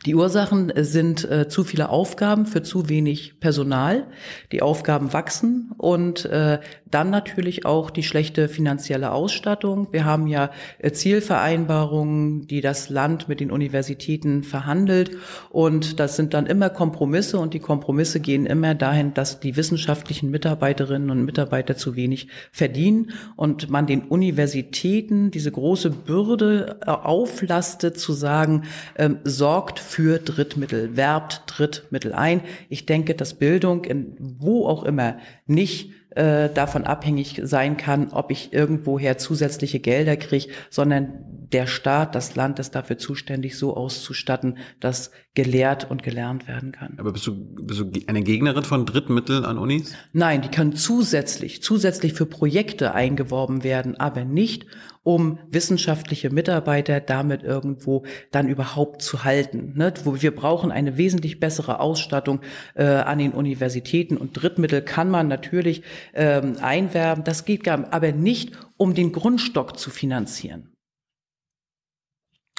Die 0.07 0.15
Ursachen 0.15 0.73
sind 0.77 1.31
äh, 1.31 1.49
zu 1.49 1.65
viele 1.65 1.91
Aufgaben 1.91 2.47
für 2.47 2.63
zu 2.63 2.89
wenig 2.89 3.39
Personal. 3.41 4.07
Die 4.53 4.63
Aufgaben 4.63 5.13
wachsen 5.13 5.73
und 5.77 6.25
äh, 6.25 6.59
dann 6.91 7.11
natürlich 7.11 7.67
auch 7.67 7.91
die 7.91 8.03
schlechte 8.03 8.49
finanzielle 8.49 9.13
Ausstattung. 9.13 9.89
Wir 9.93 10.05
haben 10.05 10.27
ja 10.27 10.51
äh, 10.79 10.91
Zielvereinbarungen, 10.91 12.47
die 12.47 12.61
das 12.61 12.89
Land 12.89 13.29
mit 13.29 13.41
den 13.41 13.51
Universitäten 13.51 14.43
verhandelt 14.43 15.17
und 15.51 16.01
das 16.01 16.17
sind 16.17 16.35
dann 16.35 16.47
immer 16.51 16.69
Kompromisse 16.69 17.39
und 17.39 17.55
die 17.55 17.61
Kompromisse 17.61 18.21
gehen 18.21 18.45
immer 18.45 18.75
dahin, 18.75 19.15
dass 19.15 19.41
die 19.41 19.57
wissenschaftlichen 19.57 20.31
Mitarbeiterinnen 20.31 21.11
und 21.11 21.25
Mitarbeiter 21.25 21.77
zu 21.77 21.97
wenig 21.97 22.29
verdienen 22.53 23.13
und 23.37 23.71
man 23.71 23.87
den 23.87 24.03
Universitäten 24.03 25.31
diese 25.31 25.53
große 25.53 25.91
Bürde 25.91 26.79
äh, 26.85 26.91
auflastet, 26.91 27.99
zu 27.99 28.13
sagen, 28.13 28.65
ähm, 28.99 29.19
sorgt 29.25 29.79
für 29.79 30.19
Drittmittel, 30.19 30.97
werbt 30.97 31.45
Drittmittel 31.47 32.13
ein. 32.13 32.43
Ich 32.69 32.85
denke, 32.85 33.15
dass 33.15 33.35
Bildung 33.35 33.85
in 33.85 34.17
wo 34.19 34.67
auch 34.67 34.85
immer 34.85 35.17
nicht 35.47 35.93
äh, 36.11 36.49
davon 36.49 36.85
abhängig 36.85 37.41
sein 37.45 37.77
kann, 37.77 38.09
ob 38.13 38.31
ich 38.31 38.53
irgendwoher 38.53 39.19
zusätzliche 39.19 39.79
Gelder 39.79 40.17
kriege, 40.17 40.49
sondern 40.69 41.40
der 41.53 41.67
Staat, 41.67 42.15
das 42.15 42.37
Land 42.37 42.59
ist 42.59 42.75
dafür 42.75 42.99
zuständig, 42.99 43.59
so 43.59 43.77
auszustatten, 43.77 44.59
dass 44.79 45.11
gelehrt 45.35 45.89
und 45.89 46.03
gelernt 46.03 46.49
werden 46.49 46.73
kann. 46.73 46.95
Aber 46.99 47.13
bist 47.13 47.27
du, 47.27 47.35
bist 47.35 47.81
du 47.81 47.91
eine 48.09 48.23
Gegnerin 48.23 48.65
von 48.65 48.85
Drittmitteln 48.85 49.45
an 49.45 49.59
Unis? 49.59 49.95
Nein, 50.13 50.43
die 50.43 50.49
können 50.49 50.75
zusätzlich, 50.75 51.63
zusätzlich 51.63 52.15
für 52.15 52.27
Projekte 52.27 52.95
eingeworben 52.95 53.63
werden, 53.63 53.99
aber 53.99 54.25
nicht, 54.25 54.67
um 55.05 55.39
wissenschaftliche 55.49 56.31
Mitarbeiter 56.31 57.01
damit 57.01 57.45
irgendwo 57.45 58.05
dann 58.33 58.49
überhaupt 58.49 59.03
zu 59.03 59.23
halten. 59.23 59.75
Ne? 59.77 59.95
Wir 60.05 60.35
brauchen 60.35 60.73
eine 60.73 60.97
wesentlich 60.97 61.39
bessere 61.39 61.79
Ausstattung 61.79 62.41
äh, 62.75 62.85
an 62.85 63.19
den 63.19 63.33
Universitäten 63.33 64.17
und 64.17 64.33
Drittmittel 64.33 64.83
kann 64.83 65.11
man 65.11 65.29
natürlich 65.29 65.83
ähm, 66.13 66.57
einwerben. 66.61 67.23
Das 67.23 67.45
geht 67.45 67.63
gar, 67.63 67.93
aber 67.93 68.13
nicht, 68.13 68.53
um 68.77 68.95
den 68.95 69.13
Grundstock 69.13 69.79
zu 69.79 69.91
finanzieren. 69.91 70.71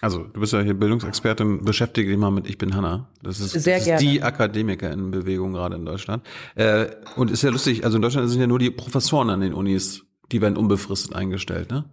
Also, 0.02 0.24
du 0.24 0.40
bist 0.40 0.52
ja 0.52 0.62
hier 0.62 0.74
Bildungsexpertin, 0.74 1.64
beschäftige 1.64 2.10
dich 2.10 2.18
mal 2.18 2.32
mit 2.32 2.50
Ich 2.50 2.58
bin 2.58 2.76
Hanna. 2.76 3.08
Das 3.22 3.40
ist, 3.40 3.52
Sehr 3.52 3.78
das 3.78 3.88
ist 3.88 4.02
die 4.02 4.24
Akademikerinnenbewegung 4.24 5.54
gerade 5.54 5.76
in 5.76 5.86
Deutschland. 5.86 6.26
Äh, 6.56 6.88
und 7.16 7.30
ist 7.30 7.44
ja 7.44 7.52
lustig, 7.52 7.86
also 7.86 7.98
in 7.98 8.02
Deutschland 8.02 8.30
sind 8.30 8.42
ja 8.42 8.48
nur 8.48 8.60
die 8.60 8.72
Professoren 8.72 9.30
an 9.30 9.42
den 9.42 9.54
Unis, 9.54 10.04
die 10.32 10.42
werden 10.42 10.58
unbefristet 10.58 11.16
eingestellt, 11.16 11.70
ne? 11.70 11.86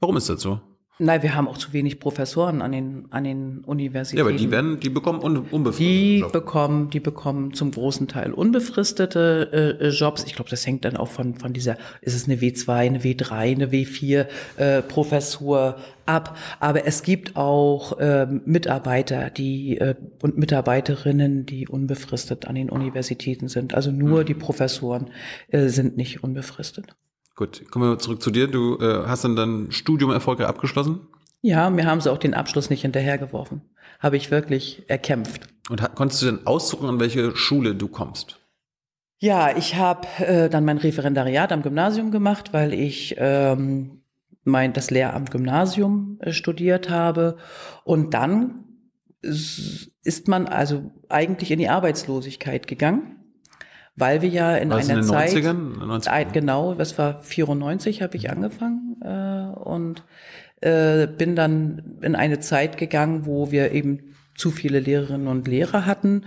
Warum 0.00 0.16
ist 0.16 0.30
das 0.30 0.40
so? 0.40 0.60
Nein, 1.02 1.22
wir 1.22 1.34
haben 1.34 1.48
auch 1.48 1.56
zu 1.56 1.72
wenig 1.72 1.98
Professoren 1.98 2.60
an 2.60 2.72
den, 2.72 3.06
an 3.08 3.24
den 3.24 3.60
Universitäten. 3.64 4.18
Ja, 4.18 4.24
aber 4.24 4.36
die 4.36 4.50
werden, 4.50 4.78
die 4.80 4.90
bekommen 4.90 5.22
un, 5.22 5.38
unbefristete 5.38 5.90
Die 5.90 6.18
Jobs. 6.18 6.32
bekommen, 6.32 6.90
die 6.90 7.00
bekommen 7.00 7.54
zum 7.54 7.70
großen 7.70 8.06
Teil 8.06 8.32
unbefristete 8.32 9.78
äh, 9.80 9.88
Jobs. 9.88 10.24
Ich 10.24 10.34
glaube, 10.34 10.50
das 10.50 10.66
hängt 10.66 10.84
dann 10.84 10.98
auch 10.98 11.08
von, 11.08 11.36
von 11.36 11.54
dieser, 11.54 11.78
ist 12.02 12.14
es 12.14 12.26
eine 12.26 12.36
W2, 12.36 12.70
eine 12.70 13.00
W3, 13.00 13.32
eine 13.32 13.66
W4 13.68 14.26
äh, 14.58 14.82
Professur 14.82 15.76
ab. 16.04 16.36
Aber 16.60 16.86
es 16.86 17.02
gibt 17.02 17.34
auch 17.34 17.98
äh, 17.98 18.26
Mitarbeiter, 18.26 19.30
die 19.30 19.78
äh, 19.78 19.94
und 20.20 20.36
Mitarbeiterinnen, 20.36 21.46
die 21.46 21.66
unbefristet 21.66 22.46
an 22.46 22.56
den 22.56 22.68
Universitäten 22.68 23.48
sind. 23.48 23.72
Also 23.72 23.90
nur 23.90 24.20
mhm. 24.20 24.26
die 24.26 24.34
Professoren 24.34 25.08
äh, 25.48 25.68
sind 25.68 25.96
nicht 25.96 26.22
unbefristet. 26.22 26.94
Gut, 27.40 27.70
kommen 27.70 27.88
wir 27.88 27.98
zurück 27.98 28.20
zu 28.20 28.30
dir. 28.30 28.48
Du 28.48 28.76
äh, 28.80 29.06
hast 29.06 29.24
dann 29.24 29.34
dein 29.34 29.72
Studium 29.72 30.10
erfolgreich 30.10 30.46
abgeschlossen? 30.46 31.00
Ja, 31.40 31.70
mir 31.70 31.86
haben 31.86 32.02
sie 32.02 32.12
auch 32.12 32.18
den 32.18 32.34
Abschluss 32.34 32.68
nicht 32.68 32.82
hinterhergeworfen. 32.82 33.62
Habe 33.98 34.18
ich 34.18 34.30
wirklich 34.30 34.82
erkämpft. 34.88 35.48
Und 35.70 35.80
konntest 35.94 36.20
du 36.20 36.26
denn 36.26 36.46
aussuchen, 36.46 36.86
an 36.86 37.00
welche 37.00 37.34
Schule 37.34 37.74
du 37.74 37.88
kommst? 37.88 38.40
Ja, 39.20 39.56
ich 39.56 39.76
habe 39.76 40.06
äh, 40.18 40.50
dann 40.50 40.66
mein 40.66 40.76
Referendariat 40.76 41.50
am 41.50 41.62
Gymnasium 41.62 42.10
gemacht, 42.10 42.52
weil 42.52 42.74
ich 42.74 43.14
ähm, 43.16 44.02
mein 44.44 44.74
das 44.74 44.90
Lehramt 44.90 45.30
Gymnasium 45.30 46.18
äh, 46.20 46.32
studiert 46.32 46.90
habe 46.90 47.38
und 47.84 48.12
dann 48.12 48.66
ist 49.22 50.28
man 50.28 50.46
also 50.46 50.90
eigentlich 51.08 51.50
in 51.50 51.58
die 51.58 51.70
Arbeitslosigkeit 51.70 52.66
gegangen, 52.66 53.19
weil 53.96 54.22
wir 54.22 54.28
ja 54.28 54.56
in 54.56 54.70
Was, 54.70 54.88
einer 54.88 55.00
in 55.00 55.06
den 55.06 55.10
Zeit 55.10 55.30
90ern? 55.30 55.78
90ern? 55.84 56.08
Ein- 56.08 56.32
genau, 56.32 56.74
das 56.74 56.96
war 56.98 57.22
94 57.22 58.02
habe 58.02 58.16
ich 58.16 58.30
angefangen 58.30 58.96
äh, 59.02 59.58
und 59.58 60.04
äh, 60.60 61.06
bin 61.06 61.36
dann 61.36 61.98
in 62.02 62.14
eine 62.14 62.40
Zeit 62.40 62.76
gegangen, 62.76 63.26
wo 63.26 63.50
wir 63.50 63.72
eben 63.72 64.14
zu 64.36 64.50
viele 64.50 64.80
Lehrerinnen 64.80 65.26
und 65.28 65.48
Lehrer 65.48 65.86
hatten 65.86 66.24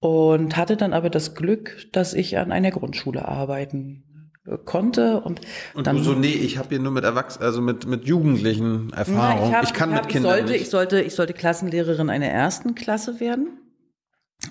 und 0.00 0.56
hatte 0.56 0.76
dann 0.76 0.92
aber 0.92 1.10
das 1.10 1.34
Glück, 1.34 1.86
dass 1.92 2.14
ich 2.14 2.38
an 2.38 2.52
einer 2.52 2.70
Grundschule 2.70 3.26
arbeiten 3.26 4.30
äh, 4.46 4.56
konnte 4.64 5.20
und, 5.20 5.40
Und 5.74 5.86
dann 5.86 5.96
du 5.96 6.02
so, 6.02 6.12
nee, 6.14 6.28
ich 6.28 6.58
habe 6.58 6.68
hier 6.70 6.78
nur 6.80 6.92
mit 6.92 7.04
Erwachsenen, 7.04 7.44
also 7.46 7.60
mit, 7.60 7.86
mit 7.86 8.04
Jugendlichen 8.06 8.92
Erfahrung. 8.92 9.50
Na, 9.50 9.62
ich, 9.62 9.68
hab- 9.68 9.74
kann 9.74 9.94
hab- 9.94 10.04
mit 10.04 10.12
Kindern 10.12 10.32
ich 10.32 10.38
sollte, 10.38 10.52
nicht. 10.52 10.62
Ich 10.62 10.70
sollte, 10.70 11.00
ich 11.02 11.14
sollte 11.14 11.32
Klassenlehrerin 11.32 12.10
einer 12.10 12.26
ersten 12.26 12.74
Klasse 12.74 13.20
werden. 13.20 13.48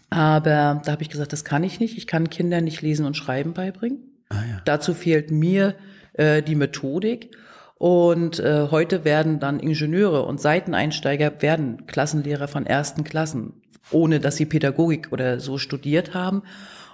Aber 0.09 0.81
da 0.83 0.91
habe 0.91 1.01
ich 1.01 1.09
gesagt, 1.09 1.33
das 1.33 1.43
kann 1.45 1.63
ich 1.63 1.79
nicht. 1.79 1.97
Ich 1.97 2.07
kann 2.07 2.29
Kindern 2.29 2.63
nicht 2.63 2.81
lesen 2.81 3.05
und 3.05 3.15
schreiben 3.15 3.53
beibringen. 3.53 3.99
ah, 4.29 4.35
ja. 4.35 4.61
Dazu 4.65 4.93
fehlt 4.93 5.31
mir 5.31 5.75
äh, 6.13 6.41
die 6.41 6.55
Methodik. 6.55 7.35
Und 7.77 8.39
äh, 8.39 8.69
heute 8.71 9.03
werden 9.03 9.39
dann 9.39 9.59
Ingenieure 9.59 10.23
und 10.25 10.39
Seiteneinsteiger 10.39 11.41
werden 11.41 11.85
Klassenlehrer 11.87 12.47
von 12.47 12.65
ersten 12.65 13.03
Klassen, 13.03 13.61
ohne 13.91 14.21
dass 14.21 14.37
sie 14.37 14.45
Pädagogik 14.45 15.11
oder 15.11 15.41
so 15.41 15.57
studiert 15.57 16.13
haben. 16.13 16.43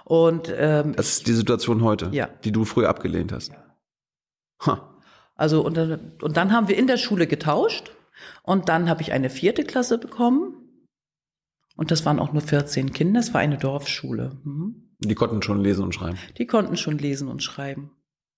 Und 0.04 0.52
ähm, 0.56 0.94
Das 0.96 1.08
ist 1.10 1.28
die 1.28 1.32
Situation 1.34 1.82
heute, 1.84 2.08
Ja. 2.10 2.28
die 2.44 2.50
du 2.50 2.64
früher 2.64 2.88
abgelehnt 2.88 3.32
hast. 3.32 3.52
Ha. 4.66 4.88
Also 5.36 5.64
und 5.64 5.76
dann, 5.76 6.12
und 6.20 6.36
dann 6.36 6.52
haben 6.52 6.66
wir 6.68 6.76
in 6.76 6.88
der 6.88 6.96
Schule 6.98 7.26
getauscht 7.28 7.92
und 8.42 8.68
dann 8.68 8.88
habe 8.88 9.02
ich 9.02 9.12
eine 9.12 9.30
vierte 9.30 9.62
Klasse 9.64 9.98
bekommen 9.98 10.54
und 11.76 11.90
das 11.90 12.04
waren 12.04 12.18
auch 12.18 12.32
nur 12.32 12.42
14 12.42 12.92
Kinder. 12.92 13.20
Es 13.20 13.32
war 13.34 13.40
eine 13.40 13.58
Dorfschule. 13.58 14.38
Mhm. 14.44 14.90
Die 15.00 15.14
konnten 15.14 15.42
schon 15.42 15.60
lesen 15.60 15.84
und 15.84 15.94
schreiben. 15.94 16.18
Die 16.38 16.46
konnten 16.46 16.76
schon 16.76 16.98
lesen 16.98 17.28
und 17.28 17.42
schreiben 17.42 17.90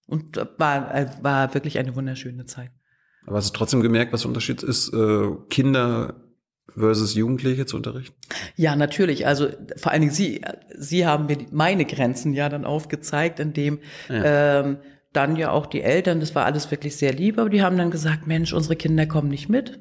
und 0.06 0.36
war 0.58 0.94
äh, 0.94 1.08
war 1.22 1.52
wirklich 1.54 1.78
eine 1.78 1.94
wunderschöne 1.94 2.46
Zeit. 2.46 2.70
Aber 3.26 3.36
hast 3.36 3.54
du 3.54 3.58
trotzdem 3.58 3.80
gemerkt, 3.80 4.12
was 4.12 4.22
der 4.22 4.28
Unterschied 4.28 4.62
ist, 4.62 4.92
äh, 4.92 5.30
Kinder 5.50 6.20
versus 6.76 7.14
Jugendliche 7.14 7.66
zu 7.66 7.76
unterrichten? 7.76 8.16
Ja, 8.56 8.76
natürlich. 8.76 9.26
Also 9.26 9.48
vor 9.76 9.92
allen 9.92 10.02
Dingen 10.02 10.12
Sie, 10.12 10.42
Sie 10.76 11.06
haben 11.06 11.26
mir 11.26 11.46
meine 11.50 11.84
Grenzen 11.84 12.32
ja 12.32 12.48
dann 12.48 12.64
aufgezeigt, 12.64 13.40
indem 13.40 13.80
ähm, 14.08 14.78
dann 15.12 15.36
ja 15.36 15.50
auch 15.50 15.66
die 15.66 15.82
Eltern, 15.82 16.20
das 16.20 16.34
war 16.34 16.44
alles 16.44 16.70
wirklich 16.70 16.96
sehr 16.96 17.12
lieb, 17.12 17.38
aber 17.38 17.48
die 17.48 17.62
haben 17.62 17.78
dann 17.78 17.90
gesagt, 17.90 18.26
Mensch, 18.26 18.52
unsere 18.52 18.76
Kinder 18.76 19.06
kommen 19.06 19.28
nicht 19.28 19.48
mit. 19.48 19.80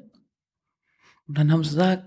Und 1.26 1.38
dann 1.38 1.50
haben 1.50 1.64
sie 1.64 1.70
gesagt, 1.70 2.04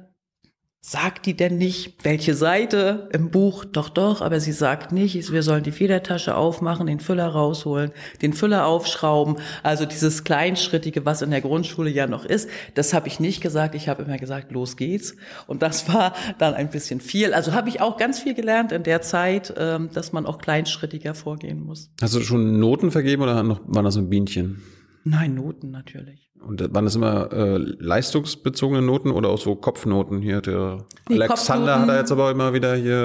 sagt 0.87 1.25
die 1.25 1.35
denn 1.35 1.57
nicht, 1.57 1.95
welche 2.03 2.33
Seite 2.33 3.09
im 3.11 3.29
Buch? 3.29 3.65
Doch, 3.65 3.89
doch, 3.89 4.21
aber 4.21 4.39
sie 4.39 4.53
sagt 4.53 4.93
nicht, 4.93 5.33
wir 5.33 5.43
sollen 5.43 5.63
die 5.63 5.73
Federtasche 5.73 6.33
aufmachen, 6.33 6.87
den 6.87 7.01
Füller 7.01 7.27
rausholen, 7.27 7.91
den 8.21 8.31
Füller 8.31 8.65
aufschrauben. 8.65 9.35
Also 9.63 9.85
dieses 9.85 10.23
Kleinschrittige, 10.23 11.05
was 11.05 11.21
in 11.21 11.31
der 11.31 11.41
Grundschule 11.41 11.89
ja 11.89 12.07
noch 12.07 12.23
ist, 12.23 12.49
das 12.73 12.93
habe 12.93 13.09
ich 13.09 13.19
nicht 13.19 13.41
gesagt. 13.41 13.75
Ich 13.75 13.89
habe 13.89 14.03
immer 14.03 14.17
gesagt, 14.17 14.53
los 14.53 14.77
geht's. 14.77 15.17
Und 15.45 15.61
das 15.61 15.93
war 15.93 16.13
dann 16.37 16.53
ein 16.53 16.69
bisschen 16.69 17.01
viel. 17.01 17.33
Also 17.33 17.51
habe 17.51 17.67
ich 17.67 17.81
auch 17.81 17.97
ganz 17.97 18.19
viel 18.19 18.33
gelernt 18.33 18.71
in 18.71 18.83
der 18.83 19.01
Zeit, 19.01 19.53
ähm, 19.57 19.89
dass 19.93 20.13
man 20.13 20.25
auch 20.25 20.37
kleinschrittiger 20.37 21.13
vorgehen 21.15 21.59
muss. 21.59 21.91
Hast 22.01 22.15
du 22.15 22.21
schon 22.21 22.61
Noten 22.61 22.91
vergeben 22.91 23.23
oder 23.23 23.43
noch, 23.43 23.59
waren 23.65 23.83
das 23.83 23.95
so 23.95 24.03
Bienchen? 24.03 24.63
Nein, 25.03 25.35
Noten 25.35 25.69
natürlich. 25.69 26.26
Und 26.45 26.73
waren 26.73 26.85
das 26.85 26.95
immer 26.95 27.31
äh, 27.33 27.57
leistungsbezogene 27.57 28.81
Noten 28.81 29.11
oder 29.11 29.29
auch 29.29 29.37
so 29.39 29.55
Kopfnoten? 29.55 30.21
Hier 30.21 30.39
der 30.41 30.85
Nee, 31.09 31.15
Alexander 31.15 31.73
Kopfnoten- 31.73 31.81
hat 31.81 31.89
er 31.89 31.97
jetzt 31.99 32.11
aber 32.11 32.31
immer 32.31 32.53
wieder 32.53 32.75
hier 32.75 32.95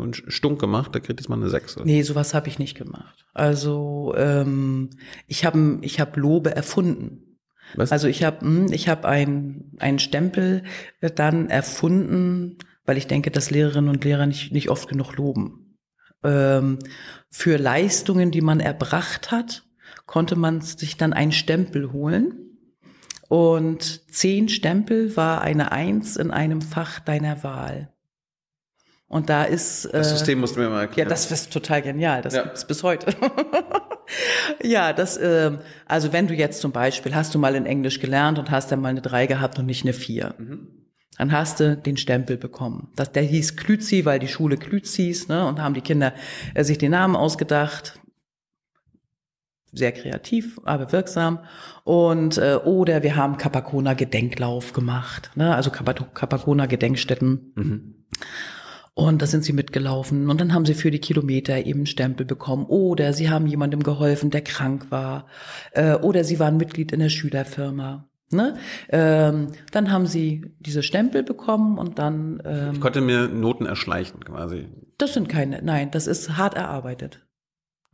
äh, 0.00 0.02
einen 0.02 0.12
Stunk 0.14 0.60
gemacht, 0.60 0.94
der 0.94 1.00
kriegt 1.00 1.20
jetzt 1.20 1.28
mal 1.28 1.36
eine 1.36 1.48
6. 1.48 1.78
Nee, 1.84 2.02
sowas 2.02 2.34
habe 2.34 2.48
ich 2.48 2.58
nicht 2.58 2.76
gemacht. 2.76 3.24
Also 3.32 4.14
ähm, 4.16 4.90
ich 5.26 5.44
habe 5.44 5.78
ich 5.82 6.00
hab 6.00 6.16
Lobe 6.16 6.54
erfunden. 6.54 7.38
Was? 7.74 7.92
Also 7.92 8.08
ich 8.08 8.22
habe 8.24 8.66
ich 8.70 8.88
habe 8.88 9.08
ein 9.08 9.72
einen 9.78 9.98
Stempel 9.98 10.62
dann 11.00 11.48
erfunden, 11.50 12.58
weil 12.84 12.96
ich 12.96 13.06
denke, 13.06 13.30
dass 13.30 13.50
Lehrerinnen 13.50 13.90
und 13.90 14.04
Lehrer 14.04 14.26
nicht 14.26 14.52
nicht 14.52 14.70
oft 14.70 14.88
genug 14.88 15.16
loben. 15.16 15.78
Ähm, 16.22 16.78
für 17.30 17.56
Leistungen, 17.58 18.30
die 18.30 18.40
man 18.40 18.60
erbracht 18.60 19.30
hat, 19.32 19.64
konnte 20.06 20.36
man 20.36 20.60
sich 20.60 20.96
dann 20.96 21.12
einen 21.12 21.32
Stempel 21.32 21.92
holen. 21.92 22.45
Und 23.28 24.10
zehn 24.12 24.48
Stempel 24.48 25.16
war 25.16 25.40
eine 25.42 25.72
Eins 25.72 26.16
in 26.16 26.30
einem 26.30 26.62
Fach 26.62 27.00
deiner 27.00 27.42
Wahl. 27.42 27.92
Und 29.08 29.30
da 29.30 29.44
ist 29.44 29.84
das 29.92 30.08
äh, 30.08 30.10
System 30.10 30.40
musst 30.40 30.56
du 30.56 30.60
mir 30.60 30.68
mal 30.68 30.76
ja, 30.76 30.80
erklären. 30.82 31.08
das 31.08 31.30
ist 31.30 31.52
total 31.52 31.80
genial. 31.82 32.22
Das 32.22 32.34
Ja. 32.34 32.42
gibt's 32.42 32.66
bis 32.66 32.82
heute. 32.82 33.14
ja, 34.62 34.92
das, 34.92 35.16
ähm, 35.20 35.60
also 35.86 36.12
wenn 36.12 36.26
du 36.26 36.34
jetzt 36.34 36.60
zum 36.60 36.72
Beispiel, 36.72 37.14
hast 37.14 37.34
du 37.34 37.38
mal 37.38 37.54
in 37.54 37.66
Englisch 37.66 38.00
gelernt 38.00 38.38
und 38.38 38.50
hast 38.50 38.72
dann 38.72 38.80
mal 38.80 38.88
eine 38.88 39.02
drei 39.02 39.26
gehabt 39.26 39.58
und 39.58 39.66
nicht 39.66 39.84
eine 39.84 39.92
vier. 39.92 40.34
Dann 41.18 41.32
hast 41.32 41.60
du 41.60 41.76
den 41.76 41.96
Stempel 41.96 42.36
bekommen. 42.36 42.88
Das, 42.96 43.12
der 43.12 43.22
hieß 43.22 43.56
Klüzi, 43.56 44.04
weil 44.04 44.18
die 44.18 44.28
Schule 44.28 44.56
Klüz 44.56 44.94
hieß, 44.94 45.28
ne? 45.28 45.46
Und 45.46 45.60
haben 45.62 45.74
die 45.74 45.80
Kinder 45.82 46.12
äh, 46.54 46.64
sich 46.64 46.78
den 46.78 46.90
Namen 46.90 47.16
ausgedacht. 47.16 48.00
Sehr 49.72 49.92
kreativ, 49.92 50.58
aber 50.64 50.92
wirksam. 50.92 51.40
Und 51.84 52.38
äh, 52.38 52.56
oder 52.64 53.02
wir 53.02 53.16
haben 53.16 53.36
Kapakona 53.36 53.94
Gedenklauf 53.94 54.72
gemacht, 54.72 55.30
ne? 55.34 55.54
Also 55.54 55.70
Kapakona 55.70 56.66
Gedenkstätten. 56.66 57.52
Mhm. 57.54 57.94
Und 58.94 59.20
da 59.20 59.26
sind 59.26 59.44
sie 59.44 59.52
mitgelaufen 59.52 60.30
und 60.30 60.40
dann 60.40 60.54
haben 60.54 60.64
sie 60.64 60.72
für 60.72 60.90
die 60.90 61.00
Kilometer 61.00 61.66
eben 61.66 61.84
Stempel 61.84 62.24
bekommen. 62.24 62.64
Oder 62.64 63.12
sie 63.12 63.28
haben 63.28 63.46
jemandem 63.46 63.82
geholfen, 63.82 64.30
der 64.30 64.40
krank 64.40 64.86
war. 64.90 65.26
Äh, 65.72 65.96
oder 65.96 66.24
sie 66.24 66.38
waren 66.38 66.56
Mitglied 66.56 66.92
in 66.92 67.00
der 67.00 67.10
Schülerfirma. 67.10 68.08
Ne? 68.32 68.56
Ähm, 68.88 69.48
dann 69.70 69.92
haben 69.92 70.06
sie 70.06 70.46
diese 70.60 70.82
Stempel 70.82 71.22
bekommen 71.22 71.76
und 71.76 71.98
dann, 71.98 72.42
ähm, 72.44 72.70
Ich 72.72 72.80
konnte 72.80 73.02
mir 73.02 73.28
Noten 73.28 73.66
erschleichen 73.66 74.24
quasi. 74.24 74.66
das 74.96 75.12
sind 75.12 75.28
keine, 75.28 75.60
nein, 75.62 75.90
das 75.90 76.06
ist 76.06 76.36
hart 76.38 76.54
erarbeitet. 76.54 77.25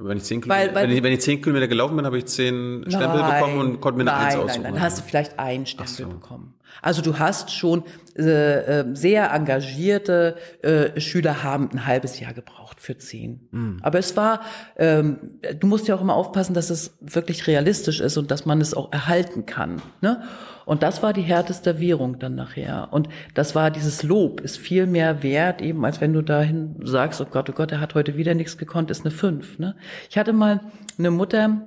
Wenn 0.05 0.17
ich, 0.19 0.25
10 0.25 0.39
Weil- 0.49 0.69
Kilometer, 0.69 0.75
weil- 0.75 0.89
wenn, 0.89 0.97
ich, 0.97 1.03
wenn 1.03 1.13
ich 1.13 1.21
10 1.21 1.41
Kilometer 1.43 1.69
gelaufen 1.69 1.97
bin, 1.97 2.05
habe 2.07 2.19
ich 2.19 2.27
10 2.27 2.85
Stempel 2.89 3.21
Nein, 3.21 3.41
bekommen 3.41 3.59
und 3.61 3.81
konnte 3.81 4.03
mir 4.03 4.11
eine 4.11 4.19
nein, 4.19 4.27
1 4.27 4.35
Nein, 4.37 4.45
aussuchen. 4.45 4.63
dann 4.65 4.81
hast 4.81 4.99
du 4.99 5.03
vielleicht 5.03 5.39
einen 5.39 5.67
Stempel 5.67 5.95
so. 5.95 6.09
bekommen. 6.09 6.55
Also 6.81 7.03
du 7.03 7.19
hast 7.19 7.51
schon 7.51 7.85
äh, 8.17 8.81
äh, 8.81 8.85
sehr 8.95 9.31
engagierte 9.33 10.37
äh, 10.63 10.99
Schüler 11.01 11.43
haben 11.43 11.71
ein 11.73 11.87
halbes 11.87 12.19
Jahr 12.19 12.33
gebraucht 12.33 12.81
für 12.81 12.97
zehn. 12.99 13.47
Hm. 13.53 13.79
Aber 13.83 13.99
es 13.99 14.17
war, 14.17 14.41
ähm, 14.77 15.19
du 15.59 15.67
musst 15.67 15.87
ja 15.87 15.95
auch 15.95 16.01
immer 16.01 16.15
aufpassen, 16.15 16.55
dass 16.55 16.71
es 16.71 16.97
wirklich 17.01 17.47
realistisch 17.47 18.01
ist 18.01 18.17
und 18.17 18.31
dass 18.31 18.47
man 18.47 18.61
es 18.61 18.75
auch 18.75 18.91
erhalten 18.93 19.47
kann. 19.47 19.83
Ne? 20.01 20.23
Und 20.65 20.83
das 20.83 21.03
war 21.03 21.13
die 21.13 21.23
härteste 21.23 21.81
Währung 21.81 22.19
dann 22.19 22.35
nachher. 22.35 22.89
Und 22.91 23.09
das 23.35 23.55
war 23.55 23.71
dieses 23.71 24.03
Lob, 24.03 24.41
ist 24.41 24.59
viel 24.59 24.87
mehr 24.87 25.23
wert, 25.23 25.61
eben 25.61 25.85
als 25.85 26.01
wenn 26.01 26.13
du 26.13 26.23
dahin 26.23 26.77
sagst, 26.83 27.21
oh 27.21 27.27
Gott, 27.27 27.51
oh 27.51 27.53
Gott, 27.53 27.73
er 27.73 27.81
hat 27.81 27.95
heute 27.95 28.17
wieder 28.17 28.35
nichts 28.35 28.59
gekonnt, 28.59 28.91
ist 28.91 29.05
eine 29.05 29.11
fünf. 29.11 29.59
Ne? 29.59 29.75
Ich 30.11 30.19
hatte 30.19 30.33
mal 30.33 30.61
eine 30.99 31.11
Mutter, 31.11 31.63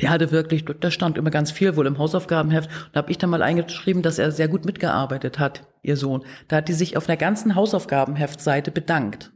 der 0.00 0.10
hatte 0.10 0.30
wirklich, 0.30 0.64
da 0.64 0.90
stand 0.90 1.18
immer 1.18 1.30
ganz 1.30 1.50
viel 1.50 1.76
wohl 1.76 1.86
im 1.86 1.98
Hausaufgabenheft. 1.98 2.68
Und 2.70 2.90
da 2.92 2.98
habe 2.98 3.10
ich 3.10 3.18
dann 3.18 3.30
mal 3.30 3.42
eingeschrieben, 3.42 4.02
dass 4.02 4.18
er 4.18 4.32
sehr 4.32 4.48
gut 4.48 4.64
mitgearbeitet 4.64 5.38
hat, 5.38 5.66
ihr 5.82 5.96
Sohn. 5.96 6.24
Da 6.48 6.56
hat 6.56 6.68
die 6.68 6.72
sich 6.72 6.96
auf 6.96 7.08
einer 7.08 7.16
ganzen 7.16 7.54
Hausaufgabenheftseite 7.54 8.70
bedankt, 8.70 9.32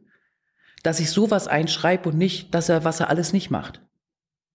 dass 0.83 1.01
ich 1.01 1.11
sowas 1.11 1.49
einschreibe 1.49 2.09
und 2.09 2.19
nicht, 2.19 2.55
dass 2.55 2.69
er, 2.69 2.85
was 2.85 3.01
er 3.01 3.11
alles 3.11 3.33
nicht 3.33 3.51
macht. 3.51 3.83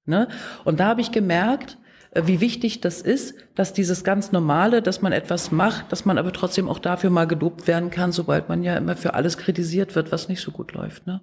Ne? 0.05 0.28
Und 0.63 0.80
da 0.80 0.88
habe 0.88 1.01
ich 1.01 1.11
gemerkt, 1.11 1.78
wie 2.14 2.41
wichtig 2.41 2.82
das 2.82 3.01
ist, 3.01 3.36
dass 3.55 3.74
dieses 3.74 4.03
ganz 4.03 4.32
Normale, 4.32 4.82
dass 4.82 5.01
man 5.01 5.14
etwas 5.14 5.51
macht, 5.51 5.91
dass 5.91 6.03
man 6.03 6.18
aber 6.18 6.34
trotzdem 6.34 6.68
auch 6.68 6.80
dafür 6.80 7.09
mal 7.09 7.26
gelobt 7.26 7.68
werden 7.68 7.89
kann, 7.89 8.12
sobald 8.12 8.49
man 8.49 8.64
ja 8.64 8.76
immer 8.76 8.97
für 8.97 9.14
alles 9.14 9.38
kritisiert 9.38 9.95
wird, 9.95 10.12
was 10.12 10.28
nicht 10.28 10.41
so 10.41 10.51
gut 10.51 10.74
läuft. 10.74 11.07
Ne? 11.07 11.22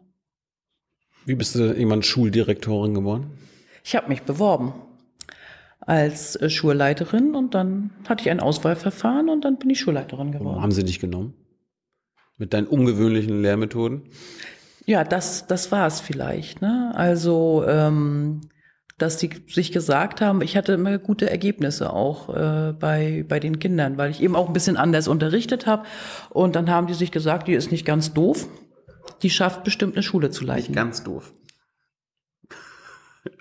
Wie 1.27 1.35
bist 1.35 1.55
du 1.55 1.59
irgendwann 1.61 2.03
Schuldirektorin 2.03 2.95
geworden? 2.95 3.27
Ich 3.85 3.97
habe 3.97 4.09
mich 4.09 4.23
beworben 4.23 4.73
als 5.81 6.37
äh, 6.37 6.49
Schulleiterin 6.49 7.35
und 7.35 7.55
dann 7.55 7.91
hatte 8.09 8.23
ich 8.23 8.31
ein 8.31 8.41
Auswahlverfahren 8.41 9.29
und 9.29 9.45
dann 9.45 9.59
bin 9.59 9.69
ich 9.71 9.81
Schulleiterin 9.81 10.33
Warum 10.33 10.39
geworden. 10.47 10.63
haben 10.63 10.73
sie 10.73 10.85
dich 10.85 11.01
genommen? 11.01 11.35
Mit 12.39 12.55
deinen 12.55 12.67
ungewöhnlichen 12.67 13.43
Lehrmethoden? 13.43 14.03
Ja, 14.87 15.05
das, 15.05 15.47
das 15.47 15.71
war 15.71 15.87
es 15.87 16.01
vielleicht. 16.01 16.63
Ne? 16.63 16.93
Also, 16.95 17.65
ähm, 17.67 18.41
dass 18.99 19.17
die 19.17 19.31
sich 19.47 19.73
gesagt 19.73 20.21
haben, 20.21 20.43
ich 20.43 20.57
hatte 20.57 20.73
immer 20.73 20.99
gute 20.99 21.31
Ergebnisse 21.31 21.93
auch 21.93 22.35
äh, 22.35 22.73
bei, 22.73 23.25
bei 23.29 23.39
den 23.39 23.61
Kindern, 23.61 23.97
weil 23.97 24.11
ich 24.11 24.21
eben 24.21 24.35
auch 24.35 24.49
ein 24.49 24.53
bisschen 24.53 24.77
anders 24.77 25.07
unterrichtet 25.07 25.67
habe. 25.67 25.85
Und 26.31 26.57
dann 26.57 26.69
haben 26.69 26.89
die 26.89 26.95
sich 26.95 27.13
gesagt, 27.13 27.47
die 27.49 27.55
ist 27.55 27.71
nicht 27.71 27.87
ganz 27.87 28.13
doof, 28.13 28.49
die 29.23 29.31
schafft 29.31 29.65
bestimmt 29.65 29.95
eine 29.95 30.03
Schule 30.03 30.31
zu 30.31 30.45
leiten. 30.45 30.75
Ganz 30.75 31.05
doof. 31.05 31.33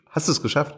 Hast 0.10 0.28
du 0.28 0.32
es 0.32 0.42
geschafft? 0.42 0.78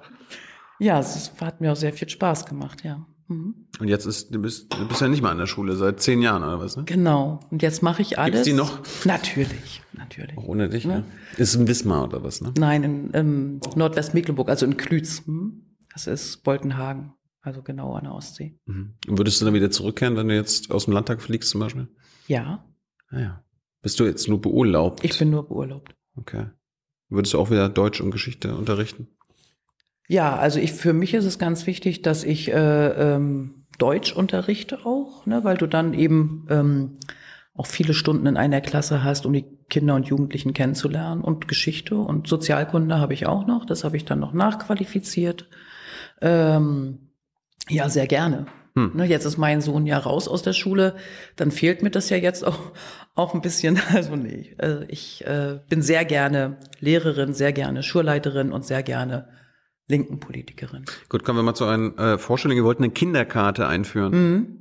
Ja, 0.80 1.00
es 1.00 1.34
hat 1.42 1.60
mir 1.60 1.74
auch 1.74 1.78
sehr 1.78 1.94
viel 1.94 2.10
Spaß 2.10 2.46
gemacht, 2.46 2.84
ja. 2.84 3.06
Mhm. 3.30 3.68
Und 3.80 3.88
jetzt 3.88 4.06
ist, 4.06 4.34
du 4.34 4.40
bist, 4.42 4.74
du 4.74 4.88
bist 4.88 5.00
ja 5.02 5.08
nicht 5.08 5.22
mal 5.22 5.32
an 5.32 5.38
der 5.38 5.46
Schule, 5.46 5.76
seit 5.76 6.02
zehn 6.02 6.22
Jahren 6.22 6.44
oder 6.44 6.60
was, 6.60 6.76
ne? 6.76 6.84
Genau. 6.86 7.40
Und 7.52 7.62
jetzt 7.62 7.82
mache 7.84 8.02
ich 8.02 8.18
alles. 8.20 8.44
Gibt's 8.44 8.46
die 8.48 8.54
noch? 8.54 8.82
Natürlich, 9.06 9.82
natürlich. 9.94 10.38
Auch 10.38 10.44
ohne 10.46 10.68
dich, 10.68 10.86
ne? 10.86 11.06
Ist 11.38 11.56
ein 11.56 11.68
Wismar 11.68 12.04
oder 12.06 12.24
was, 12.24 12.42
ne? 12.42 12.54
Nein, 12.58 12.84
in 12.84 13.10
ähm, 13.14 13.60
Nordwestmecklenburg, 13.76 14.50
also 14.50 14.66
in 14.66 14.78
Klütz. 14.78 15.26
Hm? 15.26 15.64
Das 15.94 16.08
ist 16.08 16.44
Boltenhagen, 16.44 17.14
also 17.42 17.62
genau 17.62 17.94
an 17.94 18.04
der 18.06 18.14
Ostsee. 18.14 18.58
Mhm. 18.66 18.96
Und 19.08 19.18
würdest 19.20 19.40
du 19.40 19.46
dann 19.46 19.54
wieder 19.54 19.72
zurückkehren, 19.72 20.16
wenn 20.18 20.28
du 20.28 20.36
jetzt 20.36 20.72
aus 20.72 20.86
dem 20.86 20.94
Landtag 20.94 21.22
fliegst 21.22 21.50
zum 21.52 21.62
Beispiel? 21.62 21.88
Ja, 22.28 22.66
Naja. 23.12 23.44
Bist 23.82 24.00
du 24.00 24.04
jetzt 24.06 24.28
nur 24.28 24.42
beurlaubt? 24.42 25.06
ich 25.06 25.18
bin 25.18 25.30
nur 25.30 25.48
beurlaubt. 25.48 25.96
Okay. 26.16 26.48
Würdest 27.08 27.34
du 27.34 27.40
auch 27.40 27.50
wieder 27.50 27.70
Deutsch 27.70 28.02
und 28.02 28.12
Geschichte 28.12 28.56
unterrichten? 28.56 29.08
Ja, 30.10 30.36
also 30.38 30.60
ich 30.60 30.74
für 30.74 30.92
mich 30.92 31.14
ist 31.14 31.26
es 31.26 31.38
ganz 31.38 31.68
wichtig, 31.68 32.02
dass 32.02 32.24
ich 32.24 32.52
äh, 32.52 32.56
ähm, 33.16 33.66
Deutsch 33.78 34.12
unterrichte 34.12 34.84
auch, 34.84 35.28
ne, 35.28 35.44
weil 35.44 35.56
du 35.56 35.68
dann 35.68 35.94
eben 35.94 36.48
ähm, 36.50 36.98
auch 37.54 37.68
viele 37.68 37.94
Stunden 37.94 38.26
in 38.26 38.36
einer 38.36 38.60
Klasse 38.60 39.04
hast, 39.04 39.28
um 39.28 39.34
die 39.34 39.46
Kinder 39.70 39.94
und 39.94 40.08
Jugendlichen 40.08 40.54
kennenzulernen 40.54 41.22
und 41.22 41.48
Geschichte 41.48 41.96
und 41.96 42.26
Sozialkunde 42.26 42.98
habe 42.98 43.14
ich 43.14 43.28
auch 43.28 43.46
noch, 43.46 43.66
das 43.66 43.84
habe 43.84 43.98
ich 43.98 44.06
dann 44.06 44.20
noch 44.20 44.34
nachqualifiziert. 44.34 45.48
Ähm, 46.22 47.12
ja, 47.70 47.88
sehr 47.88 48.08
gerne. 48.08 48.48
Hm. 48.76 48.94
Ne, 48.96 49.06
jetzt 49.06 49.26
ist 49.26 49.38
mein 49.38 49.62
Sohn 49.62 49.86
ja 49.86 50.00
raus 50.00 50.28
aus 50.28 50.42
der 50.42 50.54
Schule, 50.54 50.96
dann 51.36 51.52
fehlt 51.52 51.84
mir 51.84 51.92
das 51.92 52.10
ja 52.10 52.18
jetzt 52.18 52.44
auch, 52.44 52.72
auch 53.14 53.36
ein 53.36 53.42
bisschen. 53.42 53.80
Also 53.94 54.16
nee, 54.16 54.56
also 54.58 54.86
ich 54.88 55.24
äh, 55.28 55.60
bin 55.70 55.84
sehr 55.84 56.04
gerne 56.04 56.58
Lehrerin, 56.80 57.36
sehr 57.36 57.54
gerne 57.54 57.84
Schulleiterin 57.84 58.52
und 58.52 58.66
sehr 58.66 58.82
gerne 58.82 59.28
linken 59.90 60.20
Politikerin. 60.20 60.86
Gut, 61.10 61.26
kommen 61.26 61.40
wir 61.40 61.44
mal 61.44 61.56
zu 61.56 61.66
einer 61.66 61.98
äh, 61.98 62.18
Vorstellung. 62.18 62.56
Ihr 62.56 62.64
wollt 62.64 62.78
eine 62.78 62.92
Kinderkarte 62.92 63.68
einführen. 63.68 64.14
Mhm. 64.14 64.56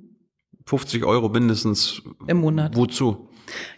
50 0.67 1.05
Euro 1.05 1.29
mindestens. 1.29 2.03
Im 2.27 2.39
Monat. 2.39 2.77
Wozu? 2.77 3.29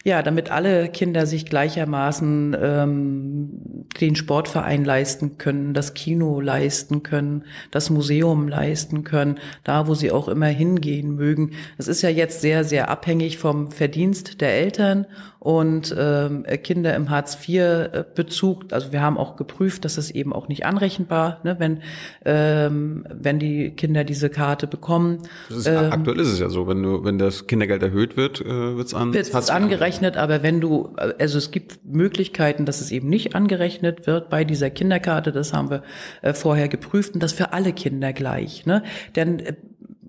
Ja, 0.05 0.23
damit 0.23 0.51
alle 0.51 0.89
Kinder 0.89 1.27
sich 1.27 1.47
gleichermaßen 1.47 2.57
ähm, 2.61 3.87
den 4.01 4.17
Sportverein 4.17 4.85
leisten 4.85 5.39
können, 5.39 5.75
das 5.75 5.95
Kino 5.95 6.41
leisten 6.41 7.03
können, 7.03 7.45
das 7.71 7.91
Museum 7.91 8.49
leisten 8.49 9.05
können, 9.05 9.39
da 9.63 9.87
wo 9.87 9.95
sie 9.95 10.11
auch 10.11 10.29
immer 10.29 10.47
hingehen 10.47 11.15
mögen. 11.15 11.53
Es 11.79 11.87
ist 11.87 12.03
ja 12.03 12.09
jetzt 12.09 12.41
sehr, 12.41 12.65
sehr 12.65 12.89
abhängig 12.89 13.39
vom 13.39 13.71
Verdienst 13.71 14.41
der 14.41 14.55
Eltern 14.55 15.07
und 15.41 15.95
ähm, 15.99 16.45
Kinder 16.63 16.95
im 16.95 17.09
Hartz-IV-Bezug. 17.09 18.67
Also 18.73 18.93
wir 18.93 19.01
haben 19.01 19.17
auch 19.17 19.37
geprüft, 19.37 19.87
dass 19.87 19.97
es 19.97 20.11
eben 20.11 20.35
auch 20.35 20.49
nicht 20.49 20.67
anrechenbar, 20.67 21.41
ne, 21.45 21.57
wenn 21.59 21.81
ähm, 22.27 23.07
wenn 23.11 23.39
die 23.39 23.71
Kinder 23.71 24.05
diese 24.05 24.29
Karte 24.29 24.67
bekommen. 24.67 25.23
Ist, 25.49 25.67
Ähm, 25.67 25.93
aktuell 25.93 26.21
ist 26.21 26.29
es 26.29 26.41
ja 26.41 26.51
so, 26.51 26.69
wenn 26.69 26.83
du, 26.83 27.05
wenn 27.05 27.19
das 27.19 27.47
Kindergeld 27.47 27.83
erhöht 27.83 28.19
wird, 28.19 28.43
äh, 28.43 28.77
wird's 28.77 28.93
an. 28.93 29.15
wird 29.15 29.33
es 29.33 29.51
angerechnet, 29.51 30.19
aber 30.19 30.43
wenn 30.43 30.61
du, 30.61 30.91
also 31.19 31.39
es 31.39 31.51
gibt 31.51 31.87
Möglichkeiten, 31.87 32.67
dass 32.67 32.83
es 32.83 32.91
eben 32.91 33.09
nicht 33.09 33.35
angerechnet 33.35 34.07
wird 34.07 34.29
bei 34.29 34.45
dieser 34.45 34.69
Kinderkarte, 34.69 35.33
das 35.33 35.55
haben 35.55 35.71
wir 35.71 35.83
äh, 36.21 36.35
vorher 36.35 36.69
geprüft 36.69 37.15
und 37.15 37.23
das 37.23 37.33
für 37.33 37.55
alle 37.55 37.73
Kinder 37.73 38.13
gleich. 38.13 38.67
Ne? 38.67 38.83
Denn 39.17 39.39
äh, 39.41 39.55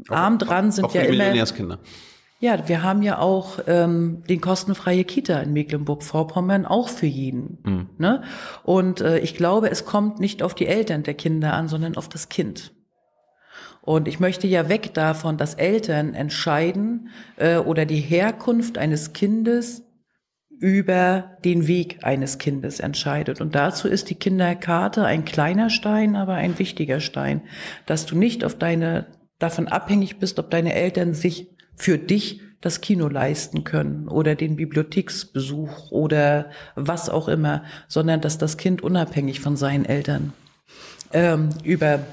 arm 0.09 0.39
dran 0.39 0.73
sind 0.73 0.83
Auch 0.85 0.93
ja 0.93 1.03
die 1.03 1.07
immer. 1.07 1.17
Millionärskinder. 1.19 1.79
Ja, 2.41 2.67
wir 2.67 2.81
haben 2.81 3.03
ja 3.03 3.19
auch 3.19 3.59
ähm, 3.67 4.23
den 4.27 4.41
kostenfreie 4.41 5.03
Kita 5.03 5.39
in 5.41 5.53
Mecklenburg-Vorpommern 5.53 6.65
auch 6.65 6.89
für 6.89 7.05
jeden. 7.05 7.59
Mhm. 7.63 7.89
Ne? 7.99 8.23
Und 8.63 8.99
äh, 8.99 9.19
ich 9.19 9.35
glaube, 9.35 9.69
es 9.69 9.85
kommt 9.85 10.19
nicht 10.19 10.41
auf 10.41 10.55
die 10.55 10.65
Eltern 10.65 11.03
der 11.03 11.13
Kinder 11.13 11.53
an, 11.53 11.67
sondern 11.67 11.95
auf 11.97 12.09
das 12.09 12.29
Kind. 12.29 12.73
Und 13.81 14.07
ich 14.07 14.19
möchte 14.19 14.47
ja 14.47 14.69
weg 14.69 14.95
davon, 14.95 15.37
dass 15.37 15.53
Eltern 15.53 16.15
entscheiden 16.15 17.09
äh, 17.37 17.57
oder 17.57 17.85
die 17.85 18.01
Herkunft 18.01 18.79
eines 18.79 19.13
Kindes 19.13 19.83
über 20.49 21.37
den 21.45 21.67
Weg 21.67 21.99
eines 22.01 22.39
Kindes 22.39 22.79
entscheidet. 22.79 23.39
Und 23.39 23.53
dazu 23.53 23.87
ist 23.87 24.09
die 24.09 24.15
Kinderkarte 24.15 25.05
ein 25.05 25.25
kleiner 25.25 25.69
Stein, 25.69 26.15
aber 26.15 26.33
ein 26.33 26.57
wichtiger 26.57 27.01
Stein, 27.01 27.41
dass 27.85 28.07
du 28.07 28.17
nicht 28.17 28.43
auf 28.43 28.57
deine, 28.57 29.05
davon 29.37 29.67
abhängig 29.67 30.17
bist, 30.17 30.39
ob 30.39 30.49
deine 30.49 30.73
Eltern 30.73 31.13
sich 31.13 31.50
für 31.81 31.97
dich 31.97 32.41
das 32.61 32.79
Kino 32.79 33.07
leisten 33.07 33.63
können 33.63 34.07
oder 34.07 34.35
den 34.35 34.55
Bibliotheksbesuch 34.55 35.91
oder 35.91 36.51
was 36.75 37.09
auch 37.09 37.27
immer, 37.27 37.63
sondern 37.87 38.21
dass 38.21 38.37
das 38.37 38.57
Kind 38.57 38.83
unabhängig 38.83 39.39
von 39.39 39.57
seinen 39.57 39.85
Eltern 39.85 40.31
ähm, 41.11 41.49
über 41.63 42.05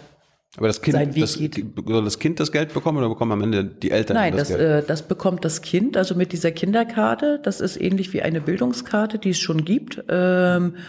Aber 0.57 0.69
das 0.69 0.81
Kind, 0.81 0.97
das, 1.17 1.37
geht. 1.37 1.63
soll 1.87 2.03
das 2.03 2.19
Kind 2.19 2.41
das 2.41 2.51
Geld 2.51 2.73
bekommen 2.73 2.97
oder 2.97 3.11
bekommen 3.11 3.33
am 3.33 3.43
Ende 3.43 3.63
die 3.63 3.91
Eltern 3.91 4.15
Nein, 4.17 4.33
das, 4.37 4.49
das, 4.49 4.57
Geld? 4.57 4.85
äh, 4.85 4.87
das 4.87 5.03
bekommt 5.03 5.45
das 5.45 5.61
Kind, 5.61 5.99
also 5.99 6.15
mit 6.15 6.33
dieser 6.33 6.51
Kinderkarte. 6.51 7.41
Das 7.43 7.61
ist 7.61 7.79
ähnlich 7.79 8.15
wie 8.15 8.23
eine 8.23 8.41
Bildungskarte, 8.41 9.19
die 9.19 9.31
es 9.31 9.39
schon 9.39 9.67
gibt. 9.67 10.03
Ähm, 10.09 10.77
äh, 10.77 10.81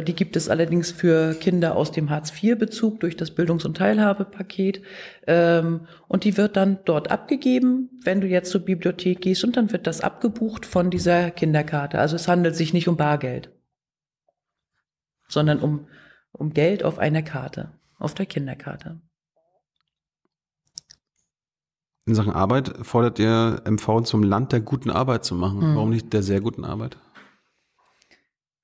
die 0.00 0.14
gibt 0.14 0.36
es 0.36 0.48
allerdings 0.48 0.90
für 0.90 1.34
Kinder 1.34 1.76
aus 1.76 1.92
dem 1.92 2.08
Hartz-IV-Bezug 2.08 3.00
durch 3.00 3.16
das 3.16 3.30
Bildungs- 3.30 3.66
und 3.66 3.76
Teilhabepaket. 3.76 4.82
Ähm, 5.26 5.86
und 6.08 6.24
die 6.24 6.38
wird 6.38 6.56
dann 6.56 6.78
dort 6.86 7.10
abgegeben, 7.10 7.90
wenn 8.02 8.22
du 8.22 8.26
jetzt 8.26 8.50
zur 8.50 8.62
Bibliothek 8.62 9.20
gehst, 9.20 9.44
und 9.44 9.56
dann 9.56 9.70
wird 9.70 9.86
das 9.86 10.00
abgebucht 10.00 10.64
von 10.64 10.90
dieser 10.90 11.30
Kinderkarte. 11.30 11.98
Also 11.98 12.16
es 12.16 12.26
handelt 12.26 12.56
sich 12.56 12.72
nicht 12.72 12.88
um 12.88 12.96
Bargeld, 12.96 13.50
sondern 15.28 15.60
um, 15.60 15.86
um 16.32 16.54
Geld 16.54 16.84
auf 16.84 16.98
einer 16.98 17.22
Karte, 17.22 17.72
auf 17.98 18.14
der 18.14 18.26
Kinderkarte. 18.26 19.00
In 22.06 22.14
Sachen 22.14 22.32
Arbeit 22.32 22.72
fordert 22.82 23.18
ihr 23.18 23.62
MV 23.64 24.02
zum 24.02 24.22
Land 24.22 24.52
der 24.52 24.60
guten 24.60 24.90
Arbeit 24.90 25.24
zu 25.24 25.34
machen. 25.34 25.60
Hm. 25.60 25.76
Warum 25.76 25.90
nicht 25.90 26.12
der 26.12 26.22
sehr 26.22 26.40
guten 26.40 26.64
Arbeit? 26.64 26.96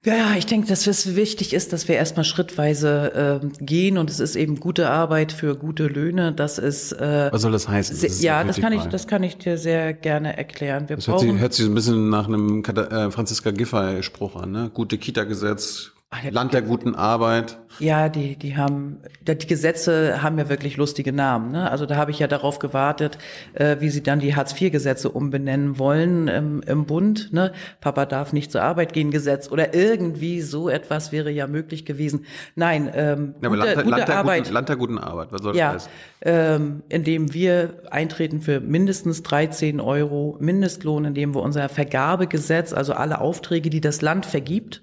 Ja, 0.04 0.34
ich 0.36 0.46
denke, 0.46 0.68
dass 0.68 0.86
es 0.86 1.16
wichtig 1.16 1.52
ist, 1.52 1.72
dass 1.72 1.88
wir 1.88 1.96
erstmal 1.96 2.24
schrittweise 2.24 3.40
ähm, 3.42 3.52
gehen 3.58 3.98
und 3.98 4.10
es 4.10 4.20
ist 4.20 4.36
eben 4.36 4.60
gute 4.60 4.90
Arbeit 4.90 5.32
für 5.32 5.56
gute 5.56 5.88
Löhne. 5.88 6.32
Das 6.32 6.58
ist 6.58 6.92
äh, 6.92 7.28
Was 7.32 7.42
soll 7.42 7.50
das 7.50 7.68
heißen? 7.68 7.96
ist 7.96 8.22
ja, 8.22 8.44
das 8.44 8.60
kann 8.60 8.72
ich, 8.72 8.84
das 8.84 9.08
kann 9.08 9.24
ich 9.24 9.38
dir 9.38 9.58
sehr 9.58 9.92
gerne 9.94 10.36
erklären. 10.36 10.88
Wir 10.88 10.96
Das 10.96 11.08
hört 11.08 11.20
sich, 11.20 11.32
hört 11.32 11.52
sich 11.52 11.64
so 11.64 11.70
ein 11.70 11.74
bisschen 11.74 12.10
nach 12.10 12.28
einem 12.28 12.62
äh, 12.62 13.10
Franziska 13.10 13.50
Giffey-Spruch 13.50 14.36
an, 14.36 14.52
ne? 14.52 14.70
Gute 14.72 14.98
Kita-Gesetz, 14.98 15.92
Land 16.30 16.54
der 16.54 16.62
guten 16.62 16.94
Arbeit. 16.94 17.58
ja, 17.80 18.08
die 18.08 18.34
die 18.36 18.56
haben 18.56 19.00
die 19.26 19.46
Gesetze 19.46 20.22
haben 20.22 20.38
ja 20.38 20.48
wirklich 20.48 20.78
lustige 20.78 21.12
Namen. 21.12 21.52
Ne? 21.52 21.70
Also 21.70 21.84
da 21.84 21.96
habe 21.96 22.10
ich 22.10 22.18
ja 22.18 22.26
darauf 22.26 22.58
gewartet, 22.58 23.18
äh, 23.52 23.76
wie 23.80 23.90
sie 23.90 24.02
dann 24.02 24.18
die 24.18 24.34
Hartz-IV-Gesetze 24.34 25.10
umbenennen 25.10 25.78
wollen 25.78 26.26
im, 26.28 26.62
im 26.62 26.86
Bund. 26.86 27.30
Ne? 27.34 27.52
Papa 27.82 28.06
darf 28.06 28.32
nicht 28.32 28.50
zur 28.50 28.62
Arbeit 28.62 28.94
gehen 28.94 29.10
Gesetz 29.10 29.50
oder 29.52 29.74
irgendwie 29.74 30.40
so 30.40 30.70
etwas 30.70 31.12
wäre 31.12 31.30
ja 31.30 31.46
möglich 31.46 31.84
gewesen. 31.84 32.24
Nein, 32.56 32.90
ähm, 32.94 33.34
Ja, 33.42 33.48
aber 33.50 33.56
gute, 33.56 33.58
Land, 33.58 33.68
der- 33.76 33.84
gute 33.84 33.90
Land, 33.96 34.08
der 34.08 34.16
Arbeit. 34.16 34.42
guten, 34.44 34.54
Land 34.54 34.68
der 34.70 34.76
guten 34.76 34.98
Arbeit, 34.98 35.28
was 35.30 35.42
soll 35.42 35.52
das 35.52 35.60
Ja, 35.60 35.72
heißen? 35.74 35.90
ähm, 36.22 36.82
indem 36.88 37.34
wir 37.34 37.82
eintreten 37.90 38.40
für 38.40 38.60
mindestens 38.60 39.22
13 39.24 39.78
Euro 39.78 40.38
Mindestlohn, 40.40 41.04
indem 41.04 41.34
wir 41.34 41.42
unser 41.42 41.68
Vergabegesetz, 41.68 42.72
also 42.72 42.94
alle 42.94 43.20
Aufträge, 43.20 43.68
die 43.68 43.82
das 43.82 44.00
Land 44.00 44.24
vergibt, 44.24 44.82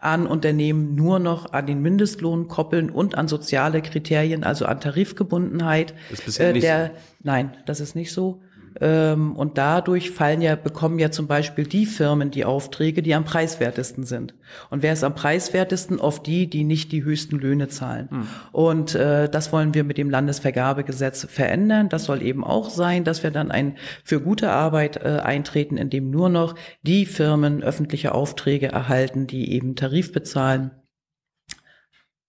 an 0.00 0.26
Unternehmen 0.26 0.94
nur 0.94 1.18
noch 1.18 1.52
an 1.52 1.66
den 1.66 1.82
Mindestlohn 1.82 2.48
koppeln 2.48 2.90
und 2.90 3.16
an 3.16 3.26
soziale 3.26 3.82
Kriterien, 3.82 4.44
also 4.44 4.66
an 4.66 4.80
Tarifgebundenheit. 4.80 5.94
Das 6.10 6.20
ist 6.20 6.24
bisher 6.26 6.52
nicht 6.52 6.64
der, 6.64 6.92
Nein, 7.22 7.56
das 7.66 7.80
ist 7.80 7.96
nicht 7.96 8.12
so. 8.12 8.40
Ähm, 8.80 9.34
und 9.36 9.58
dadurch 9.58 10.10
fallen 10.10 10.40
ja, 10.40 10.56
bekommen 10.56 10.98
ja 10.98 11.10
zum 11.10 11.26
Beispiel 11.26 11.66
die 11.66 11.86
Firmen 11.86 12.30
die 12.30 12.44
Aufträge, 12.44 13.02
die 13.02 13.14
am 13.14 13.24
preiswertesten 13.24 14.04
sind. 14.04 14.34
Und 14.70 14.82
wer 14.82 14.92
ist 14.92 15.04
am 15.04 15.14
preiswertesten? 15.14 15.98
Oft 15.98 16.26
die, 16.26 16.48
die 16.48 16.64
nicht 16.64 16.92
die 16.92 17.04
höchsten 17.04 17.38
Löhne 17.38 17.68
zahlen. 17.68 18.08
Und 18.52 18.94
äh, 18.94 19.28
das 19.28 19.52
wollen 19.52 19.74
wir 19.74 19.84
mit 19.84 19.98
dem 19.98 20.10
Landesvergabegesetz 20.10 21.26
verändern. 21.28 21.88
Das 21.88 22.04
soll 22.04 22.22
eben 22.22 22.44
auch 22.44 22.70
sein, 22.70 23.04
dass 23.04 23.22
wir 23.22 23.30
dann 23.30 23.50
ein 23.50 23.76
für 24.04 24.20
gute 24.20 24.50
Arbeit 24.50 24.96
äh, 24.98 25.20
eintreten, 25.22 25.76
indem 25.76 26.10
nur 26.10 26.28
noch 26.28 26.54
die 26.82 27.06
Firmen 27.06 27.62
öffentliche 27.62 28.14
Aufträge 28.14 28.68
erhalten, 28.68 29.26
die 29.26 29.52
eben 29.52 29.76
Tarif 29.76 30.12
bezahlen 30.12 30.70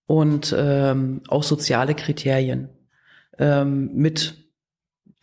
und 0.09 0.55
ähm, 0.57 1.21
auch 1.27 1.43
soziale 1.43 1.93
Kriterien 1.93 2.69
ähm, 3.37 3.91
mit 3.93 4.48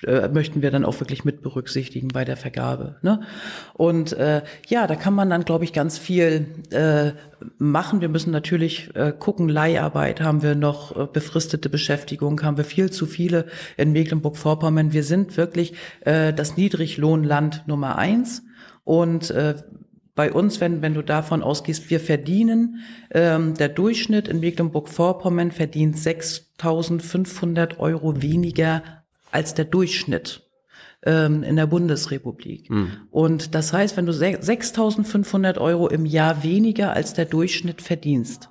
äh, 0.04 0.28
möchten 0.28 0.60
wir 0.60 0.70
dann 0.70 0.84
auch 0.84 1.00
wirklich 1.00 1.24
mit 1.24 1.40
berücksichtigen 1.40 2.08
bei 2.08 2.24
der 2.24 2.36
Vergabe. 2.36 2.96
Ne? 3.00 3.20
Und 3.72 4.12
äh, 4.12 4.42
ja, 4.68 4.86
da 4.86 4.94
kann 4.94 5.14
man 5.14 5.30
dann, 5.30 5.44
glaube 5.44 5.64
ich, 5.64 5.72
ganz 5.72 5.96
viel 5.96 6.46
äh, 6.70 7.12
machen. 7.58 8.02
Wir 8.02 8.10
müssen 8.10 8.30
natürlich 8.30 8.94
äh, 8.94 9.12
gucken, 9.18 9.48
Leiharbeit 9.48 10.20
haben 10.20 10.42
wir 10.42 10.54
noch, 10.54 10.94
äh, 10.96 11.06
befristete 11.10 11.70
Beschäftigung 11.70 12.42
haben 12.42 12.58
wir 12.58 12.64
viel 12.64 12.90
zu 12.90 13.06
viele 13.06 13.46
in 13.78 13.92
Mecklenburg-Vorpommern. 13.92 14.92
Wir 14.92 15.02
sind 15.02 15.38
wirklich 15.38 15.72
äh, 16.00 16.34
das 16.34 16.58
Niedriglohnland 16.58 17.66
Nummer 17.66 17.96
eins. 17.96 18.42
Und 18.84 19.30
äh, 19.30 19.54
bei 20.14 20.32
uns, 20.32 20.60
wenn, 20.60 20.82
wenn 20.82 20.94
du 20.94 21.02
davon 21.02 21.42
ausgehst, 21.42 21.90
wir 21.90 22.00
verdienen, 22.00 22.80
ähm, 23.10 23.54
der 23.54 23.68
Durchschnitt 23.68 24.28
in 24.28 24.40
Mecklenburg-Vorpommern 24.40 25.52
verdient 25.52 25.96
6.500 25.96 27.78
Euro 27.78 28.22
weniger 28.22 28.82
als 29.36 29.52
der 29.52 29.66
Durchschnitt 29.66 30.42
ähm, 31.04 31.42
in 31.42 31.56
der 31.56 31.66
Bundesrepublik. 31.66 32.70
Mhm. 32.70 32.92
Und 33.10 33.54
das 33.54 33.74
heißt, 33.74 33.98
wenn 33.98 34.06
du 34.06 34.12
6.500 34.12 35.58
Euro 35.58 35.88
im 35.88 36.06
Jahr 36.06 36.42
weniger 36.42 36.94
als 36.94 37.12
der 37.12 37.26
Durchschnitt 37.26 37.82
verdienst, 37.82 38.48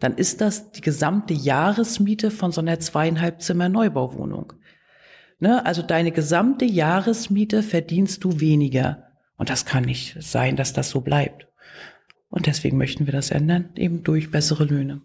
dann 0.00 0.16
ist 0.16 0.40
das 0.40 0.72
die 0.72 0.80
gesamte 0.80 1.32
Jahresmiete 1.32 2.32
von 2.32 2.50
so 2.50 2.60
einer 2.60 2.80
zweieinhalb 2.80 3.40
Zimmer 3.40 3.68
Neubauwohnung. 3.68 4.54
Ne? 5.38 5.64
Also 5.64 5.82
deine 5.82 6.10
gesamte 6.10 6.64
Jahresmiete 6.64 7.62
verdienst 7.62 8.24
du 8.24 8.40
weniger. 8.40 9.04
Und 9.36 9.48
das 9.48 9.64
kann 9.64 9.84
nicht 9.84 10.16
sein, 10.20 10.56
dass 10.56 10.72
das 10.72 10.90
so 10.90 11.02
bleibt. 11.02 11.46
Und 12.30 12.46
deswegen 12.46 12.78
möchten 12.78 13.06
wir 13.06 13.12
das 13.12 13.30
ändern, 13.30 13.68
eben 13.76 14.02
durch 14.02 14.32
bessere 14.32 14.64
Löhne. 14.64 15.02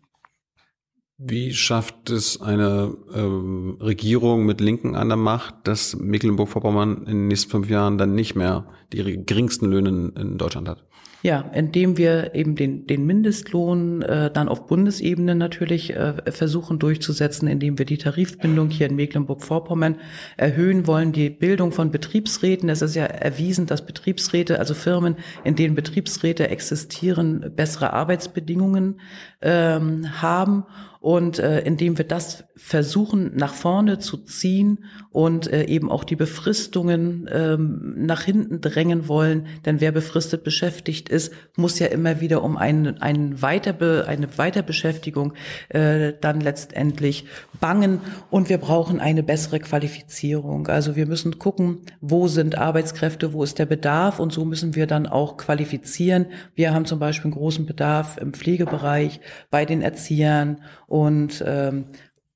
Wie 1.24 1.54
schafft 1.54 2.10
es 2.10 2.42
eine 2.42 2.96
ähm, 3.14 3.78
Regierung 3.80 4.44
mit 4.44 4.60
Linken 4.60 4.96
an 4.96 5.08
der 5.08 5.18
Macht, 5.18 5.54
dass 5.66 5.96
Mecklenburg-Vorpommern 5.96 7.04
in 7.06 7.06
den 7.06 7.28
nächsten 7.28 7.52
fünf 7.52 7.70
Jahren 7.70 8.00
dann 8.00 8.16
nicht 8.16 8.36
mehr 8.36 8.66
die 8.92 9.24
geringsten 9.24 9.68
Löhne 9.68 10.12
in 10.16 10.40
Deutschland 10.40 10.68
hat? 10.68 10.84
Ja, 11.24 11.42
indem 11.54 11.98
wir 11.98 12.34
eben 12.34 12.56
den, 12.56 12.88
den 12.88 13.06
Mindestlohn 13.06 14.02
äh, 14.02 14.32
dann 14.32 14.50
auf 14.50 14.66
Bundesebene 14.66 15.36
natürlich 15.36 15.96
äh, 15.96 16.32
versuchen 16.32 16.80
durchzusetzen, 16.80 17.48
indem 17.48 17.78
wir 17.78 17.86
die 17.86 18.00
Tarifbindung 18.00 18.72
hier 18.72 18.88
in 18.90 18.96
Mecklenburg-Vorpommern 18.96 19.98
erhöhen 20.38 20.88
wollen, 20.88 21.12
die 21.12 21.30
Bildung 21.30 21.72
von 21.72 21.92
Betriebsräten. 21.92 22.70
Es 22.70 22.82
ist 22.82 22.96
ja 22.96 23.06
erwiesen, 23.06 23.68
dass 23.68 23.86
Betriebsräte, 23.86 24.58
also 24.58 24.74
Firmen, 24.74 25.16
in 25.44 25.56
denen 25.56 25.76
Betriebsräte 25.76 26.50
existieren, 26.50 27.54
bessere 27.56 27.94
Arbeitsbedingungen 27.94 29.00
ähm, 29.42 30.22
haben 30.22 30.66
und 31.02 31.40
äh, 31.40 31.62
indem 31.62 31.98
wir 31.98 32.06
das 32.06 32.44
versuchen 32.56 33.36
nach 33.36 33.56
vorne 33.56 33.98
zu 33.98 34.18
ziehen 34.18 34.86
und 35.10 35.52
äh, 35.52 35.66
eben 35.66 35.90
auch 35.90 36.04
die 36.04 36.16
Befristungen 36.16 37.28
ähm, 37.34 38.06
nach 38.06 38.22
hinten 38.22 38.62
drängen 38.62 39.08
wollen, 39.08 39.48
denn 39.66 39.82
wer 39.82 39.92
befristet 39.92 40.44
beschäftigt 40.44 41.10
ist, 41.10 41.34
muss 41.58 41.80
ja 41.80 41.88
immer 41.88 42.22
wieder 42.22 42.44
um 42.44 42.56
einen, 42.56 43.02
einen 43.02 43.42
Weiterbe 43.42 44.06
eine 44.08 44.38
Weiterbeschäftigung 44.38 45.34
äh, 45.70 46.14
dann 46.22 46.40
letztendlich 46.40 47.26
bangen 47.60 48.02
und 48.30 48.50
wir 48.50 48.60
brauchen 48.60 49.00
eine 49.00 49.24
bessere 49.24 49.60
Qualifizierung. 49.60 50.68
Also 50.68 50.96
wir 50.96 51.08
müssen 51.08 51.40
gucken, 51.40 51.80
wo 52.00 52.28
sind 52.28 52.60
Arbeitskräfte, 52.60 53.34
wo 53.34 53.44
ist 53.44 53.58
der 53.58 53.66
Bedarf 53.66 54.20
und 54.20 54.32
so 54.32 54.46
müssen 54.46 54.76
wir 54.76 54.86
dann 54.86 55.08
auch 55.08 55.38
qualifizieren. 55.38 56.28
Wir 56.54 56.76
haben 56.76 56.86
zum 56.86 57.00
Beispiel 57.00 57.32
einen 57.32 57.40
großen 57.40 57.66
Bedarf 57.66 58.18
im 58.18 58.34
Pflegebereich, 58.34 59.20
bei 59.50 59.66
den 59.66 59.82
Erziehern 59.82 60.62
und 60.88 61.44
ähm, 61.46 61.86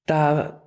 da 0.05 0.61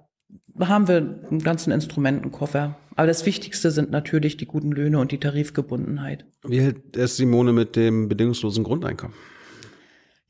haben 0.58 0.88
wir 0.88 0.96
einen 0.96 1.40
ganzen 1.40 1.72
Instrumentenkoffer. 1.72 2.76
Aber 2.96 3.06
das 3.06 3.24
Wichtigste 3.26 3.70
sind 3.70 3.92
natürlich 3.92 4.36
die 4.36 4.46
guten 4.46 4.72
Löhne 4.72 4.98
und 4.98 5.12
die 5.12 5.18
Tarifgebundenheit. 5.18 6.26
Wie 6.42 6.60
hält 6.60 6.96
es 6.96 7.16
Simone 7.16 7.52
mit 7.52 7.76
dem 7.76 8.08
bedingungslosen 8.08 8.64
Grundeinkommen? 8.64 9.14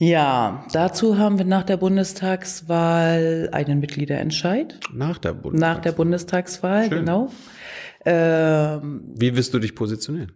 Ja, 0.01 0.65
dazu 0.73 1.19
haben 1.19 1.39
wir 1.39 1.45
nach 1.45 1.65
der 1.65 1.77
Bundestagswahl 1.77 3.49
einen 3.53 3.81
Mitgliederentscheid. 3.81 4.79
Nach 4.93 5.19
der 5.19 5.33
Bundestagswahl? 5.33 5.75
Nach 5.75 5.81
der 5.81 5.93
Bundestagswahl, 5.93 6.89
Schön. 6.89 6.99
genau. 7.01 7.33
Ähm, 8.05 9.03
Wie 9.17 9.35
wirst 9.35 9.55
du 9.55 9.59
dich 9.59 9.75
positionieren? 9.75 10.33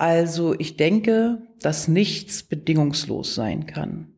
Also 0.00 0.54
ich 0.58 0.78
denke, 0.78 1.42
dass 1.60 1.86
nichts 1.86 2.42
bedingungslos 2.42 3.34
sein 3.34 3.66
kann. 3.66 4.14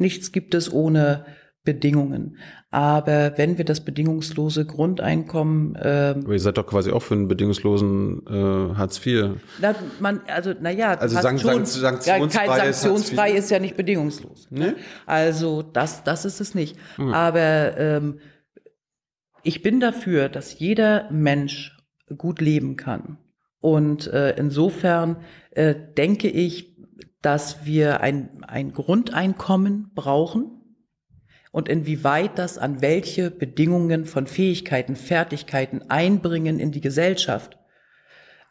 Nichts 0.00 0.32
gibt 0.32 0.54
es 0.54 0.72
ohne 0.72 1.24
Bedingungen. 1.62 2.36
Aber 2.72 3.38
wenn 3.38 3.58
wir 3.58 3.64
das 3.64 3.84
bedingungslose 3.84 4.66
Grundeinkommen. 4.66 5.78
Ähm, 5.80 6.24
Aber 6.24 6.32
ihr 6.32 6.40
seid 6.40 6.58
doch 6.58 6.66
quasi 6.66 6.90
auch 6.90 7.02
für 7.02 7.14
einen 7.14 7.28
bedingungslosen 7.28 8.26
äh, 8.26 8.74
Hartz 8.74 9.06
IV. 9.06 9.36
Na, 9.60 9.76
man, 10.00 10.20
also 10.26 10.52
naja, 10.60 10.94
also 10.94 11.20
Sank 11.20 11.40
schon, 11.40 11.64
sanktionsfrei, 11.64 12.44
ja, 12.44 12.56
kein 12.56 12.72
sanktionsfrei 12.72 13.30
ist, 13.30 13.44
ist 13.44 13.50
ja 13.52 13.60
nicht 13.60 13.76
bedingungslos. 13.76 14.50
Ne? 14.50 14.74
Also 15.06 15.62
das, 15.62 16.02
das 16.02 16.24
ist 16.24 16.40
es 16.40 16.56
nicht. 16.56 16.76
Mhm. 16.96 17.14
Aber 17.14 17.78
ähm, 17.78 18.18
ich 19.44 19.62
bin 19.62 19.78
dafür, 19.78 20.28
dass 20.28 20.58
jeder 20.58 21.08
Mensch 21.12 21.78
gut 22.16 22.40
leben 22.40 22.74
kann. 22.74 23.18
Und 23.60 24.06
äh, 24.06 24.36
insofern 24.36 25.16
äh, 25.50 25.74
denke 25.96 26.28
ich, 26.28 26.76
dass 27.22 27.64
wir 27.64 28.00
ein, 28.00 28.44
ein 28.46 28.72
Grundeinkommen 28.72 29.90
brauchen 29.94 30.58
und 31.50 31.68
inwieweit 31.68 32.38
das 32.38 32.58
an 32.58 32.82
welche 32.82 33.30
Bedingungen 33.30 34.04
von 34.04 34.26
Fähigkeiten, 34.26 34.94
Fertigkeiten 34.94 35.82
einbringen 35.88 36.60
in 36.60 36.70
die 36.70 36.80
Gesellschaft 36.80 37.58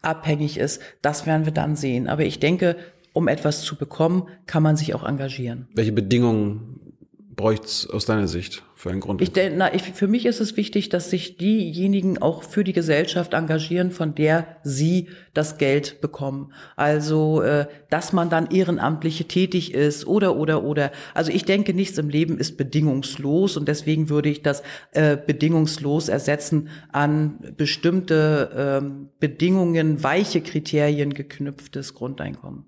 abhängig 0.01 0.57
ist, 0.57 0.81
das 1.01 1.25
werden 1.25 1.45
wir 1.45 1.53
dann 1.53 1.75
sehen. 1.75 2.07
Aber 2.07 2.23
ich 2.23 2.39
denke, 2.39 2.75
um 3.13 3.27
etwas 3.27 3.61
zu 3.63 3.77
bekommen, 3.77 4.27
kann 4.45 4.63
man 4.63 4.77
sich 4.77 4.93
auch 4.93 5.03
engagieren. 5.03 5.67
Welche 5.73 5.91
Bedingungen 5.91 6.97
bräuchte 7.35 7.65
es 7.65 7.89
aus 7.89 8.05
deiner 8.05 8.27
Sicht 8.27 8.63
für 8.77 8.91
einen 8.91 8.99
Grund? 8.99 9.21
Ich, 9.21 9.31
na, 9.55 9.73
ich, 9.73 9.81
für 9.81 10.07
mich 10.07 10.25
ist 10.25 10.39
es 10.39 10.55
wichtig, 10.55 10.89
dass 10.89 11.09
sich 11.09 11.37
diejenigen 11.37 12.19
auch 12.19 12.43
für 12.43 12.63
die 12.63 12.73
Gesellschaft 12.73 13.33
engagieren, 13.33 13.91
von 13.91 14.13
der 14.13 14.45
sie 14.63 15.09
das 15.33 15.57
Geld 15.57 15.99
bekommen. 15.99 16.53
Also, 16.75 17.41
äh, 17.41 17.65
dass 17.89 18.13
man 18.13 18.29
dann 18.29 18.51
ehrenamtliche 18.51 19.25
tätig 19.25 19.73
ist 19.73 20.05
oder, 20.05 20.35
oder, 20.35 20.63
oder. 20.63 20.91
Also 21.15 21.31
ich 21.31 21.43
denke, 21.43 21.73
nichts 21.73 21.97
im 21.97 22.09
Leben 22.09 22.37
ist 22.37 22.55
bedingungslos 22.57 23.57
und 23.57 23.67
deswegen 23.67 24.09
würde 24.09 24.29
ich 24.29 24.43
das 24.43 24.61
äh, 24.91 25.17
bedingungslos 25.17 26.07
ersetzen 26.07 26.69
an 26.91 27.39
bestimmte 27.57 28.51
ähm, 28.55 29.09
Bedingungen, 29.19 30.03
weiche 30.03 30.41
Kriterien 30.41 31.15
geknüpftes 31.15 31.95
Grundeinkommen. 31.95 32.65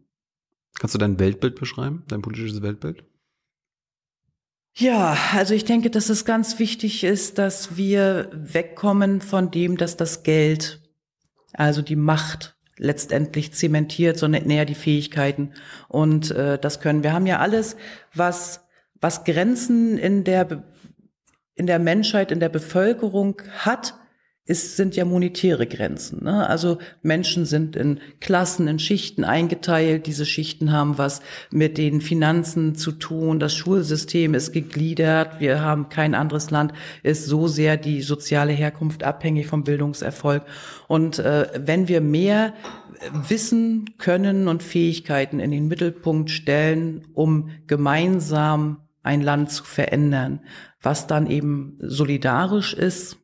Kannst 0.80 0.96
du 0.96 1.00
dein 1.00 1.20
Weltbild 1.20 1.56
beschreiben, 1.56 2.04
dein 2.08 2.22
politisches 2.22 2.62
Weltbild? 2.62 3.04
Ja, 4.80 5.18
also 5.34 5.54
ich 5.54 5.66
denke, 5.66 5.90
dass 5.90 6.08
es 6.08 6.24
ganz 6.24 6.58
wichtig 6.58 7.04
ist, 7.04 7.38
dass 7.38 7.76
wir 7.76 8.30
wegkommen 8.32 9.20
von 9.20 9.52
dem, 9.52 9.76
dass 9.76 9.98
das 9.98 10.24
Geld, 10.24 10.80
also 11.52 11.82
die 11.82 11.98
Macht 11.98 12.56
letztendlich 12.78 13.52
zementiert, 13.52 14.18
sondern 14.18 14.50
eher 14.50 14.64
die 14.64 14.76
Fähigkeiten. 14.76 15.52
Und 15.90 16.32
äh, 16.32 16.58
das 16.58 16.80
können 16.80 17.04
wir 17.04 17.12
haben 17.12 17.26
ja 17.26 17.40
alles, 17.40 17.76
was 18.14 18.62
was 19.02 19.26
Grenzen 19.26 19.98
in 19.98 20.24
der 20.24 20.64
in 21.56 21.68
der 21.68 21.80
Menschheit, 21.80 22.32
in 22.32 22.40
der 22.40 22.48
Bevölkerung 22.48 23.42
hat, 23.58 23.96
ist, 24.50 24.78
sind 24.78 24.96
ja 24.96 25.06
monetäre 25.06 25.68
Grenzen. 25.68 26.24
Ne? 26.24 26.50
Also 26.50 26.80
Menschen 27.04 27.46
sind 27.46 27.76
in 27.76 28.00
Klassen, 28.20 28.68
in 28.68 28.80
Schichten 28.80 29.24
eingeteilt. 29.24 30.08
Diese 30.08 30.26
Schichten 30.26 30.72
haben 30.72 30.98
was 30.98 31.22
mit 31.52 31.78
den 31.78 32.02
Finanzen 32.02 32.74
zu 32.74 32.92
tun. 32.94 33.40
Das 33.40 33.54
Schulsystem 33.54 34.34
ist 34.34 34.52
gegliedert. 34.52 35.40
Wir 35.40 35.62
haben 35.62 35.90
kein 35.90 36.16
anderes 36.16 36.50
Land, 36.50 36.74
ist 37.04 37.28
so 37.28 37.48
sehr 37.48 37.78
die 37.78 38.02
soziale 38.02 38.52
Herkunft 38.52 39.04
abhängig 39.04 39.46
vom 39.46 39.64
Bildungserfolg. 39.64 40.44
Und 40.88 41.20
äh, 41.20 41.48
wenn 41.56 41.88
wir 41.88 42.02
mehr 42.02 42.54
Wissen, 43.14 43.92
Können 44.00 44.48
und 44.48 44.64
Fähigkeiten 44.64 45.40
in 45.40 45.52
den 45.52 45.68
Mittelpunkt 45.68 46.32
stellen, 46.32 47.04
um 47.14 47.52
gemeinsam 47.68 48.78
ein 49.04 49.22
Land 49.22 49.52
zu 49.52 49.64
verändern, 49.64 50.42
was 50.82 51.06
dann 51.06 51.28
eben 51.28 51.78
solidarisch 51.80 52.74
ist, 52.74 53.19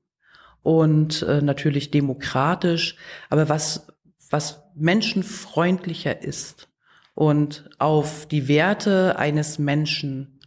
und 0.65 1.21
äh, 1.21 1.43
natürlich 1.43 1.91
demokratisch, 1.91 2.97
aber 3.29 3.49
was, 3.49 3.85
was 4.31 4.63
menschenfreundlicher 4.73 6.23
ist 6.23 6.69
und 7.13 7.69
auf 7.77 8.27
die 8.27 8.47
Werte 8.47 9.19
eines 9.19 9.59
Menschen 9.59 10.39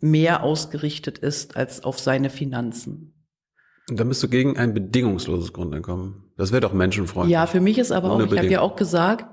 mehr 0.00 0.42
ausgerichtet 0.42 1.18
ist 1.18 1.56
als 1.56 1.84
auf 1.84 2.00
seine 2.00 2.28
Finanzen. 2.28 3.14
Und 3.88 4.00
dann 4.00 4.08
bist 4.08 4.20
du 4.24 4.28
gegen 4.28 4.56
ein 4.56 4.74
bedingungsloses 4.74 5.52
Grundeinkommen. 5.52 6.24
Das 6.36 6.50
wäre 6.50 6.60
doch 6.60 6.72
menschenfreundlich. 6.72 7.32
Ja, 7.32 7.46
für 7.46 7.60
mich 7.60 7.78
ist 7.78 7.92
aber 7.92 8.10
auch, 8.10 8.20
ich 8.20 8.36
habe 8.36 8.48
ja 8.48 8.60
auch 8.60 8.74
gesagt, 8.74 9.26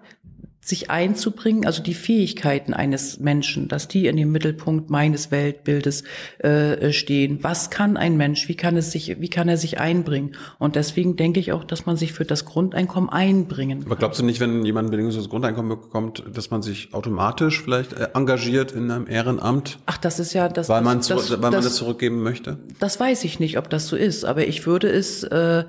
sich 0.64 0.90
einzubringen, 0.90 1.66
also 1.66 1.84
die 1.84 1.94
Fähigkeiten 1.94 2.74
eines 2.74 3.20
Menschen, 3.20 3.68
dass 3.68 3.90
die 3.90 4.08
in 4.08 4.16
dem 4.16 4.32
Mittelpunkt 4.32 4.90
meines 4.90 5.30
Weltbildes 5.30 6.06
äh, 6.40 6.94
stehen. 6.94 7.40
Was 7.42 7.70
kann 7.70 7.98
ein 7.98 8.16
Mensch? 8.16 8.48
Wie 8.48 8.56
kann 8.56 8.78
es 8.78 8.92
sich, 8.92 9.20
wie 9.20 9.30
kann 9.30 9.50
er 9.50 9.58
sich 9.58 9.82
einbringen? 9.82 10.38
Und 10.60 10.78
deswegen 10.78 11.18
denke 11.18 11.42
ich 11.42 11.52
auch, 11.52 11.66
dass 11.66 11.86
man 11.86 11.98
sich 11.98 12.14
für 12.14 12.24
das 12.24 12.46
Grundeinkommen 12.46 13.10
einbringen 13.10 13.80
kann. 13.80 13.88
Aber 13.88 13.98
glaubst 13.98 14.22
du 14.22 14.26
nicht, 14.26 14.40
wenn 14.40 14.64
jemand 14.64 14.88
ein 14.88 14.92
bedingungsloses 14.92 15.30
Grundeinkommen 15.30 15.78
bekommt, 15.82 16.24
dass 16.34 16.50
man 16.50 16.62
sich 16.62 16.94
automatisch 16.94 17.62
vielleicht 17.62 17.92
äh, 17.92 18.08
engagiert 18.14 18.72
in 18.72 18.90
einem 18.90 19.08
Ehrenamt? 19.08 19.80
Ach, 19.86 19.98
das 19.98 20.20
ist 20.20 20.32
ja 20.32 20.48
das, 20.48 20.70
weil 20.70 20.82
man, 20.82 21.00
das, 21.00 21.08
zu, 21.08 21.16
das, 21.16 21.32
weil 21.32 21.40
man 21.40 21.52
das, 21.52 21.66
das 21.66 21.76
zurückgeben 21.76 22.24
möchte. 22.24 22.58
Das 22.80 23.00
weiß 23.02 23.26
ich 23.26 23.42
nicht, 23.42 23.58
ob 23.58 23.70
das 23.70 23.88
so 23.88 23.98
ist, 23.98 24.24
aber 24.24 24.48
ich 24.48 24.66
würde 24.66 24.90
es 24.90 25.24
äh, 25.24 25.66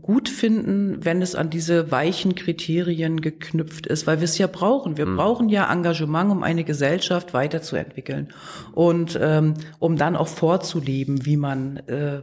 gut 0.00 0.28
finden, 0.28 1.04
wenn 1.04 1.20
es 1.20 1.34
an 1.34 1.50
diese 1.50 1.90
weichen 1.90 2.34
Kriterien 2.34 3.20
geknüpft 3.20 3.86
ist, 3.86 4.06
weil 4.06 4.20
wir 4.20 4.24
es 4.24 4.38
ja 4.38 4.46
brauchen. 4.46 4.96
Wir 4.96 5.06
mhm. 5.06 5.16
brauchen 5.16 5.48
ja 5.48 5.70
Engagement, 5.70 6.30
um 6.30 6.42
eine 6.42 6.64
Gesellschaft 6.64 7.34
weiterzuentwickeln 7.34 8.32
und 8.72 9.18
ähm, 9.20 9.54
um 9.78 9.96
dann 9.96 10.16
auch 10.16 10.28
vorzuleben, 10.28 11.26
wie 11.26 11.36
man 11.36 11.76
äh, 11.88 12.22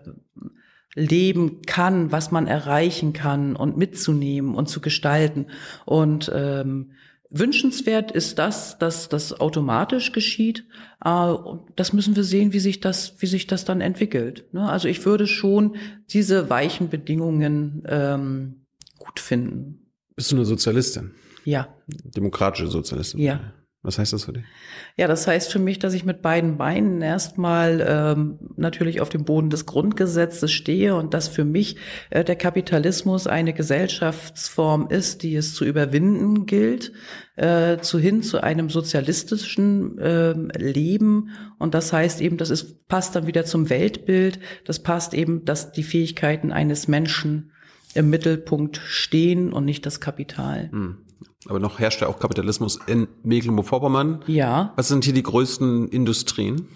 leben 0.96 1.62
kann, 1.68 2.12
was 2.12 2.32
man 2.32 2.48
erreichen 2.48 3.14
kann 3.14 3.56
und 3.56 3.78
mitzunehmen 3.78 4.56
und 4.56 4.68
zu 4.68 4.82
gestalten. 4.82 5.48
Und 5.86 6.32
ähm, 6.34 6.94
wünschenswert 7.30 8.12
ist 8.12 8.40
das, 8.40 8.78
dass 8.78 9.10
das 9.10 9.40
automatisch 9.40 10.12
geschieht. 10.12 10.66
Äh, 11.04 11.34
das 11.76 11.94
müssen 11.94 12.16
wir 12.16 12.24
sehen, 12.24 12.54
wie 12.54 12.60
sich 12.60 12.80
das, 12.80 13.16
wie 13.20 13.28
sich 13.28 13.48
das 13.48 13.66
dann 13.66 13.82
entwickelt. 13.82 14.46
Ne? 14.54 14.70
Also 14.70 14.88
ich 14.88 15.06
würde 15.06 15.28
schon 15.28 15.76
diese 16.10 16.50
weichen 16.50 16.90
Bedingungen 16.90 17.84
ähm, 17.88 18.66
gut 18.98 19.20
finden. 19.20 19.92
Bist 20.16 20.32
du 20.32 20.36
eine 20.38 20.46
Sozialistin? 20.46 21.12
Ja. 21.44 21.68
Demokratische 21.88 22.68
Sozialistin? 22.68 23.20
Ja. 23.20 23.54
Was 23.86 24.00
heißt 24.00 24.14
das 24.14 24.26
für 24.26 24.34
dich? 24.34 24.44
Ja, 24.98 25.08
das 25.08 25.28
heißt 25.28 25.52
für 25.52 25.60
mich, 25.60 25.78
dass 25.78 25.94
ich 25.94 26.06
mit 26.06 26.24
beiden 26.24 26.58
Beinen 26.58 27.04
erstmal 27.04 27.86
ähm, 27.88 28.40
natürlich 28.56 29.00
auf 29.00 29.10
dem 29.10 29.26
Boden 29.26 29.52
des 29.52 29.68
Grundgesetzes 29.68 30.52
stehe 30.52 30.96
und 30.96 31.14
dass 31.14 31.28
für 31.28 31.46
mich 31.46 31.78
äh, 32.10 32.24
der 32.24 32.36
Kapitalismus 32.36 33.28
eine 33.28 33.54
Gesellschaftsform 33.54 34.88
ist, 34.90 35.22
die 35.22 35.36
es 35.36 35.54
zu 35.54 35.66
überwinden 35.66 36.48
gilt, 36.48 36.94
äh, 37.36 37.78
zu 37.78 38.00
hin 38.00 38.24
zu 38.24 38.42
einem 38.42 38.72
sozialistischen 38.72 40.00
äh, 40.00 40.32
Leben. 40.58 41.30
Und 41.60 41.76
das 41.76 41.94
heißt 41.94 42.22
eben, 42.22 42.38
das 42.38 42.50
ist, 42.50 42.88
passt 42.88 43.16
dann 43.16 43.28
wieder 43.28 43.46
zum 43.46 43.70
Weltbild. 43.70 44.40
Das 44.66 44.82
passt 44.82 45.14
eben, 45.14 45.46
dass 45.46 45.72
die 45.72 45.84
Fähigkeiten 45.84 46.52
eines 46.52 46.88
Menschen 46.88 47.52
im 47.94 48.10
Mittelpunkt 48.10 48.78
stehen 48.78 49.54
und 49.54 49.64
nicht 49.64 49.86
das 49.86 50.00
Kapital. 50.00 50.72
Hm. 50.72 50.98
Aber 51.48 51.60
noch 51.60 51.80
herrscht 51.80 52.02
ja 52.02 52.08
auch 52.08 52.20
Kapitalismus 52.20 52.80
in 52.88 53.08
Mecklenburg-Vorpommern. 53.24 54.24
Ja. 54.28 54.74
Was 54.76 54.88
sind 54.88 55.04
hier 55.06 55.14
die 55.14 55.24
größten 55.24 55.90
Industrien? 55.90 56.68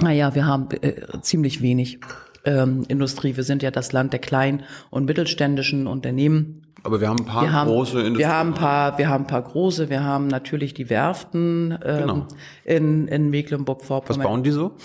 Naja, 0.00 0.34
wir 0.34 0.46
haben 0.46 0.68
äh, 0.80 1.20
ziemlich 1.22 1.60
wenig 1.60 1.98
ähm, 2.44 2.84
Industrie. 2.88 3.36
Wir 3.36 3.42
sind 3.44 3.62
ja 3.62 3.70
das 3.72 3.92
Land 3.92 4.12
der 4.12 4.20
kleinen 4.20 4.62
und 4.90 5.06
mittelständischen 5.06 5.86
Unternehmen. 5.88 6.62
Aber 6.84 7.00
wir 7.00 7.08
haben 7.08 7.18
ein 7.18 7.24
paar 7.26 7.42
Wir 7.42 7.52
haben, 7.52 7.68
große 7.68 7.98
Industrien. 7.98 8.18
wir 8.18 8.28
haben 8.28 8.48
ein 8.50 8.54
paar, 8.54 8.98
wir 8.98 9.08
haben 9.08 9.24
ein 9.24 9.26
paar 9.26 9.42
große. 9.42 9.90
Wir 9.90 10.04
haben 10.04 10.28
natürlich 10.28 10.74
die 10.74 10.88
Werften 10.88 11.76
ähm, 11.84 11.98
Genau. 12.00 12.26
in, 12.64 13.08
in 13.08 13.24
Was 13.24 13.30
Mecklenburg-Vorpommern. 13.32 14.22
bauen 14.22 14.42
die 14.44 14.52
so? 14.52 14.76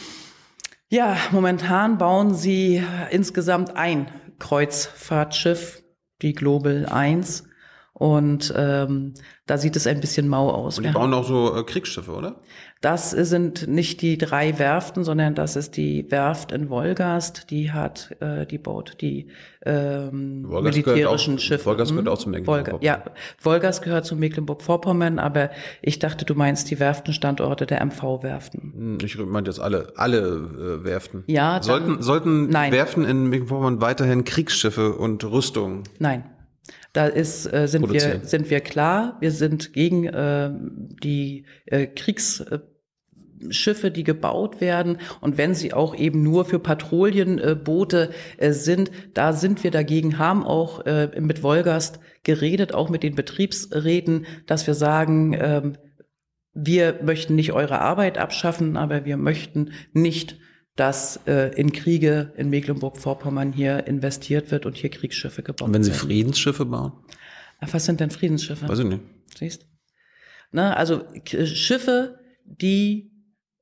Ja, 0.90 1.16
momentan 1.32 2.00
bauen 2.00 2.34
sie 2.34 2.84
insgesamt 3.12 3.76
ein 3.78 4.08
Kreuzfahrtschiff, 4.40 5.84
die 6.24 6.34
Global 6.34 6.88
1. 6.88 7.44
Und 8.04 8.54
ähm, 8.58 9.14
da 9.46 9.58
sieht 9.58 9.78
es 9.78 9.88
ein 9.88 10.02
bisschen 10.02 10.28
mau 10.28 10.50
aus. 10.50 10.78
Und 10.78 10.84
die 10.84 10.90
Wir 10.90 10.94
bauen 10.94 11.14
auch 11.14 11.26
so 11.26 11.56
äh, 11.56 11.64
Kriegsschiffe, 11.64 12.12
oder? 12.12 12.42
Das 12.82 13.12
sind 13.12 13.70
nicht 13.70 14.02
die 14.02 14.18
drei 14.18 14.60
Werften, 14.60 15.06
sondern 15.06 15.36
das 15.36 15.56
ist 15.56 15.78
die 15.78 16.12
Werft 16.12 16.52
in 16.52 16.70
Wolgast, 16.70 17.50
die 17.50 17.72
hat, 17.72 18.14
äh, 18.20 18.46
die 18.46 18.58
baut 18.58 18.98
die 19.00 19.28
ähm, 19.66 20.44
Wolgast 20.50 20.76
gehört 20.84 20.88
militärischen 20.98 21.36
auch- 21.36 21.40
Schiffe. 21.40 21.66
Wolgast 21.66 21.92
gehört 21.92 22.08
Hm? 22.08 22.14
auch 22.14 22.18
zu 22.18 22.30
Mecklenburg-Vorpommern. 22.30 22.82
Wolga- 22.82 22.86
Ja, 22.86 23.04
Wolgast 23.42 23.82
gehört 23.84 24.06
zu 24.06 24.18
Mecklenburg-Vorpommern, 24.18 25.18
aber 25.20 25.50
ich 25.82 26.00
dachte, 26.00 26.26
du 26.26 26.36
meinst 26.36 26.70
die 26.72 26.80
Werftenstandorte 26.82 27.66
der 27.66 27.80
MV-Werften. 27.86 28.74
Hm, 28.76 28.98
Ich 29.06 29.18
meinte 29.18 29.50
jetzt 29.52 29.62
alle, 29.62 29.94
alle 29.96 30.18
äh, 30.20 30.84
Werften. 30.84 31.24
Ja, 31.28 31.54
dann- 31.54 31.64
Sollten, 31.64 32.02
sollten 32.02 32.50
Nein. 32.50 32.74
Werften 32.74 33.06
in 33.06 33.24
Mecklenburg-Vorpommern 33.30 33.80
weiterhin 33.80 34.26
Kriegsschiffe 34.26 34.94
und 34.94 35.24
Rüstung 35.24 35.84
Nein. 36.00 36.26
Da 36.94 37.08
ist, 37.08 37.52
äh, 37.52 37.68
sind, 37.68 37.92
wir, 37.92 38.22
sind 38.24 38.50
wir 38.52 38.62
klar. 38.62 39.18
Wir 39.20 39.32
sind 39.32 39.74
gegen 39.74 40.06
äh, 40.06 40.52
die 41.04 41.46
äh, 41.66 41.88
Kriegsschiffe, 41.88 42.62
die 43.90 44.04
gebaut 44.04 44.62
werden. 44.62 45.00
Und 45.20 45.40
wenn 45.40 45.56
sie 45.56 45.74
auch 45.74 45.96
eben 45.96 46.22
nur 46.22 46.46
für 46.46 46.60
Patrouillenboote 46.60 48.12
äh, 48.38 48.52
sind, 48.52 48.92
da 49.16 49.34
sind 49.34 49.64
wir 49.64 49.72
dagegen, 49.72 50.20
haben 50.20 50.44
auch 50.46 50.86
äh, 50.86 51.10
mit 51.20 51.42
Wolgast 51.42 52.00
geredet, 52.22 52.76
auch 52.76 52.90
mit 52.90 53.02
den 53.02 53.16
Betriebsräten, 53.16 54.28
dass 54.46 54.68
wir 54.68 54.76
sagen, 54.76 55.36
ähm, 55.40 55.78
wir 56.54 57.00
möchten 57.02 57.34
nicht 57.34 57.54
eure 57.54 57.80
Arbeit 57.80 58.20
abschaffen, 58.20 58.78
aber 58.78 59.06
wir 59.06 59.18
möchten 59.18 59.72
nicht, 59.94 60.38
dass 60.76 61.20
äh, 61.28 61.50
in 61.56 61.72
Kriege 61.72 62.34
in 62.36 62.50
Mecklenburg-Vorpommern 62.50 63.52
hier 63.54 63.86
investiert 63.86 64.50
wird 64.52 64.66
und 64.66 64.76
hier 64.76 64.90
Kriegsschiffe 64.90 65.44
gebaut 65.44 65.68
Und 65.68 65.74
wenn 65.74 65.84
sie 65.84 65.92
werden. 65.92 66.00
Friedensschiffe 66.02 66.66
bauen? 66.66 66.94
Ach, 67.60 67.68
Was 67.74 67.86
sind 67.86 68.00
denn 68.00 68.10
Friedensschiffe? 68.12 68.68
Weiß 68.68 68.80
ich 68.80 68.86
nicht. 68.86 69.02
Siehst? 69.38 69.68
Na, 70.52 70.74
also 70.74 71.04
Schiffe, 71.46 72.20
die 72.46 73.12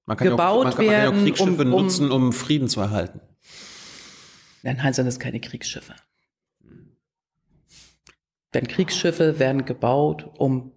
Gebaut 0.08 0.40
auch, 0.40 0.64
man 0.64 0.74
kann, 0.74 0.86
man 0.86 0.86
kann 0.86 0.86
ja 0.86 0.92
auch 1.10 1.14
werden, 1.14 1.24
Kriegsschiffe 1.24 1.50
um- 1.52 1.60
um- 1.74 1.84
nutzen, 1.84 2.12
um 2.12 2.34
Frieden 2.34 2.68
zu 2.68 2.82
erhalten. 2.82 3.22
Nein, 4.64 4.94
sind 4.94 5.08
es 5.08 5.20
keine 5.20 5.40
Kriegsschiffe. 5.40 5.94
Denn 8.54 8.68
Kriegsschiffe 8.68 9.40
werden 9.40 9.66
gebaut, 9.66 10.30
um 10.38 10.74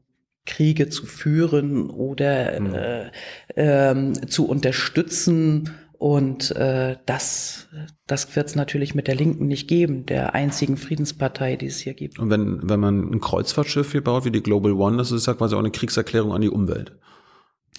Kriege 0.47 0.89
zu 0.89 1.07
führen 1.07 1.91
oder 1.91 2.55
Hm. 2.57 2.75
äh, 2.75 3.11
ähm, 3.57 4.29
zu 4.29 4.47
unterstützen. 4.47 5.71
Und 6.05 6.55
äh, 6.55 6.99
das, 7.07 7.67
das 8.07 8.37
wird 8.37 8.49
es 8.49 8.57
natürlich 8.57 8.95
mit 8.95 9.09
der 9.09 9.15
Linken 9.15 9.47
nicht 9.47 9.69
geben, 9.69 10.05
der 10.05 10.35
einzigen 10.35 10.77
Friedenspartei, 10.77 11.57
die 11.57 11.65
es 11.65 11.79
hier 11.79 11.95
gibt. 11.95 12.19
Und 12.19 12.29
wenn, 12.29 12.61
wenn 12.69 12.79
man 12.79 13.11
ein 13.11 13.21
Kreuzfahrtschiff 13.23 13.93
hier 13.93 14.05
baut, 14.05 14.27
wie 14.27 14.31
die 14.31 14.43
Global 14.43 14.73
One, 14.73 14.99
das 14.99 15.13
ist 15.13 15.27
ja 15.27 15.33
quasi 15.33 15.55
auch 15.55 15.61
eine 15.61 15.71
Kriegserklärung 15.71 16.35
an 16.35 16.43
die 16.43 16.51
Umwelt. 16.51 16.93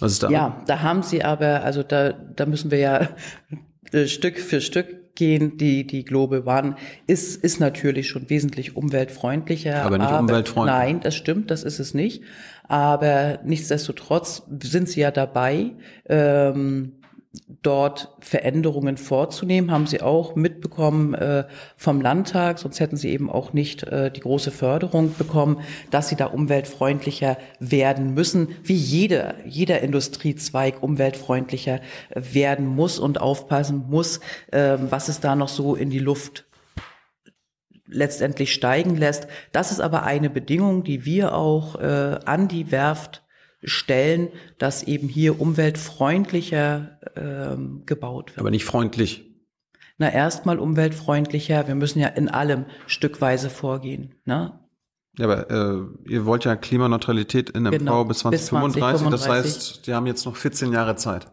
Was 0.00 0.10
ist 0.10 0.24
da? 0.24 0.30
Ja, 0.30 0.60
da 0.66 0.82
haben 0.82 1.04
sie 1.04 1.22
aber, 1.22 1.62
also 1.62 1.84
da, 1.84 2.14
da 2.14 2.46
müssen 2.46 2.72
wir 2.72 2.78
ja 2.78 3.08
äh, 3.92 4.08
Stück 4.08 4.40
für 4.40 4.60
Stück 4.60 5.14
gehen. 5.14 5.56
Die, 5.56 5.86
die 5.86 6.04
Global 6.04 6.48
One 6.48 6.74
ist, 7.06 7.44
ist 7.44 7.60
natürlich 7.60 8.08
schon 8.08 8.28
wesentlich 8.28 8.74
umweltfreundlicher. 8.74 9.84
Aber 9.84 9.98
nicht 9.98 10.10
umweltfreundlich. 10.10 10.76
Nein, 10.76 10.98
das 11.00 11.14
stimmt, 11.14 11.52
das 11.52 11.62
ist 11.62 11.78
es 11.78 11.94
nicht. 11.94 12.24
Aber 12.64 13.38
nichtsdestotrotz 13.44 14.42
sind 14.64 14.88
sie 14.88 15.02
ja 15.02 15.12
dabei, 15.12 15.76
ähm, 16.08 16.94
dort 17.62 18.16
Veränderungen 18.20 18.96
vorzunehmen, 18.96 19.70
haben 19.70 19.86
sie 19.86 20.00
auch 20.00 20.36
mitbekommen 20.36 21.14
äh, 21.14 21.44
vom 21.76 22.00
Landtag, 22.00 22.58
sonst 22.58 22.80
hätten 22.80 22.96
sie 22.96 23.10
eben 23.10 23.30
auch 23.30 23.52
nicht 23.52 23.82
äh, 23.84 24.10
die 24.10 24.20
große 24.20 24.50
Förderung 24.50 25.14
bekommen, 25.16 25.60
dass 25.90 26.08
sie 26.08 26.16
da 26.16 26.26
umweltfreundlicher 26.26 27.38
werden 27.58 28.14
müssen, 28.14 28.48
wie 28.62 28.74
jeder, 28.74 29.34
jeder 29.46 29.80
Industriezweig 29.80 30.82
umweltfreundlicher 30.82 31.80
werden 32.14 32.66
muss 32.66 32.98
und 32.98 33.20
aufpassen 33.20 33.86
muss, 33.88 34.20
äh, 34.52 34.76
was 34.80 35.08
es 35.08 35.20
da 35.20 35.36
noch 35.36 35.48
so 35.48 35.74
in 35.74 35.90
die 35.90 35.98
Luft 35.98 36.46
letztendlich 37.88 38.52
steigen 38.52 38.96
lässt. 38.96 39.28
Das 39.52 39.70
ist 39.70 39.80
aber 39.80 40.02
eine 40.02 40.30
Bedingung, 40.30 40.84
die 40.84 41.04
wir 41.04 41.34
auch 41.34 41.76
äh, 41.76 42.18
an 42.24 42.48
die 42.48 42.70
Werft 42.70 43.22
stellen, 43.62 44.28
dass 44.58 44.82
eben 44.82 45.08
hier 45.08 45.40
umweltfreundlicher 45.40 46.98
ähm, 47.16 47.82
gebaut 47.86 48.30
wird. 48.30 48.38
Aber 48.40 48.50
nicht 48.50 48.64
freundlich. 48.64 49.24
Na, 49.98 50.12
erstmal 50.12 50.58
umweltfreundlicher. 50.58 51.66
Wir 51.66 51.74
müssen 51.74 52.00
ja 52.00 52.08
in 52.08 52.28
allem 52.28 52.66
stückweise 52.86 53.48
vorgehen. 53.48 54.14
Ne? 54.24 54.60
Ja, 55.18 55.24
aber 55.24 55.50
äh, 55.50 56.10
ihr 56.10 56.26
wollt 56.26 56.44
ja 56.44 56.56
Klimaneutralität 56.56 57.50
in 57.50 57.62
MV 57.62 57.78
Genau, 57.78 58.04
bis 58.04 58.22
bis 58.24 58.46
2035. 58.46 59.08
Das 59.10 59.22
2035. 59.22 59.30
heißt, 59.30 59.86
die 59.86 59.94
haben 59.94 60.06
jetzt 60.06 60.26
noch 60.26 60.36
14 60.36 60.72
Jahre 60.72 60.96
Zeit. 60.96 61.28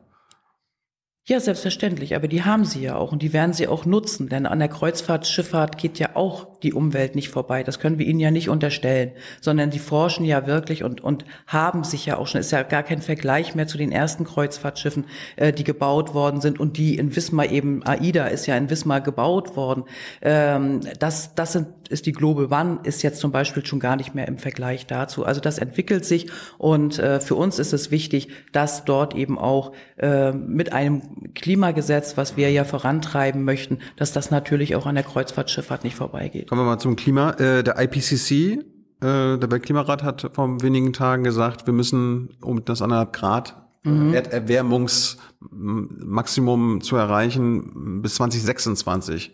Ja, 1.25 1.39
selbstverständlich, 1.39 2.17
aber 2.17 2.27
die 2.27 2.43
haben 2.43 2.65
sie 2.65 2.81
ja 2.81 2.97
auch 2.97 3.13
und 3.13 3.21
die 3.21 3.31
werden 3.31 3.53
sie 3.53 3.69
auch 3.69 3.85
nutzen, 3.85 4.27
denn 4.27 4.45
an 4.45 4.59
der 4.59 4.67
Kreuzfahrtschifffahrt 4.67 5.77
geht 5.77 5.97
ja 5.97 6.17
auch 6.17 6.59
die 6.59 6.73
Umwelt 6.73 7.15
nicht 7.15 7.29
vorbei. 7.29 7.63
Das 7.63 7.79
können 7.79 7.97
wir 7.97 8.05
ihnen 8.05 8.19
ja 8.19 8.29
nicht 8.29 8.49
unterstellen, 8.49 9.13
sondern 9.39 9.69
die 9.69 9.79
forschen 9.79 10.25
ja 10.25 10.47
wirklich 10.47 10.83
und, 10.83 10.99
und 10.99 11.23
haben 11.47 11.85
sich 11.85 12.05
ja 12.05 12.17
auch 12.17 12.27
schon, 12.27 12.41
ist 12.41 12.51
ja 12.51 12.63
gar 12.63 12.83
kein 12.83 13.01
Vergleich 13.01 13.55
mehr 13.55 13.67
zu 13.67 13.77
den 13.77 13.93
ersten 13.93 14.25
Kreuzfahrtschiffen, 14.25 15.05
äh, 15.37 15.53
die 15.53 15.63
gebaut 15.63 16.13
worden 16.13 16.41
sind 16.41 16.59
und 16.59 16.75
die 16.75 16.97
in 16.97 17.15
Wismar 17.15 17.49
eben, 17.49 17.83
AIDA 17.85 18.25
ist 18.25 18.45
ja 18.45 18.57
in 18.57 18.69
Wismar 18.69 18.99
gebaut 18.99 19.55
worden. 19.55 19.85
Ähm, 20.21 20.81
das, 20.99 21.35
das 21.35 21.53
sind, 21.53 21.67
ist 21.93 22.05
die 22.05 22.11
Global 22.11 22.51
One, 22.51 22.79
ist 22.83 23.03
jetzt 23.03 23.19
zum 23.19 23.31
Beispiel 23.31 23.65
schon 23.65 23.79
gar 23.79 23.95
nicht 23.95 24.15
mehr 24.15 24.27
im 24.27 24.37
Vergleich 24.37 24.87
dazu. 24.87 25.25
Also 25.25 25.39
das 25.39 25.59
entwickelt 25.59 26.03
sich 26.03 26.29
und 26.57 26.99
äh, 26.99 27.21
für 27.21 27.35
uns 27.35 27.59
ist 27.59 27.71
es 27.71 27.91
wichtig, 27.91 28.29
dass 28.51 28.83
dort 28.83 29.15
eben 29.15 29.39
auch 29.39 29.71
äh, 29.97 30.33
mit 30.33 30.73
einem 30.73 31.33
Klimagesetz, 31.33 32.17
was 32.17 32.35
wir 32.35 32.51
ja 32.51 32.65
vorantreiben 32.65 33.43
möchten, 33.43 33.79
dass 33.95 34.11
das 34.11 34.31
natürlich 34.31 34.75
auch 34.75 34.85
an 34.85 34.95
der 34.95 35.03
Kreuzfahrtschifffahrt 35.03 35.83
nicht 35.83 35.95
vorbeigeht. 35.95 36.49
Kommen 36.49 36.61
wir 36.61 36.65
mal 36.65 36.79
zum 36.79 36.95
Klima. 36.95 37.31
Äh, 37.31 37.63
der 37.63 37.79
IPCC, 37.79 38.31
äh, 38.31 38.57
der 38.99 39.51
Weltklimarat, 39.51 40.03
hat 40.03 40.29
vor 40.33 40.61
wenigen 40.61 40.91
Tagen 40.91 41.23
gesagt, 41.23 41.67
wir 41.67 41.73
müssen, 41.73 42.29
um 42.41 42.65
das 42.65 42.81
anderthalb 42.81 43.13
Grad 43.13 43.55
Mhm. 43.83 44.13
Erderwärmungsmaximum 44.13 46.81
zu 46.81 46.95
erreichen, 46.95 48.01
bis 48.01 48.15
2026 48.15 49.33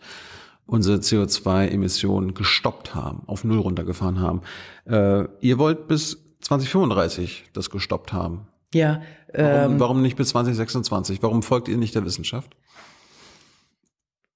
unsere 0.70 0.98
CO2-Emissionen 0.98 2.34
gestoppt 2.34 2.96
haben, 2.96 3.24
auf 3.28 3.44
Null 3.44 3.60
runtergefahren 3.60 4.20
haben. 4.20 4.42
Äh, 4.86 5.26
ihr 5.42 5.58
wollt 5.58 5.88
bis 5.88 6.18
2035 6.42 7.46
das 7.54 7.70
gestoppt 7.70 8.14
haben. 8.14 8.48
Ja, 8.74 9.02
Warum, 9.34 9.74
ähm, 9.74 9.80
warum 9.80 10.02
nicht 10.02 10.16
bis 10.16 10.30
2026? 10.30 11.22
Warum 11.22 11.44
folgt 11.44 11.68
ihr 11.68 11.78
nicht 11.78 11.96
der 11.96 12.06
Wissenschaft? 12.06 12.56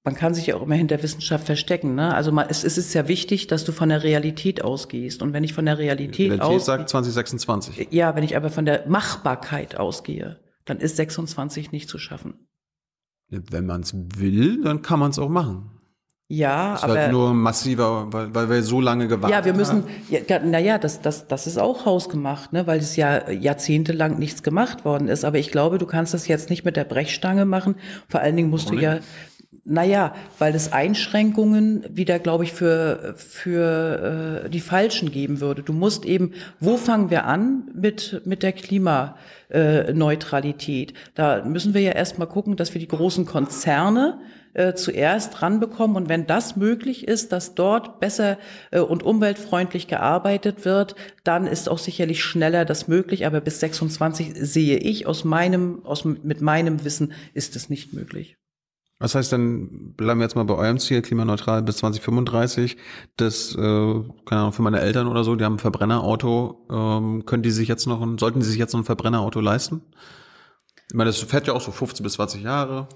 man 0.03 0.15
kann 0.15 0.33
sich 0.33 0.47
ja 0.47 0.55
auch 0.55 0.63
immer 0.63 0.75
hinter 0.75 1.01
Wissenschaft 1.01 1.45
verstecken. 1.45 1.95
Ne? 1.95 2.13
Also 2.13 2.31
man, 2.31 2.47
es, 2.49 2.63
es 2.63 2.77
ist 2.77 2.93
ja 2.93 3.07
wichtig, 3.07 3.47
dass 3.47 3.63
du 3.63 3.71
von 3.71 3.89
der 3.89 4.03
Realität 4.03 4.63
ausgehst. 4.63 5.21
Und 5.21 5.33
wenn 5.33 5.43
ich 5.43 5.53
von 5.53 5.65
der 5.65 5.77
Realität, 5.77 6.31
Realität 6.31 6.41
aus, 6.41 6.65
sagt 6.65 6.89
2026. 6.89 7.87
ja, 7.91 8.15
wenn 8.15 8.23
ich 8.23 8.35
aber 8.35 8.49
von 8.49 8.65
der 8.65 8.87
Machbarkeit 8.87 9.77
ausgehe, 9.77 10.39
dann 10.65 10.79
ist 10.79 10.97
26 10.97 11.71
nicht 11.71 11.87
zu 11.87 11.97
schaffen. 11.97 12.47
Wenn 13.29 13.65
man 13.65 13.81
es 13.81 13.93
will, 13.95 14.61
dann 14.63 14.81
kann 14.81 14.99
man 14.99 15.11
es 15.11 15.19
auch 15.19 15.29
machen. 15.29 15.71
Ja, 16.29 16.73
Es 16.73 16.79
ist 16.79 16.83
aber 16.85 16.99
halt 16.99 17.11
nur 17.11 17.33
massiver, 17.33 18.07
weil, 18.11 18.33
weil 18.33 18.49
wir 18.49 18.63
so 18.63 18.81
lange 18.81 19.07
gewartet 19.07 19.37
ja, 19.37 19.45
wir 19.45 19.53
müssen, 19.53 19.83
haben. 19.83 20.25
ja, 20.27 20.39
naja, 20.39 20.77
das, 20.79 21.01
das, 21.01 21.27
das 21.27 21.47
ist 21.47 21.59
auch 21.59 21.85
hausgemacht, 21.85 22.53
ne, 22.53 22.65
weil 22.65 22.79
es 22.79 22.95
ja 22.95 23.29
jahrzehntelang 23.29 24.17
nichts 24.17 24.41
gemacht 24.41 24.85
worden 24.85 25.09
ist. 25.09 25.25
Aber 25.25 25.37
ich 25.37 25.51
glaube, 25.51 25.77
du 25.77 25.85
kannst 25.85 26.13
das 26.13 26.27
jetzt 26.27 26.49
nicht 26.49 26.65
mit 26.65 26.75
der 26.75 26.85
Brechstange 26.85 27.45
machen. 27.45 27.75
Vor 28.07 28.21
allen 28.21 28.35
Dingen 28.35 28.49
musst 28.49 28.67
Warum 28.67 28.79
du 28.79 28.83
ja, 28.83 28.99
naja, 29.65 30.13
weil 30.39 30.55
es 30.55 30.73
Einschränkungen 30.73 31.85
wieder, 31.89 32.19
glaube 32.19 32.43
ich, 32.43 32.51
für, 32.53 33.15
für 33.17 34.43
äh, 34.45 34.49
die 34.49 34.59
Falschen 34.59 35.11
geben 35.11 35.39
würde. 35.39 35.63
Du 35.63 35.73
musst 35.73 36.05
eben, 36.05 36.33
wo 36.59 36.77
fangen 36.77 37.09
wir 37.09 37.25
an 37.25 37.69
mit, 37.73 38.21
mit 38.25 38.43
der 38.43 38.51
Klimaneutralität? 38.53 40.93
Da 41.15 41.43
müssen 41.45 41.73
wir 41.73 41.81
ja 41.81 41.91
erstmal 41.91 42.27
gucken, 42.27 42.55
dass 42.55 42.73
wir 42.73 42.79
die 42.79 42.87
großen 42.87 43.25
Konzerne 43.25 44.19
äh, 44.53 44.73
zuerst 44.73 45.41
ranbekommen. 45.41 45.95
Und 45.95 46.09
wenn 46.09 46.27
das 46.27 46.55
möglich 46.55 47.07
ist, 47.07 47.31
dass 47.31 47.55
dort 47.55 47.99
besser 47.99 48.37
äh, 48.71 48.79
und 48.79 49.03
umweltfreundlich 49.03 49.87
gearbeitet 49.87 50.65
wird, 50.65 50.95
dann 51.23 51.47
ist 51.47 51.69
auch 51.69 51.79
sicherlich 51.79 52.23
schneller 52.23 52.65
das 52.65 52.87
möglich. 52.87 53.25
Aber 53.25 53.41
bis 53.41 53.59
26 53.59 54.33
sehe 54.35 54.77
ich 54.77 55.07
aus 55.07 55.23
meinem, 55.23 55.85
aus, 55.85 56.05
mit 56.05 56.41
meinem 56.41 56.83
Wissen 56.83 57.13
ist 57.33 57.55
es 57.55 57.69
nicht 57.69 57.93
möglich. 57.93 58.37
Was 58.99 59.15
heißt 59.15 59.33
denn, 59.33 59.95
bleiben 59.97 60.21
wir 60.21 60.25
jetzt 60.25 60.35
mal 60.35 60.45
bei 60.45 60.53
eurem 60.53 60.79
Ziel, 60.79 61.01
klimaneutral 61.01 61.61
bis 61.61 61.77
2035, 61.77 62.77
das, 63.17 63.53
äh, 63.53 63.57
keine 63.57 64.41
Ahnung, 64.41 64.53
für 64.53 64.61
meine 64.61 64.79
Eltern 64.79 65.07
oder 65.07 65.25
so, 65.25 65.35
die 65.35 65.43
haben 65.43 65.55
ein 65.55 65.59
Verbrennerauto, 65.59 66.67
ähm, 66.71 67.25
können 67.25 67.43
die 67.43 67.51
sich 67.51 67.67
jetzt 67.67 67.85
noch, 67.85 67.99
sollten 68.17 68.39
die 68.39 68.45
sich 68.45 68.57
jetzt 68.57 68.71
noch 68.71 68.79
ein 68.79 68.85
Verbrennerauto 68.85 69.41
leisten? 69.41 69.81
Ich 70.87 70.95
meine, 70.95 71.09
das 71.09 71.17
fährt 71.17 71.47
ja 71.47 71.53
auch 71.53 71.59
so 71.59 71.71
15 71.71 72.01
bis 72.03 72.13
20 72.13 72.43
Jahre. 72.43 72.87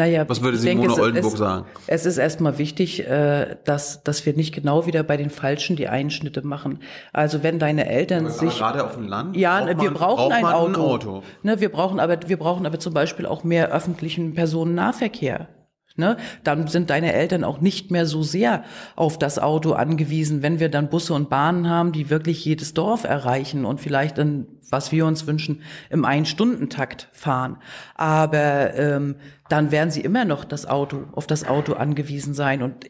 Naja, 0.00 0.26
Was 0.26 0.40
würde 0.40 0.56
ich 0.56 0.62
denke, 0.62 0.84
Simone 0.84 0.94
es- 0.94 0.98
Oldenburg 1.04 1.32
es, 1.34 1.38
sagen? 1.38 1.66
Es 1.86 2.06
ist 2.06 2.16
erstmal 2.16 2.56
wichtig, 2.56 3.06
äh, 3.06 3.56
dass, 3.64 4.02
dass 4.02 4.24
wir 4.24 4.32
nicht 4.34 4.54
genau 4.54 4.86
wieder 4.86 5.02
bei 5.02 5.18
den 5.18 5.28
Falschen 5.28 5.76
die 5.76 5.88
Einschnitte 5.88 6.40
machen. 6.40 6.78
Also 7.12 7.42
wenn 7.42 7.58
deine 7.58 7.86
Eltern 7.86 8.24
Aber 8.24 8.30
sich 8.34 8.56
gerade 8.56 8.82
auf 8.82 8.94
dem 8.94 9.06
Land? 9.08 9.36
Ja, 9.36 9.60
braucht 9.60 9.68
wir 9.82 9.90
man- 9.90 9.94
brauchen 9.94 10.28
braucht 10.30 10.32
ein 10.32 10.44
Auto. 10.46 10.80
Auto. 10.80 11.22
Ne, 11.42 11.60
wir 11.60 11.68
brauchen 11.70 12.00
aber 12.00 12.16
wir 12.26 12.38
brauchen 12.38 12.64
aber 12.64 12.78
zum 12.78 12.94
Beispiel 12.94 13.26
auch 13.26 13.44
mehr 13.44 13.70
öffentlichen 13.72 14.32
Personennahverkehr. 14.32 15.48
Ne? 15.96 16.16
Dann 16.44 16.66
sind 16.68 16.88
deine 16.88 17.12
Eltern 17.12 17.44
auch 17.44 17.60
nicht 17.60 17.90
mehr 17.90 18.06
so 18.06 18.22
sehr 18.22 18.64
auf 18.96 19.18
das 19.18 19.38
Auto 19.38 19.72
angewiesen, 19.72 20.40
wenn 20.40 20.58
wir 20.60 20.70
dann 20.70 20.88
Busse 20.88 21.12
und 21.12 21.28
Bahnen 21.28 21.68
haben, 21.68 21.92
die 21.92 22.08
wirklich 22.08 22.42
jedes 22.44 22.72
Dorf 22.72 23.04
erreichen 23.04 23.66
und 23.66 23.80
vielleicht 23.82 24.16
dann, 24.16 24.46
was 24.70 24.92
wir 24.92 25.04
uns 25.04 25.26
wünschen, 25.26 25.60
im 25.90 26.06
Ein-Stunden-Takt 26.06 27.08
fahren. 27.12 27.58
Aber 27.96 28.72
ähm, 28.76 29.16
dann 29.50 29.70
werden 29.70 29.90
sie 29.90 30.00
immer 30.00 30.24
noch 30.24 30.44
das 30.44 30.66
Auto, 30.66 31.04
auf 31.12 31.26
das 31.26 31.44
Auto 31.44 31.74
angewiesen 31.74 32.34
sein 32.34 32.62
und 32.62 32.86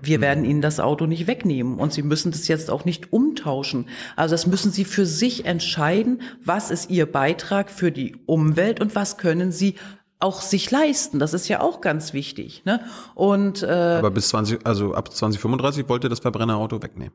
wir 0.00 0.20
werden 0.20 0.44
ihnen 0.44 0.60
das 0.60 0.80
Auto 0.80 1.06
nicht 1.06 1.26
wegnehmen 1.26 1.78
und 1.78 1.92
sie 1.92 2.02
müssen 2.02 2.30
das 2.30 2.48
jetzt 2.48 2.70
auch 2.70 2.84
nicht 2.84 3.12
umtauschen. 3.12 3.88
Also 4.16 4.34
das 4.34 4.46
müssen 4.46 4.70
sie 4.70 4.84
für 4.84 5.06
sich 5.06 5.46
entscheiden, 5.46 6.22
was 6.44 6.70
ist 6.70 6.90
ihr 6.90 7.10
Beitrag 7.10 7.70
für 7.70 7.90
die 7.90 8.16
Umwelt 8.26 8.80
und 8.80 8.94
was 8.94 9.16
können 9.16 9.50
sie 9.50 9.76
auch 10.20 10.40
sich 10.40 10.70
leisten. 10.70 11.18
Das 11.18 11.34
ist 11.34 11.48
ja 11.48 11.60
auch 11.60 11.80
ganz 11.80 12.12
wichtig. 12.12 12.64
Ne? 12.64 12.80
Und 13.14 13.62
äh, 13.62 13.66
Aber 13.66 14.10
bis 14.10 14.28
20, 14.28 14.66
also 14.66 14.94
ab 14.94 15.12
2035 15.12 15.88
wollt 15.88 16.04
ihr 16.04 16.10
das 16.10 16.20
Verbrennerauto 16.20 16.82
wegnehmen. 16.82 17.14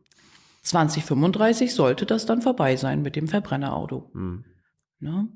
2035 0.63 1.73
sollte 1.73 2.05
das 2.05 2.25
dann 2.25 2.41
vorbei 2.41 2.75
sein 2.75 3.01
mit 3.01 3.15
dem 3.15 3.27
Verbrennerauto. 3.27 4.11
Ne? 4.99 5.27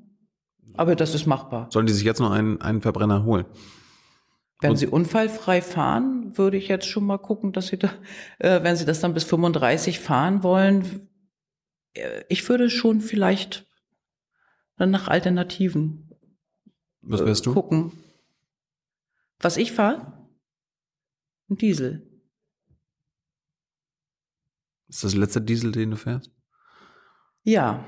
Aber 0.76 0.96
das 0.96 1.14
ist 1.14 1.26
machbar. 1.26 1.68
Sollen 1.70 1.86
die 1.86 1.92
sich 1.92 2.04
jetzt 2.04 2.20
noch 2.20 2.30
einen, 2.32 2.60
einen 2.60 2.80
Verbrenner 2.82 3.24
holen? 3.24 3.46
Wenn 4.60 4.70
Und- 4.72 4.76
Sie 4.76 4.86
unfallfrei 4.86 5.62
fahren, 5.62 6.36
würde 6.36 6.56
ich 6.56 6.68
jetzt 6.68 6.86
schon 6.86 7.04
mal 7.04 7.18
gucken, 7.18 7.52
dass 7.52 7.68
Sie 7.68 7.78
da, 7.78 7.90
äh, 8.38 8.62
wenn 8.62 8.76
Sie 8.76 8.84
das 8.84 9.00
dann 9.00 9.14
bis 9.14 9.24
35 9.24 10.00
fahren 10.00 10.42
wollen, 10.42 11.08
äh, 11.94 12.22
ich 12.28 12.48
würde 12.48 12.70
schon 12.70 13.00
vielleicht 13.00 13.66
dann 14.76 14.90
nach 14.90 15.06
Alternativen 15.08 16.10
Was 17.02 17.24
wärst 17.24 17.46
du? 17.46 17.52
gucken. 17.54 17.92
Was 19.40 19.56
ich 19.56 19.72
fahre? 19.72 20.12
Ein 21.50 21.56
Diesel. 21.56 22.08
Ist 24.88 25.04
das 25.04 25.12
der 25.12 25.20
letzte 25.20 25.40
Diesel, 25.42 25.72
den 25.72 25.90
du 25.90 25.96
fährst? 25.96 26.30
Ja, 27.42 27.84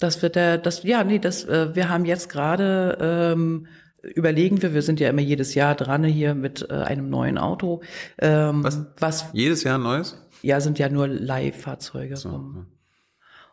das 0.00 0.22
wird 0.22 0.36
der, 0.36 0.58
das, 0.58 0.82
ja, 0.82 1.04
nee, 1.04 1.18
das, 1.18 1.44
äh, 1.44 1.74
wir 1.74 1.88
haben 1.88 2.04
jetzt 2.04 2.28
gerade, 2.28 2.98
ähm, 3.00 3.66
überlegen 4.02 4.62
wir, 4.62 4.74
wir 4.74 4.82
sind 4.82 4.98
ja 4.98 5.08
immer 5.08 5.20
jedes 5.20 5.54
Jahr 5.54 5.74
dran 5.74 6.04
hier 6.04 6.34
mit 6.34 6.66
äh, 6.70 6.74
einem 6.74 7.10
neuen 7.10 7.38
Auto. 7.38 7.82
Ähm, 8.18 8.64
Was? 8.64 8.86
was 8.98 9.26
Jedes 9.32 9.62
Jahr 9.62 9.78
ein 9.78 9.82
neues? 9.82 10.16
Ja, 10.42 10.60
sind 10.60 10.78
ja 10.78 10.88
nur 10.88 11.06
Leihfahrzeuge. 11.06 12.16
So, 12.16 12.30
ja. 12.30 12.66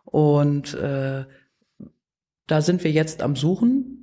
Und 0.05 0.73
äh, 0.75 1.25
da 2.47 2.61
sind 2.61 2.83
wir 2.83 2.91
jetzt 2.91 3.21
am 3.21 3.35
Suchen. 3.35 3.93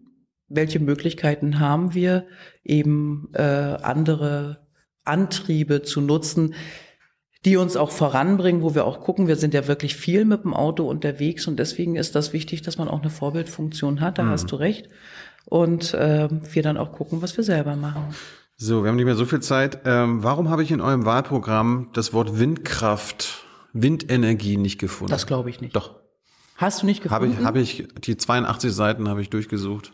Welche 0.48 0.78
Möglichkeiten 0.78 1.58
haben 1.58 1.94
wir, 1.94 2.26
eben 2.62 3.30
äh, 3.32 3.42
andere 3.42 4.66
Antriebe 5.04 5.82
zu 5.82 6.02
nutzen, 6.02 6.54
die 7.44 7.56
uns 7.56 7.76
auch 7.76 7.90
voranbringen, 7.90 8.62
wo 8.62 8.74
wir 8.74 8.84
auch 8.86 9.00
gucken, 9.00 9.28
wir 9.28 9.36
sind 9.36 9.52
ja 9.54 9.66
wirklich 9.66 9.96
viel 9.96 10.24
mit 10.24 10.44
dem 10.44 10.54
Auto 10.54 10.88
unterwegs 10.88 11.46
und 11.46 11.58
deswegen 11.58 11.96
ist 11.96 12.14
das 12.14 12.32
wichtig, 12.32 12.62
dass 12.62 12.78
man 12.78 12.88
auch 12.88 13.00
eine 13.02 13.10
Vorbildfunktion 13.10 14.00
hat, 14.00 14.18
da 14.18 14.22
Mhm. 14.24 14.30
hast 14.30 14.50
du 14.50 14.56
recht. 14.56 14.88
Und 15.46 15.92
äh, 15.92 16.28
wir 16.30 16.62
dann 16.62 16.78
auch 16.78 16.92
gucken, 16.92 17.20
was 17.20 17.36
wir 17.36 17.44
selber 17.44 17.76
machen. 17.76 18.14
So, 18.56 18.82
wir 18.82 18.88
haben 18.88 18.96
nicht 18.96 19.04
mehr 19.04 19.14
so 19.16 19.26
viel 19.26 19.40
Zeit. 19.40 19.80
Ähm, 19.84 20.22
warum 20.22 20.48
habe 20.48 20.62
ich 20.62 20.70
in 20.70 20.80
eurem 20.80 21.04
Wahlprogramm 21.04 21.90
das 21.92 22.12
Wort 22.14 22.38
Windkraft, 22.38 23.44
Windenergie 23.74 24.56
nicht 24.56 24.78
gefunden? 24.78 25.10
Das 25.10 25.26
glaube 25.26 25.50
ich 25.50 25.60
nicht. 25.60 25.76
Doch. 25.76 25.96
Hast 26.56 26.80
du 26.82 26.86
nicht 26.86 27.04
Habe 27.10 27.26
gefunden? 27.26 27.40
ich, 27.40 27.46
habe 27.46 27.60
ich, 27.60 27.88
die 28.06 28.16
82 28.16 28.72
Seiten 28.72 29.08
habe 29.08 29.20
ich 29.20 29.28
durchgesucht. 29.28 29.92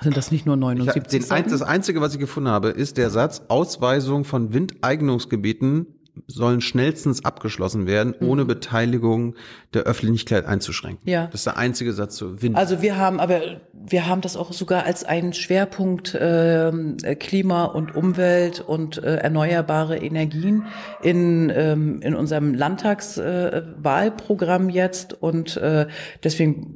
Sind 0.00 0.16
das 0.16 0.30
nicht 0.30 0.46
nur 0.46 0.56
Ich 0.56 0.62
hab, 0.62 0.76
79 0.78 1.02
den 1.10 1.22
ein, 1.22 1.26
Seiten? 1.26 1.50
das 1.50 1.62
Einzige, 1.62 2.00
was 2.00 2.14
ich 2.14 2.20
gefunden 2.20 2.48
habe, 2.48 2.68
ist 2.70 2.96
der 2.96 3.10
Satz, 3.10 3.42
Ausweisung 3.48 4.24
von 4.24 4.52
Windeignungsgebieten 4.54 5.86
sollen 6.26 6.60
schnellstens 6.60 7.24
abgeschlossen 7.24 7.86
werden, 7.86 8.12
ohne 8.20 8.44
Beteiligung 8.44 9.34
der 9.72 9.84
Öffentlichkeit 9.84 10.44
einzuschränken. 10.46 11.00
Mhm. 11.04 11.10
Ja. 11.10 11.26
Das 11.26 11.36
ist 11.40 11.46
der 11.46 11.56
einzige 11.56 11.92
Satz 11.92 12.16
zu 12.16 12.42
Wind. 12.42 12.56
Also 12.56 12.82
wir 12.82 12.98
haben 12.98 13.18
aber 13.18 13.40
wir 13.72 14.06
haben 14.06 14.20
das 14.20 14.36
auch 14.36 14.52
sogar 14.52 14.84
als 14.84 15.04
einen 15.04 15.32
Schwerpunkt 15.32 16.14
ähm, 16.20 16.98
Klima 17.18 17.64
und 17.64 17.96
Umwelt 17.96 18.60
und 18.60 19.02
äh, 19.02 19.16
erneuerbare 19.16 19.96
Energien 19.98 20.66
in 21.02 21.50
ähm, 21.54 22.00
in 22.02 22.14
unserem 22.14 22.52
Landtagswahlprogramm 22.54 24.68
äh, 24.68 24.72
jetzt 24.72 25.14
und 25.14 25.56
äh, 25.56 25.86
deswegen 26.22 26.74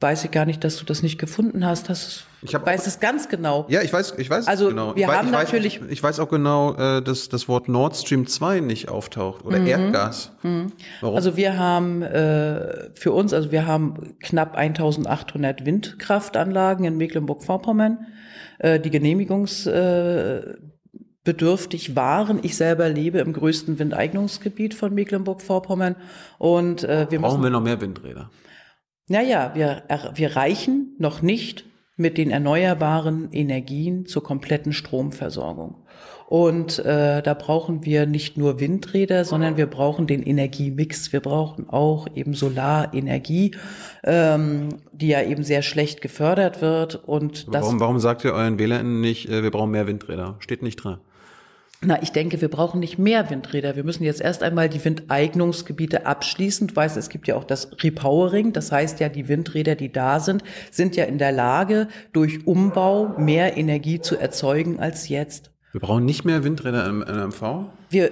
weiß 0.00 0.24
ich 0.24 0.30
gar 0.30 0.46
nicht, 0.46 0.62
dass 0.62 0.76
du 0.76 0.84
das 0.84 1.02
nicht 1.02 1.18
gefunden 1.18 1.66
hast. 1.66 1.88
Das 1.88 2.22
Ich 2.42 2.54
hab 2.54 2.64
weiß 2.64 2.86
es 2.86 3.00
ganz 3.00 3.28
genau. 3.28 3.66
ja, 3.68 3.82
ich 3.82 3.92
weiß, 3.92 4.14
ich 4.18 4.30
weiß 4.30 4.46
Also, 4.46 4.68
genau. 4.68 4.94
wir 4.94 5.02
ich, 5.08 5.12
haben 5.12 5.32
weiß, 5.32 5.48
natürlich- 5.52 5.80
ich, 5.82 5.90
ich 5.90 6.02
weiß 6.02 6.20
auch 6.20 6.28
genau, 6.28 6.74
äh, 6.74 7.02
dass 7.02 7.28
das 7.28 7.48
Wort 7.48 7.68
Nord 7.68 7.96
Stream 7.96 8.26
2 8.26 8.60
nicht 8.60 8.88
auftaucht 8.88 9.44
oder 9.44 9.58
Erdgas. 9.58 10.30
Warum? 10.42 11.16
Also 11.16 11.36
wir 11.36 11.58
haben 11.58 12.02
äh, 12.02 12.90
für 12.94 13.10
uns, 13.12 13.32
also 13.32 13.50
wir 13.50 13.66
haben 13.66 14.14
knapp 14.20 14.54
1800 14.56 15.66
Windkraftanlagen 15.66 16.84
in 16.84 16.96
Mecklenburg-Vorpommern, 16.96 18.06
äh, 18.60 18.78
die 18.78 18.90
genehmigungs 18.90 19.66
äh, 19.66 20.54
waren. 21.96 22.38
Ich 22.42 22.56
selber 22.56 22.88
lebe 22.88 23.18
im 23.18 23.32
größten 23.32 23.78
Windeignungsgebiet 23.80 24.74
von 24.74 24.94
Mecklenburg-Vorpommern 24.94 25.96
und 26.38 26.84
äh, 26.84 27.06
wir 27.10 27.20
Brauchen 27.20 27.40
müssen, 27.40 27.42
wir 27.42 27.50
noch 27.50 27.62
mehr 27.62 27.80
Windräder? 27.80 28.30
Naja, 29.08 29.52
wir, 29.54 29.82
wir 30.14 30.36
reichen 30.36 30.94
noch 30.98 31.22
nicht 31.22 31.64
mit 31.96 32.16
den 32.16 32.30
erneuerbaren 32.30 33.28
Energien 33.32 34.06
zur 34.06 34.22
kompletten 34.22 34.72
Stromversorgung. 34.72 35.74
Und 36.28 36.78
äh, 36.80 37.22
da 37.22 37.32
brauchen 37.32 37.86
wir 37.86 38.04
nicht 38.04 38.36
nur 38.36 38.60
Windräder, 38.60 39.24
sondern 39.24 39.56
wir 39.56 39.66
brauchen 39.66 40.06
den 40.06 40.22
Energiemix. 40.22 41.10
Wir 41.10 41.20
brauchen 41.20 41.70
auch 41.70 42.06
eben 42.14 42.34
Solarenergie, 42.34 43.56
ähm, 44.04 44.68
die 44.92 45.08
ja 45.08 45.22
eben 45.22 45.42
sehr 45.42 45.62
schlecht 45.62 46.02
gefördert 46.02 46.60
wird. 46.60 46.96
Und 46.96 47.52
das, 47.52 47.64
Warum, 47.64 47.80
warum 47.80 47.98
sagt 47.98 48.24
ihr 48.24 48.34
euren 48.34 48.58
WählerInnen 48.58 49.00
nicht, 49.00 49.30
äh, 49.30 49.42
wir 49.42 49.50
brauchen 49.50 49.70
mehr 49.70 49.86
Windräder? 49.86 50.36
Steht 50.40 50.62
nicht 50.62 50.76
dran. 50.76 51.00
Na, 51.80 52.02
ich 52.02 52.10
denke, 52.10 52.40
wir 52.40 52.48
brauchen 52.48 52.80
nicht 52.80 52.98
mehr 52.98 53.30
Windräder. 53.30 53.76
Wir 53.76 53.84
müssen 53.84 54.02
jetzt 54.02 54.20
erst 54.20 54.42
einmal 54.42 54.68
die 54.68 54.84
Windeignungsgebiete 54.84 56.06
abschließen. 56.06 56.66
Du 56.68 56.76
weißt, 56.76 56.96
es 56.96 57.08
gibt 57.08 57.28
ja 57.28 57.36
auch 57.36 57.44
das 57.44 57.70
Repowering. 57.82 58.52
Das 58.52 58.72
heißt 58.72 58.98
ja, 59.00 59.08
die 59.08 59.28
Windräder, 59.28 59.74
die 59.76 59.92
da 59.92 60.18
sind, 60.18 60.42
sind 60.70 60.96
ja 60.96 61.04
in 61.04 61.18
der 61.18 61.30
Lage, 61.32 61.86
durch 62.12 62.46
Umbau 62.46 63.14
mehr 63.18 63.56
Energie 63.56 64.00
zu 64.00 64.16
erzeugen 64.16 64.80
als 64.80 65.08
jetzt. 65.08 65.52
Wir 65.72 65.80
brauchen 65.80 66.04
nicht 66.04 66.24
mehr 66.24 66.42
Windräder 66.44 66.86
im, 66.86 67.02
im 67.02 67.28
MV? 67.28 67.42
Wir, 67.90 68.10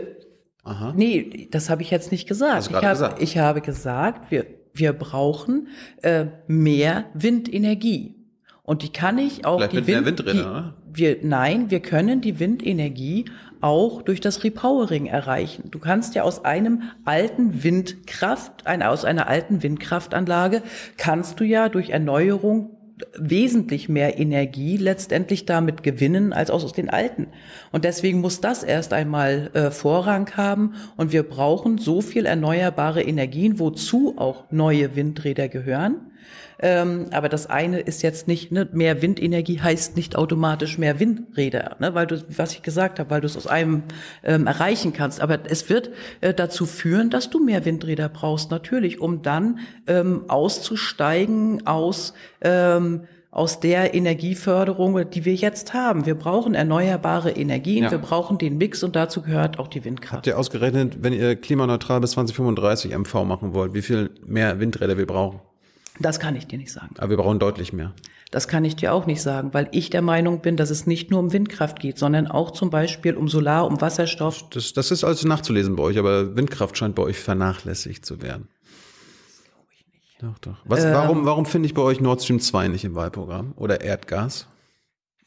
Aha. 0.62 0.92
nee, 0.96 1.48
das 1.50 1.68
habe 1.70 1.82
ich 1.82 1.90
jetzt 1.90 2.12
nicht 2.12 2.28
gesagt. 2.28 2.68
Ich, 2.68 2.72
hab, 2.74 2.82
gesagt. 2.82 3.22
ich 3.22 3.38
habe 3.38 3.60
gesagt, 3.62 4.30
wir, 4.30 4.46
wir 4.74 4.92
brauchen 4.92 5.68
äh, 6.02 6.26
mehr 6.46 7.06
Windenergie. 7.14 8.14
Und 8.62 8.82
die 8.82 8.92
kann 8.92 9.16
ich 9.18 9.44
auch 9.46 9.58
Vielleicht 9.58 9.72
die 9.72 9.76
mit 9.76 9.86
mehr 9.86 10.04
Wind- 10.04 10.18
Windrädern, 10.26 10.74
die? 10.92 10.98
Wir, 10.98 11.18
nein, 11.22 11.70
wir 11.70 11.80
können 11.80 12.20
die 12.20 12.40
Windenergie 12.40 13.26
auch 13.60 14.02
durch 14.02 14.20
das 14.20 14.44
Repowering 14.44 15.06
erreichen. 15.06 15.70
Du 15.70 15.78
kannst 15.78 16.14
ja 16.14 16.22
aus 16.22 16.44
einem 16.44 16.82
alten 17.04 17.62
Windkraft, 17.62 18.66
ein, 18.66 18.82
aus 18.82 19.04
einer 19.04 19.28
alten 19.28 19.62
Windkraftanlage, 19.62 20.62
kannst 20.96 21.40
du 21.40 21.44
ja 21.44 21.68
durch 21.68 21.90
Erneuerung 21.90 22.76
wesentlich 23.14 23.88
mehr 23.88 24.18
Energie 24.18 24.76
letztendlich 24.76 25.44
damit 25.44 25.82
gewinnen 25.82 26.32
als 26.32 26.50
aus 26.50 26.72
den 26.72 26.88
alten. 26.88 27.28
Und 27.70 27.84
deswegen 27.84 28.20
muss 28.20 28.40
das 28.40 28.62
erst 28.62 28.92
einmal 28.92 29.50
äh, 29.52 29.70
Vorrang 29.70 30.30
haben. 30.36 30.74
Und 30.96 31.12
wir 31.12 31.22
brauchen 31.22 31.78
so 31.78 32.00
viel 32.00 32.26
erneuerbare 32.26 33.02
Energien, 33.02 33.58
wozu 33.58 34.14
auch 34.16 34.50
neue 34.50 34.96
Windräder 34.96 35.48
gehören. 35.48 36.12
Ähm, 36.58 37.06
aber 37.10 37.28
das 37.28 37.48
eine 37.48 37.80
ist 37.80 38.02
jetzt 38.02 38.28
nicht, 38.28 38.50
ne, 38.52 38.68
mehr 38.72 39.02
Windenergie 39.02 39.60
heißt 39.60 39.96
nicht 39.96 40.16
automatisch 40.16 40.78
mehr 40.78 40.98
Windräder, 41.00 41.76
ne, 41.80 41.94
weil 41.94 42.06
du, 42.06 42.22
was 42.36 42.52
ich 42.52 42.62
gesagt 42.62 42.98
habe, 42.98 43.10
weil 43.10 43.20
du 43.20 43.26
es 43.26 43.36
aus 43.36 43.46
einem 43.46 43.82
ähm, 44.24 44.46
erreichen 44.46 44.92
kannst. 44.92 45.20
Aber 45.20 45.38
es 45.48 45.68
wird 45.68 45.90
äh, 46.22 46.32
dazu 46.32 46.64
führen, 46.66 47.10
dass 47.10 47.28
du 47.30 47.44
mehr 47.44 47.64
Windräder 47.64 48.08
brauchst, 48.08 48.50
natürlich, 48.50 49.00
um 49.00 49.22
dann 49.22 49.58
ähm, 49.86 50.24
auszusteigen 50.28 51.66
aus 51.66 52.14
ähm, 52.40 53.02
aus 53.30 53.60
der 53.60 53.92
Energieförderung, 53.92 55.10
die 55.10 55.26
wir 55.26 55.34
jetzt 55.34 55.74
haben. 55.74 56.06
Wir 56.06 56.14
brauchen 56.14 56.54
erneuerbare 56.54 57.30
Energien, 57.32 57.84
Ja. 57.84 57.90
wir 57.90 57.98
brauchen 57.98 58.38
den 58.38 58.56
Mix 58.56 58.82
und 58.82 58.96
dazu 58.96 59.20
gehört 59.20 59.58
auch 59.58 59.68
die 59.68 59.84
Windkraft. 59.84 60.14
Habt 60.14 60.26
ihr 60.26 60.38
ausgerechnet, 60.38 61.02
wenn 61.02 61.12
ihr 61.12 61.36
klimaneutral 61.36 62.00
bis 62.00 62.12
2035 62.12 62.96
MV 62.96 63.24
machen 63.24 63.52
wollt, 63.52 63.74
wie 63.74 63.82
viel 63.82 64.10
mehr 64.24 64.58
Windräder 64.58 64.96
wir 64.96 65.06
brauchen? 65.06 65.40
Das 66.00 66.20
kann 66.20 66.36
ich 66.36 66.46
dir 66.46 66.58
nicht 66.58 66.72
sagen. 66.72 66.94
Aber 66.98 67.10
wir 67.10 67.16
brauchen 67.16 67.38
deutlich 67.38 67.72
mehr. 67.72 67.92
Das 68.30 68.48
kann 68.48 68.64
ich 68.64 68.76
dir 68.76 68.92
auch 68.92 69.06
nicht 69.06 69.22
sagen, 69.22 69.54
weil 69.54 69.68
ich 69.70 69.88
der 69.88 70.02
Meinung 70.02 70.40
bin, 70.40 70.56
dass 70.56 70.70
es 70.70 70.86
nicht 70.86 71.10
nur 71.10 71.20
um 71.20 71.32
Windkraft 71.32 71.78
geht, 71.78 71.96
sondern 71.98 72.26
auch 72.26 72.50
zum 72.50 72.70
Beispiel 72.70 73.14
um 73.14 73.28
Solar, 73.28 73.66
um 73.66 73.80
Wasserstoff. 73.80 74.48
Das, 74.50 74.72
das 74.72 74.90
ist 74.90 75.04
also 75.04 75.28
nachzulesen 75.28 75.76
bei 75.76 75.82
euch, 75.84 75.98
aber 75.98 76.36
Windkraft 76.36 76.76
scheint 76.76 76.96
bei 76.96 77.02
euch 77.04 77.18
vernachlässigt 77.18 78.04
zu 78.04 78.20
werden. 78.22 78.48
Doch, 80.20 80.38
doch. 80.40 80.56
Was, 80.64 80.84
Ähm. 80.84 80.92
warum, 80.94 81.24
warum 81.24 81.46
finde 81.46 81.66
ich 81.66 81.74
bei 81.74 81.82
euch 81.82 82.00
Nord 82.00 82.22
Stream 82.22 82.40
2 82.40 82.68
nicht 82.68 82.84
im 82.84 82.94
Wahlprogramm? 82.94 83.52
Oder 83.56 83.80
Erdgas? 83.82 84.46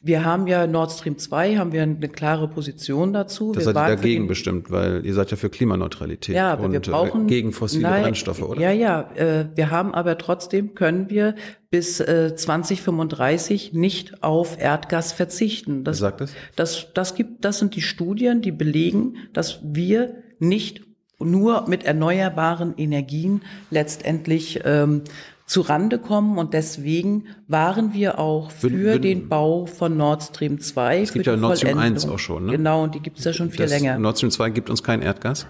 Wir 0.02 0.24
haben 0.24 0.46
ja 0.46 0.66
Nord 0.66 0.92
Stream 0.92 1.18
2, 1.18 1.58
haben 1.58 1.72
wir 1.72 1.82
eine 1.82 2.08
klare 2.08 2.48
Position 2.48 3.12
dazu. 3.12 3.52
Das 3.52 3.66
wir 3.66 3.72
seid 3.74 3.90
ihr 3.90 3.96
dagegen 3.96 4.28
bestimmt, 4.28 4.70
weil 4.70 5.04
ihr 5.04 5.12
seid 5.12 5.30
ja 5.30 5.36
für 5.36 5.50
Klimaneutralität 5.50 6.34
Ja, 6.34 6.52
aber 6.52 6.64
und 6.64 6.72
wir 6.72 6.80
brauchen 6.80 7.24
äh, 7.24 7.28
gegen 7.28 7.52
fossile 7.52 7.82
Nein, 7.82 8.02
Brennstoffe, 8.04 8.40
oder? 8.40 8.58
Ja, 8.58 8.70
ja. 8.70 9.10
Äh, 9.14 9.48
wir 9.54 9.70
haben 9.70 9.92
aber 9.92 10.16
trotzdem 10.16 10.74
können 10.74 11.10
wir 11.10 11.34
bis 11.70 12.00
äh, 12.00 12.34
2035 12.34 13.74
nicht 13.74 14.22
auf 14.22 14.58
Erdgas 14.58 15.12
verzichten. 15.12 15.84
Das, 15.84 16.00
Wer 16.00 16.08
sagt 16.08 16.20
das? 16.22 16.32
Das, 16.56 16.86
das 16.94 17.14
gibt, 17.14 17.44
das 17.44 17.58
sind 17.58 17.76
die 17.76 17.82
Studien, 17.82 18.40
die 18.40 18.52
belegen, 18.52 19.16
dass 19.34 19.60
wir 19.62 20.22
nicht 20.38 20.80
nur 21.18 21.68
mit 21.68 21.84
erneuerbaren 21.84 22.74
Energien 22.78 23.42
letztendlich 23.70 24.60
ähm, 24.64 25.02
zu 25.50 25.62
Rande 25.62 25.98
kommen 25.98 26.38
und 26.38 26.54
deswegen 26.54 27.24
waren 27.48 27.92
wir 27.92 28.20
auch 28.20 28.52
für 28.52 28.70
Würden- 28.70 28.82
würden- 28.84 29.02
den 29.02 29.28
Bau 29.28 29.66
von 29.66 29.96
Nord 29.96 30.22
Stream 30.22 30.60
2. 30.60 31.00
Es 31.00 31.12
gibt 31.12 31.26
ja 31.26 31.34
Nord 31.36 31.58
Stream 31.58 31.76
1 31.76 32.04
Vollendung. 32.04 32.14
auch 32.14 32.18
schon, 32.20 32.46
ne? 32.46 32.52
Genau, 32.52 32.84
und 32.84 32.94
die 32.94 33.00
gibt 33.00 33.18
es 33.18 33.24
ja 33.24 33.32
schon 33.32 33.50
viel 33.50 33.58
Das 33.66 33.70
länger. 33.72 33.98
Nord 33.98 34.16
Stream 34.18 34.30
2 34.30 34.50
gibt 34.50 34.70
uns 34.70 34.84
kein 34.84 35.02
Erdgas. 35.02 35.48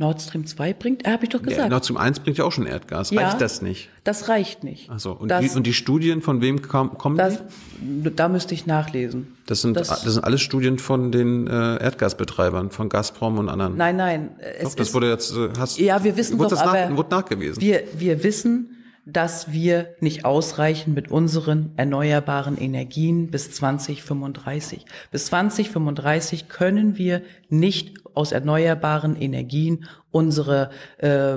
Nord 0.00 0.22
Stream 0.22 0.46
2 0.46 0.74
bringt, 0.74 1.04
äh, 1.06 1.10
habe 1.10 1.24
ich 1.24 1.30
doch 1.30 1.40
Ja, 1.40 1.46
gesagt. 1.48 1.70
Nord 1.70 1.84
Stream 1.84 1.96
1 1.96 2.20
bringt 2.20 2.38
ja 2.38 2.44
auch 2.44 2.52
schon 2.52 2.66
Erdgas. 2.66 3.10
Ja. 3.10 3.22
Reicht 3.28 3.40
das 3.40 3.62
nicht? 3.62 3.88
das 4.04 4.28
reicht 4.28 4.62
nicht. 4.64 4.88
Also 4.90 5.12
und, 5.12 5.28
das, 5.28 5.40
die, 5.44 5.50
und 5.56 5.66
die 5.66 5.74
Studien 5.74 6.22
von 6.22 6.40
wem 6.40 6.62
kam, 6.62 6.96
kommen 6.96 7.16
das, 7.16 7.42
die? 7.80 8.14
da 8.14 8.28
müsste 8.28 8.54
ich 8.54 8.64
nachlesen. 8.64 9.36
Das 9.46 9.60
sind, 9.60 9.76
das- 9.76 9.88
das, 9.88 10.02
sind 10.02 10.22
alles 10.24 10.40
Studien 10.40 10.78
von 10.78 11.10
den 11.10 11.46
äh, 11.48 11.50
Erdgasbetreibern, 11.82 12.70
von 12.70 12.88
Gazprom 12.88 13.38
und 13.38 13.48
anderen. 13.48 13.76
Nein, 13.76 13.96
nein. 13.96 14.30
Es 14.38 14.62
Doch, 14.70 14.74
das 14.76 14.88
ist, 14.88 14.94
wurde 14.94 15.10
jetzt, 15.10 15.32
äh, 15.36 15.48
hast, 15.58 15.78
Ja, 15.78 16.02
wir 16.04 16.16
wissen 16.16 16.38
wurde 16.38 16.50
doch, 16.54 16.62
das 16.62 16.64
nach, 16.64 16.74
aber 16.76 16.96
wurde 16.96 17.10
nachgewiesen. 17.10 17.60
wir, 17.60 17.82
wir 17.96 18.22
wissen, 18.22 18.70
dass 19.04 19.52
wir 19.52 19.94
nicht 20.00 20.24
ausreichen 20.24 20.94
mit 20.94 21.10
unseren 21.10 21.72
erneuerbaren 21.76 22.56
Energien 22.58 23.30
bis 23.30 23.50
2035. 23.52 24.84
Bis 25.10 25.26
2035 25.26 26.48
können 26.48 26.98
wir 26.98 27.22
nicht 27.48 27.94
aus 28.18 28.32
erneuerbaren 28.32 29.14
Energien 29.14 29.84
unsere, 30.10 30.70
äh, 30.98 31.36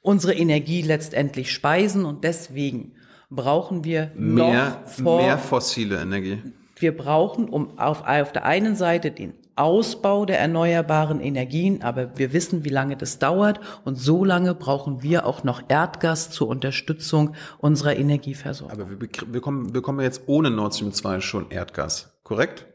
unsere 0.00 0.32
Energie 0.32 0.80
letztendlich 0.80 1.52
speisen 1.52 2.06
und 2.06 2.24
deswegen 2.24 2.94
brauchen 3.28 3.84
wir 3.84 4.10
mehr, 4.14 4.80
noch 4.82 4.88
vor, 4.88 5.22
mehr 5.22 5.36
fossile 5.36 6.00
Energie. 6.00 6.38
wir 6.76 6.96
brauchen 6.96 7.50
um 7.50 7.78
auf, 7.78 8.06
auf 8.06 8.32
der 8.32 8.46
einen 8.46 8.76
Seite 8.76 9.10
den 9.10 9.34
Ausbau 9.56 10.24
der 10.24 10.38
erneuerbaren 10.38 11.20
Energien, 11.20 11.82
aber 11.82 12.18
wir 12.18 12.32
wissen, 12.32 12.64
wie 12.64 12.70
lange 12.70 12.96
das 12.96 13.18
dauert 13.18 13.60
und 13.84 13.96
so 13.96 14.24
lange 14.24 14.54
brauchen 14.54 15.02
wir 15.02 15.26
auch 15.26 15.44
noch 15.44 15.62
Erdgas 15.68 16.30
zur 16.30 16.48
Unterstützung 16.48 17.34
unserer 17.58 17.96
Energieversorgung. 17.96 18.72
Aber 18.72 18.90
wir 18.90 18.98
bekommen, 18.98 19.72
bekommen 19.72 20.00
jetzt 20.00 20.22
ohne 20.26 20.50
Nord 20.50 20.74
Stream 20.74 20.92
2 20.92 21.20
schon 21.20 21.50
Erdgas, 21.50 22.18
korrekt? 22.22 22.66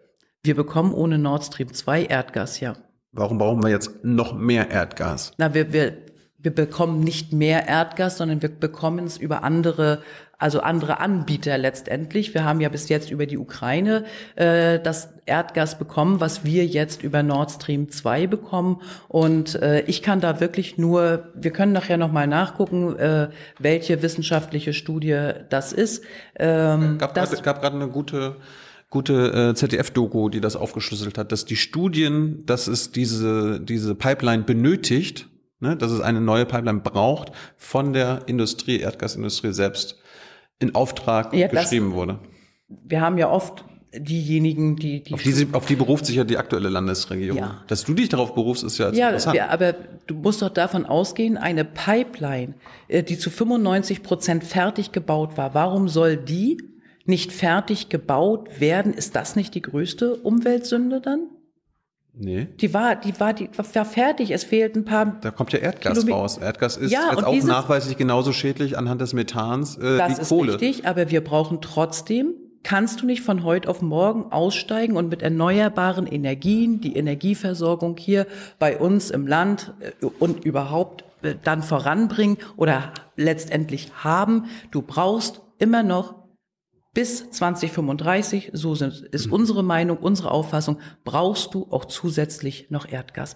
Wir 0.43 0.55
bekommen 0.55 0.93
ohne 0.93 1.19
Nord 1.19 1.45
Stream 1.45 1.71
2 1.71 2.05
Erdgas, 2.05 2.59
ja. 2.59 2.75
Warum 3.13 3.37
brauchen 3.37 3.61
wir 3.61 3.69
jetzt 3.69 4.03
noch 4.03 4.33
mehr 4.33 4.71
Erdgas? 4.71 5.33
Na, 5.37 5.53
wir, 5.53 5.73
wir, 5.73 5.97
wir 6.37 6.55
bekommen 6.55 7.01
nicht 7.01 7.33
mehr 7.33 7.67
Erdgas, 7.67 8.17
sondern 8.17 8.41
wir 8.41 8.47
bekommen 8.47 9.05
es 9.05 9.17
über 9.17 9.43
andere, 9.43 10.01
also 10.37 10.61
andere 10.61 11.01
Anbieter 11.01 11.57
letztendlich. 11.57 12.33
Wir 12.33 12.45
haben 12.45 12.61
ja 12.61 12.69
bis 12.69 12.87
jetzt 12.87 13.11
über 13.11 13.25
die 13.25 13.37
Ukraine 13.37 14.05
äh, 14.37 14.79
das 14.79 15.09
Erdgas 15.25 15.77
bekommen, 15.77 16.21
was 16.21 16.45
wir 16.45 16.65
jetzt 16.65 17.03
über 17.03 17.21
Nord 17.21 17.51
Stream 17.51 17.89
2 17.89 18.27
bekommen. 18.27 18.81
Und 19.09 19.55
äh, 19.55 19.81
ich 19.81 20.01
kann 20.01 20.21
da 20.21 20.39
wirklich 20.39 20.77
nur, 20.77 21.27
wir 21.33 21.51
können 21.51 21.73
nachher 21.73 21.97
nochmal 21.97 22.27
nachgucken, 22.27 22.95
äh, 22.97 23.27
welche 23.59 24.01
wissenschaftliche 24.01 24.71
Studie 24.71 25.31
das 25.49 25.73
ist. 25.73 26.05
Ähm, 26.39 26.97
gab 26.97 27.13
gerade 27.61 27.75
eine 27.75 27.89
gute 27.89 28.37
gute 28.91 29.33
äh, 29.51 29.55
ZDF-Doku, 29.55 30.29
die 30.29 30.41
das 30.41 30.55
aufgeschlüsselt 30.55 31.17
hat, 31.17 31.31
dass 31.31 31.45
die 31.45 31.55
Studien, 31.55 32.45
dass 32.45 32.67
es 32.67 32.91
diese 32.91 33.59
diese 33.59 33.95
Pipeline 33.95 34.43
benötigt, 34.43 35.27
ne, 35.59 35.75
dass 35.75 35.91
es 35.91 36.01
eine 36.01 36.21
neue 36.21 36.45
Pipeline 36.45 36.81
braucht, 36.81 37.31
von 37.57 37.93
der 37.93 38.21
Industrie, 38.27 38.79
Erdgasindustrie 38.79 39.53
selbst 39.53 39.95
in 40.59 40.75
Auftrag 40.75 41.33
Ja, 41.33 41.47
das- 41.47 41.63
geschrieben 41.63 41.93
wurde. 41.93 42.19
wir 42.67 43.01
haben 43.01 43.17
ja 43.17 43.29
oft 43.29 43.65
diejenigen, 43.93 44.75
die, 44.77 45.03
die 45.03 45.13
Auf 45.13 45.21
die, 45.23 45.31
sie- 45.33 45.47
auf 45.51 45.65
die 45.65 45.75
beruft 45.75 46.05
sich 46.05 46.15
ja 46.15 46.23
die 46.23 46.37
aktuelle 46.37 46.69
Landesregierung. 46.69 47.39
Ja. 47.39 47.61
Dass 47.67 47.83
du 47.83 47.93
dich 47.93 48.07
darauf 48.09 48.33
berufst, 48.35 48.63
ist 48.63 48.77
ja, 48.77 48.87
jetzt 48.87 48.97
Ja, 48.97 49.07
interessant. 49.07 49.35
wir, 49.35 49.49
aber 49.51 49.73
du 50.07 50.15
musst 50.15 50.41
doch 50.41 50.49
davon 50.49 50.85
ausgehen, 50.85 51.37
eine 51.37 51.65
Pipeline, 51.65 52.53
äh, 52.87 53.03
die 53.03 53.17
zu 53.17 53.29
95 53.29 54.01
Prozent 54.03 54.43
fertig 54.45 54.91
gebaut 54.93 55.35
war, 55.37 55.53
warum 55.53 55.89
soll 55.89 56.15
die 56.17 56.57
nicht 57.05 57.31
fertig 57.31 57.89
gebaut 57.89 58.59
werden? 58.59 58.93
Ist 58.93 59.15
das 59.15 59.35
nicht 59.35 59.55
die 59.55 59.61
größte 59.61 60.15
Umweltsünde 60.15 61.01
dann? 61.01 61.27
Nee. 62.13 62.47
Die 62.59 62.73
war, 62.73 62.95
die 62.97 63.17
war, 63.19 63.33
die 63.33 63.49
war 63.55 63.85
fertig. 63.85 64.31
Es 64.31 64.43
fehlten 64.43 64.79
ein 64.79 64.85
paar. 64.85 65.17
Da 65.21 65.31
kommt 65.31 65.53
ja 65.53 65.59
Erdgas 65.59 65.99
Kilomet- 65.99 66.13
raus. 66.13 66.37
Erdgas 66.37 66.75
ist 66.77 66.91
Ja, 66.91 67.09
jetzt 67.11 67.23
auch 67.23 67.31
dieses- 67.31 67.49
nachweislich 67.49 67.97
genauso 67.97 68.33
schädlich 68.33 68.77
anhand 68.77 68.99
des 69.01 69.13
Methans 69.13 69.77
äh, 69.77 69.97
Das 69.97 70.17
wie 70.17 70.21
ist 70.21 70.29
Kohle. 70.29 70.53
richtig, 70.53 70.85
aber 70.87 71.09
wir 71.09 71.23
brauchen 71.23 71.61
trotzdem, 71.61 72.33
kannst 72.63 73.01
du 73.01 73.05
nicht 73.05 73.21
von 73.21 73.43
heute 73.45 73.69
auf 73.69 73.81
morgen 73.81 74.31
aussteigen 74.31 74.97
und 74.97 75.07
mit 75.09 75.21
erneuerbaren 75.21 76.05
Energien 76.05 76.81
die 76.81 76.95
Energieversorgung 76.97 77.95
hier 77.97 78.27
bei 78.59 78.77
uns 78.77 79.09
im 79.09 79.25
Land 79.25 79.73
äh, 79.79 80.05
und 80.05 80.43
überhaupt 80.43 81.05
äh, 81.23 81.35
dann 81.43 81.63
voranbringen 81.63 82.37
oder 82.57 82.91
letztendlich 83.15 83.89
haben. 84.03 84.45
Du 84.71 84.81
brauchst 84.81 85.41
immer 85.59 85.81
noch 85.81 86.15
bis 86.93 87.29
2035, 87.31 88.51
so 88.53 88.75
sind, 88.75 89.01
ist 89.11 89.27
Mhm. 89.27 89.33
unsere 89.33 89.63
Meinung, 89.63 89.97
unsere 89.97 90.31
Auffassung, 90.31 90.77
brauchst 91.03 91.53
du 91.53 91.67
auch 91.71 91.85
zusätzlich 91.85 92.67
noch 92.69 92.87
Erdgas. 92.87 93.35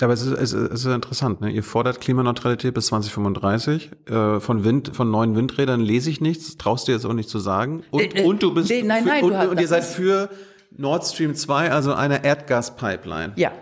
Aber 0.00 0.14
es 0.14 0.22
ist, 0.22 0.32
es 0.32 0.52
ist, 0.54 0.72
es 0.72 0.84
ist 0.86 0.94
interessant, 0.94 1.40
ne? 1.42 1.50
Ihr 1.50 1.62
fordert 1.62 2.00
Klimaneutralität 2.00 2.72
bis 2.72 2.86
2035. 2.86 3.90
Äh, 4.08 4.40
von 4.40 4.64
Wind, 4.64 4.96
von 4.96 5.10
neuen 5.10 5.36
Windrädern 5.36 5.80
lese 5.80 6.08
ich 6.08 6.20
nichts, 6.22 6.56
traust 6.56 6.88
dir 6.88 6.92
jetzt 6.92 7.04
auch 7.04 7.12
nicht 7.12 7.28
zu 7.28 7.38
sagen. 7.38 7.82
Und, 7.90 8.00
Äh, 8.14 8.22
äh, 8.22 8.24
und 8.24 8.42
du 8.42 8.54
bist 8.54 8.70
nee, 8.70 8.82
nein, 8.82 9.02
für, 9.02 9.08
nein, 9.10 9.24
und, 9.24 9.34
und 9.50 9.60
ihr 9.60 9.68
seid 9.68 9.84
für 9.84 10.30
Nord 10.74 11.04
Stream 11.06 11.34
2, 11.34 11.70
also 11.70 11.92
eine 11.92 12.24
Erdgaspipeline. 12.24 13.34
Ja, 13.36 13.52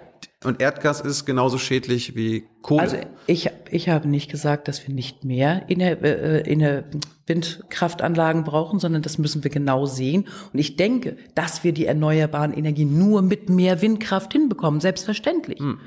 Und 0.42 0.62
Erdgas 0.62 1.02
ist 1.02 1.26
genauso 1.26 1.58
schädlich 1.58 2.16
wie 2.16 2.46
Kohle. 2.62 2.80
Also 2.80 2.96
ich, 3.26 3.50
ich 3.70 3.90
habe 3.90 4.08
nicht 4.08 4.30
gesagt, 4.30 4.68
dass 4.68 4.86
wir 4.86 4.94
nicht 4.94 5.22
mehr 5.22 5.68
in 5.68 5.80
der, 5.80 6.02
äh, 6.02 6.50
in 6.50 6.60
der 6.60 6.84
Windkraftanlagen 7.26 8.44
brauchen, 8.44 8.78
sondern 8.78 9.02
das 9.02 9.18
müssen 9.18 9.44
wir 9.44 9.50
genau 9.50 9.84
sehen. 9.84 10.28
Und 10.52 10.58
ich 10.58 10.76
denke, 10.76 11.18
dass 11.34 11.62
wir 11.62 11.72
die 11.72 11.84
erneuerbaren 11.84 12.54
Energien 12.54 12.98
nur 12.98 13.20
mit 13.20 13.50
mehr 13.50 13.82
Windkraft 13.82 14.32
hinbekommen, 14.32 14.80
selbstverständlich. 14.80 15.58
Hm. 15.58 15.78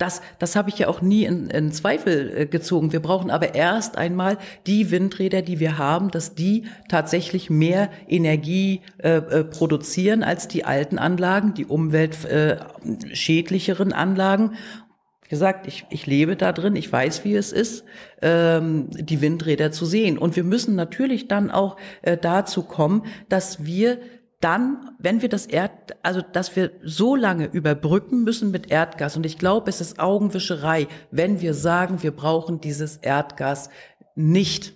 Das, 0.00 0.20
das 0.38 0.56
habe 0.56 0.70
ich 0.70 0.78
ja 0.78 0.88
auch 0.88 1.02
nie 1.02 1.24
in, 1.24 1.50
in 1.50 1.72
Zweifel 1.72 2.32
äh, 2.34 2.46
gezogen. 2.46 2.90
Wir 2.90 3.00
brauchen 3.00 3.30
aber 3.30 3.54
erst 3.54 3.98
einmal 3.98 4.38
die 4.66 4.90
Windräder, 4.90 5.42
die 5.42 5.60
wir 5.60 5.76
haben, 5.76 6.10
dass 6.10 6.34
die 6.34 6.64
tatsächlich 6.88 7.50
mehr 7.50 7.90
Energie 8.08 8.80
äh, 9.02 9.16
äh, 9.16 9.44
produzieren 9.44 10.22
als 10.22 10.48
die 10.48 10.64
alten 10.64 10.98
Anlagen, 10.98 11.52
die 11.52 11.66
umweltschädlicheren 11.66 13.90
äh, 13.90 13.94
Anlagen. 13.94 14.54
Wie 15.22 15.28
gesagt, 15.28 15.66
ich, 15.66 15.84
ich 15.90 16.06
lebe 16.06 16.34
da 16.34 16.52
drin, 16.52 16.76
ich 16.76 16.90
weiß, 16.90 17.26
wie 17.26 17.34
es 17.34 17.52
ist, 17.52 17.84
ähm, 18.22 18.86
die 18.90 19.20
Windräder 19.20 19.70
zu 19.70 19.84
sehen. 19.84 20.16
Und 20.16 20.34
wir 20.34 20.44
müssen 20.44 20.76
natürlich 20.76 21.28
dann 21.28 21.50
auch 21.50 21.76
äh, 22.00 22.16
dazu 22.16 22.62
kommen, 22.62 23.02
dass 23.28 23.66
wir 23.66 23.98
dann, 24.40 24.92
wenn 24.98 25.20
wir 25.20 25.28
das 25.28 25.46
Erd, 25.46 25.72
also 26.02 26.22
dass 26.22 26.56
wir 26.56 26.72
so 26.82 27.14
lange 27.14 27.46
überbrücken 27.46 28.24
müssen 28.24 28.50
mit 28.50 28.70
Erdgas, 28.70 29.16
und 29.16 29.26
ich 29.26 29.38
glaube, 29.38 29.68
es 29.68 29.80
ist 29.80 29.98
Augenwischerei, 29.98 30.88
wenn 31.10 31.40
wir 31.40 31.54
sagen, 31.54 32.02
wir 32.02 32.10
brauchen 32.10 32.60
dieses 32.60 32.96
Erdgas 32.96 33.68
nicht. 34.14 34.74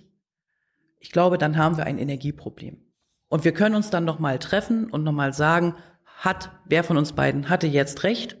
Ich 0.99 1.11
glaube, 1.11 1.37
dann 1.37 1.57
haben 1.57 1.77
wir 1.77 1.85
ein 1.85 1.97
Energieproblem. 1.97 2.77
Und 3.27 3.43
wir 3.43 3.53
können 3.53 3.75
uns 3.75 3.89
dann 3.89 4.05
nochmal 4.05 4.39
treffen 4.39 4.89
und 4.89 5.03
nochmal 5.03 5.33
sagen, 5.33 5.75
hat, 6.17 6.51
wer 6.65 6.83
von 6.83 6.97
uns 6.97 7.13
beiden 7.13 7.49
hatte 7.49 7.67
jetzt 7.67 8.03
recht? 8.03 8.37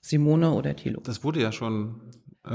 Simone 0.00 0.52
oder 0.52 0.76
Thilo? 0.76 1.00
Das 1.02 1.24
wurde 1.24 1.40
ja 1.40 1.52
schon 1.52 2.00
äh, 2.44 2.52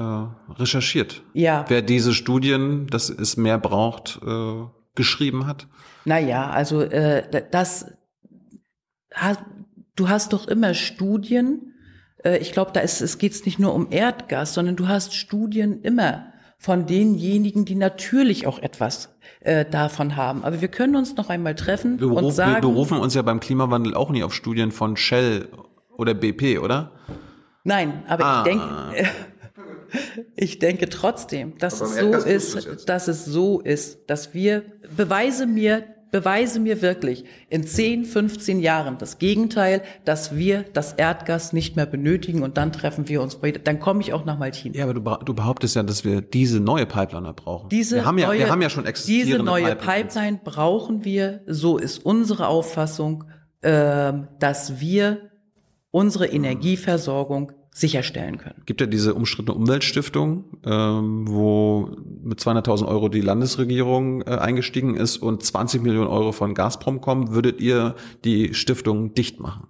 recherchiert. 0.54 1.24
Ja. 1.34 1.66
Wer 1.68 1.82
diese 1.82 2.14
Studien, 2.14 2.88
dass 2.88 3.10
es 3.10 3.38
mehr 3.38 3.58
braucht, 3.58 4.20
äh, 4.26 4.66
geschrieben 4.96 5.48
hat? 5.48 5.68
Naja, 6.08 6.50
also 6.50 6.82
äh, 6.84 7.44
das 7.52 7.86
du 9.98 10.08
hast 10.08 10.32
doch 10.32 10.48
immer 10.48 10.74
Studien. 10.74 11.74
Äh, 12.24 12.38
ich 12.38 12.54
glaube, 12.54 12.72
da 12.74 12.80
ist 12.80 13.02
es 13.02 13.18
geht 13.18 13.46
nicht 13.46 13.60
nur 13.60 13.74
um 13.74 13.88
Erdgas, 13.92 14.54
sondern 14.54 14.78
du 14.78 14.88
hast 14.88 15.14
Studien 15.14 15.82
immer 15.82 16.32
von 16.58 16.86
denjenigen, 16.86 17.66
die 17.66 17.76
natürlich 17.76 18.48
auch 18.48 18.60
etwas 18.60 19.18
äh, 19.42 19.66
davon 19.66 20.16
haben. 20.16 20.46
Aber 20.46 20.62
wir 20.62 20.70
können 20.70 20.96
uns 20.96 21.18
noch 21.18 21.30
einmal 21.30 21.56
treffen 21.56 22.00
wir 22.00 22.08
und 22.08 22.16
berufen, 22.16 22.36
sagen. 22.36 22.54
Wir 22.54 22.62
berufen 22.62 23.00
uns 23.00 23.14
ja 23.14 23.22
beim 23.22 23.42
Klimawandel 23.42 23.94
auch 23.94 24.10
nie 24.10 24.24
auf 24.24 24.34
Studien 24.34 24.72
von 24.72 24.96
Shell 24.96 25.50
oder 25.98 26.14
BP, 26.14 26.60
oder? 26.60 26.94
Nein, 27.66 28.06
aber 28.08 28.26
ah. 28.26 28.38
ich 28.38 28.52
denke, 28.54 29.10
ich 30.38 30.60
denke 30.60 30.88
trotzdem, 30.88 31.58
dass 31.58 31.82
es 31.82 31.98
so 31.98 32.14
ist, 32.14 32.88
dass 32.88 33.10
es 33.10 33.26
so 33.26 33.60
ist, 33.60 34.10
dass 34.10 34.34
wir 34.34 34.64
beweise 34.96 35.46
mir, 35.46 35.97
beweise 36.12 36.60
mir 36.60 36.82
wirklich 36.82 37.26
in 37.50 37.66
10, 37.66 38.06
15 38.06 38.60
Jahren 38.60 38.98
das 38.98 39.20
Gegenteil, 39.20 39.82
dass 40.06 40.36
wir 40.36 40.64
das 40.74 40.94
Erdgas 40.94 41.54
nicht 41.54 41.76
mehr 41.76 41.86
benötigen 41.86 42.44
und 42.44 42.58
dann 42.58 42.72
treffen 42.72 43.08
wir 43.08 43.22
uns 43.22 43.38
dann 43.64 43.80
komme 43.80 44.02
ich 44.02 44.14
auch 44.14 44.26
nach 44.26 44.38
Maltin. 44.38 44.74
Ja, 44.74 44.84
aber 44.84 44.94
du, 44.94 45.26
du 45.26 45.34
behauptest 45.34 45.76
ja, 45.76 45.84
dass 45.84 46.04
wir 46.04 46.22
diese 46.22 46.60
neue 46.60 46.86
Pipeline 46.86 47.34
brauchen. 47.34 47.70
Diese 47.70 47.98
wir 47.98 48.06
haben 48.06 48.18
ja, 48.18 48.28
neue, 48.28 48.40
wir 48.40 48.50
haben 48.50 48.62
ja 48.62 48.70
schon 48.70 48.86
existierende 48.86 49.38
Diese 49.38 49.44
neue 49.44 49.76
Pipelines. 49.76 50.14
Pipeline 50.14 50.40
brauchen 50.44 51.04
wir, 51.04 51.42
so 51.46 51.78
ist 51.78 52.06
unsere 52.06 52.48
Auffassung, 52.48 53.26
äh, 53.62 54.14
dass 54.40 54.80
wir 54.80 55.30
unsere 55.92 56.28
Energieversorgung 56.28 57.52
sicherstellen 57.78 58.40
können. 58.40 58.64
Gibt 58.66 58.82
ja 58.82 58.88
diese 58.88 59.14
umstrittene 59.14 59.56
Umweltstiftung, 59.56 60.46
ähm, 60.66 61.28
wo 61.28 61.92
mit 62.24 62.40
200.000 62.40 62.88
Euro 62.88 63.08
die 63.08 63.22
Landesregierung 63.22 64.24
äh, 64.24 64.32
eingestiegen 64.32 64.96
ist 64.96 65.18
und 65.18 65.44
20 65.44 65.84
Millionen 65.84 66.08
Euro 66.08 66.32
von 66.32 66.56
Gazprom 66.56 67.02
kommen. 67.02 67.34
Würdet 67.34 67.62
ihr 67.62 67.96
die 68.26 68.56
Stiftung 68.56 69.14
dicht 69.14 69.40
machen? 69.40 69.68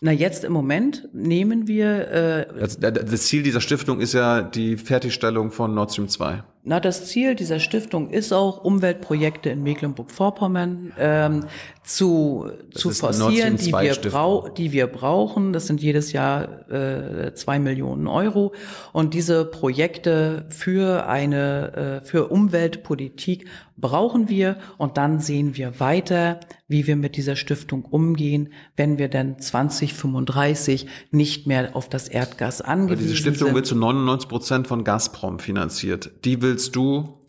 Na, 0.00 0.10
jetzt 0.10 0.44
im 0.44 0.52
Moment 0.52 1.08
nehmen 1.12 1.68
wir. 1.68 2.08
Äh, 2.10 2.58
das, 2.58 2.80
das 2.80 3.22
Ziel 3.22 3.44
dieser 3.44 3.60
Stiftung 3.60 4.00
ist 4.00 4.14
ja 4.14 4.42
die 4.42 4.76
Fertigstellung 4.76 5.52
von 5.52 5.74
Nord 5.74 5.92
Stream 5.92 6.08
2. 6.08 6.42
Na, 6.62 6.78
das 6.78 7.06
Ziel 7.06 7.34
dieser 7.34 7.58
Stiftung 7.58 8.10
ist 8.10 8.32
auch, 8.32 8.62
Umweltprojekte 8.62 9.48
in 9.48 9.62
Mecklenburg-Vorpommern 9.62 10.92
ähm, 10.98 11.44
zu, 11.84 12.50
zu 12.70 12.90
forcieren, 12.90 13.56
die 13.56 13.72
wir, 13.72 13.94
brau 13.94 14.48
die 14.48 14.70
wir 14.70 14.86
brauchen. 14.86 15.54
Das 15.54 15.66
sind 15.66 15.80
jedes 15.80 16.12
Jahr 16.12 16.70
äh, 16.70 17.32
zwei 17.34 17.58
Millionen 17.58 18.06
Euro. 18.06 18.52
Und 18.92 19.14
diese 19.14 19.46
Projekte 19.46 20.44
für 20.50 21.08
eine, 21.08 22.00
äh, 22.02 22.06
für 22.06 22.28
Umweltpolitik 22.28 23.46
brauchen 23.80 24.28
wir. 24.28 24.56
Und 24.76 24.96
dann 24.98 25.20
sehen 25.20 25.56
wir 25.56 25.80
weiter, 25.80 26.40
wie 26.68 26.86
wir 26.86 26.96
mit 26.96 27.16
dieser 27.16 27.34
Stiftung 27.34 27.84
umgehen, 27.84 28.52
wenn 28.76 28.98
wir 28.98 29.08
dann 29.08 29.38
2035 29.40 30.86
nicht 31.10 31.46
mehr 31.46 31.74
auf 31.74 31.88
das 31.88 32.06
Erdgas 32.06 32.60
angewiesen 32.60 32.98
sind. 32.98 33.08
Diese 33.08 33.16
Stiftung 33.16 33.48
sind. 33.48 33.54
wird 33.56 33.66
zu 33.66 33.74
99 33.74 34.28
Prozent 34.28 34.66
von 34.68 34.84
Gazprom 34.84 35.38
finanziert. 35.38 36.12
Die 36.24 36.42
willst 36.50 36.74
du 36.74 37.24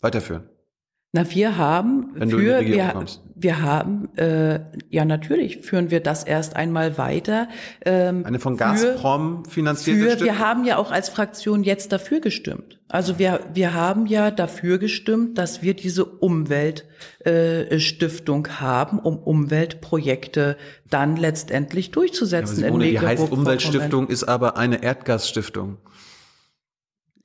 weiterführen? 0.00 0.48
Na, 1.12 1.30
wir 1.30 1.56
haben 1.56 2.10
Wenn 2.14 2.30
für 2.30 2.38
wir, 2.38 2.60
wir 3.34 3.62
haben 3.62 4.14
äh, 4.16 4.60
ja 4.90 5.06
natürlich 5.06 5.62
führen 5.62 5.90
wir 5.90 6.00
das 6.00 6.24
erst 6.24 6.54
einmal 6.54 6.98
weiter. 6.98 7.48
Ähm, 7.84 8.26
Eine 8.26 8.40
von 8.40 8.58
Gazprom 8.58 9.44
für, 9.44 9.50
finanzierte 9.50 10.18
für, 10.18 10.24
Wir 10.24 10.38
haben 10.38 10.64
ja 10.64 10.76
auch 10.76 10.90
als 10.90 11.08
Fraktion 11.08 11.62
jetzt 11.62 11.92
dafür 11.92 12.20
gestimmt. 12.20 12.78
Also 12.88 13.18
wir 13.18 13.40
wir 13.54 13.72
haben 13.72 14.06
ja 14.06 14.30
dafür 14.30 14.76
gestimmt, 14.78 15.38
dass 15.38 15.62
wir 15.62 15.72
diese 15.72 16.04
Umweltstiftung 16.04 18.44
äh, 18.46 18.50
haben, 18.50 18.98
um 18.98 19.16
Umweltprojekte 19.18 20.58
dann 20.90 21.16
letztendlich 21.16 21.90
durchzusetzen. 21.90 22.60
Ja, 22.60 22.66
Simone, 22.66 22.84
in 22.84 22.90
die 22.90 23.00
heißt 23.00 23.32
Umweltstiftung 23.32 24.08
ist 24.08 24.24
aber 24.24 24.58
eine 24.58 24.82
Erdgasstiftung. 24.82 25.78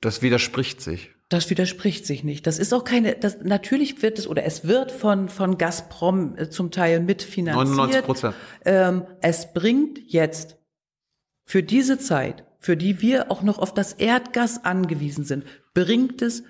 Das 0.04 0.20
widerspricht 0.20 0.82
sich. 0.82 1.10
Das 1.30 1.48
widerspricht 1.48 2.04
sich 2.04 2.24
nicht. 2.24 2.46
Das 2.46 2.58
ist 2.58 2.74
auch 2.74 2.84
keine, 2.84 3.14
das, 3.14 3.38
natürlich 3.42 4.02
wird 4.02 4.18
es 4.18 4.28
oder 4.28 4.44
es 4.44 4.68
wird 4.68 4.92
von, 4.92 5.30
von 5.30 5.56
Gazprom 5.56 6.36
äh, 6.36 6.50
zum 6.50 6.70
Teil 6.70 7.00
mitfinanziert. 7.00 7.76
99 7.76 8.04
Prozent. 8.04 8.34
Ähm, 8.66 9.06
es 9.22 9.54
bringt 9.54 9.98
jetzt 10.06 10.58
für 11.46 11.62
diese 11.62 11.98
Zeit, 11.98 12.44
für 12.58 12.76
die 12.76 13.00
wir 13.00 13.30
auch 13.30 13.40
noch 13.40 13.58
auf 13.58 13.72
das 13.72 13.94
Erdgas 13.94 14.66
angewiesen 14.66 15.24
sind, 15.24 15.44
bringt 15.72 16.20
es 16.20 16.42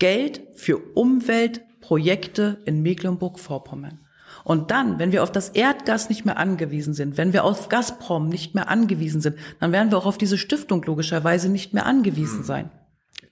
Geld 0.00 0.42
für 0.56 0.78
Umweltprojekte 0.78 2.62
in 2.64 2.82
Mecklenburg-Vorpommern. 2.82 4.00
Und 4.42 4.72
dann, 4.72 4.98
wenn 4.98 5.12
wir 5.12 5.22
auf 5.22 5.30
das 5.30 5.50
Erdgas 5.50 6.08
nicht 6.08 6.24
mehr 6.24 6.36
angewiesen 6.36 6.94
sind, 6.94 7.16
wenn 7.16 7.32
wir 7.32 7.44
auf 7.44 7.68
Gazprom 7.68 8.28
nicht 8.28 8.56
mehr 8.56 8.68
angewiesen 8.68 9.20
sind, 9.20 9.36
dann 9.60 9.70
werden 9.70 9.92
wir 9.92 9.98
auch 9.98 10.06
auf 10.06 10.18
diese 10.18 10.36
Stiftung 10.36 10.82
logischerweise 10.82 11.48
nicht 11.48 11.74
mehr 11.74 11.86
angewiesen 11.86 12.42
sein. 12.42 12.70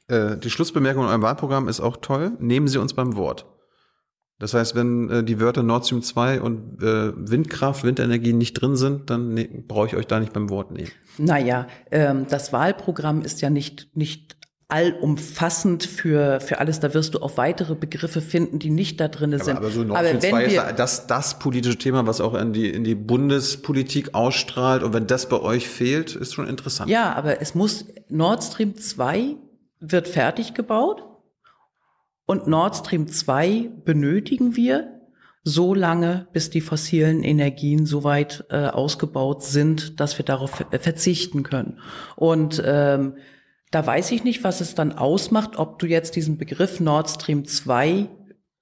Äh, 0.08 0.36
die 0.38 0.50
Schlussbemerkung 0.50 1.04
in 1.04 1.08
eurem 1.08 1.22
Wahlprogramm 1.22 1.68
ist 1.68 1.80
auch 1.80 1.96
toll. 1.98 2.32
Nehmen 2.38 2.68
Sie 2.68 2.78
uns 2.78 2.94
beim 2.94 3.16
Wort. 3.16 3.46
Das 4.38 4.52
heißt, 4.52 4.74
wenn 4.74 5.08
äh, 5.10 5.24
die 5.24 5.40
Wörter 5.40 5.62
Nord 5.62 5.86
Stream 5.86 6.02
2 6.02 6.42
und 6.42 6.82
äh, 6.82 7.12
Windkraft, 7.16 7.84
Windenergie 7.84 8.34
nicht 8.34 8.54
drin 8.54 8.76
sind, 8.76 9.08
dann 9.08 9.32
ne, 9.32 9.48
brauche 9.66 9.86
ich 9.86 9.96
euch 9.96 10.06
da 10.06 10.20
nicht 10.20 10.34
beim 10.34 10.50
Wort 10.50 10.72
nehmen. 10.72 10.90
Naja, 11.16 11.66
ähm, 11.90 12.26
das 12.28 12.52
Wahlprogramm 12.52 13.22
ist 13.22 13.40
ja 13.40 13.48
nicht, 13.48 13.96
nicht 13.96 14.36
allumfassend 14.68 15.84
für, 15.84 16.40
für 16.40 16.58
alles. 16.58 16.80
Da 16.80 16.92
wirst 16.92 17.14
du 17.14 17.22
auch 17.22 17.38
weitere 17.38 17.74
Begriffe 17.74 18.20
finden, 18.20 18.58
die 18.58 18.68
nicht 18.68 19.00
da 19.00 19.08
drin 19.08 19.30
sind. 19.38 19.56
Aber, 19.56 19.66
aber 19.66 19.70
so 19.70 19.84
Nord 19.84 20.04
Stream 20.06 20.20
2 20.20 20.44
ist 20.44 20.62
das, 20.76 21.06
das 21.06 21.38
politische 21.38 21.78
Thema, 21.78 22.06
was 22.06 22.20
auch 22.20 22.34
in 22.34 22.52
die, 22.52 22.68
in 22.68 22.84
die 22.84 22.94
Bundespolitik 22.94 24.14
ausstrahlt. 24.14 24.82
Und 24.82 24.92
wenn 24.92 25.06
das 25.06 25.30
bei 25.30 25.40
euch 25.40 25.66
fehlt, 25.66 26.14
ist 26.14 26.34
schon 26.34 26.46
interessant. 26.46 26.90
Ja, 26.90 27.14
aber 27.14 27.40
es 27.40 27.54
muss 27.54 27.86
Nord 28.10 28.44
Stream 28.44 28.76
2 28.76 29.36
wird 29.80 30.08
fertig 30.08 30.54
gebaut 30.54 31.04
und 32.26 32.48
Nord 32.48 32.76
Stream 32.76 33.06
2 33.06 33.70
benötigen 33.84 34.56
wir 34.56 35.00
so 35.44 35.74
lange, 35.74 36.26
bis 36.32 36.50
die 36.50 36.60
fossilen 36.60 37.22
Energien 37.22 37.86
so 37.86 38.02
weit 38.02 38.44
äh, 38.50 38.66
ausgebaut 38.66 39.44
sind, 39.44 40.00
dass 40.00 40.18
wir 40.18 40.24
darauf 40.24 40.64
verzichten 40.72 41.44
können. 41.44 41.78
Und 42.16 42.60
ähm, 42.66 43.14
da 43.70 43.86
weiß 43.86 44.10
ich 44.10 44.24
nicht, 44.24 44.42
was 44.42 44.60
es 44.60 44.74
dann 44.74 44.92
ausmacht, 44.92 45.56
ob 45.56 45.78
du 45.78 45.86
jetzt 45.86 46.16
diesen 46.16 46.36
Begriff 46.36 46.80
Nord 46.80 47.08
Stream 47.08 47.44
2 47.44 48.08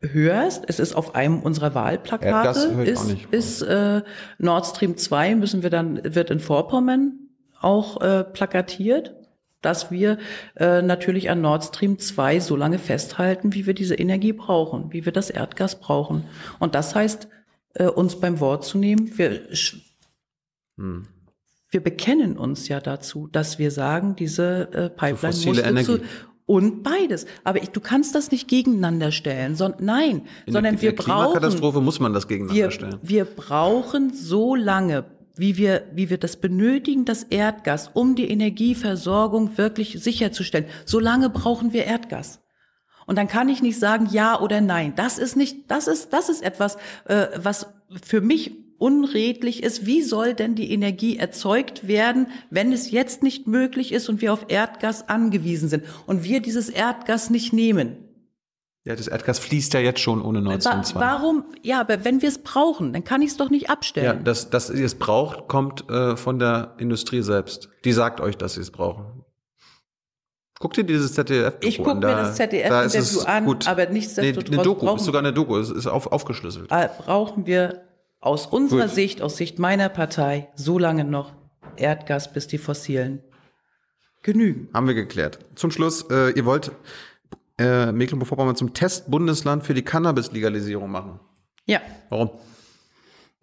hörst. 0.00 0.64
Es 0.66 0.78
ist 0.78 0.94
auf 0.94 1.14
einem 1.14 1.40
unserer 1.40 1.74
Wahlplakate, 1.74 2.72
ja, 2.76 2.82
ist, 2.82 3.10
ist 3.30 3.62
äh, 3.62 4.02
Nord 4.38 4.66
Stream 4.66 4.98
2 4.98 5.36
müssen 5.36 5.62
wir 5.62 5.70
dann, 5.70 6.00
wird 6.04 6.28
in 6.28 6.40
Vorpommern 6.40 7.30
auch 7.60 8.02
äh, 8.02 8.24
plakatiert 8.24 9.14
dass 9.64 9.90
wir 9.90 10.18
äh, 10.56 10.82
natürlich 10.82 11.30
an 11.30 11.40
Nord 11.40 11.64
Stream 11.64 11.98
2 11.98 12.40
so 12.40 12.56
lange 12.56 12.78
festhalten, 12.78 13.54
wie 13.54 13.66
wir 13.66 13.74
diese 13.74 13.94
Energie 13.94 14.32
brauchen, 14.32 14.92
wie 14.92 15.04
wir 15.04 15.12
das 15.12 15.30
Erdgas 15.30 15.80
brauchen. 15.80 16.24
Und 16.58 16.74
das 16.74 16.94
heißt, 16.94 17.28
äh, 17.74 17.86
uns 17.86 18.20
beim 18.20 18.40
Wort 18.40 18.64
zu 18.64 18.78
nehmen, 18.78 19.16
wir, 19.18 19.40
hm. 20.76 21.06
Wir 21.74 21.82
bekennen 21.82 22.36
uns 22.38 22.68
ja 22.68 22.78
dazu, 22.78 23.26
dass 23.26 23.58
wir 23.58 23.72
sagen, 23.72 24.14
diese 24.14 24.72
äh, 24.72 24.90
Pipeline 24.90 25.16
fossile 25.16 25.72
muss 25.72 25.88
Energie. 25.88 26.00
und 26.46 26.84
beides. 26.84 27.26
Aber 27.42 27.60
ich, 27.60 27.70
du 27.70 27.80
kannst 27.80 28.14
das 28.14 28.30
nicht 28.30 28.46
gegeneinander 28.46 29.10
stellen, 29.10 29.56
sondern 29.56 29.84
nein, 29.84 30.22
In 30.46 30.52
sondern 30.52 30.74
der, 30.74 30.82
wir 30.82 30.90
in 30.90 30.96
der 30.96 31.02
brauchen 31.02 31.32
Klimakatastrophe 31.32 31.80
muss 31.80 31.98
man 31.98 32.12
das 32.12 32.28
gegeneinander 32.28 32.62
wir, 32.62 32.70
stellen. 32.70 32.98
wir 33.02 33.24
brauchen 33.24 34.14
so 34.14 34.54
lange, 34.54 35.04
wie 35.36 35.56
wir, 35.56 35.86
wie 35.92 36.10
wir 36.10 36.18
das 36.18 36.36
benötigen, 36.36 37.04
das 37.04 37.24
Erdgas, 37.24 37.90
um 37.92 38.14
die 38.14 38.28
Energieversorgung 38.28 39.56
wirklich 39.58 39.98
sicherzustellen. 40.02 40.66
So 40.84 41.00
lange 41.00 41.30
brauchen 41.30 41.72
wir 41.72 41.84
Erdgas. 41.84 42.40
Und 43.06 43.16
dann 43.16 43.28
kann 43.28 43.48
ich 43.48 43.60
nicht 43.60 43.78
sagen 43.78 44.08
ja 44.10 44.40
oder 44.40 44.60
nein. 44.60 44.94
Das 44.96 45.18
ist 45.18 45.36
nicht, 45.36 45.70
das 45.70 45.88
ist, 45.88 46.12
das 46.12 46.28
ist 46.28 46.42
etwas, 46.42 46.76
äh, 47.06 47.26
was 47.36 47.66
für 48.02 48.20
mich 48.20 48.52
unredlich 48.78 49.62
ist. 49.62 49.86
Wie 49.86 50.02
soll 50.02 50.34
denn 50.34 50.54
die 50.54 50.70
Energie 50.70 51.16
erzeugt 51.16 51.86
werden, 51.86 52.28
wenn 52.50 52.72
es 52.72 52.90
jetzt 52.90 53.22
nicht 53.22 53.46
möglich 53.46 53.92
ist 53.92 54.08
und 54.08 54.20
wir 54.20 54.32
auf 54.32 54.46
Erdgas 54.48 55.08
angewiesen 55.08 55.68
sind 55.68 55.84
und 56.06 56.24
wir 56.24 56.40
dieses 56.40 56.68
Erdgas 56.68 57.30
nicht 57.30 57.52
nehmen? 57.52 58.03
Ja, 58.86 58.94
das 58.94 59.08
Erdgas 59.08 59.38
fließt 59.38 59.72
ja 59.72 59.80
jetzt 59.80 60.00
schon 60.00 60.20
ohne 60.20 60.42
Nord 60.42 60.60
Stream 60.62 60.78
Wa 60.80 60.82
2. 60.82 61.00
warum? 61.00 61.44
Ja, 61.62 61.80
aber 61.80 62.04
wenn 62.04 62.20
wir 62.20 62.28
es 62.28 62.38
brauchen, 62.42 62.92
dann 62.92 63.02
kann 63.02 63.22
ich 63.22 63.30
es 63.30 63.36
doch 63.38 63.48
nicht 63.48 63.70
abstellen. 63.70 64.04
Ja, 64.06 64.12
dass, 64.14 64.50
dass 64.50 64.68
ihr 64.68 64.84
es 64.84 64.94
braucht, 64.94 65.48
kommt 65.48 65.88
äh, 65.88 66.16
von 66.18 66.38
der 66.38 66.74
Industrie 66.78 67.22
selbst. 67.22 67.70
Die 67.84 67.92
sagt 67.92 68.20
euch, 68.20 68.36
dass 68.36 68.54
sie 68.54 68.60
es 68.60 68.70
brauchen. 68.70 69.24
Guck 70.60 70.74
dir 70.74 70.84
dieses 70.84 71.12
Ich 71.16 71.78
an. 71.80 71.84
guck 71.84 71.94
mir 71.94 72.00
da- 72.00 72.14
das 72.22 72.28
da 72.36 72.44
ZDF-Interview 72.44 72.98
es 72.98 73.24
an, 73.26 73.44
gut. 73.46 73.66
aber 73.68 73.86
Nee, 73.86 73.92
nichtsdestotrotz 73.94 74.52
eine 74.52 74.62
Doku, 74.62 74.86
brauchen- 74.86 74.98
ist 74.98 75.04
sogar 75.06 75.20
eine 75.20 75.32
Doku, 75.32 75.56
es 75.56 75.70
ist 75.70 75.86
auf, 75.86 76.12
aufgeschlüsselt. 76.12 76.70
Äh, 76.70 76.88
brauchen 76.98 77.46
wir 77.46 77.82
aus 78.20 78.46
unserer 78.46 78.82
Gut. 78.86 78.94
Sicht, 78.94 79.22
aus 79.22 79.36
Sicht 79.38 79.58
meiner 79.58 79.88
Partei, 79.88 80.48
so 80.56 80.78
lange 80.78 81.04
noch 81.04 81.32
Erdgas, 81.76 82.32
bis 82.32 82.46
die 82.46 82.58
fossilen 82.58 83.22
genügen. 84.22 84.68
Haben 84.72 84.86
wir 84.86 84.94
geklärt. 84.94 85.38
Zum 85.54 85.70
Schluss, 85.70 86.02
äh, 86.10 86.30
ihr 86.30 86.44
wollt 86.44 86.70
äh, 87.58 87.92
Mecklenburg-Vorpommern 87.92 88.56
zum 88.56 88.74
Testbundesland 88.74 89.64
für 89.64 89.74
die 89.74 89.82
Cannabis-Legalisierung 89.82 90.90
machen. 90.90 91.20
Ja, 91.66 91.80
Warum? 92.10 92.30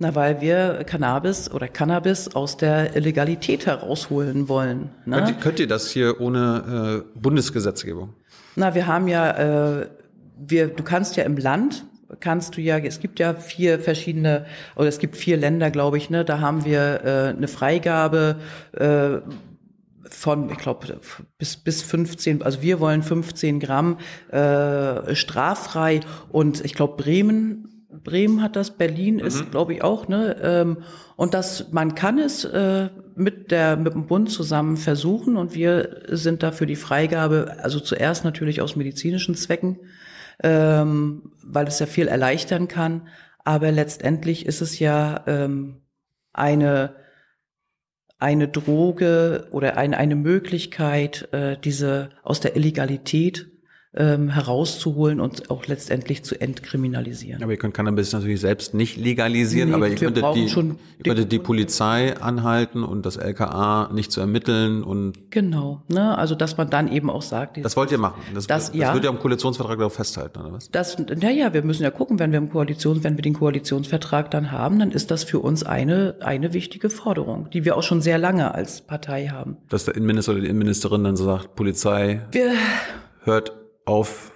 na, 0.01 0.15
weil 0.15 0.41
wir 0.41 0.83
Cannabis 0.83 1.51
oder 1.51 1.67
Cannabis 1.67 2.33
aus 2.33 2.57
der 2.57 2.95
Illegalität 2.95 3.67
herausholen 3.67 4.49
wollen. 4.49 4.89
Ne? 5.05 5.17
Könnt, 5.17 5.29
ihr, 5.29 5.35
könnt 5.35 5.59
ihr 5.59 5.67
das 5.67 5.91
hier 5.91 6.19
ohne 6.19 7.03
äh, 7.15 7.19
Bundesgesetzgebung? 7.19 8.15
Na, 8.55 8.73
wir 8.73 8.87
haben 8.87 9.07
ja, 9.07 9.81
äh, 9.81 9.89
wir, 10.39 10.69
du 10.69 10.81
kannst 10.81 11.17
ja 11.17 11.23
im 11.23 11.37
Land, 11.37 11.85
kannst 12.19 12.57
du 12.57 12.61
ja, 12.61 12.79
es 12.79 12.99
gibt 12.99 13.19
ja 13.19 13.35
vier 13.35 13.79
verschiedene, 13.79 14.47
oder 14.75 14.87
es 14.87 14.97
gibt 14.97 15.15
vier 15.15 15.37
Länder, 15.37 15.69
glaube 15.69 15.97
ich, 15.97 16.09
ne, 16.09 16.25
da 16.25 16.39
haben 16.39 16.65
wir 16.65 17.05
äh, 17.05 17.37
eine 17.37 17.47
Freigabe 17.47 18.37
äh, 18.71 19.19
von, 20.21 20.51
ich 20.51 20.59
glaube, 20.59 20.99
bis, 21.39 21.57
bis 21.57 21.81
15, 21.81 22.43
also 22.43 22.61
wir 22.61 22.79
wollen 22.79 23.01
15 23.01 23.59
Gramm 23.59 23.97
äh, 24.29 25.15
straffrei 25.15 26.01
und 26.29 26.63
ich 26.63 26.75
glaube, 26.75 27.01
Bremen, 27.01 27.87
Bremen 27.89 28.43
hat 28.43 28.55
das, 28.55 28.77
Berlin 28.77 29.17
ist, 29.17 29.49
glaube 29.49 29.73
ich, 29.73 29.83
auch, 29.83 30.07
ne? 30.07 30.37
Ähm, 30.41 30.77
und 31.15 31.33
das, 31.33 31.71
man 31.71 31.95
kann 31.95 32.19
es 32.19 32.45
äh, 32.45 32.89
mit 33.15 33.49
der 33.51 33.77
mit 33.77 33.93
dem 33.93 34.05
Bund 34.05 34.31
zusammen 34.31 34.77
versuchen 34.77 35.37
und 35.37 35.55
wir 35.55 36.01
sind 36.07 36.43
dafür 36.43 36.67
die 36.67 36.75
Freigabe, 36.75 37.57
also 37.61 37.79
zuerst 37.79 38.23
natürlich 38.23 38.61
aus 38.61 38.75
medizinischen 38.75 39.33
Zwecken, 39.33 39.79
ähm, 40.43 41.31
weil 41.43 41.67
es 41.67 41.79
ja 41.79 41.87
viel 41.87 42.07
erleichtern 42.07 42.67
kann, 42.67 43.07
aber 43.43 43.71
letztendlich 43.71 44.45
ist 44.45 44.61
es 44.61 44.77
ja 44.77 45.23
ähm, 45.25 45.81
eine 46.31 47.00
eine 48.21 48.47
Droge 48.47 49.47
oder 49.51 49.77
eine, 49.77 49.97
eine 49.97 50.15
Möglichkeit, 50.15 51.27
äh, 51.33 51.57
diese 51.61 52.09
aus 52.23 52.39
der 52.39 52.55
Illegalität 52.55 53.50
ähm, 53.93 54.29
herauszuholen 54.29 55.19
und 55.19 55.49
auch 55.51 55.67
letztendlich 55.67 56.23
zu 56.23 56.39
entkriminalisieren. 56.39 57.43
Aber 57.43 57.51
ihr 57.51 57.57
könnt 57.57 57.73
Cannabis 57.73 58.13
natürlich 58.13 58.39
selbst 58.39 58.73
nicht 58.73 58.95
legalisieren, 58.97 59.69
Nee, 59.69 59.75
aber 59.75 59.89
ihr 59.89 59.95
könntet, 59.95 60.23
die, 60.33 60.47
schon 60.49 60.77
ihr 60.97 61.03
könntet 61.03 61.31
die 61.31 61.39
Polizei 61.39 62.15
anhalten 62.17 62.83
und 62.85 63.05
das 63.05 63.17
LKA 63.17 63.89
nicht 63.93 64.11
zu 64.11 64.21
ermitteln 64.21 64.83
und 64.83 65.29
Genau, 65.31 65.81
ne? 65.89 66.17
Also 66.17 66.35
dass 66.35 66.55
man 66.57 66.69
dann 66.69 66.89
eben 66.91 67.09
auch 67.09 67.21
sagt, 67.21 67.63
das 67.63 67.75
wollt 67.75 67.91
ihr 67.91 67.97
machen. 67.97 68.21
Das, 68.33 68.47
Das- 68.47 68.71
das, 68.71 68.75
ja. 68.77 68.93
wird 68.93 69.03
ja 69.03 69.09
im 69.09 69.19
Koalitionsvertrag 69.19 69.77
darauf 69.77 69.93
festhalten, 69.95 70.39
oder 70.39 70.53
was? 70.53 70.69
das, 70.71 70.97
naja, 70.97 71.53
wir 71.53 71.63
müssen 71.63 71.83
ja 71.83 71.91
gucken, 71.91 72.17
wenn 72.19 72.31
wir 72.31 72.37
im 72.37 72.49
Koalition, 72.49 73.03
wenn 73.03 73.17
wir 73.17 73.21
den 73.23 73.33
Koalitionsvertrag 73.33 74.31
dann 74.31 74.51
haben, 74.51 74.79
dann 74.79 74.91
ist 74.91 75.11
das 75.11 75.23
für 75.25 75.39
uns 75.39 75.63
eine, 75.63 76.15
eine 76.21 76.53
wichtige 76.53 76.89
Forderung, 76.89 77.49
die 77.51 77.65
wir 77.65 77.75
auch 77.75 77.83
schon 77.83 78.01
sehr 78.01 78.17
lange 78.17 78.55
als 78.55 78.81
Partei 78.81 79.27
haben. 79.27 79.57
Dass 79.69 79.83
der 79.85 79.95
Innenminister 79.95 80.31
oder 80.31 80.41
die 80.41 80.47
Innenministerin 80.47 81.03
dann 81.03 81.15
so 81.17 81.25
sagt, 81.25 81.55
Polizei, 81.55 82.21
Wir, 82.31 82.51
hört 83.23 83.51
auf, 83.85 84.31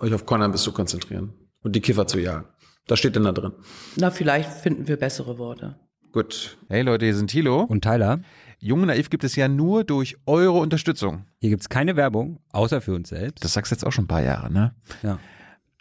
euch 0.00 0.12
auf 0.14 0.26
Cannabis 0.26 0.62
zu 0.62 0.72
konzentrieren 0.72 1.32
und 1.62 1.74
die 1.76 1.80
Kiffer 1.80 2.06
zu 2.06 2.18
jagen. 2.18 2.46
Das 2.86 2.98
steht 2.98 3.14
denn 3.16 3.24
da 3.24 3.32
drin. 3.32 3.52
na, 3.96 4.10
vielleicht 4.10 4.50
finden 4.50 4.88
wir 4.88 4.96
bessere 4.96 5.38
Worte. 5.38 5.78
Gut. 6.12 6.58
Hey 6.68 6.82
Leute, 6.82 7.04
hier 7.04 7.14
sind 7.14 7.30
Thilo. 7.30 7.62
Und 7.62 7.82
Tyler, 7.82 8.20
Jung 8.58 8.80
und 8.80 8.88
Naiv 8.88 9.10
gibt 9.10 9.22
es 9.22 9.36
ja 9.36 9.46
nur 9.46 9.84
durch 9.84 10.16
eure 10.26 10.58
Unterstützung. 10.58 11.26
hier 11.38 11.50
gibt's 11.50 11.68
keine 11.68 11.94
Werbung, 11.96 12.40
außer 12.50 12.80
für 12.80 12.94
uns 12.94 13.10
selbst. 13.10 13.44
Das 13.44 13.52
sagst 13.52 13.70
du 13.70 13.74
jetzt 13.76 13.84
auch 13.86 13.92
schon 13.92 14.04
ein 14.04 14.08
paar 14.08 14.22
Jahre, 14.22 14.52
ne? 14.52 14.74
ja. 15.02 15.18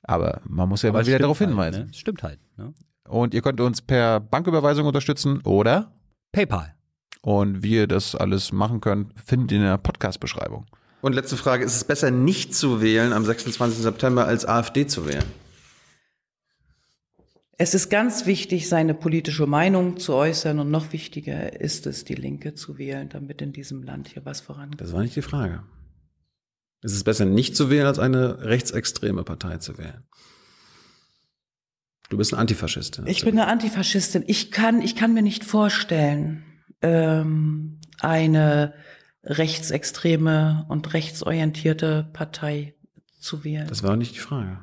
Aber 0.04 0.42
man 0.46 0.70
muss 0.70 0.82
ja 0.82 0.90
Aber 0.90 1.00
mal 1.00 1.02
es 1.02 1.08
wieder 1.08 1.20
darauf 1.20 1.40
halt, 1.40 1.50
hinweisen. 1.50 1.84
Ne? 1.86 1.88
Es 1.92 1.98
Stimmt 1.98 2.24
halt. 2.24 2.40
Ne? 2.58 2.74
Und 3.08 3.34
ihr 3.34 3.42
könnt 3.42 3.60
uns 3.60 3.82
per 3.82 4.20
Banküberweisung 4.20 4.86
unterstützen 4.86 5.42
oder 5.44 5.92
PayPal. 6.32 6.76
und 7.22 7.64
wie 7.64 7.74
ihr 7.76 7.88
das 7.88 8.16
alles 8.16 8.52
machen 8.52 8.82
könnt, 8.82 9.20
findet 9.20 9.52
ihr 9.52 9.58
in 9.58 9.64
der 9.64 9.78
Podcast-Beschreibung. 9.78 10.66
Und 11.02 11.14
letzte 11.14 11.38
Frage, 11.38 11.64
ist 11.64 11.76
es 11.76 11.84
besser 11.84 12.12
nicht 12.12 12.54
zu 12.54 12.82
wählen 12.82 13.14
am 13.14 13.24
26. 13.24 13.82
September 13.82 14.26
als 14.26 14.46
AfD 14.46 14.86
zu 14.86 15.08
wählen? 15.08 15.24
Es 17.58 17.74
ist 17.74 17.90
ganz 17.90 18.26
wichtig, 18.26 18.70
seine 18.70 18.94
politische 18.94 19.46
Meinung 19.46 19.98
zu 19.98 20.14
äußern 20.14 20.60
und 20.60 20.72
noch 20.72 20.94
wichtiger 20.94 21.60
ist 21.60 21.88
es, 21.88 22.06
die 22.06 22.16
Linke 22.16 22.54
zu 22.54 22.78
wählen, 22.78 23.10
damit 23.10 23.42
in 23.42 23.52
diesem 23.52 23.84
Land 23.84 24.08
hier 24.08 24.24
was 24.26 24.40
vorangeht. 24.40 24.80
Das 24.80 24.94
war 24.94 25.02
nicht 25.02 25.16
die 25.16 25.22
Frage. 25.22 25.64
Ist 26.82 26.94
es 26.94 27.04
besser 27.04 27.26
nicht 27.26 27.58
zu 27.58 27.70
wählen, 27.70 27.86
als 27.86 28.00
eine 28.00 28.46
rechtsextreme 28.46 29.24
Partei 29.24 29.58
zu 29.58 29.78
wählen? 29.78 30.04
Du 32.10 32.18
bist 32.18 32.34
ein 32.34 32.40
Antifaschistin. 32.40 33.06
Ich 33.08 33.24
bin 33.24 33.38
eine 33.38 33.48
Antifaschistin. 33.48 34.24
Ich 34.28 34.52
kann, 34.52 34.82
ich 34.82 34.96
kann 34.96 35.14
mir 35.14 35.22
nicht 35.22 35.44
vorstellen, 35.44 36.44
ähm, 36.82 37.80
eine 38.00 38.74
rechtsextreme 39.24 40.66
und 40.70 40.94
rechtsorientierte 40.94 42.10
Partei 42.14 42.74
zu 43.20 43.44
wählen. 43.44 43.68
Das 43.68 43.84
war 43.84 43.96
nicht 43.96 44.16
die 44.16 44.20
Frage. 44.20 44.60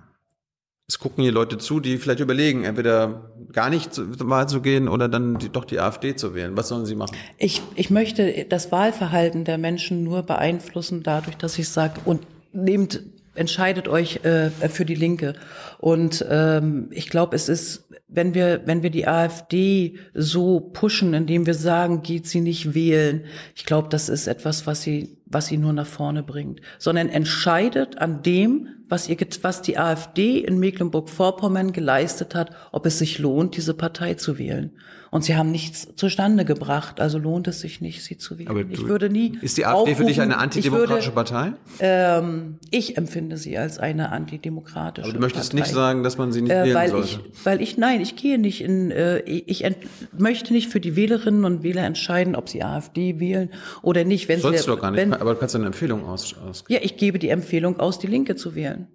Es 0.88 1.00
gucken 1.00 1.24
hier 1.24 1.32
Leute 1.32 1.58
zu, 1.58 1.80
die 1.80 1.98
vielleicht 1.98 2.20
überlegen, 2.20 2.62
entweder 2.62 3.32
gar 3.52 3.70
nicht 3.70 3.92
zur 3.92 4.06
Wahl 4.30 4.48
zu 4.48 4.60
gehen 4.60 4.86
oder 4.86 5.08
dann 5.08 5.36
die, 5.38 5.48
doch 5.48 5.64
die 5.64 5.80
AfD 5.80 6.14
zu 6.14 6.34
wählen. 6.34 6.56
Was 6.56 6.68
sollen 6.68 6.86
sie 6.86 6.94
machen? 6.94 7.16
Ich, 7.38 7.60
ich 7.74 7.90
möchte 7.90 8.46
das 8.48 8.70
Wahlverhalten 8.70 9.44
der 9.44 9.58
Menschen 9.58 10.04
nur 10.04 10.22
beeinflussen 10.22 11.02
dadurch, 11.02 11.36
dass 11.36 11.58
ich 11.58 11.68
sage, 11.68 12.00
und 12.04 12.24
nehmt, 12.52 13.02
entscheidet 13.36 13.88
euch 13.88 14.24
äh, 14.24 14.50
für 14.68 14.84
die 14.84 14.94
Linke. 14.94 15.34
Und 15.78 16.24
ähm, 16.28 16.88
ich 16.90 17.08
glaube, 17.08 17.36
es 17.36 17.48
ist, 17.48 17.88
wenn 18.08 18.34
wir, 18.34 18.62
wenn 18.66 18.82
wir 18.82 18.90
die 18.90 19.06
AfD 19.06 19.98
so 20.14 20.60
pushen, 20.60 21.14
indem 21.14 21.46
wir 21.46 21.54
sagen, 21.54 22.02
geht 22.02 22.26
sie 22.26 22.40
nicht 22.40 22.74
wählen, 22.74 23.24
ich 23.54 23.66
glaube, 23.66 23.88
das 23.90 24.08
ist 24.08 24.26
etwas, 24.26 24.66
was 24.66 24.82
sie, 24.82 25.18
was 25.26 25.46
sie 25.46 25.58
nur 25.58 25.72
nach 25.72 25.86
vorne 25.86 26.22
bringt. 26.22 26.60
Sondern 26.78 27.08
entscheidet 27.08 27.98
an 27.98 28.22
dem, 28.22 28.68
was 28.88 29.08
ihr, 29.08 29.16
was 29.42 29.62
die 29.62 29.78
AfD 29.78 30.38
in 30.38 30.58
Mecklenburg-Vorpommern 30.58 31.72
geleistet 31.72 32.34
hat, 32.34 32.50
ob 32.72 32.86
es 32.86 32.98
sich 32.98 33.18
lohnt, 33.18 33.56
diese 33.56 33.74
Partei 33.74 34.14
zu 34.14 34.38
wählen. 34.38 34.70
Und 35.12 35.22
sie 35.24 35.36
haben 35.36 35.50
nichts 35.52 35.88
zustande 35.94 36.44
gebracht, 36.44 37.00
also 37.00 37.16
lohnt 37.18 37.46
es 37.48 37.60
sich 37.60 37.80
nicht, 37.80 38.02
sie 38.02 38.18
zu 38.18 38.38
wählen. 38.38 38.48
Aber 38.48 38.60
ich 38.68 38.86
würde 38.86 39.08
nie. 39.08 39.38
Ist 39.40 39.56
die 39.56 39.64
AfD 39.64 39.94
für 39.94 40.04
dich 40.04 40.16
aufrufen- 40.18 40.22
eine 40.22 40.38
antidemokratische 40.38 41.08
ich 41.10 41.14
Partei? 41.14 41.44
würde, 41.44 41.56
ähm, 41.80 42.58
ich 42.70 42.98
empfinde 42.98 43.36
sie 43.38 43.56
als 43.56 43.78
eine 43.78 44.10
antidemokratische 44.10 45.06
Aber 45.06 45.14
du 45.14 45.20
möchtest 45.20 45.52
Partei. 45.52 45.62
nicht 45.64 45.72
sagen, 45.74 46.02
dass 46.02 46.18
man 46.18 46.32
sie 46.32 46.42
nicht 46.42 46.50
Äh, 46.52 46.64
wählen 46.64 46.74
weil 46.74 46.90
sollte. 46.90 47.06
ich, 47.08 47.20
weil 47.46 47.62
ich, 47.62 47.78
nein, 47.78 48.00
ich 48.00 48.16
gehe 48.16 48.36
nicht 48.38 48.62
in, 48.62 48.90
äh, 48.90 49.20
ich 49.20 49.64
ent, 49.64 49.78
möchte 50.18 50.52
nicht 50.52 50.70
für 50.70 50.80
die 50.80 50.96
Wählerinnen 50.96 51.44
und 51.44 51.62
Wähler 51.62 51.84
entscheiden, 51.84 52.34
ob 52.34 52.48
sie 52.48 52.62
AfD 52.64 53.18
wählen 53.20 53.50
oder 53.82 54.04
nicht. 54.04 54.28
Wenn 54.28 54.40
Sollst 54.40 54.64
sie, 54.64 54.66
du 54.70 54.74
doch 54.74 54.82
gar 54.82 54.90
nicht, 54.90 55.00
Wenn, 55.00 55.14
aber 55.14 55.34
du 55.34 55.40
kannst 55.40 55.54
eine 55.54 55.66
Empfehlung 55.66 56.04
aus. 56.04 56.34
aus. 56.46 56.64
ja, 56.68 56.80
ich 56.82 56.96
gebe 56.96 57.18
die 57.18 57.28
Empfehlung 57.28 57.78
aus, 57.80 57.98
die 58.00 58.08
Linke 58.08 58.34
zu 58.36 58.54
wählen. 58.54 58.85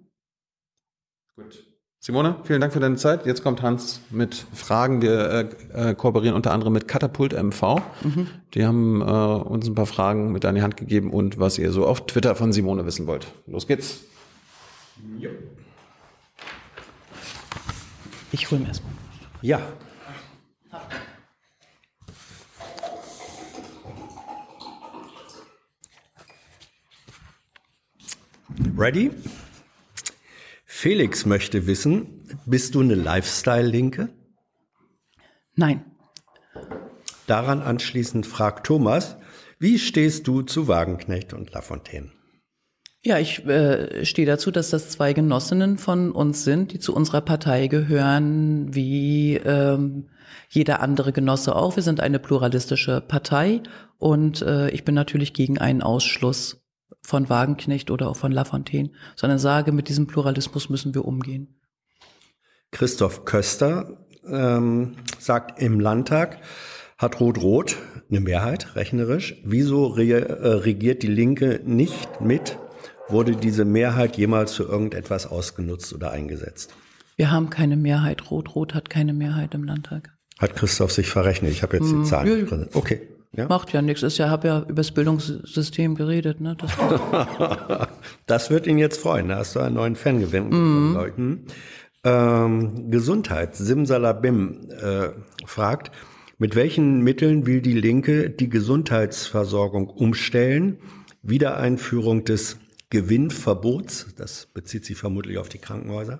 Gut. 1.36 1.66
Simone, 1.98 2.36
vielen 2.42 2.60
Dank 2.60 2.72
für 2.72 2.80
deine 2.80 2.96
Zeit. 2.96 3.26
Jetzt 3.26 3.42
kommt 3.42 3.62
Hans 3.62 4.00
mit 4.10 4.34
Fragen. 4.52 5.00
Wir 5.00 5.48
äh, 5.72 5.90
äh 5.90 5.94
kooperieren 5.94 6.34
unter 6.34 6.52
anderem 6.52 6.72
mit 6.72 6.88
Katapult 6.88 7.32
MV. 7.32 7.80
Mhm. 8.02 8.26
Die 8.54 8.66
haben 8.66 9.00
äh, 9.00 9.04
uns 9.04 9.66
ein 9.66 9.74
paar 9.74 9.86
Fragen 9.86 10.32
mit 10.32 10.44
an 10.44 10.56
die 10.56 10.62
Hand 10.62 10.76
gegeben 10.76 11.10
und 11.10 11.38
was 11.38 11.58
ihr 11.58 11.70
so 11.70 11.86
auf 11.86 12.06
Twitter 12.06 12.34
von 12.34 12.52
Simone 12.52 12.84
wissen 12.84 13.06
wollt. 13.06 13.28
Los 13.46 13.66
geht's. 13.66 14.00
Jo. 15.18 15.30
Ich 18.32 18.50
hole 18.50 18.60
mir 18.60 18.68
erstmal. 18.68 18.92
Ja. 19.40 19.60
Ready? 28.76 29.12
Felix 30.82 31.26
möchte 31.26 31.68
wissen, 31.68 32.24
bist 32.44 32.74
du 32.74 32.80
eine 32.80 32.96
Lifestyle-Linke? 32.96 34.08
Nein. 35.54 35.84
Daran 37.28 37.62
anschließend 37.62 38.26
fragt 38.26 38.66
Thomas, 38.66 39.16
wie 39.60 39.78
stehst 39.78 40.26
du 40.26 40.42
zu 40.42 40.66
Wagenknecht 40.66 41.34
und 41.34 41.52
Lafontaine? 41.52 42.10
Ja, 43.00 43.20
ich 43.20 43.46
äh, 43.46 44.04
stehe 44.04 44.26
dazu, 44.26 44.50
dass 44.50 44.70
das 44.70 44.88
zwei 44.88 45.12
Genossinnen 45.12 45.78
von 45.78 46.10
uns 46.10 46.42
sind, 46.42 46.72
die 46.72 46.80
zu 46.80 46.96
unserer 46.96 47.20
Partei 47.20 47.68
gehören, 47.68 48.74
wie 48.74 49.36
ähm, 49.36 50.08
jeder 50.48 50.80
andere 50.80 51.12
Genosse 51.12 51.54
auch. 51.54 51.76
Wir 51.76 51.84
sind 51.84 52.00
eine 52.00 52.18
pluralistische 52.18 53.00
Partei 53.00 53.62
und 53.98 54.42
äh, 54.42 54.68
ich 54.70 54.84
bin 54.84 54.96
natürlich 54.96 55.32
gegen 55.32 55.58
einen 55.58 55.80
Ausschluss 55.80 56.61
von 57.04 57.28
Wagenknecht 57.28 57.90
oder 57.90 58.08
auch 58.08 58.16
von 58.16 58.32
Lafontaine, 58.32 58.90
sondern 59.16 59.38
sage, 59.38 59.72
mit 59.72 59.88
diesem 59.88 60.06
Pluralismus 60.06 60.68
müssen 60.68 60.94
wir 60.94 61.04
umgehen. 61.04 61.58
Christoph 62.70 63.24
Köster 63.24 64.06
ähm, 64.26 64.96
sagt 65.18 65.60
im 65.60 65.80
Landtag, 65.80 66.38
hat 66.96 67.20
Rot-Rot 67.20 67.76
eine 68.08 68.20
Mehrheit, 68.20 68.76
rechnerisch. 68.76 69.36
Wieso 69.44 69.86
re 69.86 70.04
äh, 70.04 70.48
regiert 70.48 71.02
die 71.02 71.08
Linke 71.08 71.60
nicht 71.64 72.20
mit? 72.20 72.58
Wurde 73.08 73.36
diese 73.36 73.64
Mehrheit 73.64 74.16
jemals 74.16 74.54
für 74.54 74.62
irgendetwas 74.62 75.26
ausgenutzt 75.26 75.92
oder 75.92 76.12
eingesetzt? 76.12 76.72
Wir 77.16 77.30
haben 77.30 77.50
keine 77.50 77.76
Mehrheit. 77.76 78.30
Rot-Rot 78.30 78.74
hat 78.74 78.88
keine 78.88 79.12
Mehrheit 79.12 79.54
im 79.54 79.64
Landtag. 79.64 80.14
Hat 80.38 80.54
Christoph 80.54 80.92
sich 80.92 81.08
verrechnet? 81.08 81.50
Ich 81.50 81.62
habe 81.62 81.76
jetzt 81.76 81.90
die 81.90 82.04
Zahlen. 82.04 82.36
nicht 82.38 82.48
präsent. 82.48 82.70
Okay. 82.74 83.08
Ja. 83.34 83.48
Macht 83.48 83.72
ja 83.72 83.80
nichts. 83.80 84.02
Ist 84.02 84.18
ja, 84.18 84.28
habe 84.28 84.48
ja 84.48 84.60
über 84.60 84.74
das 84.74 84.92
Bildungssystem 84.92 85.94
geredet. 85.94 86.40
Ne? 86.40 86.56
Das 86.58 86.70
Das 88.26 88.50
wird 88.50 88.66
ihn 88.66 88.78
jetzt 88.78 89.00
freuen. 89.00 89.28
Da 89.28 89.36
hast 89.36 89.56
du 89.56 89.60
einen 89.60 89.76
neuen 89.76 89.96
Fan 89.96 90.20
gewinnen. 90.20 90.92
glaub 90.92 91.06
ich. 91.08 91.16
Hm. 91.16 91.44
Ähm, 92.04 92.90
Gesundheit, 92.90 93.54
Simsalabim 93.54 94.68
äh, 94.70 95.10
fragt, 95.46 95.92
mit 96.38 96.56
welchen 96.56 97.00
Mitteln 97.00 97.46
will 97.46 97.62
die 97.62 97.78
Linke 97.78 98.28
die 98.28 98.48
Gesundheitsversorgung 98.48 99.88
umstellen? 99.88 100.78
Wiedereinführung 101.22 102.24
des 102.24 102.58
Gewinnverbots, 102.90 104.08
das 104.16 104.48
bezieht 104.52 104.84
sich 104.84 104.98
vermutlich 104.98 105.38
auf 105.38 105.48
die 105.48 105.58
Krankenhäuser. 105.58 106.18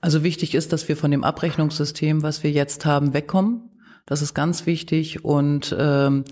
Also 0.00 0.22
wichtig 0.22 0.54
ist, 0.54 0.72
dass 0.72 0.88
wir 0.88 0.96
von 0.96 1.10
dem 1.10 1.24
Abrechnungssystem, 1.24 2.22
was 2.22 2.44
wir 2.44 2.50
jetzt 2.52 2.86
haben, 2.86 3.12
wegkommen. 3.12 3.68
Das 4.06 4.22
ist 4.22 4.34
ganz 4.34 4.66
wichtig 4.66 5.24
und 5.24 5.74
ähm, 5.78 6.24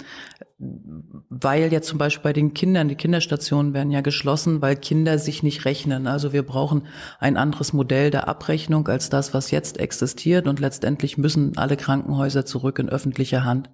weil 0.56 1.72
ja 1.72 1.82
zum 1.82 1.98
Beispiel 1.98 2.22
bei 2.22 2.32
den 2.32 2.54
Kindern, 2.54 2.88
die 2.88 2.94
Kinderstationen 2.94 3.74
werden 3.74 3.90
ja 3.90 4.02
geschlossen, 4.02 4.62
weil 4.62 4.76
Kinder 4.76 5.18
sich 5.18 5.42
nicht 5.42 5.64
rechnen. 5.64 6.06
Also 6.06 6.32
wir 6.32 6.44
brauchen 6.44 6.86
ein 7.18 7.36
anderes 7.36 7.72
Modell 7.72 8.10
der 8.10 8.28
Abrechnung 8.28 8.86
als 8.86 9.10
das, 9.10 9.34
was 9.34 9.50
jetzt 9.50 9.80
existiert 9.80 10.46
und 10.46 10.60
letztendlich 10.60 11.18
müssen 11.18 11.56
alle 11.56 11.76
Krankenhäuser 11.76 12.46
zurück 12.46 12.78
in 12.78 12.88
öffentliche 12.88 13.44
Hand. 13.44 13.70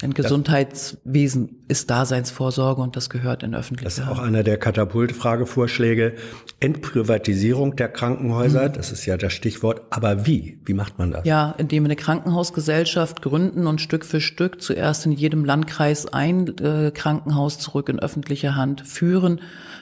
Denn 0.00 0.14
Gesundheitswesen 0.14 1.64
ist 1.68 1.90
Daseinsvorsorge 1.90 2.80
und 2.80 2.96
das 2.96 3.10
gehört 3.10 3.42
in 3.42 3.52
Das 3.52 3.60
öffentliche 3.60 4.00
ist 4.02 4.08
auch 4.08 4.18
Hand. 4.18 4.28
einer 4.28 4.42
der 4.42 4.56
Katapultfragevorschläge. 4.56 6.14
Entprivatisierung 6.58 7.76
der 7.76 7.88
Krankenhäuser, 7.88 8.68
das 8.68 8.92
ist 8.92 9.06
ja 9.06 9.16
das 9.16 9.32
Stichwort. 9.32 9.82
Aber 9.90 10.26
wie? 10.26 10.60
Wie 10.64 10.74
macht 10.74 10.98
man 10.98 11.10
das? 11.10 11.24
Ja, 11.24 11.54
indem 11.58 11.84
wir 11.84 11.88
eine 11.88 11.96
Krankenhausgesellschaft 11.96 13.22
gründen 13.22 13.66
und 13.66 13.80
Stück 13.80 14.04
für 14.04 14.20
Stück 14.20 14.62
zuerst 14.62 15.06
in 15.06 15.12
jedem 15.12 15.44
Landkreis 15.44 16.11
ein 16.14 16.48
äh, 16.58 16.90
Krankenhaus 16.92 17.58
zurück 17.58 17.88
in 17.88 17.98
öffentliche 17.98 18.54
Hand 18.54 18.86
führen. 18.86 19.40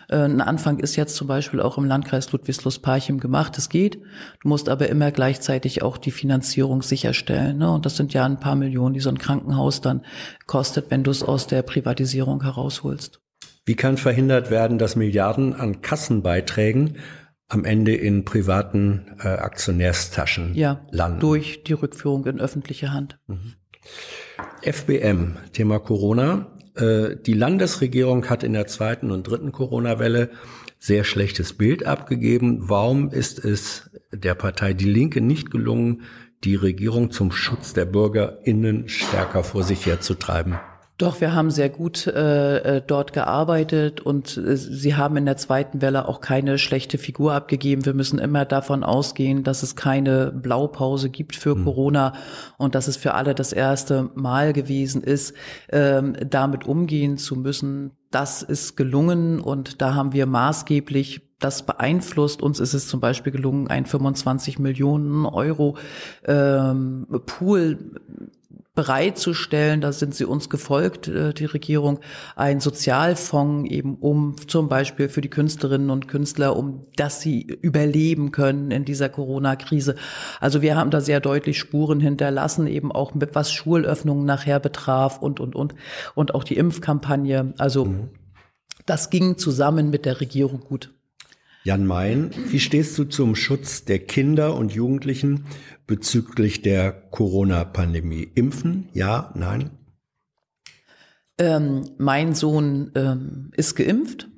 Äh, 0.09 0.17
ein 0.25 0.41
Anfang 0.41 0.79
ist 0.79 0.97
jetzt 0.97 1.17
zum 1.17 1.27
Beispiel 1.27 1.61
auch 1.61 1.79
im 1.79 1.85
Landkreis 1.85 2.31
Ludwigslust-Parchim 2.33 3.21
gemacht. 3.21 3.57
Es 3.59 3.69
geht. 3.69 3.97
Du 4.43 4.49
musst 4.49 4.69
aber 4.69 4.89
immer 4.89 5.11
gleichzeitig 5.11 5.83
auch 5.83 5.99
die 5.99 6.11
Finanzierung 6.11 6.83
sicherstellen. 6.83 7.59
Ne? 7.59 7.71
Und 7.71 7.87
das 7.87 7.97
sind 7.97 8.13
ja 8.13 8.25
ein 8.25 8.41
paar 8.41 8.57
Millionen, 8.57 8.95
die 8.95 9.01
so 9.01 9.11
ein 9.11 9.19
Krankenhaus 9.19 9.81
dann 9.81 10.05
kostet, 10.47 10.91
wenn 10.91 11.03
du 11.05 11.11
es 11.11 11.23
aus 11.23 11.47
der 11.47 11.63
Privatisierung 11.63 12.43
herausholst. 12.43 13.21
Wie 13.67 13.75
kann 13.77 13.97
verhindert 13.99 14.51
werden, 14.51 14.79
dass 14.79 14.97
Milliarden 14.97 15.55
an 15.55 15.81
Kassenbeiträgen 15.83 16.97
am 17.49 17.65
Ende 17.65 17.95
in 17.95 18.25
privaten 18.25 19.17
äh, 19.23 19.29
Aktionärstaschen 19.29 20.55
Ja, 20.55 20.81
landen? 20.91 21.21
durch 21.21 21.65
die 21.65 21.73
Rückführung 21.73 22.25
in 22.27 22.41
öffentliche 22.41 22.93
Hand. 22.93 23.19
FBM, 24.63 25.37
Thema 25.53 25.79
Corona. 25.79 26.47
Äh, 26.75 27.17
Die 27.25 27.35
Landesregierung 27.35 28.29
hat 28.29 28.43
in 28.43 28.53
der 28.53 28.67
zweiten 28.67 29.11
und 29.11 29.25
dritten 29.25 29.53
Corona-Welle 29.53 30.31
sehr 30.79 31.05
schlechtes 31.05 31.53
Bild 31.53 31.85
abgegeben. 31.85 32.69
Warum 32.69 33.11
ist 33.11 33.45
es 33.45 33.91
der 34.13 34.35
Partei 34.35 34.73
Die 34.73 34.91
Linke 34.91 35.21
nicht 35.21 35.51
gelungen, 35.51 36.03
die 36.43 36.55
Regierung 36.55 37.11
zum 37.11 37.33
Schutz 37.33 37.75
der 37.75 37.85
BürgerInnen 37.85 38.89
stärker 38.89 39.45
vor 39.45 39.63
sich 39.63 39.85
herzutreiben? 39.85 40.59
Doch, 41.01 41.23
wir 41.23 41.33
haben 41.33 41.51
sehr 41.51 41.71
gut 41.71 42.07
äh, 42.09 42.59
äh, 42.59 42.83
dort 42.87 43.15
gearbeitet 43.15 44.03
und 44.03 44.37
äh, 44.37 44.55
sie 44.55 44.97
haben 44.97 45.17
in 45.17 45.25
der 45.25 45.39
zweiten 45.39 45.81
Welle 45.81 46.07
auch 46.07 46.21
keine 46.21 46.59
schlechte 46.59 46.99
Figur 46.99 47.33
abgegeben. 47.33 47.87
Wir 47.87 47.95
müssen 47.95 48.19
immer 48.19 48.45
davon 48.45 48.85
ausgehen, 48.85 49.43
dass 49.43 49.63
es 49.63 49.77
keine 49.77 50.31
Blaupause 50.31 51.09
gibt 51.09 51.37
für 51.37 51.57
Corona 51.57 52.13
und 52.59 52.75
dass 52.75 52.87
es 52.87 52.99
für 52.99 53.15
alle 53.15 53.35
das 53.35 53.55
erste 53.55 54.11
Mal 54.15 54.53
gewesen 54.53 55.03
ist, 55.03 55.33
ähm, 55.71 56.17
damit 56.29 56.67
umgehen 56.67 57.17
zu 57.17 57.35
müssen. 57.35 57.93
Das 58.11 58.43
ist 58.43 58.77
gelungen 58.77 59.41
und 59.41 59.81
da 59.81 59.95
haben 59.95 60.13
wir 60.13 60.27
maßgeblich 60.27 61.23
das 61.39 61.65
beeinflusst. 61.65 62.43
Uns 62.43 62.61
ist 62.61 62.75
es 62.75 62.89
zum 62.89 63.01
Beispiel 63.01 63.33
gelungen, 63.33 63.69
ein 63.69 63.87
25 63.87 64.59
Millionen 64.59 65.25
Euro 65.25 65.79
ähm, 66.27 67.07
Pool 67.25 67.79
bereitzustellen, 68.75 69.81
da 69.81 69.93
sind 69.93 70.15
sie 70.15 70.25
uns 70.25 70.49
gefolgt, 70.49 71.09
äh, 71.09 71.35
die 71.35 71.45
Regierung, 71.45 71.99
ein 72.37 72.61
Sozialfonds 72.61 73.69
eben 73.71 73.97
um 73.97 74.37
zum 74.47 74.69
Beispiel 74.69 75.09
für 75.09 75.21
die 75.21 75.29
Künstlerinnen 75.29 75.91
und 75.91 76.07
Künstler, 76.07 76.57
um 76.57 76.87
dass 76.97 77.21
sie 77.21 77.43
überleben 77.43 78.31
können 78.31 78.71
in 78.71 78.85
dieser 78.85 79.09
Corona-Krise. 79.09 79.97
Also 80.41 80.63
wir 80.63 80.77
haben 80.77 80.91
da 80.91 81.01
sehr 81.01 81.21
deutlich 81.21 81.59
Spuren 81.59 82.01
hinterlassen, 82.01 82.67
eben 82.67 82.93
auch 82.93 83.15
mit 83.15 83.35
was 83.35 83.53
Schulöffnungen 83.53 84.25
nachher 84.25 84.61
betraf 84.61 85.21
und, 85.21 85.41
und, 85.41 85.57
und, 85.57 85.75
und 86.15 86.35
auch 86.35 86.45
die 86.45 86.57
Impfkampagne. 86.57 87.55
Also 87.59 87.89
das 88.87 89.11
ging 89.11 89.37
zusammen 89.37 89.91
mit 89.91 90.05
der 90.05 90.21
Regierung 90.21 90.61
gut. 90.61 90.93
Jan 91.63 91.87
Mayen, 91.87 92.31
wie 92.49 92.59
stehst 92.59 92.97
du 92.97 93.05
zum 93.05 93.37
Schutz 93.37 93.85
der 93.85 93.99
Kinder 93.99 94.57
und 94.57 94.73
Jugendlichen 94.73 95.45
bezüglich 95.87 96.63
der 96.63 96.91
Corona-Pandemie? 96.91 98.31
Impfen? 98.35 98.89
Ja? 98.95 99.31
Nein? 99.35 99.71
Ähm, 101.39 101.83
mein 101.99 102.35
Sohn 102.35 102.93
ähm, 102.95 103.51
ist 103.57 103.75
geimpft, 103.75 104.29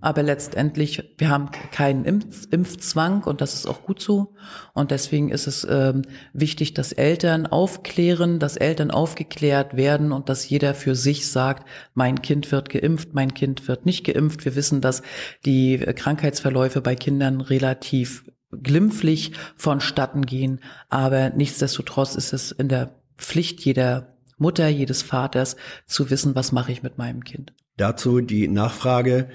aber 0.00 0.22
letztendlich, 0.22 1.14
wir 1.18 1.28
haben 1.28 1.50
keinen 1.70 2.04
Impf 2.04 2.48
Impfzwang 2.50 3.22
und 3.24 3.40
das 3.40 3.54
ist 3.54 3.66
auch 3.66 3.82
gut 3.82 4.00
so. 4.00 4.34
Und 4.74 4.90
deswegen 4.90 5.30
ist 5.30 5.46
es 5.46 5.66
ähm, 5.68 6.02
wichtig, 6.32 6.74
dass 6.74 6.92
Eltern 6.92 7.46
aufklären, 7.46 8.38
dass 8.38 8.56
Eltern 8.56 8.90
aufgeklärt 8.90 9.76
werden 9.76 10.12
und 10.12 10.28
dass 10.28 10.48
jeder 10.48 10.74
für 10.74 10.94
sich 10.94 11.30
sagt, 11.30 11.68
mein 11.94 12.22
Kind 12.22 12.50
wird 12.50 12.70
geimpft, 12.70 13.14
mein 13.14 13.34
Kind 13.34 13.68
wird 13.68 13.86
nicht 13.86 14.04
geimpft. 14.04 14.44
Wir 14.44 14.56
wissen, 14.56 14.80
dass 14.80 15.02
die 15.44 15.78
Krankheitsverläufe 15.78 16.80
bei 16.80 16.94
Kindern 16.94 17.40
relativ 17.40 18.24
glimpflich 18.50 19.32
vonstatten 19.56 20.26
gehen, 20.26 20.60
aber 20.88 21.30
nichtsdestotrotz 21.30 22.16
ist 22.16 22.32
es 22.32 22.52
in 22.52 22.68
der 22.68 22.94
Pflicht 23.16 23.60
jeder 23.60 24.16
Mutter, 24.36 24.68
jedes 24.68 25.02
Vaters 25.02 25.56
zu 25.86 26.10
wissen, 26.10 26.34
was 26.34 26.52
mache 26.52 26.72
ich 26.72 26.82
mit 26.82 26.98
meinem 26.98 27.24
Kind. 27.24 27.54
Dazu 27.76 28.20
die 28.20 28.48
Nachfrage, 28.48 29.28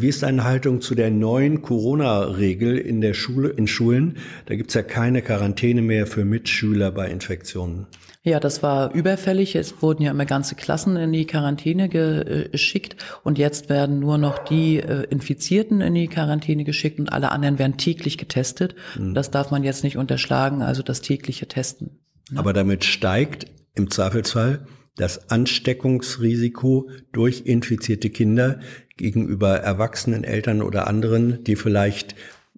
wie 0.00 0.08
ist 0.08 0.22
deine 0.22 0.44
Haltung 0.44 0.80
zu 0.80 0.94
der 0.94 1.10
neuen 1.10 1.62
Corona-Regel 1.62 2.78
in 2.78 3.00
der 3.00 3.14
Schule, 3.14 3.48
in 3.48 3.66
Schulen? 3.66 4.18
Da 4.46 4.54
gibt's 4.54 4.74
ja 4.74 4.82
keine 4.82 5.22
Quarantäne 5.22 5.82
mehr 5.82 6.06
für 6.06 6.24
Mitschüler 6.24 6.90
bei 6.90 7.08
Infektionen. 7.10 7.86
Ja, 8.26 8.40
das 8.40 8.62
war 8.62 8.94
überfällig. 8.94 9.54
Es 9.54 9.82
wurden 9.82 10.02
ja 10.02 10.10
immer 10.10 10.24
ganze 10.24 10.54
Klassen 10.54 10.96
in 10.96 11.12
die 11.12 11.26
Quarantäne 11.26 11.92
äh, 11.92 12.48
geschickt 12.48 12.96
und 13.22 13.36
jetzt 13.36 13.68
werden 13.68 14.00
nur 14.00 14.16
noch 14.16 14.38
die 14.38 14.78
äh, 14.78 15.04
Infizierten 15.10 15.82
in 15.82 15.94
die 15.94 16.08
Quarantäne 16.08 16.64
geschickt 16.64 16.98
und 16.98 17.12
alle 17.12 17.30
anderen 17.30 17.58
werden 17.58 17.76
täglich 17.76 18.16
getestet. 18.16 18.74
Das 19.12 19.30
darf 19.30 19.50
man 19.50 19.62
jetzt 19.62 19.84
nicht 19.84 19.98
unterschlagen, 19.98 20.62
also 20.62 20.82
das 20.82 21.02
tägliche 21.02 21.46
Testen. 21.46 21.98
Aber 22.34 22.54
damit 22.54 22.84
steigt 22.84 23.46
im 23.74 23.90
Zweifelsfall 23.90 24.66
das 24.96 25.30
Ansteckungsrisiko 25.30 26.88
durch 27.12 27.42
infizierte 27.46 28.10
Kinder 28.10 28.60
gegenüber 28.96 29.56
erwachsenen 29.56 30.24
Eltern 30.24 30.62
oder 30.62 30.86
anderen, 30.86 31.42
die 31.44 31.56
vielleicht 31.56 32.14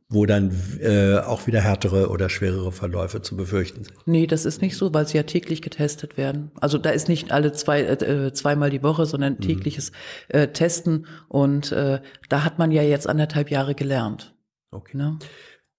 wo 0.09 0.25
dann 0.25 0.53
äh, 0.81 1.19
auch 1.19 1.47
wieder 1.49 1.61
härtere 1.61 2.11
oder 2.11 2.29
schwerere 2.29 2.71
Verläufe 2.71 3.23
zu 3.23 3.37
befürchten 3.37 3.83
sind. 3.83 3.97
Nee, 4.07 4.27
das 4.29 4.45
ist 4.45 4.63
nicht 4.63 4.77
so, 4.77 4.95
weil 4.95 5.09
sie 5.09 5.17
ja 5.17 5.25
täglich 5.25 5.63
getestet 5.63 6.17
werden. 6.17 6.53
Also 6.61 6.79
da 6.79 6.91
ist 6.91 7.09
nicht 7.09 7.33
alle 7.33 7.53
zwei, 7.53 7.83
äh, 7.83 8.33
zweimal 8.33 8.71
die 8.71 8.85
Woche, 8.85 9.05
sondern 9.05 9.41
tägliches 9.41 9.91
äh, 10.29 10.49
Testen. 10.49 11.07
Und 11.29 11.73
äh, 11.73 12.01
da 12.29 12.45
hat 12.45 12.59
man 12.59 12.71
ja 12.71 12.83
jetzt 12.83 13.09
anderthalb 13.09 13.51
Jahre 13.51 13.75
gelernt. 13.75 14.37
Okay. 14.71 14.97
Ne? 14.97 15.19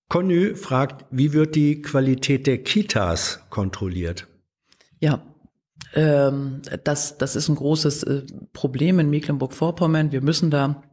Conny 0.10 0.56
fragt, 0.56 1.06
wie 1.10 1.32
wird 1.32 1.56
die 1.56 1.82
Qualität 1.82 2.48
der 2.48 2.58
Kitas 2.58 3.42
kontrolliert? 3.50 4.28
Ja, 5.00 5.24
ähm, 5.98 6.62
das, 6.84 7.18
das 7.18 7.36
ist 7.36 7.50
ein 7.50 7.56
großes 7.56 8.04
äh, 8.04 8.22
Problem 8.54 9.00
in 9.00 9.10
Mecklenburg-Vorpommern. 9.10 10.12
Wir 10.12 10.22
müssen 10.22 10.52
da 10.52 10.84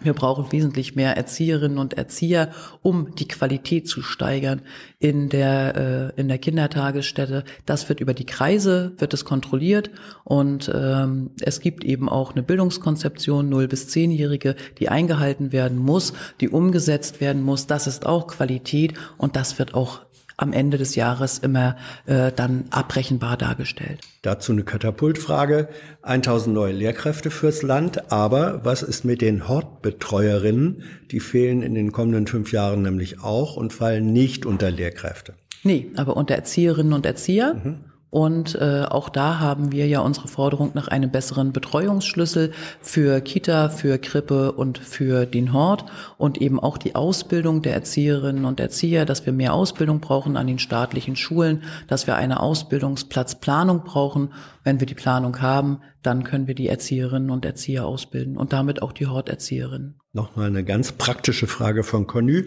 wir 0.00 0.12
brauchen 0.12 0.52
wesentlich 0.52 0.94
mehr 0.94 1.16
Erzieherinnen 1.16 1.78
und 1.78 1.94
Erzieher, 1.94 2.50
um 2.82 3.14
die 3.14 3.26
Qualität 3.26 3.88
zu 3.88 4.02
steigern 4.02 4.60
in 4.98 5.30
der 5.30 6.12
äh, 6.16 6.20
in 6.20 6.28
der 6.28 6.36
Kindertagesstätte. 6.36 7.44
Das 7.64 7.88
wird 7.88 8.00
über 8.00 8.12
die 8.12 8.26
Kreise 8.26 8.92
wird 8.98 9.14
es 9.14 9.24
kontrolliert 9.24 9.90
und 10.24 10.70
ähm, 10.74 11.30
es 11.40 11.60
gibt 11.60 11.84
eben 11.84 12.10
auch 12.10 12.32
eine 12.32 12.42
Bildungskonzeption 12.42 13.48
0 13.48 13.68
bis 13.68 13.88
10-Jährige, 13.88 14.54
die 14.78 14.90
eingehalten 14.90 15.50
werden 15.50 15.78
muss, 15.78 16.12
die 16.42 16.50
umgesetzt 16.50 17.22
werden 17.22 17.42
muss. 17.42 17.66
Das 17.66 17.86
ist 17.86 18.04
auch 18.04 18.26
Qualität 18.26 18.92
und 19.16 19.34
das 19.34 19.58
wird 19.58 19.72
auch 19.72 20.00
am 20.40 20.52
Ende 20.52 20.78
des 20.78 20.94
Jahres 20.94 21.38
immer 21.38 21.76
äh, 22.06 22.32
dann 22.32 22.64
abbrechenbar 22.70 23.36
dargestellt. 23.36 24.00
Dazu 24.22 24.52
eine 24.52 24.64
Katapultfrage. 24.64 25.68
1000 26.02 26.54
neue 26.54 26.72
Lehrkräfte 26.72 27.30
fürs 27.30 27.62
Land, 27.62 28.10
aber 28.10 28.64
was 28.64 28.82
ist 28.82 29.04
mit 29.04 29.20
den 29.20 29.48
Hortbetreuerinnen? 29.48 30.82
Die 31.10 31.20
fehlen 31.20 31.62
in 31.62 31.74
den 31.74 31.92
kommenden 31.92 32.26
fünf 32.26 32.52
Jahren 32.52 32.82
nämlich 32.82 33.22
auch 33.22 33.56
und 33.56 33.72
fallen 33.72 34.12
nicht 34.12 34.46
unter 34.46 34.70
Lehrkräfte. 34.70 35.34
Nee, 35.62 35.90
aber 35.96 36.16
unter 36.16 36.34
Erzieherinnen 36.34 36.94
und 36.94 37.04
Erzieher. 37.04 37.84
Und 38.10 38.56
äh, 38.56 38.84
auch 38.88 39.08
da 39.08 39.38
haben 39.38 39.70
wir 39.70 39.86
ja 39.86 40.00
unsere 40.00 40.26
Forderung 40.26 40.72
nach 40.74 40.88
einem 40.88 41.10
besseren 41.10 41.52
Betreuungsschlüssel 41.52 42.52
für 42.80 43.20
Kita, 43.20 43.68
für 43.68 43.98
Krippe 43.98 44.52
und 44.52 44.78
für 44.78 45.26
den 45.26 45.52
Hort 45.52 45.84
und 46.18 46.38
eben 46.42 46.58
auch 46.58 46.76
die 46.76 46.96
Ausbildung 46.96 47.62
der 47.62 47.74
Erzieherinnen 47.74 48.44
und 48.44 48.58
Erzieher, 48.58 49.04
dass 49.04 49.26
wir 49.26 49.32
mehr 49.32 49.54
Ausbildung 49.54 50.00
brauchen 50.00 50.36
an 50.36 50.48
den 50.48 50.58
staatlichen 50.58 51.14
Schulen, 51.14 51.62
dass 51.86 52.08
wir 52.08 52.16
eine 52.16 52.40
Ausbildungsplatzplanung 52.40 53.84
brauchen. 53.84 54.32
Wenn 54.64 54.80
wir 54.80 54.86
die 54.86 54.94
Planung 54.94 55.40
haben, 55.40 55.78
dann 56.02 56.24
können 56.24 56.48
wir 56.48 56.56
die 56.56 56.68
Erzieherinnen 56.68 57.30
und 57.30 57.44
Erzieher 57.44 57.86
ausbilden 57.86 58.36
und 58.36 58.52
damit 58.52 58.82
auch 58.82 58.92
die 58.92 59.06
Horterzieherinnen. 59.06 60.00
Nochmal 60.12 60.48
eine 60.48 60.64
ganz 60.64 60.90
praktische 60.92 61.46
Frage 61.46 61.84
von 61.84 62.08
Conny. 62.08 62.46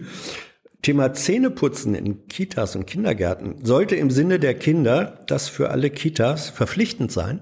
Thema 0.84 1.14
Zähneputzen 1.14 1.94
in 1.94 2.28
Kitas 2.28 2.76
und 2.76 2.86
Kindergärten. 2.86 3.64
Sollte 3.64 3.96
im 3.96 4.10
Sinne 4.10 4.38
der 4.38 4.54
Kinder 4.54 5.24
das 5.26 5.48
für 5.48 5.70
alle 5.70 5.88
Kitas 5.88 6.50
verpflichtend 6.50 7.10
sein? 7.10 7.40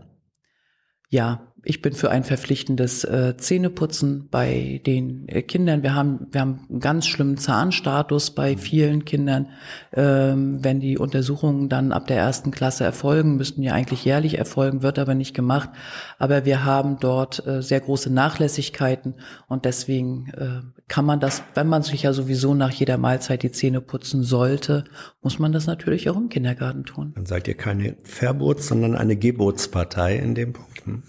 Ja, 1.09 1.52
ich 1.65 1.81
bin 1.81 1.93
für 1.93 2.11
ein 2.11 2.25
verpflichtendes 2.25 3.05
äh, 3.05 3.37
Zähneputzen 3.37 4.29
bei 4.31 4.81
den 4.85 5.29
äh, 5.29 5.43
Kindern. 5.43 5.85
Wir 5.85 5.95
haben, 5.95 6.27
wir 6.33 6.41
haben 6.41 6.67
einen 6.69 6.81
ganz 6.81 7.07
schlimmen 7.07 7.37
Zahnstatus 7.37 8.33
bei 8.33 8.57
vielen 8.57 9.05
Kindern. 9.05 9.49
Ähm, 9.93 10.65
wenn 10.65 10.81
die 10.81 10.99
Untersuchungen 10.99 11.69
dann 11.69 11.93
ab 11.93 12.09
der 12.09 12.17
ersten 12.17 12.51
Klasse 12.51 12.83
erfolgen, 12.83 13.37
müssten 13.37 13.63
ja 13.63 13.75
eigentlich 13.75 14.05
jährlich 14.05 14.39
erfolgen, 14.39 14.83
wird 14.83 14.99
aber 14.99 15.15
nicht 15.15 15.35
gemacht. 15.35 15.71
Aber 16.19 16.45
wir 16.45 16.65
haben 16.65 16.99
dort 16.99 17.47
äh, 17.47 17.63
sehr 17.63 17.81
große 17.81 18.13
Nachlässigkeiten 18.13 19.15
und 19.47 19.65
deswegen 19.65 20.33
äh, 20.37 20.63
kann 20.89 21.05
man 21.05 21.21
das, 21.21 21.45
wenn 21.55 21.69
man 21.69 21.83
sich 21.83 22.03
ja 22.03 22.13
sowieso 22.13 22.55
nach 22.55 22.73
jeder 22.73 22.99
Mahlzeit 22.99 23.45
die 23.45 23.53
Zähne 23.53 23.81
putzen 23.81 24.25
sollte, 24.25 24.85
muss 25.23 25.39
man 25.39 25.53
das 25.53 25.67
natürlich 25.67 26.11
auch 26.11 26.17
im 26.17 26.29
Kindergarten 26.29 26.85
tun. 26.85 27.13
Dann 27.15 27.27
seid 27.27 27.47
ihr 27.47 27.55
keine 27.55 27.97
Verbots-, 28.03 28.67
sondern 28.67 28.97
eine 28.97 29.15
Gebotspartei 29.15 30.17
in 30.17 30.35
dem 30.35 30.53
Punkt. 30.53 30.85
Hm. 30.85 31.03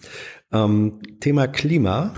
Ähm, 0.53 0.99
Thema 1.19 1.47
Klima 1.47 2.13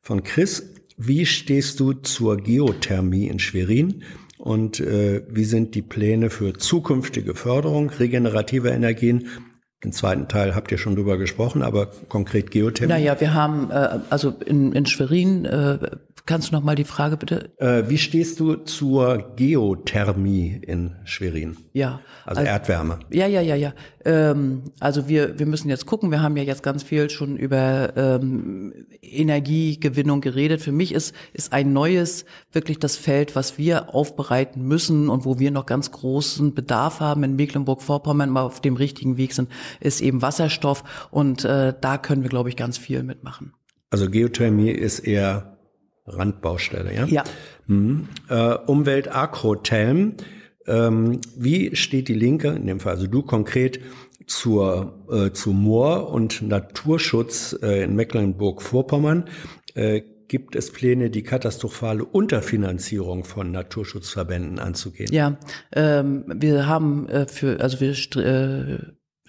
von 0.00 0.22
Chris. 0.22 0.74
Wie 0.96 1.26
stehst 1.26 1.80
du 1.80 1.92
zur 1.92 2.36
Geothermie 2.36 3.26
in 3.26 3.38
Schwerin? 3.38 4.04
Und 4.38 4.80
äh, 4.80 5.22
wie 5.28 5.44
sind 5.44 5.74
die 5.74 5.82
Pläne 5.82 6.30
für 6.30 6.54
zukünftige 6.54 7.34
Förderung 7.34 7.90
regenerativer 7.90 8.72
Energien? 8.72 9.28
Den 9.84 9.92
zweiten 9.92 10.28
Teil 10.28 10.54
habt 10.54 10.70
ihr 10.72 10.78
schon 10.78 10.94
drüber 10.94 11.16
gesprochen, 11.16 11.62
aber 11.62 11.90
konkret 12.08 12.50
Geothermie. 12.50 12.92
Naja, 12.92 13.18
wir 13.18 13.32
haben, 13.32 13.70
äh, 13.70 13.98
also 14.10 14.30
in, 14.44 14.72
in 14.72 14.84
Schwerin, 14.84 15.46
äh, 15.46 15.78
kannst 16.26 16.50
du 16.50 16.54
noch 16.54 16.62
mal 16.62 16.76
die 16.76 16.84
Frage 16.84 17.16
bitte? 17.16 17.50
Äh, 17.56 17.84
wie 17.88 17.96
stehst 17.96 18.40
du 18.40 18.56
zur 18.56 19.32
Geothermie 19.36 20.60
in 20.66 20.96
Schwerin? 21.04 21.56
Ja. 21.72 22.00
Also, 22.26 22.42
Erdwärme. 22.42 23.00
Ja, 23.10 23.26
ja, 23.26 23.40
ja, 23.40 23.56
ja. 23.56 23.72
Ähm, 24.04 24.62
also 24.80 25.08
wir, 25.08 25.38
wir 25.38 25.46
müssen 25.46 25.68
jetzt 25.68 25.86
gucken, 25.86 26.10
wir 26.10 26.22
haben 26.22 26.36
ja 26.36 26.42
jetzt 26.42 26.62
ganz 26.62 26.82
viel 26.82 27.10
schon 27.10 27.36
über 27.36 27.96
ähm, 27.96 28.86
Energiegewinnung 29.02 30.20
geredet. 30.20 30.60
Für 30.60 30.72
mich 30.72 30.92
ist, 30.92 31.14
ist 31.32 31.52
ein 31.52 31.72
neues 31.72 32.24
wirklich 32.52 32.78
das 32.78 32.96
Feld, 32.96 33.36
was 33.36 33.58
wir 33.58 33.94
aufbereiten 33.94 34.62
müssen 34.62 35.08
und 35.08 35.24
wo 35.24 35.38
wir 35.38 35.50
noch 35.50 35.66
ganz 35.66 35.90
großen 35.90 36.54
Bedarf 36.54 37.00
haben 37.00 37.24
in 37.24 37.36
Mecklenburg-Vorpommern, 37.36 38.30
mal 38.30 38.42
auf 38.42 38.60
dem 38.60 38.76
richtigen 38.76 39.16
Weg 39.16 39.34
sind, 39.34 39.50
ist 39.80 40.00
eben 40.00 40.22
Wasserstoff. 40.22 41.08
Und 41.10 41.44
äh, 41.44 41.74
da 41.78 41.98
können 41.98 42.22
wir, 42.22 42.30
glaube 42.30 42.48
ich, 42.48 42.56
ganz 42.56 42.78
viel 42.78 43.02
mitmachen. 43.02 43.52
Also 43.90 44.08
Geothermie 44.08 44.70
ist 44.70 45.00
eher 45.00 45.58
Randbaustelle, 46.06 46.94
ja? 46.94 47.04
Ja. 47.06 47.24
Mhm. 47.66 48.08
Äh, 48.28 48.54
Umwelt 48.66 49.14
Agrothelm. 49.14 50.14
Ähm, 50.70 51.20
wie 51.36 51.74
steht 51.74 52.08
die 52.08 52.14
Linke, 52.14 52.48
in 52.48 52.66
dem 52.66 52.80
Fall 52.80 52.94
also 52.94 53.06
du 53.06 53.22
konkret, 53.22 53.80
zur, 54.26 54.94
äh, 55.10 55.32
zu 55.32 55.50
Moor- 55.50 56.10
und 56.10 56.42
Naturschutz 56.42 57.58
äh, 57.62 57.82
in 57.84 57.96
Mecklenburg-Vorpommern? 57.96 59.24
Äh, 59.74 60.02
gibt 60.28 60.54
es 60.54 60.70
Pläne, 60.70 61.10
die 61.10 61.24
katastrophale 61.24 62.04
Unterfinanzierung 62.04 63.24
von 63.24 63.50
Naturschutzverbänden 63.50 64.60
anzugehen? 64.60 65.12
Ja, 65.12 65.38
ähm, 65.72 66.24
wir 66.28 66.68
haben 66.68 67.08
äh, 67.08 67.26
für, 67.26 67.60
also 67.60 67.80
wir 67.80 67.90
äh, 67.90 68.78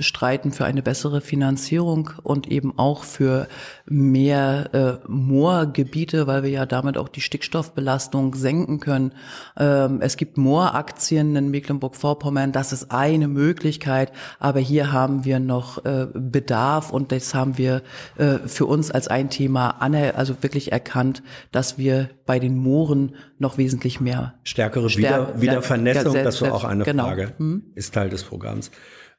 streiten 0.01 0.51
für 0.51 0.65
eine 0.65 0.81
bessere 0.81 1.21
Finanzierung 1.21 2.11
und 2.23 2.47
eben 2.47 2.77
auch 2.77 3.03
für 3.03 3.47
mehr 3.85 5.01
äh, 5.05 5.07
Moorgebiete, 5.07 6.27
weil 6.27 6.43
wir 6.43 6.49
ja 6.49 6.65
damit 6.65 6.97
auch 6.97 7.09
die 7.09 7.21
Stickstoffbelastung 7.21 8.35
senken 8.35 8.79
können. 8.79 9.13
Ähm, 9.57 9.99
es 10.01 10.17
gibt 10.17 10.37
Mooraktien 10.37 11.35
in 11.35 11.51
Mecklenburg-Vorpommern, 11.51 12.51
das 12.51 12.73
ist 12.73 12.91
eine 12.91 13.27
Möglichkeit, 13.27 14.11
aber 14.39 14.59
hier 14.59 14.91
haben 14.91 15.25
wir 15.25 15.39
noch 15.39 15.83
äh, 15.85 16.07
Bedarf 16.13 16.91
und 16.91 17.11
das 17.11 17.33
haben 17.33 17.57
wir 17.57 17.81
äh, 18.17 18.37
für 18.45 18.65
uns 18.65 18.91
als 18.91 19.07
ein 19.07 19.29
Thema 19.29 19.81
also 19.81 20.35
wirklich 20.41 20.71
erkannt, 20.71 21.23
dass 21.51 21.77
wir 21.77 22.09
bei 22.25 22.39
den 22.39 22.57
Mooren 22.57 23.15
noch 23.39 23.57
wesentlich 23.57 23.99
mehr 23.99 24.35
Stärkere 24.43 24.89
Stär- 24.89 25.35
Wieder 25.35 25.41
Wiedervernässung, 25.41 26.13
das 26.13 26.41
war 26.41 26.53
auch 26.53 26.63
eine 26.63 26.83
genau. 26.83 27.05
Frage, 27.05 27.33
ist 27.75 27.93
Teil 27.93 28.09
des 28.09 28.23
Programms. 28.23 28.71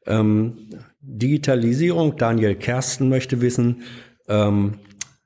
Ähm, 0.06 0.68
Digitalisierung, 1.00 2.16
Daniel 2.16 2.54
Kersten 2.54 3.08
möchte 3.08 3.40
wissen, 3.40 3.82
ähm, 4.28 4.78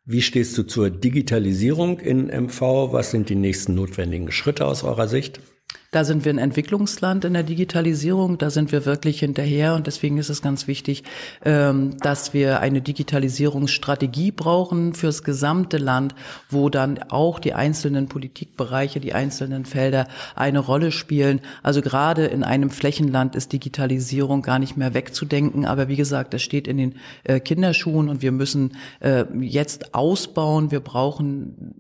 wie 0.05 0.23
stehst 0.23 0.57
du 0.57 0.63
zur 0.63 0.91
Digitalisierung 0.91 1.99
in 1.99 2.29
MV? 2.29 2.93
Was 2.93 3.11
sind 3.11 3.29
die 3.29 3.35
nächsten 3.35 3.75
notwendigen 3.75 4.31
Schritte 4.31 4.65
aus 4.65 4.85
eurer 4.85 5.09
Sicht? 5.09 5.41
Da 5.97 6.05
sind 6.05 6.27
wir 6.27 6.33
ein 6.35 6.39
Entwicklungsland 6.39 7.25
in 7.25 7.33
der 7.33 7.43
Digitalisierung, 7.43 8.37
da 8.37 8.51
sind 8.51 8.71
wir 8.71 8.85
wirklich 8.85 9.21
hinterher 9.21 9.75
und 9.75 9.87
deswegen 9.87 10.19
ist 10.19 10.29
es 10.29 10.43
ganz 10.43 10.67
wichtig, 10.67 11.05
ähm, 11.43 11.97
dass 12.03 12.35
wir 12.35 12.61
eine 12.61 12.83
Digitalisierungsstrategie 12.83 14.31
brauchen 14.31 14.93
fürs 14.93 15.23
gesamte 15.23 15.79
Land, 15.79 16.15
wo 16.51 16.69
dann 16.69 16.99
auch 17.09 17.39
die 17.39 17.55
einzelnen 17.55 18.09
Politikbereiche, 18.09 19.01
die 19.01 19.15
einzelnen 19.15 19.65
Felder 19.65 20.07
eine 20.35 20.59
Rolle 20.59 20.93
spielen. 20.93 21.41
Also 21.63 21.81
gerade 21.81 22.27
in 22.27 22.45
einem 22.45 22.69
Flächenland 22.69 23.35
ist 23.35 23.53
Digitalisierung 23.55 24.43
gar 24.43 24.59
nicht 24.59 24.77
mehr 24.77 24.93
wegzudenken, 24.93 25.65
aber 25.65 25.89
wie 25.89 25.97
gesagt, 25.97 26.35
das 26.35 26.43
steht 26.43 26.69
in 26.69 26.77
den 26.77 26.95
äh, 27.25 27.41
Kinderschuhen 27.41 28.11
und 28.11 28.21
wir 28.21 28.33
müssen 28.33 28.77
äh, 29.01 29.25
jetzt 29.41 29.95
ausbauen. 29.95 30.71
Wir 30.71 30.81
brauchen 30.81 31.75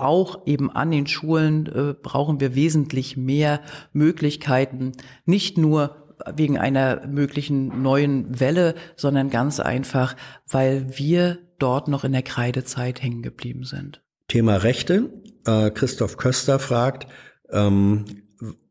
auch 0.00 0.46
eben 0.46 0.70
an 0.70 0.90
den 0.90 1.06
Schulen 1.06 1.66
äh, 1.66 1.94
brauchen 1.94 2.40
wir 2.40 2.54
wesentlich 2.54 3.16
mehr 3.16 3.60
Möglichkeiten, 3.92 4.92
nicht 5.24 5.58
nur 5.58 5.96
wegen 6.34 6.58
einer 6.58 7.06
möglichen 7.06 7.82
neuen 7.82 8.40
Welle, 8.40 8.74
sondern 8.96 9.30
ganz 9.30 9.60
einfach, 9.60 10.16
weil 10.48 10.98
wir 10.98 11.38
dort 11.58 11.88
noch 11.88 12.04
in 12.04 12.12
der 12.12 12.22
Kreidezeit 12.22 13.02
hängen 13.02 13.22
geblieben 13.22 13.64
sind. 13.64 14.02
Thema 14.28 14.56
Rechte. 14.56 15.10
Äh, 15.46 15.70
Christoph 15.70 16.16
Köster 16.16 16.58
fragt, 16.58 17.06
ähm, 17.50 18.04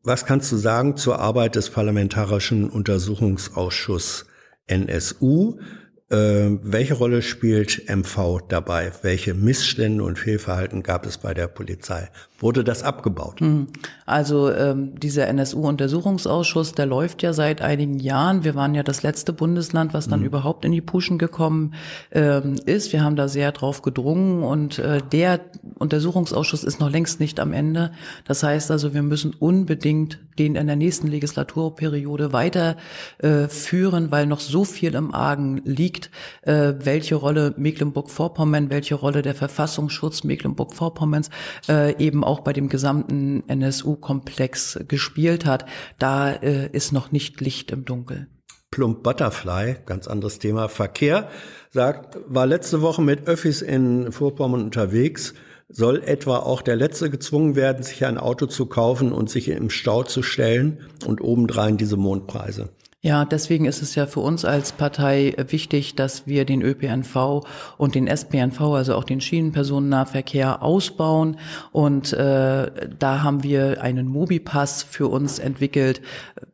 was 0.02 0.24
kannst 0.24 0.50
du 0.50 0.56
sagen 0.56 0.96
zur 0.96 1.18
Arbeit 1.18 1.54
des 1.54 1.70
Parlamentarischen 1.70 2.70
Untersuchungsausschusses 2.70 4.26
NSU? 4.66 5.58
Äh, 6.10 6.58
welche 6.62 6.94
Rolle 6.94 7.22
spielt 7.22 7.88
MV 7.88 8.40
dabei? 8.48 8.90
Welche 9.02 9.32
Missstände 9.34 10.02
und 10.02 10.18
Fehlverhalten 10.18 10.82
gab 10.82 11.06
es 11.06 11.18
bei 11.18 11.34
der 11.34 11.46
Polizei? 11.46 12.10
Wurde 12.40 12.64
das 12.64 12.82
abgebaut? 12.82 13.40
Also 14.10 14.52
ähm, 14.52 14.98
dieser 14.98 15.28
NSU-Untersuchungsausschuss, 15.28 16.72
der 16.72 16.86
läuft 16.86 17.22
ja 17.22 17.32
seit 17.32 17.62
einigen 17.62 17.98
Jahren. 18.00 18.42
Wir 18.42 18.54
waren 18.56 18.74
ja 18.74 18.82
das 18.82 19.02
letzte 19.02 19.32
Bundesland, 19.32 19.94
was 19.94 20.08
dann 20.08 20.24
überhaupt 20.24 20.64
in 20.64 20.72
die 20.72 20.80
Puschen 20.80 21.16
gekommen 21.16 21.74
ähm, 22.10 22.56
ist. 22.66 22.92
Wir 22.92 23.04
haben 23.04 23.14
da 23.14 23.28
sehr 23.28 23.52
drauf 23.52 23.82
gedrungen 23.82 24.42
und 24.42 24.80
äh, 24.80 25.00
der 25.12 25.40
Untersuchungsausschuss 25.78 26.64
ist 26.64 26.80
noch 26.80 26.90
längst 26.90 27.20
nicht 27.20 27.38
am 27.38 27.52
Ende. 27.52 27.92
Das 28.24 28.42
heißt 28.42 28.70
also, 28.70 28.94
wir 28.94 29.02
müssen 29.02 29.34
unbedingt 29.38 30.18
den 30.40 30.56
in 30.56 30.66
der 30.66 30.76
nächsten 30.76 31.06
Legislaturperiode 31.06 32.32
weiter 32.32 32.76
äh, 33.18 33.46
weil 34.10 34.26
noch 34.26 34.40
so 34.40 34.64
viel 34.64 34.94
im 34.94 35.14
Argen 35.14 35.60
liegt, 35.64 36.10
äh, 36.42 36.74
welche 36.82 37.14
Rolle 37.14 37.54
Mecklenburg-Vorpommern, 37.56 38.70
welche 38.70 38.94
Rolle 38.94 39.22
der 39.22 39.34
Verfassungsschutz 39.34 40.24
Mecklenburg-Vorpommerns 40.24 41.30
äh, 41.68 41.96
eben 42.02 42.24
auch 42.24 42.40
bei 42.40 42.52
dem 42.52 42.68
gesamten 42.68 43.42
NSU-Komplex 44.00 44.80
gespielt 44.88 45.44
hat. 45.44 45.66
Da 45.98 46.32
äh, 46.32 46.68
ist 46.72 46.92
noch 46.92 47.12
nicht 47.12 47.40
Licht 47.40 47.70
im 47.70 47.84
Dunkeln. 47.84 48.28
Plump 48.70 49.02
Butterfly, 49.02 49.76
ganz 49.84 50.06
anderes 50.06 50.38
Thema, 50.38 50.68
Verkehr, 50.68 51.28
sagt, 51.70 52.18
war 52.28 52.46
letzte 52.46 52.82
Woche 52.82 53.02
mit 53.02 53.26
Öffis 53.26 53.62
in 53.62 54.12
Vorpommern 54.12 54.62
unterwegs, 54.62 55.34
soll 55.68 56.02
etwa 56.04 56.38
auch 56.38 56.62
der 56.62 56.76
Letzte 56.76 57.10
gezwungen 57.10 57.56
werden, 57.56 57.82
sich 57.82 58.04
ein 58.04 58.18
Auto 58.18 58.46
zu 58.46 58.66
kaufen 58.66 59.12
und 59.12 59.28
sich 59.28 59.48
im 59.48 59.70
Stau 59.70 60.04
zu 60.04 60.22
stellen 60.22 60.80
und 61.06 61.20
obendrein 61.20 61.78
diese 61.78 61.96
Mondpreise. 61.96 62.70
Ja, 63.02 63.24
deswegen 63.24 63.64
ist 63.64 63.80
es 63.80 63.94
ja 63.94 64.04
für 64.04 64.20
uns 64.20 64.44
als 64.44 64.72
Partei 64.72 65.34
wichtig, 65.48 65.94
dass 65.94 66.26
wir 66.26 66.44
den 66.44 66.60
ÖPNV 66.60 67.46
und 67.78 67.94
den 67.94 68.06
SPNV, 68.06 68.60
also 68.60 68.94
auch 68.94 69.04
den 69.04 69.22
Schienenpersonennahverkehr, 69.22 70.62
ausbauen. 70.62 71.38
Und 71.72 72.12
äh, 72.12 72.70
da 72.98 73.22
haben 73.22 73.42
wir 73.42 73.80
einen 73.80 74.06
Mobipass 74.06 74.82
für 74.82 75.08
uns 75.08 75.38
entwickelt, 75.38 76.02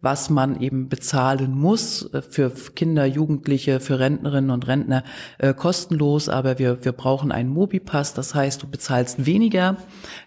was 0.01 0.31
man 0.31 0.61
eben 0.61 0.89
bezahlen 0.89 1.51
muss 1.51 2.09
für 2.31 2.51
Kinder, 2.77 3.07
Jugendliche, 3.07 3.81
für 3.81 3.99
Rentnerinnen 3.99 4.53
und 4.53 4.69
Rentner 4.69 5.03
äh, 5.39 5.53
kostenlos. 5.53 6.29
Aber 6.29 6.61
wir, 6.61 6.85
wir 6.85 6.93
brauchen 6.93 7.33
einen 7.33 7.49
Mobipass. 7.49 8.15
Das 8.15 8.37
heißt, 8.37 8.63
du 8.63 8.69
bezahlst 8.69 9.27
weniger, 9.27 9.79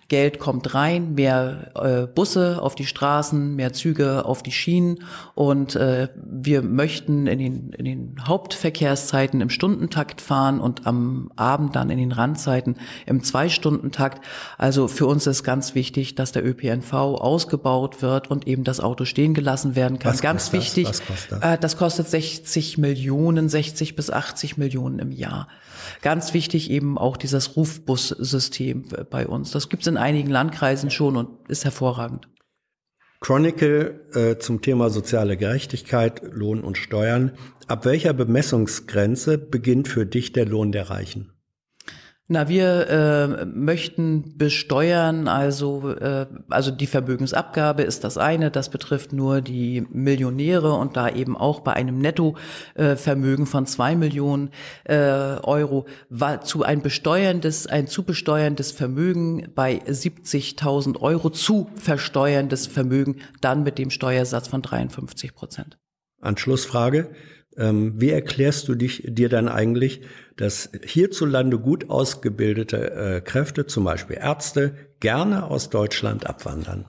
Geld 0.10 0.40
kommt 0.40 0.73
rein, 0.73 1.14
mehr 1.14 1.72
äh, 1.76 2.07
Busse 2.07 2.61
auf 2.61 2.76
die 2.76 2.86
Straßen, 2.86 3.56
mehr 3.56 3.73
Züge 3.73 4.26
auf 4.26 4.44
die 4.44 4.52
Schienen 4.52 5.03
und 5.36 5.76
äh, 5.76 6.10
wir 6.15 6.64
möchten 6.64 7.27
in 7.27 7.40
den, 7.40 7.69
in 7.73 7.86
den 7.86 8.15
Hauptverkehrszeiten 8.27 9.40
im 9.40 9.49
Stundentakt 9.49 10.19
fahren 10.19 10.60
und 10.60 10.88
am 10.88 11.31
Abend 11.36 11.76
dann 11.76 11.91
in 11.91 11.99
den 11.99 12.11
Randzeiten 12.11 12.76
im 13.06 13.23
Zweistundentakt. 13.23 14.26
Also 14.57 14.88
für 14.88 15.06
uns 15.06 15.27
ist 15.27 15.44
ganz 15.44 15.76
wichtig, 15.76 16.15
dass 16.15 16.31
der 16.31 16.45
ÖPNV 16.45 16.91
ausgebaut 16.94 18.02
wird 18.02 18.31
und 18.31 18.48
eben 18.48 18.64
das 18.64 18.80
Auto 18.80 19.06
stehen 19.06 19.36
gelassen 19.36 19.76
werden 19.76 19.99
kann. 19.99 20.11
Was 20.11 20.22
ganz 20.22 20.45
das? 20.45 20.53
wichtig, 20.53 20.90
Was 20.90 21.06
kostet 21.06 21.44
äh, 21.44 21.57
das 21.60 21.77
kostet 21.77 22.10
60 22.10 22.80
Millionen, 22.80 23.48
60 23.48 23.95
bis 23.95 24.10
80 24.10 24.57
Millionen 24.57 24.98
im 24.98 25.11
Jahr. 25.11 25.48
Ganz 26.02 26.34
wichtig 26.34 26.70
eben 26.70 26.98
auch 26.98 27.18
dieses 27.18 27.56
Rufbussystem 27.56 28.86
bei 29.10 29.28
uns. 29.28 29.52
Das 29.52 29.70
gibt's 29.70 29.88
in 29.88 29.98
einigen 29.98 30.30
Landkreisen 30.30 30.91
schon 30.91 31.18
und 31.18 31.49
ist 31.49 31.66
hervorragend. 31.66 32.28
Chronicle 33.22 34.07
äh, 34.14 34.38
zum 34.40 34.61
Thema 34.61 34.90
soziale 34.90 35.36
Gerechtigkeit, 35.36 36.22
Lohn 36.32 36.61
und 36.61 36.78
Steuern. 36.78 37.34
Ab 37.68 37.86
welcher 37.86 38.14
Bemessungsgrenze 38.14 39.38
beginnt 39.38 39.88
für 39.90 40.06
dich 40.06 40.32
der 40.32 40.45
Lohn 40.45 40.72
der 40.72 40.90
Reichen? 40.90 41.34
Na, 42.31 42.47
wir 42.47 42.88
äh, 42.89 43.45
möchten 43.45 44.38
besteuern, 44.38 45.27
also 45.27 45.89
äh, 45.95 46.27
also 46.47 46.69
die 46.69 46.85
Vermögensabgabe 46.85 47.81
ist 47.81 48.03
das 48.03 48.19
eine, 48.19 48.51
das 48.51 48.69
betrifft 48.69 49.14
nur 49.14 49.41
die 49.41 49.81
Millionäre 49.89 50.73
und 50.73 50.95
da 50.95 51.10
eben 51.10 51.35
auch 51.35 51.61
bei 51.61 51.73
einem 51.73 51.97
Nettovermögen 51.97 53.47
von 53.47 53.65
zwei 53.65 53.95
Millionen 53.95 54.51
äh, 54.84 54.95
Euro 54.95 55.88
war 56.10 56.41
zu 56.41 56.61
ein 56.61 56.84
besteuerndes, 56.84 57.65
ein 57.65 57.88
zu 57.88 58.03
besteuerndes 58.03 58.73
Vermögen 58.73 59.47
bei 59.56 59.81
70.000 59.81 61.01
Euro 61.01 61.31
zu 61.31 61.72
versteuerndes 61.77 62.68
Vermögen 62.68 63.22
dann 63.41 63.64
mit 63.64 63.80
dem 63.80 63.89
Steuersatz 63.89 64.47
von 64.47 64.61
53 64.61 65.34
Prozent. 65.34 65.80
Anschlussfrage. 66.22 67.10
Ähm, 67.60 67.99
wie 67.99 68.10
erklärst 68.10 68.69
du 68.69 68.76
dich 68.76 69.03
dir 69.06 69.27
dann 69.27 69.49
eigentlich, 69.49 70.02
dass 70.38 70.69
hierzulande 70.84 71.60
gut 71.60 71.90
ausgebildete 71.90 72.91
äh, 72.91 73.22
Kräfte, 73.22 73.68
zum 73.68 73.84
Beispiel 73.84 74.18
Ärzte, 74.18 74.73
gerne 75.02 75.44
aus 75.44 75.69
Deutschland 75.69 76.26
abwandern? 76.26 76.86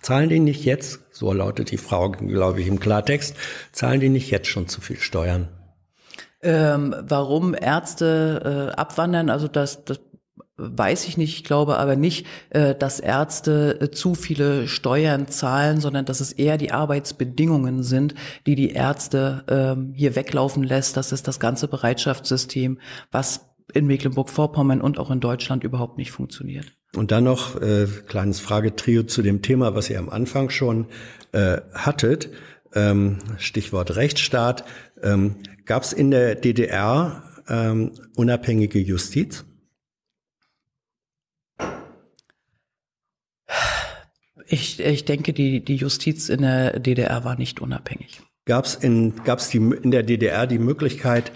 Zahlen 0.00 0.30
die 0.30 0.40
nicht 0.40 0.64
jetzt, 0.64 1.00
so 1.12 1.32
lautet 1.32 1.70
die 1.70 1.76
Frage, 1.76 2.26
glaube 2.26 2.60
ich, 2.60 2.66
im 2.66 2.80
Klartext, 2.80 3.36
zahlen 3.72 4.00
die 4.00 4.08
nicht 4.08 4.30
jetzt 4.30 4.48
schon 4.48 4.66
zu 4.66 4.80
viel 4.80 4.98
Steuern? 4.98 5.48
Ähm, 6.42 6.94
warum 7.00 7.54
Ärzte 7.54 8.70
äh, 8.72 8.76
abwandern, 8.76 9.30
also 9.30 9.48
das, 9.48 9.84
das 9.84 10.00
weiß 10.56 11.06
ich 11.06 11.16
nicht. 11.16 11.36
Ich 11.36 11.44
glaube 11.44 11.78
aber 11.78 11.96
nicht, 11.96 12.26
äh, 12.50 12.74
dass 12.74 13.00
Ärzte 13.00 13.80
äh, 13.80 13.90
zu 13.90 14.14
viele 14.14 14.68
Steuern 14.68 15.28
zahlen, 15.28 15.80
sondern 15.80 16.04
dass 16.04 16.20
es 16.20 16.32
eher 16.32 16.58
die 16.58 16.70
Arbeitsbedingungen 16.70 17.82
sind, 17.82 18.14
die 18.46 18.54
die 18.54 18.70
Ärzte 18.70 19.44
ähm, 19.48 19.92
hier 19.94 20.16
weglaufen 20.16 20.62
lässt. 20.62 20.96
Das 20.96 21.12
ist 21.12 21.26
das 21.28 21.40
ganze 21.40 21.68
Bereitschaftssystem, 21.68 22.78
was 23.10 23.46
in 23.72 23.86
Mecklenburg-Vorpommern 23.86 24.80
und 24.80 24.98
auch 24.98 25.10
in 25.10 25.20
Deutschland 25.20 25.64
überhaupt 25.64 25.98
nicht 25.98 26.12
funktioniert. 26.12 26.66
Und 26.94 27.10
dann 27.10 27.24
noch 27.24 27.60
äh, 27.60 27.86
kleines 28.06 28.38
Fragetrio 28.38 29.02
zu 29.02 29.22
dem 29.22 29.42
Thema, 29.42 29.74
was 29.74 29.90
ihr 29.90 29.98
am 29.98 30.08
Anfang 30.08 30.50
schon 30.50 30.86
äh, 31.32 31.58
hattet. 31.72 32.30
Ähm, 32.74 33.18
Stichwort 33.38 33.96
Rechtsstaat. 33.96 34.64
Ähm, 35.02 35.36
Gab 35.64 35.82
es 35.82 35.92
in 35.92 36.10
der 36.10 36.34
DDR 36.34 37.22
ähm, 37.48 37.92
unabhängige 38.14 38.78
Justiz? 38.78 39.44
Ich, 44.46 44.80
ich 44.80 45.04
denke, 45.04 45.32
die, 45.32 45.64
die 45.64 45.76
Justiz 45.76 46.28
in 46.28 46.42
der 46.42 46.78
DDR 46.80 47.24
war 47.24 47.36
nicht 47.36 47.60
unabhängig. 47.60 48.20
Gab 48.46 48.66
es 48.66 48.74
in, 48.74 49.24
gab's 49.24 49.48
die, 49.48 49.58
in 49.58 49.90
der 49.90 50.02
DDR 50.02 50.46
die 50.46 50.58
Möglichkeit 50.58 51.32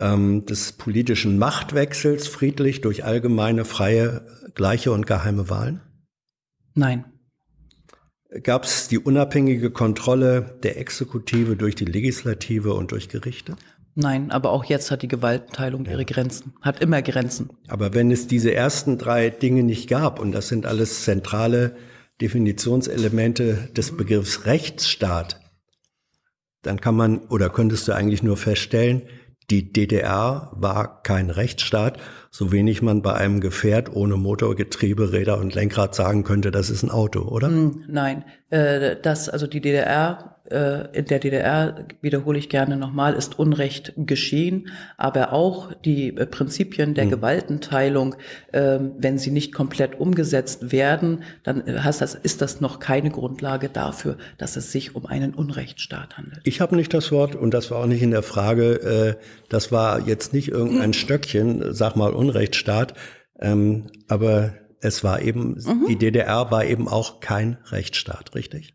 ähm, 0.00 0.44
des 0.46 0.72
politischen 0.72 1.38
Machtwechsels 1.38 2.26
friedlich 2.26 2.80
durch 2.80 3.04
allgemeine, 3.04 3.64
freie, 3.64 4.26
gleiche 4.54 4.92
und 4.92 5.06
geheime 5.06 5.48
Wahlen? 5.48 5.80
Nein. 6.74 7.04
Gab 8.42 8.64
es 8.64 8.88
die 8.88 8.98
unabhängige 8.98 9.70
Kontrolle 9.70 10.58
der 10.62 10.78
Exekutive 10.78 11.56
durch 11.56 11.74
die 11.74 11.86
Legislative 11.86 12.74
und 12.74 12.92
durch 12.92 13.08
Gerichte? 13.08 13.56
Nein, 13.94 14.30
aber 14.30 14.50
auch 14.50 14.64
jetzt 14.64 14.90
hat 14.90 15.02
die 15.02 15.08
Gewaltenteilung 15.08 15.86
ihre 15.86 16.04
Grenzen, 16.04 16.52
hat 16.60 16.80
immer 16.80 17.02
Grenzen. 17.02 17.50
Aber 17.66 17.94
wenn 17.94 18.12
es 18.12 18.28
diese 18.28 18.54
ersten 18.54 18.96
drei 18.96 19.30
Dinge 19.30 19.64
nicht 19.64 19.88
gab, 19.88 20.20
und 20.20 20.32
das 20.32 20.48
sind 20.48 20.66
alles 20.66 21.02
zentrale 21.02 21.74
Definitionselemente 22.20 23.70
des 23.76 23.96
Begriffs 23.96 24.44
Rechtsstaat, 24.46 25.40
dann 26.62 26.80
kann 26.80 26.96
man 26.96 27.18
oder 27.28 27.50
könntest 27.50 27.86
du 27.88 27.92
eigentlich 27.92 28.22
nur 28.22 28.36
feststellen, 28.36 29.02
die 29.50 29.72
DDR 29.72 30.52
war 30.56 31.02
kein 31.02 31.30
Rechtsstaat, 31.30 31.98
so 32.30 32.52
wenig 32.52 32.82
man 32.82 33.02
bei 33.02 33.14
einem 33.14 33.40
Gefährt 33.40 33.94
ohne 33.94 34.16
Motor, 34.16 34.54
Getriebe, 34.54 35.12
Räder 35.12 35.38
und 35.38 35.54
Lenkrad 35.54 35.94
sagen 35.94 36.24
könnte, 36.24 36.50
das 36.50 36.70
ist 36.70 36.82
ein 36.82 36.90
Auto, 36.90 37.22
oder? 37.22 37.48
Hm, 37.48 37.84
Nein, 37.88 38.24
äh, 38.50 38.96
das, 39.00 39.28
also 39.28 39.46
die 39.46 39.60
DDR, 39.60 40.38
äh, 40.50 40.96
in 40.96 41.04
der 41.04 41.18
DDR, 41.18 41.84
wiederhole 42.00 42.38
ich 42.38 42.48
gerne 42.48 42.76
nochmal, 42.76 43.14
ist 43.14 43.38
Unrecht 43.38 43.92
geschehen, 43.96 44.68
aber 44.96 45.34
auch 45.34 45.74
die 45.84 46.16
äh, 46.16 46.24
Prinzipien 46.24 46.94
der 46.94 47.06
Gewaltenteilung, 47.06 48.14
äh, 48.52 48.78
wenn 48.98 49.18
sie 49.18 49.30
nicht 49.30 49.52
komplett 49.52 50.00
umgesetzt 50.00 50.72
werden, 50.72 51.22
dann 51.42 51.62
das, 51.66 52.14
ist 52.14 52.40
das 52.40 52.62
noch 52.62 52.78
keine 52.78 53.10
Grundlage 53.10 53.68
dafür, 53.68 54.16
dass 54.38 54.56
es 54.56 54.72
sich 54.72 54.94
um 54.94 55.04
einen 55.04 55.34
Unrechtsstaat 55.34 56.16
handelt. 56.16 56.40
Ich 56.44 56.62
habe 56.62 56.76
nicht 56.76 56.94
das 56.94 57.12
Wort 57.12 57.34
und 57.34 57.52
das 57.52 57.70
war 57.70 57.80
auch 57.80 57.86
nicht 57.86 58.02
in 58.02 58.10
der 58.10 58.22
Frage, 58.22 59.18
das 59.48 59.72
war 59.72 60.06
jetzt 60.06 60.32
nicht 60.32 60.48
irgendein 60.48 60.92
Stöckchen, 60.92 61.74
sag 61.74 61.96
mal 61.96 62.12
Unrechtsstaat, 62.18 62.94
ähm, 63.40 63.86
aber 64.08 64.54
es 64.80 65.02
war 65.02 65.22
eben, 65.22 65.56
die 65.88 65.96
DDR 65.96 66.50
war 66.50 66.64
eben 66.64 66.88
auch 66.88 67.20
kein 67.20 67.58
Rechtsstaat, 67.66 68.34
richtig? 68.34 68.74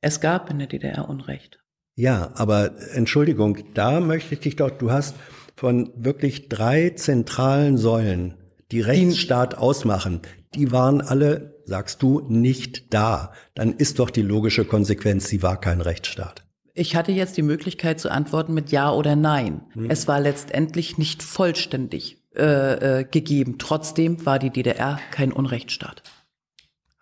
Es 0.00 0.20
gab 0.20 0.50
in 0.50 0.58
der 0.58 0.68
DDR 0.68 1.08
Unrecht. 1.08 1.60
Ja, 1.94 2.32
aber 2.34 2.72
Entschuldigung, 2.94 3.58
da 3.74 4.00
möchte 4.00 4.34
ich 4.34 4.40
dich 4.40 4.56
doch, 4.56 4.70
du 4.70 4.90
hast 4.90 5.14
von 5.56 5.92
wirklich 5.96 6.48
drei 6.48 6.90
zentralen 6.90 7.76
Säulen, 7.76 8.34
die 8.70 8.80
Rechtsstaat 8.80 9.56
ausmachen, 9.56 10.22
die 10.54 10.72
waren 10.72 11.00
alle, 11.00 11.60
sagst 11.66 12.02
du, 12.02 12.20
nicht 12.28 12.92
da. 12.94 13.32
Dann 13.54 13.72
ist 13.72 13.98
doch 13.98 14.10
die 14.10 14.22
logische 14.22 14.64
Konsequenz, 14.64 15.28
sie 15.28 15.42
war 15.42 15.60
kein 15.60 15.80
Rechtsstaat. 15.80 16.44
Ich 16.74 16.96
hatte 16.96 17.12
jetzt 17.12 17.36
die 17.36 17.42
Möglichkeit 17.42 18.00
zu 18.00 18.10
antworten 18.10 18.54
mit 18.54 18.72
Ja 18.72 18.90
oder 18.92 19.14
Nein. 19.14 19.60
Es 19.88 20.08
war 20.08 20.20
letztendlich 20.20 20.96
nicht 20.96 21.22
vollständig 21.22 22.21
äh, 22.36 23.00
äh, 23.00 23.04
gegeben. 23.04 23.56
Trotzdem 23.58 24.24
war 24.24 24.38
die 24.38 24.50
DDR 24.50 24.98
kein 25.10 25.32
Unrechtsstaat. 25.32 26.02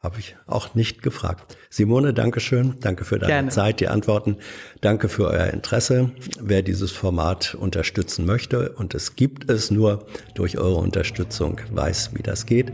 Habe 0.02 0.18
ich 0.18 0.34
auch 0.46 0.74
nicht 0.74 1.02
gefragt. 1.02 1.58
Simone, 1.68 2.14
danke 2.14 2.40
schön. 2.40 2.76
Danke 2.80 3.04
für 3.04 3.18
deine 3.18 3.32
Gerne. 3.32 3.50
Zeit, 3.50 3.80
die 3.80 3.88
Antworten. 3.88 4.38
Danke 4.80 5.10
für 5.10 5.28
euer 5.28 5.48
Interesse. 5.48 6.10
Wer 6.40 6.62
dieses 6.62 6.90
Format 6.90 7.54
unterstützen 7.54 8.24
möchte, 8.24 8.72
und 8.72 8.94
es 8.94 9.14
gibt 9.14 9.50
es 9.50 9.70
nur 9.70 10.06
durch 10.34 10.56
eure 10.56 10.76
Unterstützung, 10.76 11.60
weiß, 11.70 12.12
wie 12.14 12.22
das 12.22 12.46
geht. 12.46 12.72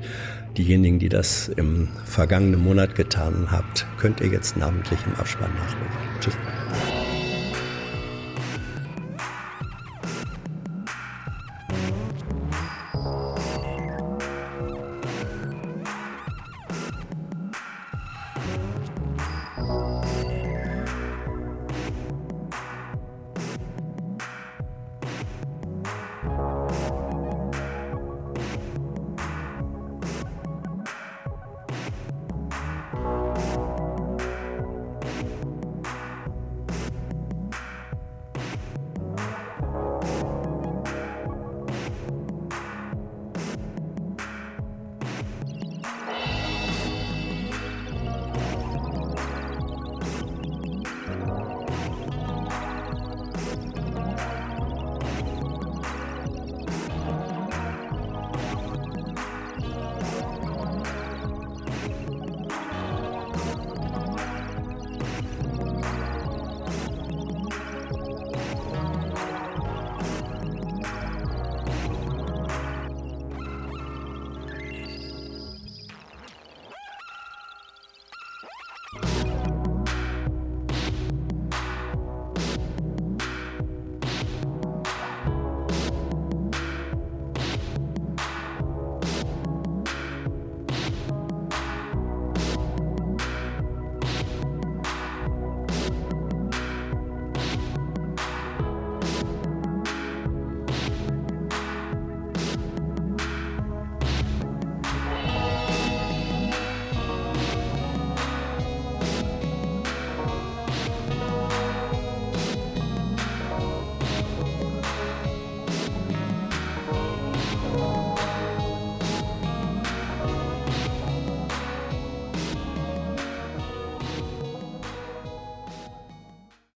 Diejenigen, 0.57 1.01
die 1.01 1.09
das 1.09 1.49
im 1.49 1.89
vergangenen 2.05 2.62
Monat 2.62 2.95
getan 2.95 3.49
habt, 3.51 3.87
könnt 3.99 4.20
ihr 4.20 4.28
jetzt 4.28 4.57
namentlich 4.57 5.01
im 5.05 5.15
Abspann 5.16 5.51
nachlesen. 5.53 6.20
Tschüss. 6.20 6.95